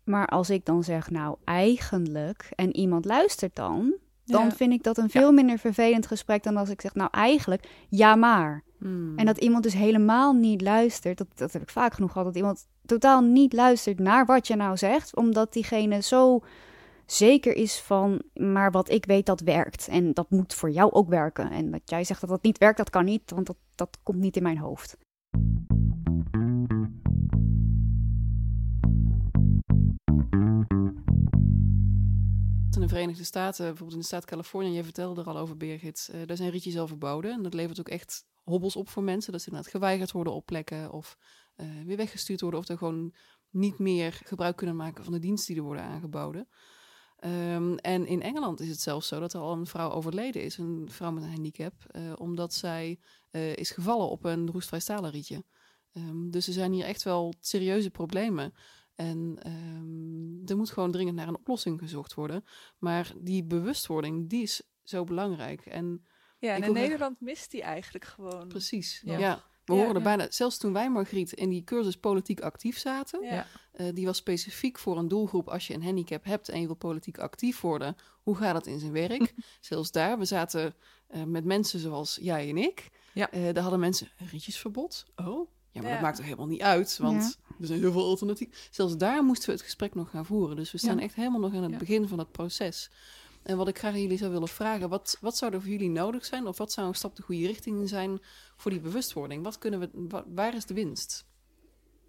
Maar 0.04 0.26
als 0.26 0.50
ik 0.50 0.64
dan 0.64 0.84
zeg: 0.84 1.10
Nou, 1.10 1.36
eigenlijk. 1.44 2.48
En 2.54 2.76
iemand 2.76 3.04
luistert 3.04 3.56
dan. 3.56 3.94
Dan 4.24 4.44
Ja. 4.44 4.50
vind 4.50 4.72
ik 4.72 4.82
dat 4.82 4.98
een 4.98 5.10
veel 5.10 5.32
minder 5.32 5.58
vervelend 5.58 6.06
gesprek 6.06 6.42
dan 6.42 6.56
als 6.56 6.68
ik 6.68 6.80
zeg: 6.80 6.94
Nou, 6.94 7.08
eigenlijk, 7.12 7.68
ja, 7.88 8.14
maar. 8.14 8.62
Hmm. 8.78 9.18
En 9.18 9.26
dat 9.26 9.38
iemand 9.38 9.62
dus 9.62 9.74
helemaal 9.74 10.32
niet 10.32 10.60
luistert, 10.60 11.18
dat, 11.18 11.26
dat 11.34 11.52
heb 11.52 11.62
ik 11.62 11.70
vaak 11.70 11.94
genoeg 11.94 12.12
gehad, 12.12 12.26
dat 12.26 12.36
iemand 12.36 12.66
totaal 12.87 13.20
niet 13.20 13.53
luistert 13.53 13.99
naar 13.99 14.26
wat 14.26 14.47
je 14.47 14.57
nou 14.57 14.76
zegt, 14.76 15.16
omdat 15.16 15.53
diegene 15.53 16.03
zo 16.03 16.41
zeker 17.07 17.57
is 17.57 17.80
van, 17.80 18.22
maar 18.35 18.70
wat 18.70 18.91
ik 18.91 19.05
weet, 19.05 19.26
dat 19.26 19.41
werkt. 19.41 19.89
En 19.89 20.12
dat 20.12 20.30
moet 20.30 20.55
voor 20.55 20.70
jou 20.70 20.93
ook 20.93 21.09
werken. 21.09 21.51
En 21.51 21.70
dat 21.70 21.83
jij 21.85 22.05
zegt 22.05 22.20
dat 22.20 22.30
dat 22.30 22.43
niet 22.43 22.59
werkt, 22.59 22.76
dat 22.76 22.91
kan 22.91 23.05
niet, 23.05 23.30
want 23.30 23.47
dat, 23.47 23.57
dat 23.74 23.99
komt 24.03 24.18
niet 24.18 24.37
in 24.37 24.43
mijn 24.43 24.59
hoofd. 24.59 24.97
In 32.74 32.89
de 32.89 32.95
Verenigde 32.95 33.24
Staten, 33.24 33.64
bijvoorbeeld 33.64 33.93
in 33.93 33.99
de 33.99 34.05
staat 34.07 34.24
Californië, 34.24 34.72
je 34.72 34.85
vertelde 34.85 35.20
er 35.20 35.26
al 35.26 35.39
over, 35.39 35.57
Birgit, 35.57 36.09
eh, 36.12 36.20
daar 36.26 36.37
zijn 36.37 36.51
rietjes 36.51 36.78
al 36.78 36.87
verboden. 36.87 37.33
En 37.33 37.43
dat 37.43 37.55
levert 37.55 37.80
ook 37.80 37.89
echt 37.89 38.24
hobbels 38.43 38.76
op 38.76 38.89
voor 38.89 39.03
mensen. 39.03 39.33
Dat 39.33 39.41
ze 39.41 39.49
inderdaad 39.49 39.72
geweigerd 39.72 40.12
worden 40.12 40.33
op 40.33 40.47
plekken 40.47 40.93
of 40.93 41.16
weer 41.84 41.96
weggestuurd 41.96 42.40
worden. 42.40 42.60
Of 42.60 42.68
er 42.68 42.78
gewoon 42.78 43.14
niet 43.50 43.78
meer 43.78 44.20
gebruik 44.24 44.56
kunnen 44.56 44.76
maken 44.76 45.04
van 45.04 45.12
de 45.12 45.18
diensten 45.18 45.54
die 45.54 45.62
er 45.62 45.68
worden 45.68 45.84
aangeboden. 45.84 46.48
Ehm, 47.16 47.74
en 47.74 48.06
in 48.06 48.22
Engeland 48.22 48.60
is 48.60 48.68
het 48.68 48.80
zelfs 48.80 49.08
zo 49.08 49.20
dat 49.20 49.32
er 49.32 49.40
al 49.40 49.52
een 49.52 49.66
vrouw 49.66 49.90
overleden 49.90 50.42
is, 50.42 50.58
een 50.58 50.88
vrouw 50.90 51.10
met 51.10 51.22
een 51.22 51.30
handicap, 51.32 51.74
eh, 51.90 52.12
omdat 52.16 52.54
zij 52.54 52.98
eh, 53.30 53.56
is 53.56 53.70
gevallen 53.70 54.08
op 54.08 54.24
een 54.24 54.50
roestvrij 54.50 54.80
stalen 54.80 55.10
rietje. 55.10 55.44
Ehm, 55.92 56.30
dus 56.30 56.46
er 56.46 56.52
zijn 56.52 56.72
hier 56.72 56.84
echt 56.84 57.02
wel 57.02 57.34
serieuze 57.40 57.90
problemen. 57.90 58.54
En 58.94 59.36
ehm, 59.42 60.50
er 60.50 60.56
moet 60.56 60.70
gewoon 60.70 60.90
dringend 60.90 61.16
naar 61.16 61.28
een 61.28 61.36
oplossing 61.38 61.78
gezocht 61.78 62.14
worden. 62.14 62.44
Maar 62.78 63.12
die 63.20 63.44
bewustwording, 63.44 64.28
die 64.28 64.42
is 64.42 64.62
zo 64.82 65.04
belangrijk. 65.04 65.66
En 65.66 66.06
Ja, 66.38 66.54
en 66.54 66.62
in 66.62 66.72
Nederland 66.72 67.20
mist 67.20 67.50
die 67.50 67.62
eigenlijk 67.62 68.04
gewoon. 68.04 68.48
precies, 68.48 69.02
Ja. 69.04 69.18
ja. 69.18 69.44
We 69.64 69.72
Ja, 69.72 69.78
horen 69.78 69.94
er 69.94 70.00
ja. 70.00 70.16
bijna, 70.16 70.26
zelfs 70.30 70.58
toen 70.58 70.72
wij, 70.72 70.90
Margriet, 70.90 71.32
in 71.32 71.48
die 71.48 71.64
cursus 71.64 71.96
politiek 71.96 72.40
actief 72.40 72.78
zaten, 72.78 73.24
Ja. 73.24 73.46
eh, 73.72 73.86
die 73.94 74.06
was 74.06 74.16
specifiek 74.16 74.78
voor 74.78 74.98
een 74.98 75.08
doelgroep 75.08 75.48
als 75.48 75.66
je 75.66 75.74
een 75.74 75.82
handicap 75.82 76.24
hebt 76.24 76.48
en 76.48 76.60
je 76.60 76.66
wil 76.66 76.74
politiek 76.76 77.18
actief 77.18 77.60
worden. 77.60 77.96
Hoe 78.22 78.36
gaat 78.36 78.52
dat 78.54 78.66
in 78.66 78.78
zijn 78.78 78.92
werk? 78.92 79.34
zelfs 79.60 79.90
daar, 79.90 80.18
we 80.18 80.24
zaten 80.24 80.74
eh, 81.06 81.22
met 81.22 81.44
mensen 81.44 81.78
zoals 81.78 82.18
jij 82.20 82.48
en 82.48 82.56
ik. 82.56 82.90
Ja. 83.14 83.30
Eh, 83.30 83.42
daar 83.52 83.62
hadden 83.62 83.80
mensen 83.80 84.08
een 84.18 84.26
rietjesverbod. 84.28 85.04
Oh, 85.16 85.48
ja, 85.70 85.80
maar 85.80 85.90
Ja. 85.90 85.96
dat 85.96 86.02
maakt 86.02 86.16
toch 86.16 86.24
helemaal 86.24 86.46
niet 86.46 86.62
uit, 86.62 86.98
want 87.00 87.38
er 87.60 87.66
zijn 87.66 87.80
heel 87.80 87.92
veel 87.92 88.04
alternatieven. 88.04 88.56
Zelfs 88.70 88.96
daar 88.96 89.24
moesten 89.24 89.46
we 89.46 89.52
het 89.54 89.62
gesprek 89.64 89.94
nog 89.94 90.10
gaan 90.10 90.26
voeren. 90.26 90.56
Dus 90.56 90.72
we 90.72 90.78
staan 90.78 90.96
Ja. 90.96 91.02
echt 91.02 91.14
helemaal 91.14 91.40
nog 91.40 91.54
aan 91.54 91.62
het 91.62 91.72
Ja. 91.72 91.78
begin 91.78 92.08
van 92.08 92.18
het 92.18 92.32
proces. 92.32 92.90
En 93.43 93.57
wat 93.57 93.68
ik 93.68 93.78
graag 93.78 93.93
aan 93.93 94.01
jullie 94.01 94.18
zou 94.18 94.30
willen 94.32 94.49
vragen, 94.49 94.88
wat, 94.88 95.18
wat 95.20 95.36
zou 95.36 95.53
er 95.53 95.61
voor 95.61 95.70
jullie 95.70 95.90
nodig 95.90 96.24
zijn? 96.24 96.47
Of 96.47 96.59
wat 96.59 96.72
zou 96.72 96.88
een 96.88 96.95
stap 96.95 97.16
de 97.16 97.22
goede 97.22 97.47
richting 97.47 97.80
in 97.80 97.88
zijn 97.88 98.18
voor 98.57 98.70
die 98.70 98.80
bewustwording? 98.80 99.43
Wat 99.45 99.59
kunnen 99.59 99.80
we, 99.80 99.88
wa- 99.93 100.24
waar 100.34 100.55
is 100.55 100.66
de 100.66 100.74
winst? 100.74 101.24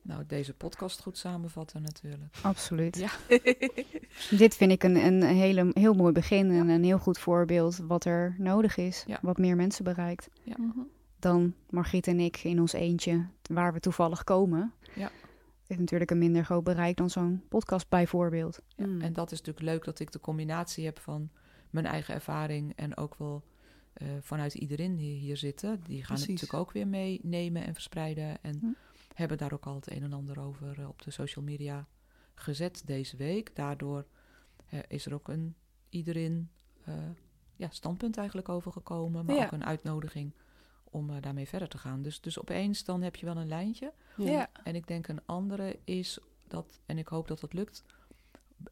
Nou, 0.02 0.24
deze 0.28 0.54
podcast 0.54 1.02
goed 1.02 1.18
samenvatten 1.18 1.82
natuurlijk. 1.82 2.36
Absoluut. 2.42 2.98
Ja. 2.98 3.10
Dit 4.38 4.56
vind 4.56 4.72
ik 4.72 4.84
een, 4.84 4.96
een 4.96 5.24
hele, 5.24 5.72
heel 5.74 5.94
mooi 5.94 6.14
begin 6.14 6.52
en 6.52 6.70
een 6.70 6.84
heel 6.84 6.98
goed 6.98 7.18
voorbeeld 7.18 7.78
wat 7.78 8.06
er 8.06 8.36
nodig 8.38 8.78
is. 8.78 9.04
Ja. 9.08 9.20
Wat 9.22 9.38
meer 9.38 9.56
mensen 9.56 9.84
bereikt 9.84 10.30
dan 11.20 11.54
Margriet 11.70 12.08
en 12.08 12.20
ik 12.20 12.38
in 12.44 12.60
ons 12.60 12.74
eentje, 12.74 13.26
waar 13.52 13.74
we 13.74 13.80
toevallig 13.80 14.24
komen. 14.24 14.74
Ja. 14.96 15.12
Heeft 15.74 15.92
natuurlijk 15.92 16.12
een 16.12 16.18
minder 16.18 16.46
groot 16.46 16.64
bereik 16.64 16.98
dan 16.98 17.10
zo'n 17.10 17.44
podcast 17.50 17.90
bijvoorbeeld. 17.90 18.60
Ja, 18.76 18.86
Mm. 18.86 19.02
En 19.02 19.14
dat 19.14 19.32
is 19.32 19.38
natuurlijk 19.38 19.66
leuk 19.66 19.84
dat 19.84 20.00
ik 20.00 20.12
de 20.12 20.20
combinatie 20.20 20.86
heb 20.86 21.00
van 21.00 21.30
mijn 21.70 21.86
eigen 21.86 22.14
ervaring 22.14 22.74
en 22.76 22.98
ook 22.98 23.16
wel 23.16 23.44
eh, 23.94 24.08
vanuit 24.22 24.54
iedereen 24.54 24.96
die 24.96 25.18
hier 25.18 25.38
zitten. 25.38 25.82
Die 25.86 25.98
gaan 26.04 26.16
Precies. 26.16 26.22
het 26.22 26.28
natuurlijk 26.28 26.60
ook 26.60 26.72
weer 26.72 26.88
meenemen 26.88 27.66
en 27.66 27.74
verspreiden. 27.74 28.42
En 28.44 28.78
hebben 29.14 29.38
daar 29.38 29.54
ook 29.54 29.66
al 29.66 29.76
het 29.76 29.92
een 29.92 30.04
en 30.04 30.14
ander 30.14 30.40
over 30.40 30.80
eh, 30.80 30.88
op 30.88 31.02
de 31.02 31.12
social 31.12 31.46
media 31.46 31.88
gezet 32.36 32.82
deze 32.86 33.18
week. 33.18 33.56
Daardoor 33.56 34.06
eh, 34.70 34.80
is 34.88 35.06
er 35.06 35.14
ook 35.14 35.28
een 35.28 35.56
iedereen 35.90 36.50
eh, 36.86 36.94
ja, 37.56 37.68
standpunt 37.72 38.18
eigenlijk 38.18 38.50
over 38.50 38.72
gekomen. 38.72 39.26
Maar 39.26 39.36
Ja. 39.36 39.46
ook 39.46 39.52
een 39.52 39.66
uitnodiging 39.66 40.34
om 40.94 41.10
eh, 41.10 41.16
daarmee 41.22 41.48
verder 41.48 41.68
te 41.68 41.78
gaan. 41.78 42.02
Dus, 42.02 42.22
dus 42.22 42.40
opeens 42.40 42.84
dan 42.84 43.02
heb 43.02 43.16
je 43.16 43.26
wel 43.26 43.38
een 43.38 43.48
lijntje. 43.48 43.94
Ja. 44.18 44.50
En 44.64 44.76
ik 44.76 44.88
denk 44.88 45.08
een 45.08 45.22
andere 45.26 45.80
is 45.84 46.20
dat, 46.48 46.80
en 46.86 46.98
ik 46.98 47.08
hoop 47.08 47.28
dat 47.28 47.40
dat 47.40 47.54
lukt, 47.54 47.84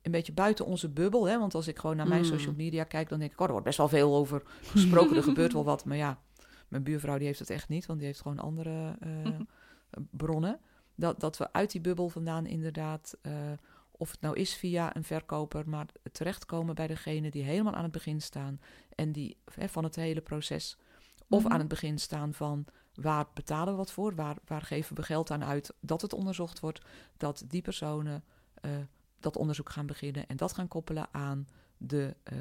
een 0.01 0.11
beetje 0.11 0.33
buiten 0.33 0.65
onze 0.65 0.89
bubbel. 0.89 1.27
Hè? 1.27 1.39
Want 1.39 1.55
als 1.55 1.67
ik 1.67 1.79
gewoon 1.79 1.95
naar 1.95 2.07
mijn 2.07 2.21
Mm. 2.21 2.27
social 2.27 2.53
media 2.55 2.83
kijk, 2.83 3.09
dan 3.09 3.19
denk 3.19 3.31
ik, 3.31 3.39
oh, 3.39 3.45
er 3.45 3.51
wordt 3.51 3.65
best 3.65 3.77
wel 3.77 3.87
veel 3.87 4.15
over 4.15 4.43
gesproken, 4.63 5.15
er 5.15 5.23
gebeurt 5.23 5.53
wel 5.53 5.63
wat. 5.63 5.85
Maar 5.85 5.97
ja, 5.97 6.19
mijn 6.67 6.83
buurvrouw 6.83 7.17
die 7.17 7.27
heeft 7.27 7.39
het 7.39 7.49
echt 7.49 7.69
niet, 7.69 7.85
want 7.85 7.99
die 7.99 8.07
heeft 8.07 8.21
gewoon 8.21 8.39
andere 8.39 8.95
eh, 8.99 9.39
bronnen. 10.09 10.59
Dat, 10.95 11.19
dat 11.19 11.37
we 11.37 11.53
uit 11.53 11.71
die 11.71 11.81
bubbel 11.81 12.09
vandaan 12.09 12.45
inderdaad, 12.45 13.17
eh, 13.21 13.33
of 13.91 14.11
het 14.11 14.21
nou 14.21 14.35
is 14.35 14.55
via 14.55 14.95
een 14.95 15.03
verkoper, 15.03 15.69
maar 15.69 15.85
terechtkomen 16.11 16.75
bij 16.75 16.87
degene 16.87 17.31
die 17.31 17.43
helemaal 17.43 17.73
aan 17.73 17.83
het 17.83 17.91
begin 17.91 18.21
staan 18.21 18.59
en 18.95 19.11
die 19.11 19.37
hè, 19.53 19.69
van 19.69 19.83
het 19.83 19.95
hele 19.95 20.21
proces, 20.21 20.77
of 21.31 21.43
Mhm. 21.43 21.51
aan 21.53 21.59
het 21.59 21.67
begin 21.67 21.99
staan 21.99 22.33
van 22.33 22.65
waar 22.93 23.25
betalen 23.33 23.73
we 23.73 23.77
wat 23.77 23.91
voor, 23.91 24.15
waar, 24.15 24.37
waar 24.45 24.61
geven 24.61 24.95
we 24.95 25.03
geld 25.03 25.31
aan 25.31 25.43
uit 25.43 25.73
dat 25.79 26.01
het 26.01 26.13
onderzocht 26.13 26.59
wordt, 26.59 26.81
dat 27.17 27.43
die 27.47 27.61
personen 27.61 28.23
eh, 28.53 28.71
dat 29.19 29.37
onderzoek 29.37 29.69
gaan 29.69 29.85
beginnen 29.85 30.27
en 30.27 30.37
dat 30.37 30.53
gaan 30.53 30.67
koppelen 30.67 31.07
aan 31.11 31.47
de, 31.77 32.15
eh, 32.23 32.37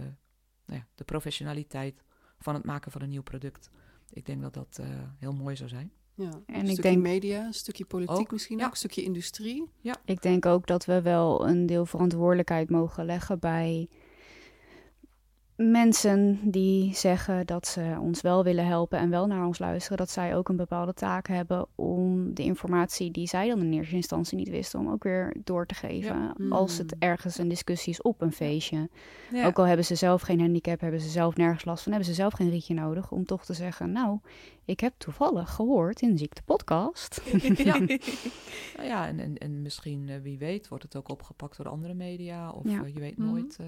nou 0.66 0.78
ja, 0.80 0.86
de 0.95 1.05
professionaliteit 1.05 2.03
van 2.38 2.55
het 2.55 2.64
maken 2.64 2.93
van 2.93 3.03
een 3.03 3.09
nieuw 3.09 3.22
product. 3.22 3.70
Ik 4.11 4.26
denk 4.26 4.43
dat 4.43 4.55
dat 4.55 4.78
eh, 4.80 4.86
heel 5.18 5.32
mooi 5.32 5.57
zou 5.57 5.68
zijn. 5.68 5.93
Ja. 6.14 6.24
En 6.30 6.55
een 6.55 6.61
ik 6.64 6.66
stukje 6.70 6.82
denk- 6.82 7.03
media, 7.03 7.45
een 7.47 7.53
stukje 7.55 7.84
politiek 7.84 8.16
Ook, 8.18 8.32
misschien 8.32 8.59
ja. 8.59 8.64
ook, 8.64 8.70
een 8.70 8.76
stukje 8.76 9.03
industrie. 9.03 9.70
Ik 10.05 10.22
denk 10.22 10.47
ook 10.47 10.66
dat 10.66 10.84
we 10.84 11.03
wel 11.03 11.49
een 11.49 11.66
deel 11.66 11.86
verantwoordelijkheid 11.86 12.70
mogen 12.70 13.05
leggen 13.05 13.38
bij 13.38 13.88
mensen 15.61 16.39
die 16.51 16.95
zeggen 16.95 17.47
dat 17.47 17.67
ze 17.67 17.97
ons 18.01 18.21
wel 18.21 18.45
willen 18.45 18.67
helpen 18.67 18.99
en 18.99 19.11
wel 19.11 19.27
naar 19.27 19.47
ons 19.47 19.59
luisteren, 19.59 19.99
dat 19.99 20.11
zij 20.11 20.37
ook 20.37 20.49
een 20.49 20.57
bepaalde 20.57 20.95
taak 20.95 21.29
hebben 21.29 21.67
om 21.75 22.35
de 22.35 22.43
informatie 22.43 23.11
die 23.11 23.27
zij 23.27 23.49
dan 23.49 23.61
in 23.63 23.73
eerste 23.73 23.95
instantie 23.95 24.37
niet 24.37 24.49
wisten, 24.49 24.81
om 24.81 24.91
ook 24.91 25.03
weer 25.03 25.37
door 25.45 25.67
te 25.67 25.75
geven. 25.75 26.33
Als 26.51 26.79
het 26.79 26.95
Mm. 26.95 27.01
ergens 27.01 27.39
een 27.39 27.49
discussie 27.49 27.93
is 27.93 28.03
op 28.03 28.21
een 28.21 28.33
feestje. 28.33 28.89
Ja. 29.33 29.47
Ook 29.47 29.59
al 29.59 29.67
hebben 29.67 29.85
ze 29.85 29.95
zelf 29.95 30.23
geen 30.23 30.41
handicap, 30.41 30.81
hebben 30.81 31.01
ze 31.01 31.09
zelf 31.09 31.37
nergens 31.37 31.65
last 31.65 31.83
van, 31.83 31.93
hebben 31.93 32.11
ze 32.11 32.15
zelf 32.17 32.33
geen 32.33 32.51
rietje 32.51 32.75
nodig 32.75 33.11
om 33.11 33.25
toch 33.25 33.45
te 33.45 33.55
zeggen, 33.55 33.93
nou, 33.93 34.19
ik 34.65 34.81
heb 34.81 34.95
toevallig 34.99 35.51
gehoord 35.51 36.01
in 36.03 36.19
Ziekte 36.19 36.43
Podcast. 36.43 37.21
Ja. 37.65 37.79
Nou 38.77 38.89
ja, 38.89 39.07
en, 39.07 39.21
en, 39.21 39.39
en 39.39 39.63
misschien, 39.63 40.09
eh, 40.09 40.17
wie 40.23 40.39
weet, 40.39 40.69
wordt 40.69 40.85
het 40.85 40.97
ook 40.97 41.09
opgepakt 41.09 41.57
door 41.57 41.69
andere 41.69 41.95
media. 41.95 42.51
Of 42.51 42.65
Ja. 42.71 42.83
eh, 42.85 42.95
je 42.95 43.01
weet 43.01 43.19
Mhm. 43.19 43.29
nooit 43.31 43.57
eh, 43.61 43.67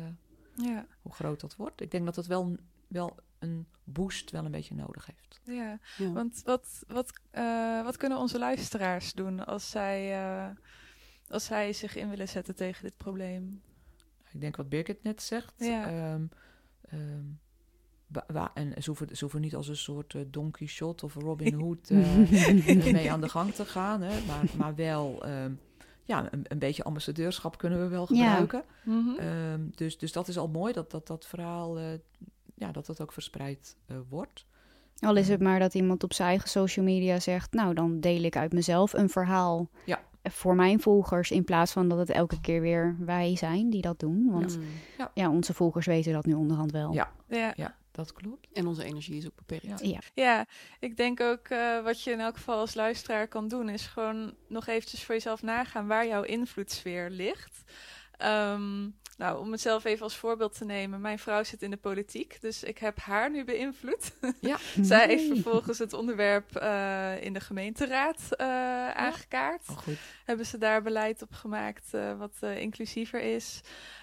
ja, 0.56 0.86
hoe 1.02 1.12
groot 1.12 1.40
dat 1.40 1.56
wordt. 1.56 1.80
Ik 1.80 1.90
denk 1.90 2.04
dat 2.04 2.16
het 2.16 2.26
wel, 2.26 2.56
wel 2.88 3.16
een 3.38 3.66
boost 3.84 4.30
wel 4.30 4.44
een 4.44 4.50
beetje 4.50 4.74
nodig 4.74 5.06
heeft. 5.06 5.40
ja. 5.44 5.78
Ja. 5.96 6.12
Want 6.12 6.42
wat, 6.44 6.84
wat, 6.86 7.20
eh, 7.30 7.82
wat 7.82 7.96
kunnen 7.96 8.18
onze 8.18 8.38
luisteraars 8.38 9.12
doen 9.12 9.46
als 9.46 9.70
zij, 9.70 10.12
eh, 10.12 10.50
als 11.28 11.44
zij 11.44 11.72
zich 11.72 11.96
in 11.96 12.08
willen 12.08 12.28
zetten 12.28 12.54
tegen 12.54 12.82
dit 12.82 12.96
probleem? 12.96 13.62
Ik 14.32 14.40
denk 14.40 14.56
wat 14.56 14.68
Birgit 14.68 15.02
net 15.02 15.22
zegt. 15.22 15.54
Ja. 15.56 15.86
ehm, 15.86 16.24
ehm, 16.80 17.24
en 18.54 18.82
ze 18.82 18.90
hoeven, 18.90 19.16
ze 19.16 19.20
hoeven 19.20 19.40
niet 19.40 19.54
als 19.54 19.68
een 19.68 19.76
soort 19.76 20.14
eh, 20.14 20.22
Don 20.26 20.50
Quixote 20.50 21.04
of 21.04 21.14
Robin 21.14 21.54
Hood 21.62 21.90
eh, 21.90 22.16
mee 22.92 23.12
aan 23.12 23.20
de 23.20 23.28
gang 23.28 23.54
te 23.54 23.64
gaan. 23.64 24.02
Hè? 24.02 24.26
Maar, 24.26 24.44
maar 24.56 24.74
wel 24.74 25.24
ehm, 25.24 25.52
ja, 26.12 26.28
een, 26.30 26.44
een 26.48 26.58
beetje 26.58 26.82
ambassadeurschap 26.84 27.58
kunnen 27.58 27.80
we 27.82 27.88
wel 27.88 28.06
Ja. 28.14 28.28
gebruiken. 28.28 28.64
Mhm. 28.84 29.18
Ehm, 29.18 29.60
dus, 29.74 29.98
dus 29.98 30.12
dat 30.12 30.28
is 30.28 30.38
al 30.38 30.48
mooi 30.48 30.72
dat 30.72 30.90
dat, 30.90 31.06
dat 31.06 31.26
verhaal 31.26 31.78
eh, 31.78 31.84
ja, 32.54 32.72
dat 32.72 32.86
dat 32.86 33.00
ook 33.00 33.12
verspreid 33.12 33.76
eh, 33.86 33.96
wordt. 34.08 34.46
Al 34.98 35.16
is 35.16 35.28
het 35.28 35.40
maar 35.40 35.58
dat 35.58 35.74
iemand 35.74 36.04
op 36.04 36.12
zijn 36.12 36.28
eigen 36.28 36.48
social 36.48 36.84
media 36.84 37.20
zegt, 37.20 37.52
nou 37.52 37.74
dan 37.74 38.00
deel 38.00 38.22
ik 38.22 38.36
uit 38.36 38.52
mezelf 38.52 38.92
een 38.92 39.08
verhaal 39.08 39.68
Ja. 39.84 40.00
voor 40.22 40.54
mijn 40.54 40.80
volgers, 40.80 41.30
in 41.30 41.44
plaats 41.44 41.72
van 41.72 41.88
dat 41.88 41.98
het 41.98 42.10
elke 42.10 42.40
keer 42.40 42.60
weer 42.60 42.96
wij 42.98 43.36
zijn 43.36 43.70
die 43.70 43.82
dat 43.82 43.98
doen. 44.00 44.30
Want 44.30 44.56
Mm. 44.58 44.64
ja, 45.14 45.30
onze 45.30 45.54
volgers 45.54 45.86
weten 45.86 46.12
dat 46.12 46.26
nu 46.26 46.34
onderhand 46.34 46.72
wel. 46.72 46.92
Ja. 46.92 47.12
ja. 47.28 47.74
Dat 47.92 48.12
klopt. 48.12 48.48
En 48.52 48.66
onze 48.66 48.84
energie 48.84 49.16
is 49.16 49.26
ook 49.26 49.36
beperkt. 49.36 50.00
Ja. 50.14 50.46
Ik 50.80 50.96
denk 50.96 51.20
ook 51.20 51.48
eh, 51.48 51.82
wat 51.82 52.02
je 52.02 52.10
in 52.10 52.20
elk 52.20 52.36
geval 52.36 52.58
als 52.58 52.74
luisteraar 52.74 53.28
kan 53.28 53.48
doen, 53.48 53.68
is 53.68 53.86
gewoon 53.86 54.34
nog 54.46 54.66
eventjes 54.66 55.04
voor 55.04 55.14
jezelf 55.14 55.42
nagaan 55.42 55.86
waar 55.86 56.06
jouw 56.06 56.22
invloedssfeer 56.22 57.10
ligt. 57.10 57.62
Ehm, 58.22 58.88
nou, 59.16 59.38
om 59.38 59.52
het 59.52 59.60
zelf 59.60 59.84
even 59.84 60.02
als 60.02 60.16
voorbeeld 60.16 60.58
te 60.58 60.64
nemen, 60.64 61.00
mijn 61.00 61.18
vrouw 61.18 61.42
zit 61.42 61.62
in 61.62 61.70
de 61.70 61.76
politiek, 61.76 62.40
dus 62.40 62.62
ik 62.62 62.78
heb 62.78 62.98
haar 62.98 63.30
nu 63.30 63.44
beïnvloed. 63.44 64.12
Zij 64.82 65.06
heeft 65.06 65.26
vervolgens 65.26 65.78
het 65.78 65.92
onderwerp 65.92 66.56
eh, 66.56 67.22
in 67.22 67.32
de 67.32 67.40
gemeenteraad 67.40 68.20
eh, 68.30 68.46
aangekaart 68.90 69.68
Oh, 69.68 69.76
goed. 69.76 69.98
hebben 70.24 70.46
ze 70.46 70.58
daar 70.58 70.82
beleid 70.82 71.22
op 71.22 71.32
gemaakt 71.32 71.94
eh, 71.94 72.18
wat 72.18 72.32
inclusiever 72.56 73.20
is. 73.20 73.60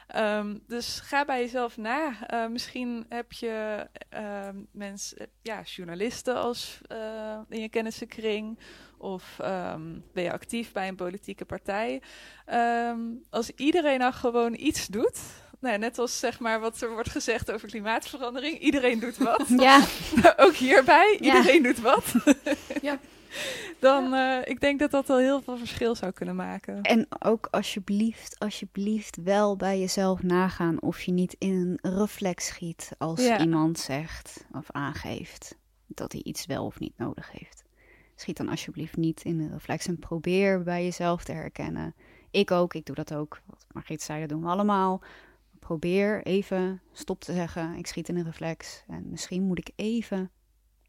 Ehm, 0.07 0.57
dus 0.67 0.99
ga 0.99 1.25
bij 1.25 1.39
jezelf 1.39 1.77
na. 1.77 2.13
Misschien 2.51 3.05
heb 3.09 3.31
je 3.31 3.87
mensen, 4.71 5.27
ja, 5.41 5.61
journalisten 5.61 6.35
als 6.35 6.81
in 7.49 7.61
je 7.61 7.69
kennissenkring. 7.69 8.59
Of 8.99 9.39
ehm, 9.39 9.81
ben 10.13 10.23
je 10.23 10.31
actief 10.31 10.71
bij 10.71 10.87
een 10.87 10.95
politieke 10.95 11.45
partij. 11.45 12.01
Ehm, 12.45 12.99
als 13.29 13.51
iedereen 13.55 13.99
nou 13.99 14.13
gewoon 14.13 14.53
iets 14.57 14.87
doet. 14.87 15.19
Nou, 15.59 15.77
net 15.77 15.97
als 15.99 16.19
zeg 16.19 16.39
maar 16.39 16.59
wat 16.59 16.81
er 16.81 16.89
wordt 16.91 17.09
gezegd 17.09 17.51
over 17.51 17.67
klimaatverandering. 17.67 18.59
Iedereen 18.59 18.99
doet 18.99 19.17
wat. 19.17 19.45
Ja, 19.57 19.85
Ook 20.45 20.53
hierbij. 20.53 21.17
Ja. 21.21 21.35
Iedereen 21.35 21.63
doet 21.63 21.79
wat. 21.79 22.13
Ja. 22.81 22.99
Dan, 23.79 24.13
eh, 24.13 24.37
ik 24.43 24.59
denk 24.59 24.79
dat 24.79 24.91
dat 24.91 25.09
al 25.09 25.17
heel 25.17 25.41
veel 25.41 25.57
verschil 25.57 25.95
zou 25.95 26.11
kunnen 26.11 26.35
maken. 26.35 26.81
en 26.81 27.07
ook 27.19 27.47
alsjeblieft, 27.51 28.39
alsjeblieft 28.39 29.17
wel 29.23 29.55
bij 29.55 29.79
jezelf 29.79 30.23
nagaan 30.23 30.81
of 30.81 31.01
je 31.01 31.11
niet 31.11 31.35
in 31.39 31.79
een 31.81 31.97
reflex 31.97 32.45
schiet 32.45 32.91
als 32.97 33.19
iemand 33.21 33.79
zegt 33.79 34.45
of 34.51 34.71
aangeeft 34.71 35.55
dat 35.87 36.11
hij 36.11 36.21
iets 36.23 36.45
wel 36.45 36.65
of 36.65 36.79
niet 36.79 36.97
nodig 36.97 37.31
heeft. 37.31 37.63
Schiet 38.19 38.37
dan 38.37 38.49
alsjeblieft 38.49 38.97
niet 38.97 39.23
in 39.23 39.39
een 39.39 39.51
reflex 39.51 39.87
en 39.87 39.99
probeer 39.99 40.63
bij 40.63 40.83
jezelf 40.83 41.23
te 41.23 41.31
herkennen. 41.31 41.95
Ik 42.31 42.51
ook, 42.51 42.73
ik 42.73 42.85
doe 42.85 42.95
dat 42.95 43.13
ook. 43.13 43.41
Wat 43.45 43.65
Margriet 43.71 44.01
zei, 44.01 44.19
dat 44.19 44.29
doen 44.29 44.41
we 44.41 44.47
allemaal. 44.47 45.01
Probeer 45.59 46.23
even 46.23 46.81
stop 46.91 47.19
te 47.19 47.33
zeggen. 47.33 47.75
Ik 47.75 47.87
schiet 47.87 48.09
in 48.09 48.17
een 48.17 48.23
reflex 48.23 48.83
en 48.87 49.09
misschien 49.09 49.43
moet 49.43 49.57
ik 49.57 49.71
even 49.75 50.31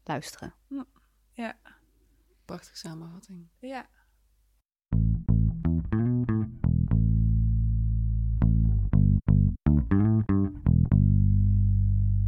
luisteren. 0.03 0.53
Prachtige 2.45 2.77
samenvatting. 2.77 3.47
Ja. 3.59 3.89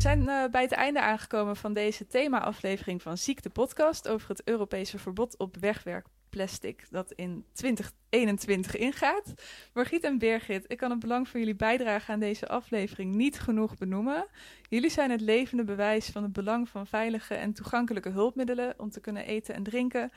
We 0.04 0.10
zijn 0.10 0.30
eh, 0.30 0.52
bij 0.52 0.62
het 0.62 0.72
einde 0.72 1.02
aangekomen 1.02 1.56
van 1.56 1.74
deze 1.74 2.08
thema-aflevering 2.08 3.02
van 3.02 3.18
Ziekte 3.18 3.50
Podcast 3.50 4.08
over 4.08 4.30
het 4.30 4.42
Europese 4.44 5.00
verbod 5.00 5.38
op 5.38 5.58
wegwerkplastic 5.60 6.86
dat 6.90 7.12
in 7.12 7.46
2021 7.54 8.76
ingaat. 8.76 9.34
Margriet 9.74 10.04
en 10.04 10.18
Birgit, 10.18 10.66
ik 10.68 10.78
kan 10.78 10.90
het 10.90 11.00
belang 11.00 11.28
van 11.28 11.40
jullie 11.40 11.56
bijdrage 11.56 12.12
aan 12.12 12.20
deze 12.20 12.48
aflevering 12.48 13.16
niet 13.16 13.40
genoeg 13.40 13.78
benoemen. 13.78 14.26
Jullie 14.70 14.90
zijn 14.90 15.12
het 15.12 15.22
levende 15.22 15.64
bewijs 15.64 16.10
van 16.10 16.24
het 16.24 16.34
belang 16.34 16.70
van 16.70 16.88
veilige 16.88 17.34
en 17.34 17.54
toegankelijke 17.54 18.10
hulpmiddelen 18.10 18.74
om 18.78 18.90
te 18.90 19.02
kunnen 19.02 19.26
eten 19.26 19.56
en 19.56 19.64
drinken. 19.64 20.12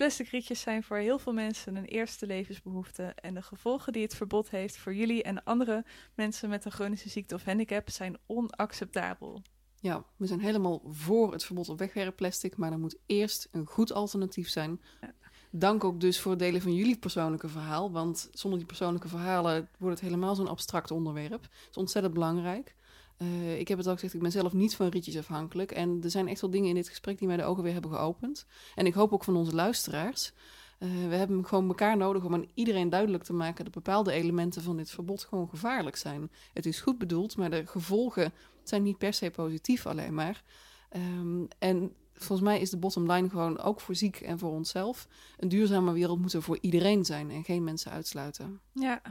Plastic 0.00 0.28
rietjes 0.28 0.60
zijn 0.60 0.82
voor 0.82 0.96
heel 0.96 1.18
veel 1.18 1.32
mensen 1.32 1.76
een 1.76 1.84
eerste 1.84 2.26
levensbehoefte 2.26 3.02
en 3.02 3.34
de 3.34 3.42
gevolgen 3.42 3.92
die 3.92 4.02
het 4.02 4.14
verbod 4.14 4.50
heeft 4.50 4.76
voor 4.76 4.94
jullie 4.94 5.22
en 5.22 5.44
andere 5.44 5.84
mensen 6.14 6.48
met 6.48 6.64
een 6.64 6.70
chronische 6.70 7.08
ziekte 7.08 7.34
of 7.34 7.44
handicap 7.44 7.90
zijn 7.90 8.18
onacceptabel. 8.26 9.42
Ja, 9.80 10.04
we 10.16 10.26
zijn 10.26 10.40
helemaal 10.40 10.82
voor 10.86 11.32
het 11.32 11.44
verbod 11.44 11.68
op 11.68 11.78
wegwerpplastic, 11.78 12.56
maar 12.56 12.72
er 12.72 12.78
moet 12.78 12.98
eerst 13.06 13.48
een 13.50 13.66
goed 13.66 13.92
alternatief 13.92 14.48
zijn. 14.48 14.80
Ja. 15.00 15.12
Dank 15.50 15.84
ook 15.84 16.00
dus 16.00 16.20
voor 16.20 16.30
het 16.30 16.40
delen 16.40 16.60
van 16.62 16.74
jullie 16.74 16.98
persoonlijke 16.98 17.48
verhaal, 17.48 17.92
want 17.92 18.28
zonder 18.32 18.58
die 18.58 18.68
persoonlijke 18.68 19.08
verhalen 19.08 19.68
wordt 19.78 20.00
het 20.00 20.08
helemaal 20.08 20.34
zo'n 20.34 20.48
abstract 20.48 20.90
onderwerp. 20.90 21.42
Het 21.42 21.68
is 21.70 21.76
ontzettend 21.76 22.14
belangrijk. 22.14 22.74
Eh, 23.20 23.58
ik 23.58 23.68
heb 23.68 23.78
het 23.78 23.86
al 23.86 23.94
gezegd, 23.94 24.14
ik 24.14 24.20
ben 24.20 24.32
zelf 24.32 24.52
niet 24.52 24.76
van 24.76 24.88
rietjes 24.88 25.18
afhankelijk. 25.18 25.72
En 25.72 26.00
er 26.02 26.10
zijn 26.10 26.28
echt 26.28 26.40
wel 26.40 26.50
dingen 26.50 26.68
in 26.68 26.74
dit 26.74 26.88
gesprek 26.88 27.18
die 27.18 27.28
mij 27.28 27.36
de 27.36 27.44
ogen 27.44 27.62
weer 27.62 27.72
hebben 27.72 27.90
geopend. 27.90 28.46
En 28.74 28.86
ik 28.86 28.94
hoop 28.94 29.12
ook 29.12 29.24
van 29.24 29.36
onze 29.36 29.54
luisteraars. 29.54 30.32
Eh, 30.78 30.88
we 31.08 31.14
hebben 31.14 31.46
gewoon 31.46 31.68
elkaar 31.68 31.96
nodig 31.96 32.24
om 32.24 32.34
aan 32.34 32.48
iedereen 32.54 32.88
duidelijk 32.88 33.24
te 33.24 33.32
maken 33.32 33.64
dat 33.64 33.72
bepaalde 33.72 34.12
elementen 34.12 34.62
van 34.62 34.76
dit 34.76 34.90
verbod 34.90 35.24
gewoon 35.24 35.48
gevaarlijk 35.48 35.96
zijn. 35.96 36.30
Het 36.52 36.66
is 36.66 36.80
goed 36.80 36.98
bedoeld, 36.98 37.36
maar 37.36 37.50
de 37.50 37.66
gevolgen 37.66 38.32
zijn 38.62 38.82
niet 38.82 38.98
per 38.98 39.12
se 39.12 39.30
positief 39.30 39.86
alleen 39.86 40.14
maar. 40.14 40.42
Ehm, 40.88 41.44
en 41.58 41.92
volgens 42.14 42.48
mij 42.48 42.60
is 42.60 42.70
de 42.70 42.76
bottom 42.76 43.12
line 43.12 43.28
gewoon 43.28 43.58
ook 43.58 43.80
voor 43.80 43.94
ziek 43.94 44.20
en 44.20 44.38
voor 44.38 44.50
onszelf. 44.50 45.08
Een 45.38 45.48
duurzame 45.48 45.92
wereld 45.92 46.20
moet 46.20 46.32
er 46.32 46.42
voor 46.42 46.58
iedereen 46.60 47.04
zijn 47.04 47.30
en 47.30 47.44
geen 47.44 47.64
mensen 47.64 47.92
uitsluiten. 47.92 48.60
Ja. 48.72 49.02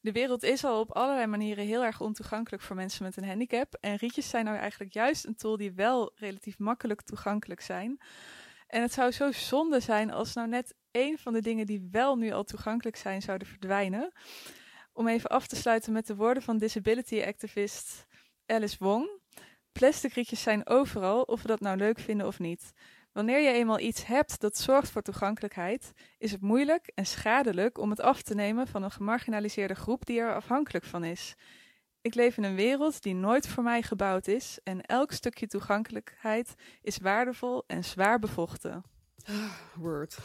De 0.00 0.12
wereld 0.12 0.42
is 0.42 0.64
al 0.64 0.80
op 0.80 0.92
allerlei 0.92 1.26
manieren 1.26 1.66
heel 1.66 1.84
erg 1.84 2.00
ontoegankelijk 2.00 2.62
voor 2.62 2.76
mensen 2.76 3.04
met 3.04 3.16
een 3.16 3.24
handicap. 3.24 3.74
En 3.80 3.96
rietjes 3.96 4.28
zijn 4.28 4.44
nou 4.44 4.56
eigenlijk 4.56 4.92
juist 4.92 5.26
een 5.26 5.36
tool 5.36 5.56
die 5.56 5.72
wel 5.72 6.12
relatief 6.14 6.58
makkelijk 6.58 7.02
toegankelijk 7.02 7.60
zijn. 7.60 8.00
En 8.66 8.82
het 8.82 8.92
zou 8.92 9.10
zo 9.10 9.32
zonde 9.32 9.80
zijn 9.80 10.10
als 10.10 10.34
nou 10.34 10.48
net 10.48 10.74
één 10.90 11.18
van 11.18 11.32
de 11.32 11.40
dingen 11.40 11.66
die 11.66 11.88
wel 11.90 12.16
nu 12.16 12.32
al 12.32 12.44
toegankelijk 12.44 12.96
zijn, 12.96 13.22
zouden 13.22 13.48
verdwijnen. 13.48 14.12
Om 14.92 15.08
even 15.08 15.30
af 15.30 15.46
te 15.46 15.56
sluiten 15.56 15.92
met 15.92 16.06
de 16.06 16.16
woorden 16.16 16.42
van 16.42 16.58
disability 16.58 17.22
activist 17.22 18.06
Alice 18.46 18.76
Wong. 18.78 19.10
Plastic 19.72 20.12
rietjes 20.12 20.42
zijn 20.42 20.66
overal, 20.66 21.22
of 21.22 21.42
we 21.42 21.48
dat 21.48 21.60
nou 21.60 21.76
leuk 21.76 21.98
vinden 21.98 22.26
of 22.26 22.38
niet. 22.38 22.72
Wanneer 23.12 23.40
je 23.40 23.52
eenmaal 23.52 23.80
iets 23.80 24.06
hebt 24.06 24.40
dat 24.40 24.56
zorgt 24.56 24.90
voor 24.90 25.02
toegankelijkheid, 25.02 25.92
is 26.18 26.30
het 26.30 26.40
moeilijk 26.40 26.92
en 26.94 27.06
schadelijk 27.06 27.78
om 27.78 27.90
het 27.90 28.00
af 28.00 28.22
te 28.22 28.34
nemen 28.34 28.66
van 28.66 28.82
een 28.82 28.90
gemarginaliseerde 28.90 29.74
groep 29.74 30.06
die 30.06 30.20
er 30.20 30.34
afhankelijk 30.34 30.84
van 30.84 31.04
is. 31.04 31.34
Ik 32.00 32.14
leef 32.14 32.36
in 32.36 32.44
een 32.44 32.54
wereld 32.54 33.02
die 33.02 33.14
nooit 33.14 33.48
voor 33.48 33.62
mij 33.62 33.82
gebouwd 33.82 34.26
is 34.26 34.58
en 34.64 34.80
elk 34.80 35.12
stukje 35.12 35.46
toegankelijkheid 35.46 36.54
is 36.82 36.98
waardevol 36.98 37.64
en 37.66 37.84
zwaar 37.84 38.18
bevochten. 38.18 38.82
Word. 39.74 40.18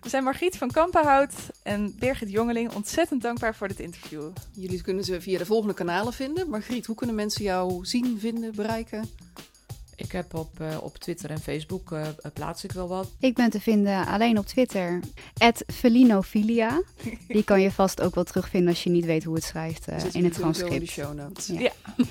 We 0.00 0.08
zijn 0.08 0.24
Margriet 0.24 0.56
van 0.56 0.70
Kampenhout 0.70 1.32
en 1.62 1.94
Birgit 1.98 2.30
Jongeling 2.30 2.72
ontzettend 2.72 3.22
dankbaar 3.22 3.54
voor 3.54 3.68
dit 3.68 3.80
interview. 3.80 4.30
Jullie 4.52 4.82
kunnen 4.82 5.04
ze 5.04 5.20
via 5.20 5.38
de 5.38 5.46
volgende 5.46 5.74
kanalen 5.74 6.12
vinden. 6.12 6.50
Margriet, 6.50 6.86
hoe 6.86 6.96
kunnen 6.96 7.16
mensen 7.16 7.44
jou 7.44 7.84
zien, 7.84 8.18
vinden, 8.18 8.54
bereiken? 8.54 9.10
Ik 9.96 10.12
heb 10.12 10.34
op, 10.34 10.60
uh, 10.60 10.76
op 10.80 10.98
Twitter 10.98 11.30
en 11.30 11.40
Facebook 11.40 11.90
uh, 11.90 12.06
plaats 12.32 12.64
ik 12.64 12.72
wel 12.72 12.88
wat. 12.88 13.10
Ik 13.18 13.34
ben 13.34 13.50
te 13.50 13.60
vinden 13.60 14.06
alleen 14.06 14.38
op 14.38 14.46
Twitter. 14.46 15.00
Felinophilia. 15.66 16.82
Die 17.28 17.44
kan 17.44 17.60
je 17.60 17.70
vast 17.70 18.00
ook 18.00 18.14
wel 18.14 18.24
terugvinden 18.24 18.68
als 18.68 18.82
je 18.82 18.90
niet 18.90 19.04
weet 19.04 19.24
hoe 19.24 19.34
het 19.34 19.44
schrijft 19.44 19.88
uh, 19.88 19.96
in 20.12 20.24
het 20.24 20.34
transcript. 20.34 20.72
In 20.72 20.80
de 20.80 20.86
show 20.86 21.14
notes. 21.14 21.46
Ja. 21.46 21.60
ja. 21.60 21.72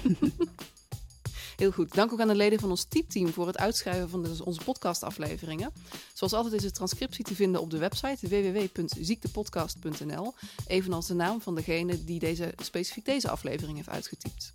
Heel 1.61 1.71
goed. 1.71 1.93
Dank 1.93 2.13
ook 2.13 2.19
aan 2.19 2.27
de 2.27 2.35
leden 2.35 2.59
van 2.59 2.69
ons 2.69 2.83
typteam 2.83 3.33
voor 3.33 3.47
het 3.47 3.57
uitschrijven 3.57 4.09
van 4.09 4.23
de, 4.23 4.41
onze 4.43 4.63
podcastafleveringen. 4.63 5.71
Zoals 6.13 6.33
altijd 6.33 6.53
is 6.53 6.61
de 6.61 6.71
transcriptie 6.71 7.25
te 7.25 7.35
vinden 7.35 7.61
op 7.61 7.69
de 7.69 7.77
website 7.77 8.27
www.ziektepodcast.nl. 8.27 10.33
Evenals 10.67 11.07
de 11.07 11.13
naam 11.13 11.41
van 11.41 11.55
degene 11.55 12.03
die 12.03 12.19
deze, 12.19 12.53
specifiek 12.61 13.05
deze 13.05 13.29
aflevering 13.29 13.77
heeft 13.77 13.89
uitgetypt. 13.89 14.53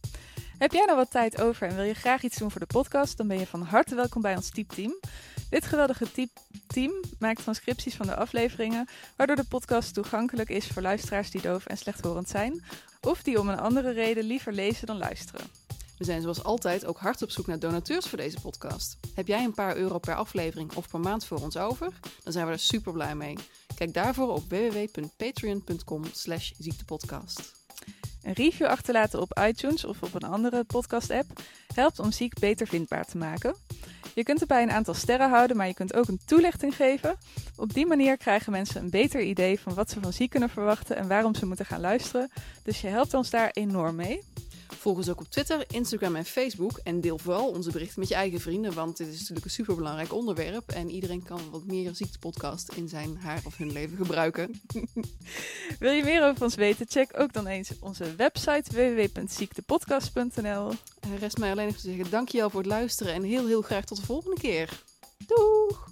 Heb 0.59 0.73
jij 0.73 0.85
nou 0.85 0.97
wat 0.97 1.11
tijd 1.11 1.41
over 1.41 1.69
en 1.69 1.75
wil 1.75 1.85
je 1.85 1.95
graag 1.95 2.23
iets 2.23 2.39
doen 2.39 2.51
voor 2.51 2.61
de 2.61 2.67
podcast? 2.67 3.17
Dan 3.17 3.29
ben 3.29 3.39
je 3.39 3.47
van 3.47 3.63
harte 3.63 3.95
welkom 3.95 4.23
bij 4.23 4.37
ons 4.37 4.51
typteam. 4.51 5.01
Dit 5.51 5.65
geweldige 5.65 6.07
team 6.67 6.93
maakt 7.19 7.43
transcripties 7.43 7.95
van 7.95 8.07
de 8.07 8.17
afleveringen, 8.17 8.89
waardoor 9.17 9.37
de 9.37 9.45
podcast 9.45 9.95
toegankelijk 9.95 10.49
is 10.49 10.67
voor 10.67 10.83
luisteraars 10.83 11.31
die 11.31 11.41
doof 11.41 11.67
en 11.67 11.79
slechthorend 11.79 12.29
zijn, 12.29 12.65
of 13.01 13.23
die 13.23 13.41
om 13.41 13.49
een 13.49 13.59
andere 13.59 13.91
reden 13.91 14.25
liever 14.25 14.53
lezen 14.53 14.87
dan 14.87 14.99
luisteren. 14.99 15.47
We 15.99 16.05
zijn 16.05 16.23
zoals 16.23 16.45
altijd 16.45 16.87
ook 16.87 16.99
hard 16.99 17.23
op 17.23 17.31
zoek 17.31 17.47
naar 17.47 17.59
donateurs 17.59 18.07
voor 18.07 18.19
deze 18.19 18.41
podcast. 18.41 18.97
Heb 19.15 19.27
jij 19.27 19.45
een 19.45 19.55
paar 19.55 19.77
euro 19.77 19.99
per 19.99 20.15
aflevering 20.15 20.75
of 20.75 20.89
per 20.89 21.01
maand 21.01 21.25
voor 21.25 21.41
ons 21.41 21.57
over? 21.57 21.93
Dan 22.23 22.33
zijn 22.33 22.47
we 22.47 22.53
er 22.53 22.59
super 22.59 22.93
blij 22.93 23.15
mee. 23.15 23.37
Kijk 23.75 23.95
daarvoor 23.95 24.29
op 24.29 24.49
www.patreon.com 24.49 26.05
slash 26.13 26.53
ziektepodcast. 26.59 27.66
Een 28.27 28.33
review 28.33 28.67
achterlaten 28.67 29.21
op 29.21 29.41
iTunes 29.49 29.85
of 29.85 30.03
op 30.03 30.15
een 30.15 30.29
andere 30.29 30.65
podcast-app 30.65 31.41
helpt 31.75 31.99
om 31.99 32.13
ziek 32.13 32.39
beter 32.39 32.67
vindbaar 32.67 33.05
te 33.05 33.17
maken. 33.17 33.55
Je 34.15 34.23
kunt 34.23 34.41
erbij 34.41 34.63
een 34.63 34.71
aantal 34.71 34.95
sterren 34.95 35.31
houden, 35.31 35.57
maar 35.57 35.67
je 35.67 35.75
kunt 35.75 35.95
ook 35.95 36.09
een 36.09 36.21
toelichting 36.25 36.77
geven. 36.77 37.17
Op 37.57 37.75
die 37.75 37.87
manier 37.87 38.17
krijgen 38.17 38.53
mensen 38.53 38.83
een 38.83 38.91
beter 38.91 39.21
idee 39.21 39.61
van 39.61 39.75
wat 39.75 39.91
ze 39.91 40.01
van 40.01 40.13
ziek 40.13 40.31
kunnen 40.31 40.51
verwachten 40.51 40.97
en 40.97 41.09
waarom 41.09 41.35
ze 41.35 41.47
moeten 41.47 41.67
gaan 41.67 41.81
luisteren. 41.81 42.31
Dus 42.63 42.81
je 42.81 42.89
helpt 42.89 43.15
ons 43.15 43.31
daar 43.31 43.51
enorm 43.53 43.97
mee. 43.97 44.23
Volg 44.75 44.97
ons 44.97 45.09
ook 45.09 45.21
op 45.21 45.31
Twitter, 45.31 45.65
Instagram 45.69 46.17
en 46.17 46.25
Facebook. 46.25 46.81
En 46.85 47.01
deel 47.01 47.19
vooral 47.19 47.49
onze 47.49 47.71
berichten 47.71 48.01
met 48.01 48.09
je 48.09 48.15
eigen 48.15 48.41
vrienden, 48.41 48.75
want 48.75 48.97
dit 48.97 49.07
is 49.07 49.19
natuurlijk 49.19 49.45
een 49.45 49.51
superbelangrijk 49.51 50.13
onderwerp. 50.13 50.71
En 50.71 50.91
iedereen 50.91 51.23
kan 51.23 51.41
wat 51.51 51.65
meer 51.65 51.95
ziektepodcast 51.95 52.73
in 52.73 52.89
zijn 52.89 53.17
haar 53.17 53.41
of 53.45 53.57
hun 53.57 53.73
leven 53.73 53.97
gebruiken. 53.97 54.61
Wil 55.79 55.93
je 55.93 56.05
meer 56.05 56.25
over 56.25 56.43
ons 56.43 56.55
weten? 56.55 56.87
Check 56.89 57.19
ook 57.19 57.33
dan 57.33 57.47
eens 57.47 57.71
onze 57.81 58.17
website 58.17 58.71
www.ziektepodcast.nl. 58.71 60.73
Rest 61.19 61.39
mij 61.39 61.51
alleen 61.51 61.67
nog 61.67 61.77
te 61.77 61.91
zeggen 61.91 62.11
dankjewel 62.11 62.51
voor 62.51 62.61
het 62.61 62.71
luisteren 62.71 63.15
en 63.15 63.23
heel 63.23 63.47
heel 63.47 63.63
graag 63.63 63.85
tot 63.85 63.97
de 63.97 64.07
volgende 64.07 64.41
keer. 64.41 64.83
Doeg! 65.27 65.89